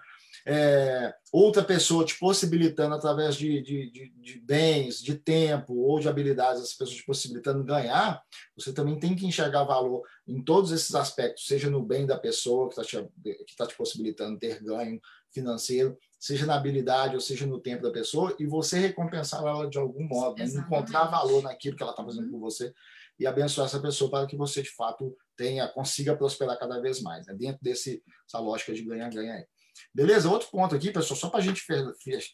é, 0.44 1.14
outra 1.32 1.62
pessoa 1.62 2.04
te 2.04 2.18
possibilitando 2.18 2.96
através 2.96 3.36
de, 3.36 3.62
de, 3.62 3.92
de, 3.92 4.08
de, 4.08 4.40
bens, 4.40 5.00
de 5.00 5.14
tempo 5.14 5.72
ou 5.72 6.00
de 6.00 6.08
habilidades, 6.08 6.62
as 6.62 6.72
pessoas 6.72 6.96
te 6.96 7.06
possibilitando 7.06 7.62
ganhar, 7.62 8.20
você 8.56 8.72
também 8.72 8.98
tem 8.98 9.14
que 9.14 9.24
enxergar 9.24 9.62
valor 9.62 10.02
em 10.26 10.42
todos 10.42 10.72
esses 10.72 10.92
aspectos, 10.96 11.46
seja 11.46 11.70
no 11.70 11.80
bem 11.80 12.06
da 12.06 12.18
pessoa 12.18 12.68
que 12.68 12.80
está 12.80 12.84
te, 12.84 13.08
tá 13.56 13.68
te 13.68 13.76
possibilitando 13.76 14.36
ter 14.36 14.60
ganho 14.64 15.00
financeiro, 15.32 15.96
seja 16.18 16.44
na 16.44 16.56
habilidade 16.56 17.14
ou 17.14 17.20
seja 17.20 17.46
no 17.46 17.60
tempo 17.60 17.84
da 17.84 17.92
pessoa, 17.92 18.34
e 18.36 18.46
você 18.46 18.80
recompensar 18.80 19.42
ela 19.42 19.70
de 19.70 19.78
algum 19.78 20.02
modo, 20.08 20.38
né? 20.38 20.44
encontrar 20.44 21.04
valor 21.04 21.40
naquilo 21.40 21.76
que 21.76 21.82
ela 21.84 21.92
está 21.92 22.04
fazendo 22.04 22.28
por 22.32 22.40
você 22.40 22.74
e 23.18 23.26
abençoar 23.26 23.66
essa 23.66 23.80
pessoa 23.80 24.10
para 24.10 24.26
que 24.26 24.36
você 24.36 24.62
de 24.62 24.70
fato 24.70 25.16
tenha 25.36 25.68
consiga 25.68 26.16
prosperar 26.16 26.58
cada 26.58 26.80
vez 26.80 27.00
mais, 27.00 27.26
né? 27.26 27.34
dentro 27.34 27.62
desse 27.62 28.02
essa 28.26 28.38
lógica 28.38 28.72
de 28.72 28.84
ganha-ganha 28.84 29.34
aí. 29.34 29.46
Beleza? 29.92 30.28
Outro 30.28 30.48
ponto 30.50 30.74
aqui, 30.74 30.90
pessoal, 30.90 31.18
só 31.18 31.28
para 31.28 31.40
a 31.40 31.42
gente 31.42 31.64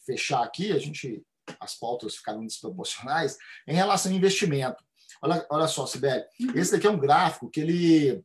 fechar 0.04 0.42
aqui, 0.42 0.72
a 0.72 0.78
gente 0.78 1.22
as 1.58 1.74
pautas 1.74 2.16
ficaram 2.16 2.44
desproporcionais, 2.46 3.36
em 3.66 3.74
relação 3.74 4.12
ao 4.12 4.16
investimento. 4.16 4.84
Olha, 5.22 5.46
olha 5.50 5.66
só, 5.66 5.86
Sibeli, 5.86 6.24
esse 6.54 6.72
daqui 6.72 6.86
é 6.86 6.90
um 6.90 6.98
gráfico 6.98 7.50
que 7.50 7.60
ele, 7.60 8.24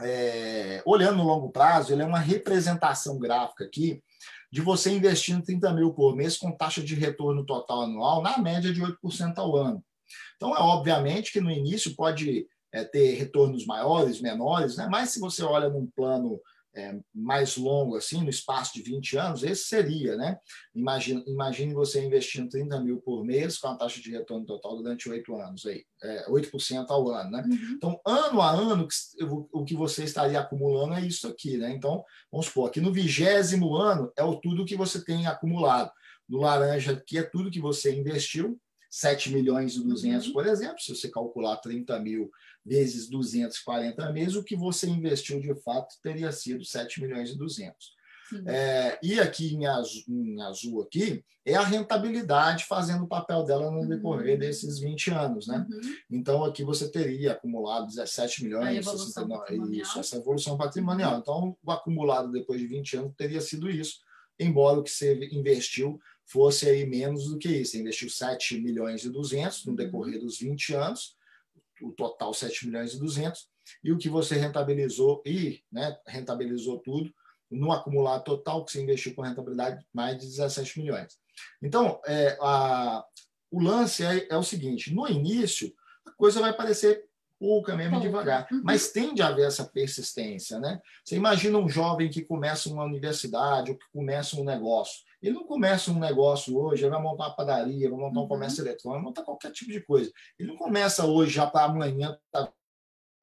é, 0.00 0.82
olhando 0.84 1.18
no 1.18 1.24
longo 1.24 1.50
prazo, 1.50 1.92
ele 1.92 2.02
é 2.02 2.06
uma 2.06 2.18
representação 2.18 3.18
gráfica 3.18 3.64
aqui 3.64 4.02
de 4.50 4.60
você 4.60 4.90
investindo 4.90 5.44
30 5.44 5.72
mil 5.74 5.92
por 5.92 6.16
mês 6.16 6.36
com 6.36 6.56
taxa 6.56 6.82
de 6.82 6.94
retorno 6.94 7.44
total 7.44 7.82
anual 7.82 8.22
na 8.22 8.38
média 8.38 8.72
de 8.72 8.80
8% 8.80 9.38
ao 9.38 9.56
ano. 9.56 9.84
Então, 10.36 10.54
é 10.54 10.60
obviamente 10.60 11.32
que 11.32 11.40
no 11.40 11.50
início 11.50 11.94
pode 11.94 12.46
é, 12.72 12.84
ter 12.84 13.14
retornos 13.14 13.64
maiores, 13.66 14.20
menores, 14.20 14.76
né? 14.76 14.88
mas 14.90 15.10
se 15.10 15.20
você 15.20 15.42
olha 15.42 15.68
num 15.68 15.86
plano 15.86 16.40
é, 16.76 16.94
mais 17.14 17.56
longo, 17.56 17.96
assim, 17.96 18.22
no 18.22 18.28
espaço 18.28 18.74
de 18.74 18.82
20 18.82 19.16
anos, 19.16 19.42
esse 19.42 19.64
seria, 19.64 20.14
né? 20.14 20.38
Imagine, 20.74 21.24
imagine 21.26 21.72
você 21.72 22.04
investindo 22.04 22.50
30 22.50 22.80
mil 22.82 23.00
por 23.00 23.24
mês 23.24 23.56
com 23.56 23.68
a 23.68 23.76
taxa 23.76 24.00
de 24.00 24.10
retorno 24.10 24.44
total 24.44 24.76
durante 24.76 25.08
oito 25.08 25.34
anos, 25.34 25.64
aí, 25.64 25.84
é, 26.02 26.28
8% 26.28 26.90
ao 26.90 27.08
ano, 27.08 27.30
né? 27.30 27.44
Uhum. 27.48 27.74
Então, 27.76 28.00
ano 28.06 28.42
a 28.42 28.50
ano, 28.50 28.86
o 29.52 29.64
que 29.64 29.74
você 29.74 30.04
estaria 30.04 30.38
acumulando 30.38 30.94
é 30.94 31.00
isso 31.00 31.26
aqui, 31.26 31.56
né? 31.56 31.72
Então, 31.72 32.04
vamos 32.30 32.46
supor, 32.46 32.68
aqui 32.68 32.80
no 32.80 32.92
vigésimo 32.92 33.74
ano 33.74 34.12
é 34.14 34.22
o 34.22 34.36
tudo 34.36 34.66
que 34.66 34.76
você 34.76 35.02
tem 35.02 35.26
acumulado. 35.26 35.90
No 36.28 36.40
laranja 36.40 36.92
aqui 36.92 37.16
é 37.16 37.22
tudo 37.22 37.50
que 37.50 37.60
você 37.60 37.94
investiu, 37.94 38.60
7 38.90 39.32
milhões 39.32 39.74
e 39.76 39.84
200, 39.84 40.26
uhum. 40.26 40.32
por 40.32 40.46
exemplo, 40.46 40.80
se 40.80 40.94
você 40.94 41.08
calcular 41.08 41.56
30 41.56 41.98
mil 42.00 42.30
vezes 42.64 43.08
240 43.08 44.12
meses, 44.12 44.34
o 44.34 44.44
que 44.44 44.56
você 44.56 44.88
investiu 44.88 45.40
de 45.40 45.54
fato 45.62 45.94
teria 46.02 46.32
sido 46.32 46.64
7 46.64 47.00
milhões 47.00 47.30
e 47.30 47.38
200. 47.38 47.96
É, 48.46 48.98
e 49.02 49.20
aqui 49.20 49.54
em 49.54 49.66
azul, 49.66 50.02
em 50.08 50.40
azul, 50.42 50.82
aqui 50.82 51.24
é 51.44 51.54
a 51.54 51.62
rentabilidade 51.62 52.64
fazendo 52.64 53.04
o 53.04 53.08
papel 53.08 53.44
dela 53.44 53.70
no 53.70 53.86
decorrer 53.86 54.32
uhum. 54.32 54.40
desses 54.40 54.80
20 54.80 55.10
anos, 55.12 55.46
né? 55.46 55.64
Uhum. 55.70 55.96
Então 56.10 56.44
aqui 56.44 56.64
você 56.64 56.90
teria 56.90 57.32
acumulado 57.32 57.86
17 57.86 58.42
milhões, 58.42 58.84
69, 58.84 59.80
isso, 59.80 59.98
essa 59.98 60.16
evolução 60.16 60.56
patrimonial. 60.56 61.12
Uhum. 61.12 61.18
Então 61.18 61.56
o 61.64 61.70
acumulado 61.70 62.32
depois 62.32 62.60
de 62.60 62.66
20 62.66 62.96
anos 62.96 63.12
teria 63.16 63.40
sido 63.40 63.70
isso, 63.70 64.00
embora 64.40 64.80
o 64.80 64.82
que 64.82 64.90
você 64.90 65.14
investiu 65.30 66.00
fosse 66.26 66.68
aí 66.68 66.84
menos 66.84 67.28
do 67.28 67.38
que 67.38 67.48
isso. 67.48 67.72
Você 67.72 67.78
investiu 67.78 68.10
7 68.10 68.60
milhões 68.60 69.04
e 69.04 69.10
200 69.10 69.64
no 69.64 69.70
uhum. 69.70 69.76
decorrer 69.76 70.20
dos 70.20 70.38
20 70.38 70.74
anos, 70.74 71.16
o 71.80 71.92
total 71.92 72.34
7 72.34 72.66
milhões 72.66 72.94
e 72.94 72.98
200, 72.98 73.48
e 73.82 73.92
o 73.92 73.98
que 73.98 74.08
você 74.08 74.36
rentabilizou 74.36 75.22
e 75.24 75.62
né, 75.70 75.96
rentabilizou 76.06 76.78
tudo 76.78 77.12
no 77.50 77.72
acumulado 77.72 78.24
total 78.24 78.64
que 78.64 78.72
você 78.72 78.82
investiu 78.82 79.14
com 79.14 79.22
rentabilidade 79.22 79.84
mais 79.92 80.18
de 80.18 80.26
17 80.26 80.80
milhões. 80.80 81.16
Então, 81.62 82.00
é, 82.06 82.36
a, 82.40 83.04
o 83.50 83.60
lance 83.60 84.04
é, 84.04 84.26
é, 84.30 84.36
o 84.36 84.42
seguinte: 84.42 84.92
no 84.92 85.06
início, 85.08 85.72
a 86.04 86.10
coisa 86.12 86.40
vai 86.40 86.52
parecer 86.52 87.04
pouca 87.38 87.76
mesmo 87.76 87.92
Pouca. 87.92 88.06
devagar, 88.06 88.48
uhum. 88.50 88.62
mas 88.64 88.90
tende 88.90 89.20
a 89.20 89.28
haver 89.28 89.46
essa 89.46 89.64
persistência. 89.64 90.58
Né? 90.58 90.80
Você 91.04 91.16
imagina 91.16 91.58
um 91.58 91.68
jovem 91.68 92.10
que 92.10 92.24
começa 92.24 92.68
uma 92.70 92.84
universidade 92.84 93.70
ou 93.70 93.78
que 93.78 93.86
começa 93.92 94.36
um 94.40 94.44
negócio. 94.44 95.04
Ele 95.22 95.34
não 95.34 95.44
começa 95.44 95.90
um 95.90 95.98
negócio 95.98 96.56
hoje, 96.56 96.84
ele 96.84 96.90
vai 96.90 97.02
montar 97.02 97.24
uma 97.24 97.36
padaria, 97.36 97.90
vai 97.90 97.98
montar 97.98 98.18
um 98.18 98.22
uhum. 98.22 98.28
comércio 98.28 98.62
eletrônico, 98.62 99.02
vai 99.02 99.02
montar 99.02 99.22
qualquer 99.22 99.50
tipo 99.52 99.70
de 99.70 99.80
coisa. 99.80 100.10
Ele 100.38 100.48
não 100.48 100.56
começa 100.56 101.06
hoje 101.06 101.32
já 101.32 101.46
para 101.46 101.64
amanhã 101.64 102.18
estar 102.26 102.46
tá 102.46 102.52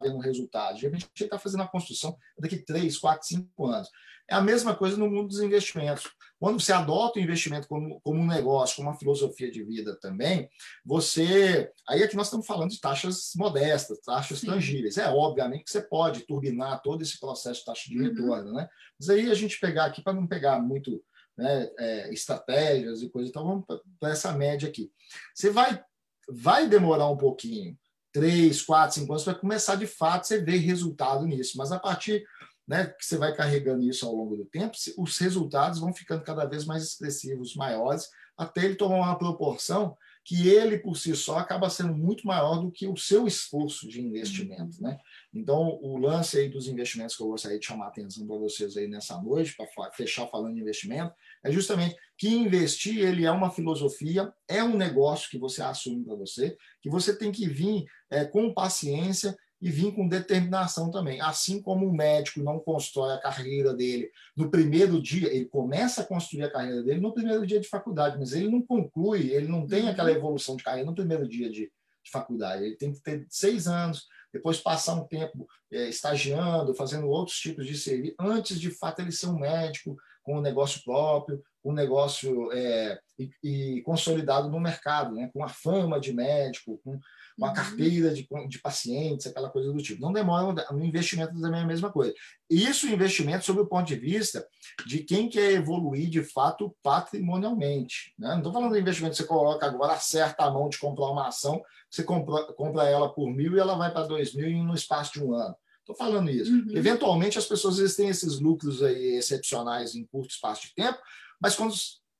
vendo 0.01 0.19
resultado. 0.19 0.77
De 0.77 0.83
repente, 0.83 1.09
ele 1.15 1.25
está 1.25 1.39
fazendo 1.39 1.63
a 1.63 1.67
construção 1.67 2.17
daqui 2.37 2.57
3, 2.57 2.97
4, 2.97 3.27
5 3.27 3.65
anos. 3.65 3.89
É 4.29 4.35
a 4.35 4.41
mesma 4.41 4.73
coisa 4.73 4.95
no 4.95 5.09
mundo 5.09 5.27
dos 5.27 5.41
investimentos. 5.41 6.09
Quando 6.39 6.59
você 6.59 6.71
adota 6.71 7.19
o 7.19 7.21
investimento 7.21 7.67
como, 7.67 7.99
como 8.01 8.21
um 8.21 8.27
negócio, 8.27 8.77
como 8.77 8.87
uma 8.87 8.97
filosofia 8.97 9.51
de 9.51 9.63
vida 9.63 9.97
também, 9.99 10.49
você. 10.85 11.69
Aí 11.87 12.03
aqui 12.03 12.15
nós 12.15 12.27
estamos 12.27 12.45
falando 12.45 12.71
de 12.71 12.79
taxas 12.79 13.31
modestas, 13.35 13.99
taxas 13.99 14.39
Sim. 14.39 14.47
tangíveis. 14.47 14.97
É 14.97 15.09
obviamente 15.09 15.65
que 15.65 15.71
você 15.71 15.81
pode 15.81 16.21
turbinar 16.21 16.81
todo 16.81 17.01
esse 17.01 17.19
processo 17.19 17.59
de 17.59 17.65
taxa 17.65 17.89
de 17.89 17.97
uhum. 17.97 18.03
retorno, 18.05 18.53
né? 18.53 18.67
Mas 18.97 19.09
aí 19.09 19.29
a 19.29 19.33
gente 19.33 19.59
pegar 19.59 19.85
aqui, 19.85 20.01
para 20.01 20.13
não 20.13 20.25
pegar 20.25 20.61
muito 20.61 21.03
né, 21.37 21.69
é, 21.77 22.13
estratégias 22.13 23.01
e 23.01 23.09
coisas. 23.09 23.29
Então, 23.29 23.45
vamos 23.45 23.65
para 23.99 24.11
essa 24.11 24.31
média 24.31 24.67
aqui. 24.67 24.91
Você 25.33 25.49
vai, 25.49 25.83
vai 26.29 26.67
demorar 26.67 27.09
um 27.09 27.17
pouquinho, 27.17 27.77
três, 28.11 28.61
quatro, 28.61 28.95
cinco 28.95 29.11
anos, 29.13 29.23
para 29.23 29.35
começar 29.35 29.75
de 29.75 29.87
fato 29.87 30.27
você 30.27 30.41
ver 30.41 30.57
resultado 30.57 31.25
nisso. 31.25 31.57
Mas 31.57 31.71
a 31.71 31.79
partir 31.79 32.23
né, 32.67 32.87
que 32.87 33.05
você 33.05 33.17
vai 33.17 33.35
carregando 33.35 33.83
isso 33.83 34.05
ao 34.05 34.15
longo 34.15 34.37
do 34.37 34.45
tempo, 34.45 34.75
os 34.97 35.17
resultados 35.17 35.79
vão 35.79 35.93
ficando 35.93 36.23
cada 36.23 36.45
vez 36.45 36.65
mais 36.65 36.83
expressivos, 36.83 37.55
maiores, 37.55 38.07
até 38.37 38.65
ele 38.65 38.75
tomar 38.75 38.97
uma 38.97 39.17
proporção 39.17 39.97
que 40.23 40.47
ele 40.47 40.77
por 40.77 40.95
si 40.95 41.15
só 41.15 41.37
acaba 41.37 41.69
sendo 41.69 41.93
muito 41.93 42.25
maior 42.25 42.61
do 42.61 42.71
que 42.71 42.87
o 42.87 42.95
seu 42.95 43.27
esforço 43.27 43.87
de 43.87 44.01
investimento, 44.01 44.81
né? 44.81 44.97
Então, 45.33 45.77
o 45.81 45.97
lance 45.97 46.37
aí 46.37 46.49
dos 46.49 46.67
investimentos 46.67 47.15
que 47.15 47.21
eu 47.21 47.27
gostaria 47.27 47.59
de 47.59 47.65
chamar 47.65 47.85
a 47.85 47.87
atenção 47.89 48.25
para 48.25 48.37
vocês 48.37 48.77
aí 48.77 48.87
nessa 48.87 49.21
noite, 49.21 49.55
para 49.55 49.91
fechar 49.91 50.27
falando 50.27 50.55
de 50.55 50.61
investimento, 50.61 51.13
é 51.43 51.51
justamente 51.51 51.95
que 52.17 52.29
investir 52.29 52.99
ele 52.99 53.25
é 53.25 53.31
uma 53.31 53.51
filosofia, 53.51 54.33
é 54.47 54.63
um 54.63 54.77
negócio 54.77 55.29
que 55.29 55.37
você 55.37 55.61
assume 55.61 56.05
para 56.05 56.15
você, 56.15 56.55
que 56.81 56.89
você 56.89 57.17
tem 57.17 57.31
que 57.31 57.47
vir 57.47 57.85
é, 58.09 58.23
com 58.23 58.53
paciência 58.53 59.35
e 59.63 59.71
vir 59.71 59.93
com 59.93 60.09
determinação 60.09 60.91
também. 60.91 61.21
Assim 61.21 61.61
como 61.61 61.87
o 61.87 61.95
médico 61.95 62.43
não 62.43 62.59
constrói 62.59 63.13
a 63.13 63.17
carreira 63.17 63.73
dele 63.73 64.11
no 64.35 64.51
primeiro 64.51 65.01
dia, 65.01 65.33
ele 65.33 65.45
começa 65.45 66.01
a 66.01 66.05
construir 66.05 66.43
a 66.43 66.51
carreira 66.51 66.83
dele 66.83 66.99
no 66.99 67.13
primeiro 67.13 67.47
dia 67.47 67.61
de 67.61 67.69
faculdade, 67.69 68.17
mas 68.19 68.33
ele 68.33 68.49
não 68.49 68.61
conclui, 68.61 69.31
ele 69.31 69.47
não 69.47 69.65
tem 69.65 69.87
aquela 69.87 70.09
uhum. 70.09 70.17
evolução 70.17 70.57
de 70.57 70.65
carreira 70.65 70.89
no 70.89 70.93
primeiro 70.93 71.25
dia 71.25 71.49
de, 71.49 71.71
de 72.03 72.11
faculdade. 72.11 72.65
Ele 72.65 72.75
tem 72.75 72.91
que 72.91 72.99
ter 72.99 73.25
seis 73.29 73.65
anos, 73.65 74.05
depois 74.33 74.59
passar 74.59 74.95
um 74.95 75.07
tempo 75.07 75.47
é, 75.71 75.87
estagiando, 75.87 76.75
fazendo 76.75 77.07
outros 77.07 77.37
tipos 77.39 77.65
de 77.65 77.77
serviço, 77.77 78.15
antes 78.19 78.59
de 78.59 78.69
fato 78.69 78.99
ele 78.99 79.13
ser 79.13 79.27
um 79.27 79.39
médico 79.39 79.95
com 80.23 80.39
um 80.39 80.41
negócio 80.41 80.83
próprio, 80.83 81.41
um 81.63 81.71
negócio 81.71 82.51
é, 82.51 82.99
e, 83.17 83.29
e, 83.41 83.81
consolidado 83.83 84.49
no 84.49 84.59
mercado, 84.59 85.15
né? 85.15 85.29
com 85.33 85.41
a 85.41 85.47
fama 85.47 86.01
de 86.01 86.11
médico, 86.11 86.81
com 86.83 86.99
uma 87.37 87.49
uhum. 87.49 87.53
carteira 87.53 88.13
de, 88.13 88.27
de 88.47 88.59
pacientes, 88.59 89.27
aquela 89.27 89.49
coisa 89.49 89.71
do 89.71 89.81
tipo. 89.81 90.01
Não 90.01 90.13
demora, 90.13 90.65
no 90.71 90.83
investimento 90.83 91.39
também 91.39 91.61
é 91.61 91.63
a 91.63 91.67
mesma 91.67 91.91
coisa. 91.91 92.13
Isso 92.49 92.87
investimento 92.87 93.45
sob 93.45 93.61
o 93.61 93.65
ponto 93.65 93.87
de 93.87 93.95
vista 93.95 94.47
de 94.85 94.99
quem 94.99 95.29
quer 95.29 95.51
evoluir 95.51 96.09
de 96.09 96.23
fato 96.23 96.75
patrimonialmente. 96.83 98.13
Né? 98.17 98.29
Não 98.29 98.37
estou 98.37 98.53
falando 98.53 98.71
do 98.71 98.79
investimento 98.79 99.15
que 99.15 99.21
você 99.21 99.27
coloca 99.27 99.65
agora, 99.65 99.93
acerta 99.93 100.43
a 100.43 100.51
mão 100.51 100.69
de 100.69 100.77
comprar 100.77 101.07
uma 101.07 101.27
ação, 101.27 101.61
você 101.89 102.03
compra, 102.03 102.53
compra 102.53 102.87
ela 102.87 103.13
por 103.13 103.29
mil 103.31 103.55
e 103.55 103.59
ela 103.59 103.75
vai 103.75 103.91
para 103.91 104.07
dois 104.07 104.33
mil 104.33 104.63
no 104.63 104.73
espaço 104.73 105.13
de 105.13 105.23
um 105.23 105.33
ano. 105.33 105.55
Estou 105.79 105.95
falando 105.95 106.29
isso. 106.29 106.51
Uhum. 106.51 106.67
Eventualmente, 106.69 107.37
as 107.37 107.45
pessoas 107.45 107.95
têm 107.95 108.07
esses 108.07 108.39
lucros 108.39 108.81
aí 108.81 109.17
excepcionais 109.17 109.95
em 109.95 110.05
curto 110.05 110.29
espaço 110.29 110.67
de 110.67 110.73
tempo, 110.73 110.97
mas 111.41 111.55
quando 111.55 111.73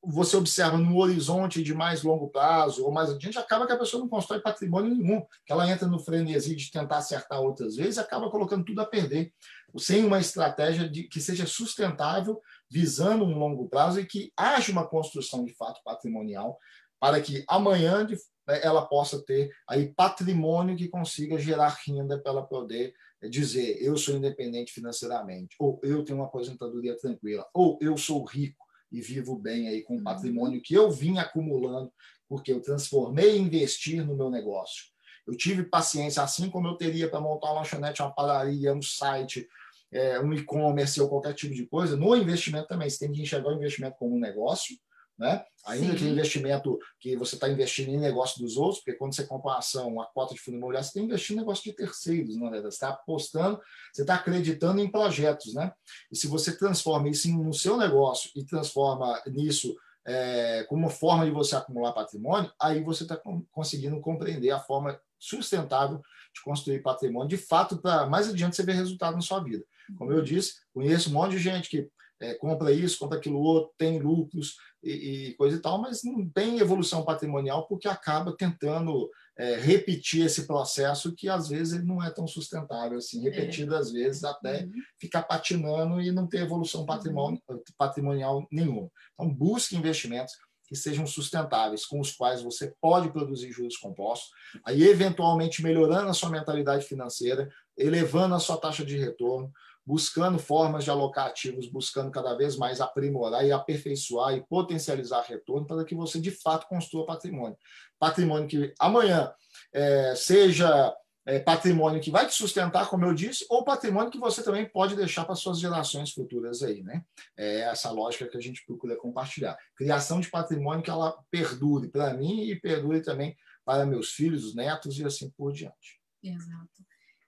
você 0.04 0.36
observa 0.36 0.78
no 0.78 0.98
horizonte 0.98 1.64
de 1.64 1.74
mais 1.74 2.04
longo 2.04 2.30
prazo 2.30 2.84
ou 2.84 2.92
mais 2.92 3.10
adiante, 3.10 3.38
acaba 3.38 3.66
que 3.66 3.72
a 3.72 3.78
pessoa 3.78 4.02
não 4.02 4.10
constrói 4.10 4.42
patrimônio 4.42 4.94
nenhum, 4.94 5.26
que 5.46 5.54
ela 5.54 5.70
entra 5.70 5.88
no 5.88 5.98
frenesi 5.98 6.56
de 6.56 6.70
tentar 6.70 6.98
acertar 6.98 7.40
outras 7.40 7.78
vezes 7.78 7.98
acaba 7.98 8.30
colocando 8.30 8.66
tudo 8.66 8.82
a 8.82 8.86
perder, 8.86 9.32
sem 9.78 10.06
uma 10.06 10.20
estratégia 10.20 10.90
de, 10.90 11.04
que 11.04 11.22
seja 11.22 11.46
sustentável, 11.46 12.42
visando 12.70 13.24
um 13.24 13.38
longo 13.38 13.70
prazo 13.70 14.00
e 14.00 14.06
que 14.06 14.32
haja 14.36 14.72
uma 14.72 14.88
construção 14.88 15.46
de 15.46 15.54
fato 15.56 15.82
patrimonial 15.86 16.58
para 17.00 17.22
que 17.22 17.44
amanhã 17.48 18.06
ela 18.48 18.86
possa 18.86 19.24
ter 19.24 19.52
aí 19.68 19.94
patrimônio 19.94 20.76
que 20.76 20.90
consiga 20.90 21.38
gerar 21.38 21.78
renda 21.86 22.20
para 22.20 22.32
ela 22.32 22.44
poder 22.44 22.94
dizer 23.30 23.82
eu 23.82 23.96
sou 23.96 24.16
independente 24.16 24.74
financeiramente, 24.74 25.56
ou 25.58 25.80
eu 25.82 26.04
tenho 26.04 26.20
uma 26.20 26.28
aposentadoria 26.28 26.98
tranquila, 26.98 27.48
ou 27.54 27.80
eu 27.82 27.98
sou 27.98 28.24
rico 28.26 28.62
e 28.94 29.02
vivo 29.02 29.36
bem 29.36 29.68
aí 29.68 29.82
com 29.82 29.95
o 29.95 29.98
uhum. 29.98 30.03
patrimônio 30.03 30.61
que 30.61 30.76
eu 30.76 30.91
vim 30.91 31.18
acumulando, 31.18 31.91
porque 32.30 32.53
eu 32.53 32.61
transformei 32.61 33.36
e 33.36 33.40
investir 33.40 34.06
no 34.06 34.15
meu 34.15 34.30
negócio. 34.30 34.86
Eu 35.26 35.36
tive 35.36 35.64
paciência, 35.64 36.22
assim 36.22 36.49
como 36.49 36.68
eu 36.68 36.76
teria 36.76 37.10
para 37.10 37.20
montar 37.20 37.48
uma 37.48 37.61
lanchonete, 37.61 38.02
uma 38.02 38.14
padaria, 38.14 38.74
um 38.74 38.82
site, 38.82 39.48
é, 39.91 40.20
um 40.20 40.32
e-commerce 40.32 41.02
ou 41.02 41.10
qualquer 41.10 41.34
tipo 41.34 41.56
de 41.56 41.65
coisa. 41.65 41.98
No 41.98 42.15
investimento 42.15 42.68
também, 42.68 42.90
você 42.90 42.99
tem 42.99 43.11
que 43.11 43.22
enxergar 43.22 43.49
o 43.49 43.56
investimento 43.56 43.95
como 43.98 44.15
um 44.15 44.20
negócio, 44.20 44.78
né? 45.18 45.44
Ainda 45.65 45.94
Sim. 45.94 45.95
que 45.95 46.06
investimento 46.06 46.77
que 46.99 47.15
você 47.15 47.35
está 47.35 47.48
investindo 47.48 47.90
em 47.90 47.98
negócio 47.98 48.41
dos 48.41 48.57
outros, 48.57 48.80
porque 48.80 48.98
quando 48.98 49.15
você 49.15 49.26
compra 49.26 49.52
uma 49.52 49.57
ação, 49.60 49.88
uma 49.88 50.06
cota 50.07 50.34
de 50.34 50.41
fundo 50.41 50.57
imobiliário, 50.57 50.85
você 50.85 50.99
que 50.99 51.06
investir 51.06 51.35
em 51.35 51.40
negócio 51.40 51.64
de 51.64 51.73
terceiros, 51.73 52.35
não 52.35 52.53
é? 52.53 52.61
Você 52.61 52.68
está 52.68 52.90
apostando, 52.90 53.60
você 53.91 54.02
está 54.02 54.15
acreditando 54.15 54.81
em 54.81 54.91
projetos, 54.91 55.53
né? 55.53 55.72
E 56.11 56.18
se 56.18 56.27
você 56.27 56.57
transforma 56.57 57.10
isso 57.10 57.30
no 57.30 57.53
seu 57.53 57.77
negócio 57.77 58.30
e 58.35 58.44
transforma 58.44 59.22
nisso 59.27 59.76
é, 60.06 60.65
como 60.65 60.90
forma 60.90 61.26
de 61.26 61.31
você 61.31 61.56
acumular 61.56 61.94
patrimônio, 61.94 62.52
aí 62.60 62.84
você 62.84 63.03
está 63.03 63.19
conseguindo 63.52 63.99
compreender 64.02 64.52
a 64.52 64.60
forma 64.60 64.99
sustentável 65.18 66.02
de 66.34 66.41
construir 66.44 66.81
patrimônio, 66.81 67.30
de 67.30 67.38
fato, 67.38 67.77
para 67.77 68.06
mais 68.07 68.27
adiante 68.27 68.56
você 68.56 68.64
ver 68.64 68.73
resultado 68.73 69.15
na 69.15 69.22
sua 69.22 69.41
vida. 69.41 69.64
Como 69.98 70.11
eu 70.11 70.22
disse, 70.22 70.56
conheço 70.73 71.10
um 71.10 71.14
monte 71.14 71.31
de 71.31 71.40
gente 71.40 71.69
que 71.69 71.90
é, 72.24 72.34
compra 72.36 72.72
isso, 72.72 72.98
compra 72.98 73.18
aquilo 73.18 73.40
outro, 73.40 73.74
tem 73.78 74.00
lucros 74.00 74.56
e, 74.82 74.91
e, 74.91 75.34
coisa 75.36 75.58
e 75.58 75.60
tal, 75.60 75.82
mas 75.82 76.04
não 76.04 76.28
tem 76.30 76.60
evolução 76.60 77.04
patrimonial 77.04 77.68
porque 77.68 77.88
acaba 77.88 78.36
tentando 78.36 79.10
é, 79.38 79.58
repetir 79.58 80.26
esse 80.26 80.48
processo 80.48 81.14
que 81.14 81.28
às 81.28 81.50
vezes 81.50 81.74
ele 81.74 81.86
não 81.86 82.02
é 82.02 82.10
tão 82.10 82.26
sustentável 82.26 82.98
assim, 82.98 83.22
repetido 83.22 83.76
é. 83.76 83.78
às 83.78 83.91
vezes 83.91 84.24
até 84.24 84.64
uhum. 84.64 84.72
ficar 84.98 85.24
patinando 85.24 86.00
e 86.00 86.12
não 86.12 86.26
ter 86.26 86.40
evolução 86.40 86.82
uhum. 86.82 86.88
patrimonial, 86.88 87.41
patrimonial 87.78 88.48
nenhuma. 88.50 88.90
Então 89.14 89.34
busque 89.34 89.76
investimentos 89.76 90.34
que 90.66 90.78
sejam 90.78 91.06
sustentáveis, 91.06 91.86
com 91.86 92.00
os 92.00 92.12
quais 92.12 92.41
você 92.41 92.74
pode 92.80 93.12
produzir 93.12 93.52
juros 93.52 93.76
compostos, 93.76 94.30
aí 94.66 94.84
eventualmente 94.84 95.62
melhorando 95.62 96.10
a 96.10 96.14
sua 96.14 96.30
mentalidade 96.30 96.86
financeira, 96.86 97.50
elevando 97.78 98.34
a 98.34 98.40
sua 98.40 98.58
taxa 98.58 98.86
de 98.86 98.98
retorno, 98.98 99.52
buscando 99.86 100.40
formas 100.40 100.84
de 100.84 100.90
alocar 100.90 101.28
ativos, 101.28 101.68
buscando 101.68 102.12
cada 102.12 102.36
vez 102.36 102.56
mais 102.56 102.80
aprimorar 102.80 103.46
e 103.46 103.52
aperfeiçoar 103.52 104.36
e 104.36 104.46
potencializar 104.48 105.24
retorno 105.24 105.68
para 105.68 105.84
que 105.84 105.94
você 105.94 106.20
de 106.20 106.32
fato 106.32 106.68
construa 106.68 107.06
patrimônio. 107.06 107.58
Patrimônio 108.00 108.48
que 108.48 108.74
amanhã 108.80 109.34
é, 109.74 110.14
seja 110.16 110.96
é, 111.26 111.40
patrimônio 111.40 112.02
que 112.02 112.12
vai 112.12 112.28
te 112.28 112.34
sustentar, 112.34 112.90
como 112.90 113.06
eu 113.06 113.14
disse, 113.14 113.46
ou 113.50 113.64
patrimônio 113.64 114.12
que 114.12 114.20
você 114.20 114.44
também 114.44 114.68
pode 114.68 114.96
deixar 114.96 115.26
para 115.26 115.36
suas 115.36 115.60
gerações 115.60 116.12
futuras 116.12 116.62
aí, 116.62 116.82
né? 116.84 117.04
É 117.38 117.62
essa 117.62 117.92
lógica 117.92 118.28
que 118.28 118.38
a 118.38 118.42
gente 118.42 118.66
procura 118.66 118.96
compartilhar. 118.96 119.58
Criação 119.76 120.20
de 120.20 120.30
patrimônio 120.30 120.84
que 120.84 120.90
ela 120.90 121.18
perdure 121.32 121.88
para 121.88 122.14
mim 122.14 122.42
e 122.44 122.60
perdure 122.60 123.02
também 123.02 123.36
para 123.66 123.86
meus 123.86 124.12
filhos, 124.12 124.44
os 124.46 124.56
netos 124.56 125.00
e 125.00 125.06
assim 125.06 125.30
por 125.30 125.54
diante. 125.54 126.02
Exato. 126.22 126.84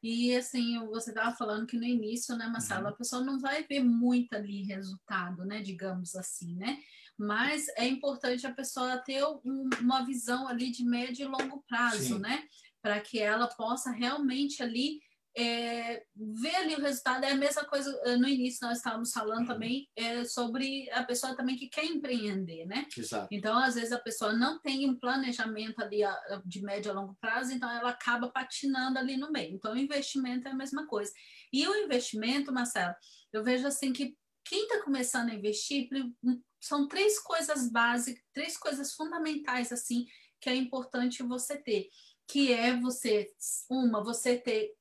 E 0.08 0.36
assim, 0.36 0.78
você 0.86 1.10
estava 1.10 1.36
falando 1.36 1.66
que 1.66 1.78
no 1.78 1.84
início, 1.84 2.36
né, 2.38 2.46
Marcelo, 2.46 2.84
uhum. 2.84 2.90
a 2.90 2.96
pessoa 2.96 3.24
não 3.24 3.40
vai 3.40 3.64
ver 3.64 3.84
muito 3.84 4.36
ali 4.36 4.62
resultado, 4.62 5.44
né, 5.44 5.64
digamos 5.64 6.16
assim, 6.16 6.54
né? 6.58 6.78
Mas 7.18 7.68
é 7.70 7.88
importante 7.88 8.46
a 8.46 8.54
pessoa 8.54 9.00
ter 9.00 9.26
um, 9.26 9.68
uma 9.82 10.06
visão 10.06 10.48
ali 10.48 10.70
de 10.70 10.86
médio 10.86 11.24
e 11.24 11.28
longo 11.28 11.64
prazo, 11.68 12.16
Sim. 12.16 12.20
né? 12.20 12.44
Para 12.84 13.00
que 13.00 13.18
ela 13.18 13.48
possa 13.48 13.90
realmente 13.90 14.62
ali 14.62 15.00
é, 15.38 16.02
ver 16.16 16.56
ali 16.56 16.76
o 16.76 16.82
resultado 16.82 17.26
é 17.26 17.32
a 17.32 17.36
mesma 17.36 17.66
coisa 17.66 17.92
eh, 18.06 18.16
no 18.16 18.28
início 18.28 18.66
nós 18.66 18.78
estávamos 18.78 19.12
falando 19.12 19.40
uhum. 19.40 19.46
também 19.46 19.90
é, 19.94 20.24
sobre 20.24 20.90
a 20.92 21.04
pessoa 21.04 21.36
também 21.36 21.58
que 21.58 21.68
quer 21.68 21.84
empreender, 21.84 22.66
né? 22.66 22.88
Exato. 22.98 23.28
Então 23.30 23.58
às 23.58 23.76
vezes 23.76 23.92
a 23.92 24.00
pessoa 24.00 24.32
não 24.32 24.62
tem 24.62 24.90
um 24.90 24.98
planejamento 24.98 25.82
ali 25.82 26.02
de 26.46 26.62
médio 26.62 26.92
a 26.92 26.96
longo 26.96 27.18
prazo, 27.20 27.52
então 27.52 27.70
ela 27.70 27.90
acaba 27.90 28.30
patinando 28.30 28.98
ali 28.98 29.18
no 29.18 29.30
meio. 29.30 29.56
Então 29.56 29.74
o 29.74 29.78
investimento 29.78 30.48
é 30.48 30.52
a 30.52 30.56
mesma 30.56 30.88
coisa. 30.88 31.12
E 31.52 31.68
o 31.68 31.76
investimento, 31.84 32.54
Marcelo, 32.54 32.96
eu 33.34 33.44
vejo 33.44 33.68
assim 33.68 33.92
que 33.92 34.16
quem 34.46 34.64
está 34.64 34.84
começando 34.84 35.32
a 35.32 35.36
investir 35.36 35.90
hum, 36.24 36.42
são 36.62 36.88
três 36.88 37.20
coisas 37.20 37.70
básicas, 37.70 38.24
três 38.34 38.58
coisas 38.58 38.94
fundamentais 38.94 39.72
assim 39.74 40.06
que 40.40 40.50
é 40.50 40.56
importante 40.56 41.24
você 41.24 41.58
ter, 41.58 41.90
que 42.28 42.54
é 42.54 42.80
você 42.80 43.28
uma 43.70 44.04
você 44.04 44.38
ter 44.38 44.72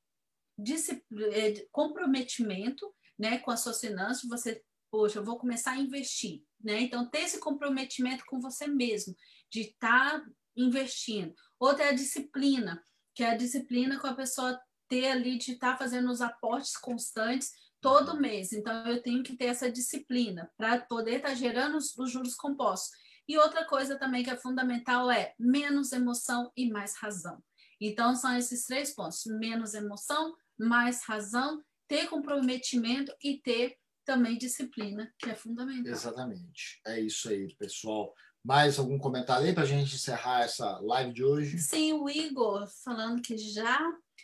comprometimento 1.71 2.93
né, 3.17 3.39
com 3.39 3.51
as 3.51 3.61
suas 3.61 3.79
finanças, 3.79 4.27
você, 4.27 4.61
poxa, 4.91 5.19
eu 5.19 5.23
vou 5.23 5.37
começar 5.37 5.71
a 5.71 5.79
investir. 5.79 6.43
Né? 6.63 6.81
Então, 6.81 7.09
ter 7.09 7.19
esse 7.19 7.39
comprometimento 7.39 8.23
com 8.25 8.39
você 8.39 8.67
mesmo, 8.67 9.15
de 9.51 9.61
estar 9.61 10.19
tá 10.19 10.25
investindo. 10.55 11.33
Outra 11.59 11.85
é 11.85 11.89
a 11.89 11.93
disciplina, 11.93 12.81
que 13.13 13.23
é 13.23 13.29
a 13.29 13.37
disciplina 13.37 13.99
com 13.99 14.07
a 14.07 14.15
pessoa 14.15 14.59
ter 14.87 15.07
ali 15.07 15.37
de 15.37 15.53
estar 15.53 15.73
tá 15.73 15.77
fazendo 15.77 16.11
os 16.11 16.21
aportes 16.21 16.77
constantes 16.77 17.51
todo 17.81 18.13
uhum. 18.13 18.19
mês. 18.19 18.51
Então, 18.51 18.87
eu 18.87 19.01
tenho 19.01 19.23
que 19.23 19.37
ter 19.37 19.45
essa 19.45 19.71
disciplina 19.71 20.51
para 20.57 20.81
poder 20.81 21.17
estar 21.17 21.29
tá 21.29 21.35
gerando 21.35 21.77
os, 21.77 21.95
os 21.97 22.11
juros 22.11 22.35
compostos. 22.35 22.89
E 23.27 23.37
outra 23.37 23.65
coisa 23.65 23.97
também 23.97 24.23
que 24.23 24.29
é 24.29 24.37
fundamental 24.37 25.09
é 25.09 25.33
menos 25.39 25.91
emoção 25.91 26.51
e 26.55 26.69
mais 26.69 26.95
razão. 26.95 27.43
Então, 27.79 28.15
são 28.15 28.35
esses 28.37 28.65
três 28.65 28.93
pontos: 28.93 29.23
menos 29.25 29.73
emoção, 29.73 30.35
mais 30.57 31.03
razão, 31.03 31.63
ter 31.87 32.07
comprometimento 32.07 33.13
e 33.23 33.39
ter 33.39 33.77
também 34.05 34.37
disciplina, 34.37 35.11
que 35.17 35.29
é 35.29 35.35
fundamental. 35.35 35.91
Exatamente. 35.91 36.79
É 36.85 36.99
isso 36.99 37.29
aí, 37.29 37.53
pessoal. 37.55 38.13
Mais 38.43 38.77
algum 38.77 38.99
comentário 38.99 39.47
aí 39.47 39.53
para 39.53 39.63
a 39.63 39.67
gente 39.67 39.95
encerrar 39.95 40.43
essa 40.43 40.79
live 40.79 41.11
de 41.11 41.23
hoje? 41.23 41.57
Sim, 41.57 41.93
o 41.93 42.07
Igor 42.07 42.67
falando 42.83 43.21
que 43.21 43.35
já 43.37 43.79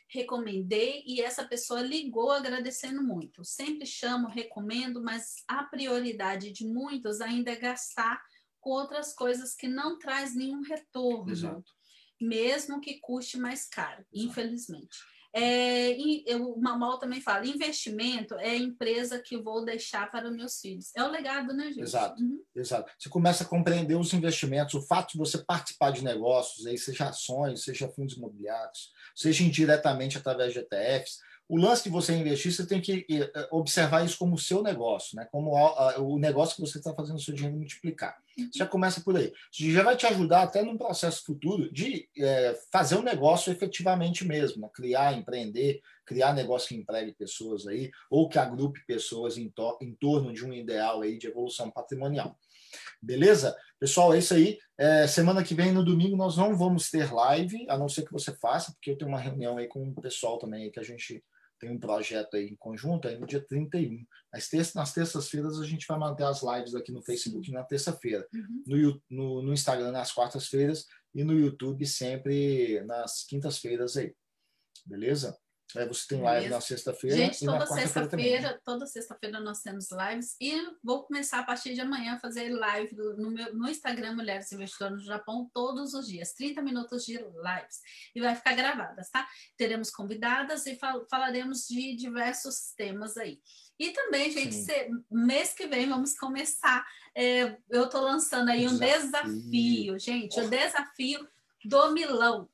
recomendei 0.07 1.03
e 1.07 1.21
essa 1.21 1.43
pessoa 1.47 1.81
ligou 1.81 2.31
agradecendo 2.31 3.01
muito. 3.01 3.43
Sempre 3.43 3.85
chamo, 3.85 4.27
recomendo, 4.27 5.01
mas 5.01 5.37
a 5.47 5.63
prioridade 5.63 6.51
de 6.51 6.67
muitos 6.67 7.19
ainda 7.19 7.51
é 7.51 7.55
gastar 7.55 8.21
com 8.59 8.69
outras 8.69 9.13
coisas 9.13 9.55
que 9.55 9.67
não 9.67 9.97
traz 9.97 10.35
nenhum 10.35 10.61
retorno. 10.61 11.31
Exato. 11.31 11.71
Mesmo 12.21 12.79
que 12.79 12.99
custe 12.99 13.37
mais 13.37 13.67
caro, 13.67 14.05
Exato. 14.13 14.29
infelizmente. 14.29 14.97
É, 15.33 15.91
eu, 16.25 16.53
o 16.53 16.61
Mamal 16.61 16.99
também 16.99 17.21
fala: 17.21 17.45
investimento 17.45 18.35
é 18.35 18.51
a 18.51 18.57
empresa 18.57 19.19
que 19.19 19.37
vou 19.37 19.63
deixar 19.63 20.11
para 20.11 20.29
meus 20.29 20.59
filhos. 20.59 20.91
É 20.95 21.03
o 21.03 21.09
legado, 21.09 21.53
né, 21.53 21.67
gente? 21.67 21.81
Exato, 21.81 22.21
uhum. 22.21 22.43
exato. 22.55 22.91
Você 22.97 23.09
começa 23.09 23.43
a 23.43 23.47
compreender 23.47 23.95
os 23.95 24.13
investimentos, 24.13 24.73
o 24.73 24.81
fato 24.81 25.13
de 25.13 25.17
você 25.17 25.37
participar 25.37 25.91
de 25.91 26.03
negócios, 26.03 26.65
aí, 26.67 26.77
seja 26.77 27.09
ações, 27.09 27.63
seja 27.63 27.87
fundos 27.87 28.17
imobiliários, 28.17 28.91
seja 29.15 29.43
indiretamente 29.43 30.17
através 30.17 30.53
de 30.53 30.59
ETFs, 30.59 31.19
o 31.51 31.57
lance 31.57 31.83
de 31.83 31.89
você 31.89 32.13
investir, 32.13 32.49
você 32.49 32.65
tem 32.65 32.79
que 32.79 33.05
eh, 33.11 33.47
observar 33.51 34.05
isso 34.05 34.17
como 34.17 34.35
o 34.35 34.39
seu 34.39 34.63
negócio, 34.63 35.17
né? 35.17 35.27
como 35.29 35.51
o 35.97 36.17
negócio 36.17 36.55
que 36.55 36.61
você 36.61 36.77
está 36.77 36.93
fazendo 36.93 37.17
o 37.17 37.21
seu 37.21 37.33
dinheiro 37.33 37.57
multiplicar. 37.57 38.17
Uhum. 38.37 38.45
Você 38.49 38.59
já 38.59 38.65
começa 38.65 39.01
por 39.01 39.17
aí. 39.17 39.33
Isso 39.51 39.69
já 39.69 39.83
vai 39.83 39.97
te 39.97 40.05
ajudar 40.05 40.43
até 40.43 40.63
num 40.63 40.77
processo 40.77 41.25
futuro 41.25 41.69
de 41.69 42.07
é, 42.17 42.57
fazer 42.71 42.95
um 42.95 43.03
negócio 43.03 43.51
efetivamente 43.51 44.23
mesmo, 44.23 44.61
né? 44.61 44.69
criar, 44.73 45.13
empreender, 45.13 45.81
criar 46.05 46.33
negócio 46.33 46.69
que 46.69 46.75
empregue 46.75 47.11
pessoas 47.11 47.67
aí, 47.67 47.91
ou 48.09 48.29
que 48.29 48.39
agrupe 48.39 48.85
pessoas 48.85 49.37
em, 49.37 49.49
to 49.49 49.77
em 49.81 49.93
torno 49.93 50.31
de 50.31 50.45
um 50.45 50.53
ideal 50.53 51.01
aí 51.01 51.17
de 51.17 51.27
evolução 51.27 51.69
patrimonial. 51.69 52.33
Beleza? 53.01 53.57
Pessoal, 53.77 54.13
é 54.13 54.19
isso 54.19 54.33
aí. 54.33 54.57
É, 54.77 55.05
semana 55.05 55.43
que 55.43 55.53
vem, 55.53 55.73
no 55.73 55.83
domingo, 55.83 56.15
nós 56.15 56.37
não 56.37 56.55
vamos 56.55 56.89
ter 56.89 57.13
live, 57.13 57.65
a 57.67 57.77
não 57.77 57.89
ser 57.89 58.05
que 58.05 58.13
você 58.13 58.33
faça, 58.33 58.71
porque 58.71 58.91
eu 58.91 58.97
tenho 58.97 59.09
uma 59.09 59.19
reunião 59.19 59.57
aí 59.57 59.67
com 59.67 59.83
o 59.83 60.01
pessoal 60.01 60.37
também 60.37 60.71
que 60.71 60.79
a 60.79 60.83
gente 60.83 61.21
tem 61.61 61.69
um 61.69 61.79
projeto 61.79 62.35
aí 62.35 62.47
em 62.47 62.55
conjunto, 62.55 63.07
aí 63.07 63.19
no 63.19 63.27
dia 63.27 63.39
31. 63.39 64.03
Nas, 64.33 64.49
terças, 64.49 64.73
nas 64.73 64.91
terças-feiras 64.91 65.59
a 65.59 65.65
gente 65.65 65.85
vai 65.87 65.97
manter 65.99 66.23
as 66.23 66.41
lives 66.41 66.73
aqui 66.73 66.91
no 66.91 67.03
Facebook 67.03 67.51
na 67.51 67.63
terça-feira, 67.63 68.27
uhum. 68.33 68.63
no, 68.65 69.01
no, 69.09 69.41
no, 69.43 69.53
Instagram 69.53 69.91
nas 69.91 70.11
quartas-feiras 70.11 70.87
e 71.13 71.23
no 71.23 71.33
YouTube 71.33 71.85
sempre 71.85 72.81
nas 72.85 73.23
quintas-feiras 73.25 73.95
aí. 73.95 74.15
Beleza? 74.83 75.37
É, 75.75 75.85
você 75.85 76.07
tem 76.07 76.21
live 76.21 76.49
na 76.49 76.59
sexta-feira. 76.59 77.15
Gente, 77.15 77.45
toda 77.45 77.65
sexta-feira, 77.65 78.61
toda 78.63 78.85
sexta-feira 78.85 79.39
nós 79.39 79.61
temos 79.61 79.87
lives 79.91 80.35
e 80.39 80.53
vou 80.83 81.03
começar 81.03 81.39
a 81.39 81.43
partir 81.43 81.73
de 81.73 81.81
amanhã 81.81 82.15
a 82.15 82.19
fazer 82.19 82.49
live 82.49 82.95
no, 82.95 83.31
meu, 83.31 83.53
no 83.53 83.69
Instagram 83.69 84.15
Mulheres 84.15 84.51
Investidoras 84.51 84.99
no 84.99 85.05
Japão 85.05 85.49
todos 85.53 85.93
os 85.93 86.07
dias, 86.07 86.33
30 86.33 86.61
minutos 86.61 87.05
de 87.05 87.13
lives. 87.13 87.79
E 88.13 88.21
vai 88.21 88.35
ficar 88.35 88.53
gravadas, 88.53 89.09
tá? 89.09 89.27
Teremos 89.57 89.89
convidadas 89.89 90.65
e 90.65 90.75
fal 90.75 91.05
falaremos 91.09 91.67
de 91.67 91.95
diversos 91.95 92.73
temas 92.75 93.15
aí. 93.17 93.39
E 93.79 93.91
também, 93.91 94.29
gente, 94.29 94.53
se, 94.53 94.89
mês 95.09 95.53
que 95.53 95.67
vem 95.67 95.89
vamos 95.89 96.17
começar. 96.17 96.85
É, 97.15 97.57
eu 97.69 97.85
estou 97.85 98.01
lançando 98.01 98.49
aí 98.49 98.67
um 98.67 98.77
desafio, 98.77 99.95
desafio 99.95 99.99
gente, 99.99 100.39
o 100.39 100.49
desafio 100.49 101.27
do 101.65 101.91
Milão. 101.91 102.49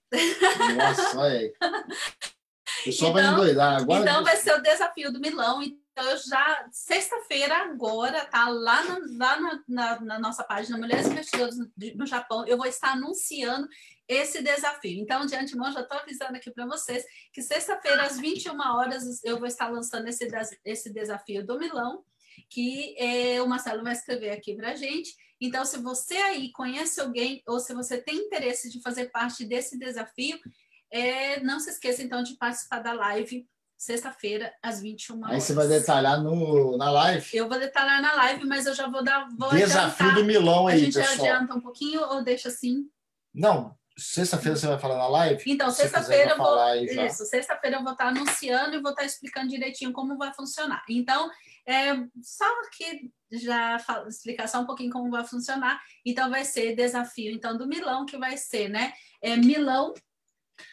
Nossa, 0.76 1.20
olha 1.20 1.40
aí. 1.40 1.54
O 2.88 2.92
pessoal 2.92 3.12
então, 3.12 3.24
vai 3.24 3.34
endoidar. 3.34 3.82
Agora 3.82 4.02
então 4.02 4.24
vai 4.24 4.38
ser 4.38 4.54
o 4.54 4.62
desafio 4.62 5.12
do 5.12 5.20
Milão. 5.20 5.62
Então, 5.62 6.12
eu 6.12 6.18
já, 6.18 6.68
sexta-feira, 6.72 7.58
agora, 7.58 8.24
tá 8.26 8.48
lá, 8.50 8.84
na, 8.84 9.00
lá 9.18 9.40
na, 9.40 9.64
na, 9.68 10.00
na, 10.00 10.20
nossa 10.20 10.44
página 10.44 10.78
Mulheres 10.78 11.08
Investidoras 11.08 11.58
no, 11.58 11.68
no 11.96 12.06
Japão, 12.06 12.46
eu 12.46 12.56
vou 12.56 12.68
estar 12.68 12.92
anunciando 12.92 13.68
esse 14.08 14.42
desafio. 14.44 15.00
Então, 15.00 15.26
de 15.26 15.36
antemão, 15.36 15.72
já 15.72 15.82
estou 15.82 15.98
avisando 15.98 16.36
aqui 16.36 16.52
para 16.52 16.68
vocês 16.68 17.04
que 17.34 17.42
sexta-feira, 17.42 18.04
às 18.04 18.20
21 18.20 18.60
horas, 18.60 19.24
eu 19.24 19.40
vou 19.40 19.48
estar 19.48 19.70
lançando 19.70 20.08
esse, 20.08 20.28
esse 20.64 20.94
desafio 20.94 21.46
do 21.46 21.58
Milão, 21.58 22.04
que 22.50 22.96
é, 22.98 23.42
o 23.42 23.48
Marcelo 23.48 23.84
vai 23.84 23.94
escrever 23.94 24.30
aqui 24.30 24.56
para 24.56 24.72
a 24.72 24.76
gente. 24.76 25.16
Então, 25.42 25.66
se 25.66 25.78
você 25.80 26.16
aí 26.16 26.52
conhece 26.52 27.02
alguém 27.02 27.44
ou 27.48 27.60
se 27.60 27.74
você 27.74 27.98
tem 27.98 28.16
interesse 28.18 28.70
de 28.70 28.82
fazer 28.82 29.12
parte 29.12 29.44
desse 29.46 29.78
desafio, 29.78 30.40
é, 30.92 31.40
não 31.42 31.60
se 31.60 31.70
esqueça, 31.70 32.02
então, 32.02 32.24
de 32.24 32.36
participar 32.36 32.80
da 32.80 32.94
live 32.94 33.48
sexta-feira, 33.78 34.52
às 34.62 34.82
21 34.82 35.20
horas. 35.20 35.34
Aí 35.36 35.42
você 35.42 35.54
vai 35.54 35.68
detalhar 35.68 36.22
no, 36.22 36.78
na 36.78 36.90
live? 36.90 37.38
Eu 37.38 37.48
vou 37.48 37.60
detalhar 37.60 38.02
na 38.02 38.14
live, 38.14 38.46
mas 38.46 38.66
eu 38.66 38.74
já 38.74 38.88
vou 38.90 39.04
dar. 39.04 39.28
Vou 39.38 39.50
Desafio 39.50 40.08
adiantar. 40.08 40.16
do 40.16 40.26
Milão 40.26 40.68
aí, 40.68 40.86
pessoal. 40.86 41.06
A 41.06 41.10
gente 41.10 41.22
adianta 41.22 41.56
um 41.56 41.62
pouquinho 41.62 42.02
ou 42.02 42.24
deixa 42.24 42.50
assim? 42.50 42.90
Não, 43.34 43.78
sexta-feira 43.96 44.58
você 44.58 44.66
vai 44.66 44.80
falar 44.80 44.98
na 44.98 45.08
live? 45.08 45.44
Então, 45.46 45.70
sexta-feira 45.70 46.32
eu 46.32 46.38
vou. 46.38 46.76
Isso, 47.06 47.24
sexta-feira 47.26 47.78
eu 47.78 47.84
vou 47.84 47.92
estar 47.92 48.08
anunciando 48.08 48.76
e 48.76 48.82
vou 48.82 48.92
estar 48.92 49.06
explicando 49.06 49.48
direitinho 49.48 49.94
como 49.94 50.18
vai 50.18 50.34
funcionar. 50.34 50.84
Então, 50.90 51.30
é, 51.68 51.94
só 52.22 52.46
que 52.76 53.12
já 53.32 53.78
falo, 53.80 54.08
explicar 54.08 54.48
só 54.48 54.60
um 54.62 54.66
pouquinho 54.66 54.92
como 54.92 55.12
vai 55.12 55.24
funcionar. 55.24 55.80
Então, 56.04 56.32
vai 56.32 56.46
ser 56.46 56.76
desafio 56.76 57.32
então 57.32 57.56
do 57.56 57.68
Milão, 57.68 58.06
que 58.06 58.18
vai 58.18 58.38
ser, 58.38 58.70
né? 58.70 58.92
É 59.22 59.36
Milão 59.36 59.94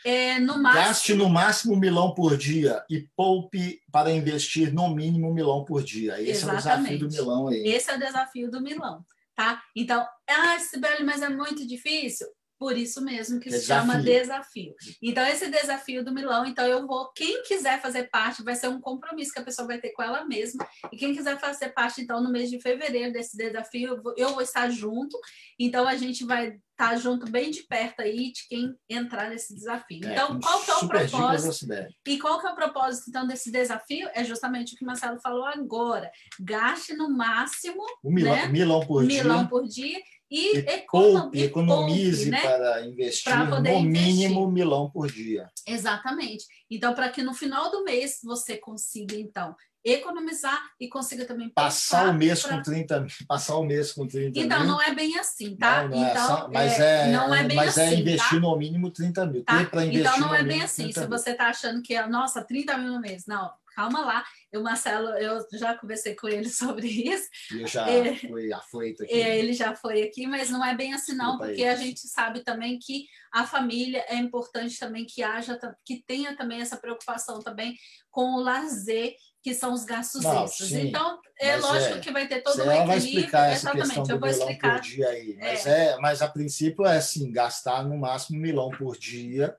é, 0.04 0.38
no 0.38 0.58
máximo... 0.58 0.84
Gaste 0.84 1.14
no 1.14 1.28
máximo 1.28 1.74
um 1.74 1.78
milão 1.78 2.14
por 2.14 2.36
dia 2.36 2.84
e 2.88 3.08
poupe 3.16 3.80
para 3.90 4.10
investir 4.10 4.72
no 4.72 4.94
mínimo 4.94 5.30
um 5.30 5.34
milão 5.34 5.64
por 5.64 5.82
dia. 5.82 6.20
Esse 6.20 6.44
Exatamente. 6.44 6.48
é 6.48 6.54
o 6.54 6.58
desafio 6.58 6.98
do 6.98 7.08
milão 7.08 7.48
aí. 7.48 7.66
Esse 7.66 7.90
é 7.90 7.94
o 7.94 7.98
desafio 7.98 8.50
do 8.50 8.60
milão, 8.60 9.04
tá? 9.34 9.62
Então, 9.74 10.06
ah, 10.28 10.58
Sibeli, 10.58 11.04
mas 11.04 11.22
é 11.22 11.28
muito 11.28 11.66
difícil. 11.66 12.26
Por 12.64 12.78
isso 12.78 13.04
mesmo 13.04 13.38
que 13.38 13.50
desafio. 13.50 13.60
se 13.60 13.66
chama 13.66 14.02
desafio. 14.02 14.74
Então, 15.02 15.22
esse 15.26 15.50
desafio 15.50 16.02
do 16.02 16.14
Milão, 16.14 16.46
então 16.46 16.66
eu 16.66 16.86
vou, 16.86 17.12
quem 17.12 17.42
quiser 17.42 17.78
fazer 17.78 18.04
parte, 18.04 18.42
vai 18.42 18.56
ser 18.56 18.68
um 18.68 18.80
compromisso 18.80 19.34
que 19.34 19.38
a 19.38 19.44
pessoa 19.44 19.68
vai 19.68 19.78
ter 19.78 19.90
com 19.90 20.02
ela 20.02 20.24
mesma. 20.24 20.66
E 20.90 20.96
quem 20.96 21.14
quiser 21.14 21.38
fazer 21.38 21.74
parte, 21.74 22.00
então, 22.00 22.22
no 22.22 22.32
mês 22.32 22.48
de 22.48 22.58
fevereiro 22.58 23.12
desse 23.12 23.36
desafio, 23.36 23.90
eu 23.90 24.02
vou, 24.02 24.14
eu 24.16 24.30
vou 24.30 24.40
estar 24.40 24.70
junto. 24.70 25.14
Então, 25.60 25.86
a 25.86 25.94
gente 25.94 26.24
vai 26.24 26.46
estar 26.46 26.90
tá 26.90 26.96
junto 26.96 27.30
bem 27.30 27.50
de 27.50 27.64
perto 27.64 28.00
aí 28.00 28.32
de 28.32 28.48
quem 28.48 28.74
entrar 28.88 29.28
nesse 29.28 29.54
desafio. 29.54 30.08
É, 30.08 30.12
então, 30.12 30.40
qual 30.40 30.64
que 30.64 30.70
é 30.70 30.74
o 30.76 30.88
propósito? 30.88 31.66
E 32.08 32.18
qual 32.18 32.40
que 32.40 32.46
é 32.46 32.50
o 32.50 32.54
propósito, 32.54 33.10
então, 33.10 33.26
desse 33.26 33.52
desafio? 33.52 34.08
É 34.14 34.24
justamente 34.24 34.74
o 34.74 34.78
que 34.78 34.84
o 34.84 34.86
Marcelo 34.86 35.20
falou 35.20 35.44
agora. 35.44 36.10
Gaste 36.40 36.94
no 36.94 37.14
máximo... 37.14 37.84
Um 38.02 38.10
milão, 38.10 38.34
né? 38.34 38.48
milão 38.48 38.80
por 38.80 39.02
milão 39.02 39.08
dia. 39.08 39.22
Milão 39.22 39.46
por 39.46 39.68
dia 39.68 40.00
e, 40.34 40.58
e, 40.58 40.78
poupe, 40.90 41.42
economize 41.42 42.28
né? 42.28 42.40
para 42.40 42.84
investir 42.86 43.32
no 43.36 43.82
mínimo 43.82 44.44
um 44.44 44.50
milão 44.50 44.90
por 44.90 45.10
dia. 45.10 45.48
Exatamente. 45.66 46.44
Então, 46.68 46.92
para 46.92 47.08
que 47.08 47.22
no 47.22 47.32
final 47.32 47.70
do 47.70 47.84
mês 47.84 48.18
você 48.22 48.56
consiga, 48.56 49.14
então, 49.14 49.54
economizar 49.84 50.58
e 50.80 50.88
consiga 50.88 51.26
também 51.26 51.50
passar 51.50 52.08
o 52.08 52.14
mês 52.14 52.42
pra... 52.42 52.56
com 52.56 52.62
30 52.62 53.00
mil, 53.00 53.10
passar 53.28 53.56
o 53.56 53.64
mês 53.64 53.92
com 53.92 54.06
30 54.06 54.38
então, 54.38 54.60
mil. 54.60 54.68
não 54.68 54.80
é 54.80 54.94
bem 54.94 55.18
assim, 55.18 55.54
tá? 55.56 55.82
Não, 55.82 55.90
não 55.90 56.06
é 56.06 56.10
então, 56.10 56.38
é, 56.38 56.48
mas 56.50 56.80
é, 56.80 57.12
não 57.12 57.34
é 57.34 57.44
bem 57.44 57.56
mas 57.56 57.76
é 57.76 57.86
assim, 57.86 57.94
é 57.94 57.98
investir 57.98 58.40
tá? 58.40 58.40
no 58.40 58.56
mínimo 58.56 58.90
30 58.90 59.26
mil. 59.26 59.44
Tá? 59.44 59.62
então 59.62 60.18
não 60.18 60.34
é 60.34 60.42
bem 60.42 60.62
assim. 60.62 60.90
Se 60.90 61.06
você 61.06 61.30
está 61.32 61.48
achando 61.48 61.82
que 61.82 61.94
é, 61.94 62.06
nossa, 62.06 62.42
30 62.42 62.78
mil 62.78 62.92
no 62.92 63.00
mês, 63.00 63.26
não, 63.26 63.50
calma 63.74 64.00
lá. 64.00 64.24
O 64.54 64.60
Marcelo, 64.60 65.08
eu 65.18 65.44
já 65.52 65.76
conversei 65.76 66.14
com 66.14 66.28
ele 66.28 66.48
sobre 66.48 66.86
isso. 66.86 67.28
Ele 67.50 67.66
já 67.66 67.88
é, 67.88 68.14
foi 68.14 68.52
afoito 68.52 69.02
aqui. 69.02 69.12
É, 69.12 69.38
ele 69.38 69.52
já 69.52 69.74
foi 69.74 70.02
aqui, 70.02 70.26
mas 70.26 70.48
não 70.48 70.64
é 70.64 70.74
bem 70.74 70.94
assim 70.94 71.14
não, 71.14 71.36
porque 71.36 71.64
a 71.64 71.76
gente 71.76 72.00
sabe 72.08 72.40
também 72.42 72.78
que 72.78 73.06
a 73.32 73.44
família 73.44 74.04
é 74.08 74.16
importante 74.16 74.78
também 74.78 75.04
que 75.04 75.22
haja, 75.22 75.58
que 75.84 76.02
tenha 76.06 76.36
também 76.36 76.60
essa 76.60 76.76
preocupação 76.76 77.40
também 77.40 77.74
com 78.14 78.36
o 78.36 78.40
lazer 78.40 79.16
que 79.42 79.52
são 79.52 79.74
os 79.74 79.84
gastos 79.84 80.22
não, 80.22 80.44
extras. 80.44 80.68
Sim, 80.68 80.88
então, 80.88 81.20
é 81.38 81.56
lógico 81.56 81.96
é, 81.96 82.00
que 82.00 82.12
vai 82.12 82.28
ter 82.28 82.42
todo 82.42 82.56
um 82.56 82.62
equilíbrio. 82.62 82.86
Vai 82.86 82.98
explicar 82.98 83.50
essa 83.50 83.76
Exatamente, 83.76 84.10
eu 84.10 84.20
vou 84.20 84.28
explicar. 84.28 84.80
Por 84.80 84.80
dia 84.82 85.08
aí. 85.08 85.36
Mas, 85.38 85.66
é. 85.66 85.86
é. 85.88 85.96
mas 85.98 86.22
a 86.22 86.28
princípio 86.28 86.86
é 86.86 86.96
assim, 86.96 87.30
gastar 87.32 87.84
no 87.84 87.98
máximo 87.98 88.38
um 88.38 88.40
milão 88.40 88.70
por 88.70 88.96
dia 88.96 89.54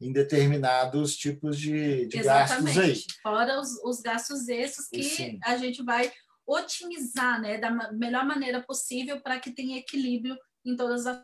em 0.00 0.10
determinados 0.10 1.16
tipos 1.16 1.58
de, 1.58 2.06
de 2.06 2.18
gastos 2.22 2.78
aí. 2.78 3.00
Fora 3.22 3.60
os, 3.60 3.68
os 3.84 4.00
gastos 4.00 4.48
extras 4.48 4.88
que 4.88 5.02
sim. 5.02 5.38
a 5.44 5.56
gente 5.56 5.82
vai 5.84 6.10
otimizar 6.46 7.40
né, 7.40 7.58
da 7.58 7.70
melhor 7.92 8.24
maneira 8.24 8.62
possível 8.62 9.20
para 9.20 9.38
que 9.38 9.50
tenha 9.50 9.78
equilíbrio 9.78 10.36
em 10.64 10.74
todas 10.74 11.06
as 11.06 11.20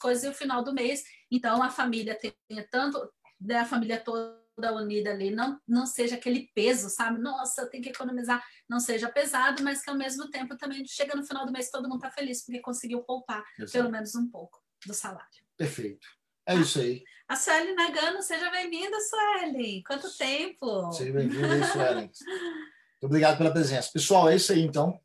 coisas 0.00 0.24
e 0.24 0.28
o 0.28 0.34
final 0.34 0.64
do 0.64 0.72
mês. 0.72 1.04
Então, 1.30 1.62
a 1.62 1.68
família 1.68 2.18
tenha 2.18 2.66
tanto, 2.70 2.98
né, 3.40 3.58
a 3.58 3.66
família 3.66 4.00
toda 4.00 4.41
unida 4.56 5.10
ali, 5.10 5.30
não, 5.30 5.58
não 5.66 5.86
seja 5.86 6.16
aquele 6.16 6.50
peso, 6.54 6.88
sabe? 6.90 7.20
Nossa, 7.20 7.66
tem 7.66 7.80
que 7.80 7.88
economizar, 7.88 8.44
não 8.68 8.78
seja 8.78 9.08
pesado, 9.08 9.62
mas 9.62 9.82
que 9.82 9.90
ao 9.90 9.96
mesmo 9.96 10.30
tempo 10.30 10.56
também 10.56 10.84
chega 10.86 11.14
no 11.14 11.24
final 11.24 11.46
do 11.46 11.52
mês 11.52 11.70
todo 11.70 11.88
mundo 11.88 12.04
está 12.04 12.10
feliz 12.10 12.44
porque 12.44 12.60
conseguiu 12.60 13.02
poupar 13.02 13.44
Exato. 13.58 13.72
pelo 13.72 13.90
menos 13.90 14.14
um 14.14 14.28
pouco 14.28 14.62
do 14.86 14.94
salário. 14.94 15.28
Perfeito. 15.56 16.06
É 16.46 16.56
isso 16.56 16.80
aí. 16.80 17.02
A 17.28 17.36
Sueli 17.36 17.72
Nagano, 17.74 18.20
seja 18.20 18.50
bem-vinda, 18.50 18.96
Sueli. 19.00 19.82
Quanto 19.84 20.10
tempo? 20.16 20.92
Seja 20.92 21.12
bem-vinda, 21.12 21.64
Sueli. 21.72 22.00
Muito 22.00 23.04
obrigado 23.04 23.38
pela 23.38 23.52
presença. 23.52 23.90
Pessoal, 23.92 24.28
é 24.28 24.36
isso 24.36 24.52
aí, 24.52 24.60
então. 24.60 25.00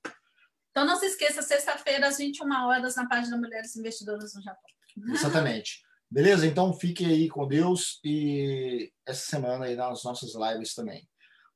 Então, 0.72 0.86
não 0.86 0.96
se 0.96 1.06
esqueça, 1.08 1.42
sexta-feira, 1.42 2.08
às 2.08 2.18
21 2.18 2.52
horas, 2.68 2.96
na 2.96 3.08
página 3.08 3.38
Mulheres 3.38 3.76
Investidoras 3.76 4.36
no 4.36 4.42
Japão. 4.42 4.70
Exatamente. 5.10 5.87
Beleza? 6.10 6.48
Então 6.48 6.74
fiquem 6.74 7.08
aí 7.08 7.28
com 7.28 7.48
Deus 7.48 8.00
e 8.04 8.92
essa 9.06 9.30
semana 9.30 9.66
aí 9.66 9.76
nas 9.76 10.04
nossas 10.04 10.34
lives 10.36 10.74
também. 10.74 11.08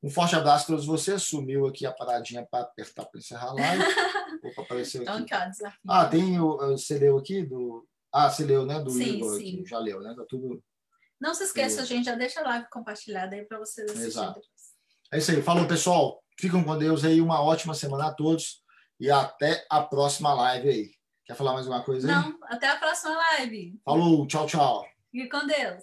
Um 0.04 0.10
forte 0.10 0.36
abraço 0.36 0.64
a 0.64 0.68
todos 0.68 0.86
vocês. 0.86 1.24
Sumiu 1.24 1.68
aqui 1.68 1.86
a 1.86 1.92
paradinha 1.92 2.46
para 2.50 2.64
apertar 2.64 3.06
para 3.06 3.20
encerrar 3.20 3.50
a 3.50 3.54
live. 3.54 3.84
Opa, 4.44 4.62
apareceu 4.64 5.04
aqui. 5.04 5.22
Então, 5.22 5.50
desafio. 5.50 5.80
Ah, 5.88 6.06
tem 6.08 6.40
o. 6.40 6.58
Você 6.72 6.98
leu 6.98 7.18
aqui 7.18 7.44
do. 7.44 7.88
Ah, 8.12 8.30
você 8.30 8.44
leu, 8.44 8.66
né? 8.66 8.80
Do 8.80 8.90
sim, 8.90 9.18
Igor 9.18 9.38
sim. 9.38 9.60
Aqui. 9.60 9.70
Já 9.70 9.78
leu, 9.78 10.02
né? 10.02 10.14
Tá 10.18 10.26
tudo. 10.28 10.62
Não 11.20 11.36
se 11.36 11.44
esqueça, 11.44 11.86
gente, 11.86 12.06
já 12.06 12.16
deixa 12.16 12.42
a 12.42 12.44
live 12.44 12.68
compartilhada 12.72 13.36
aí 13.36 13.46
para 13.46 13.60
vocês 13.60 13.86
assistirem. 13.86 14.08
Exato. 14.08 14.42
É 15.14 15.20
isso 15.20 15.32
aí. 15.32 15.42
Falou, 15.42 15.68
pessoal. 15.68 16.22
Ficam 16.40 16.64
com 16.64 16.78
Deus 16.78 17.06
aí. 17.06 17.22
Uma 17.22 17.42
ótima 17.42 17.76
semana 17.76 18.08
a 18.08 18.14
todos. 18.14 18.64
E 19.00 19.10
até 19.12 19.66
a 19.70 19.82
próxima 19.82 20.34
live 20.34 20.70
aí. 20.70 20.92
Quer 21.32 21.38
falar 21.38 21.54
mais 21.54 21.66
uma 21.66 21.82
coisa 21.82 22.10
aí? 22.10 22.14
Não, 22.14 22.38
até 22.44 22.68
a 22.68 22.76
próxima 22.76 23.16
live. 23.16 23.80
Falou, 23.86 24.28
tchau, 24.28 24.46
tchau. 24.46 24.86
Fique 25.10 25.30
com 25.30 25.48
Deus. 25.48 25.82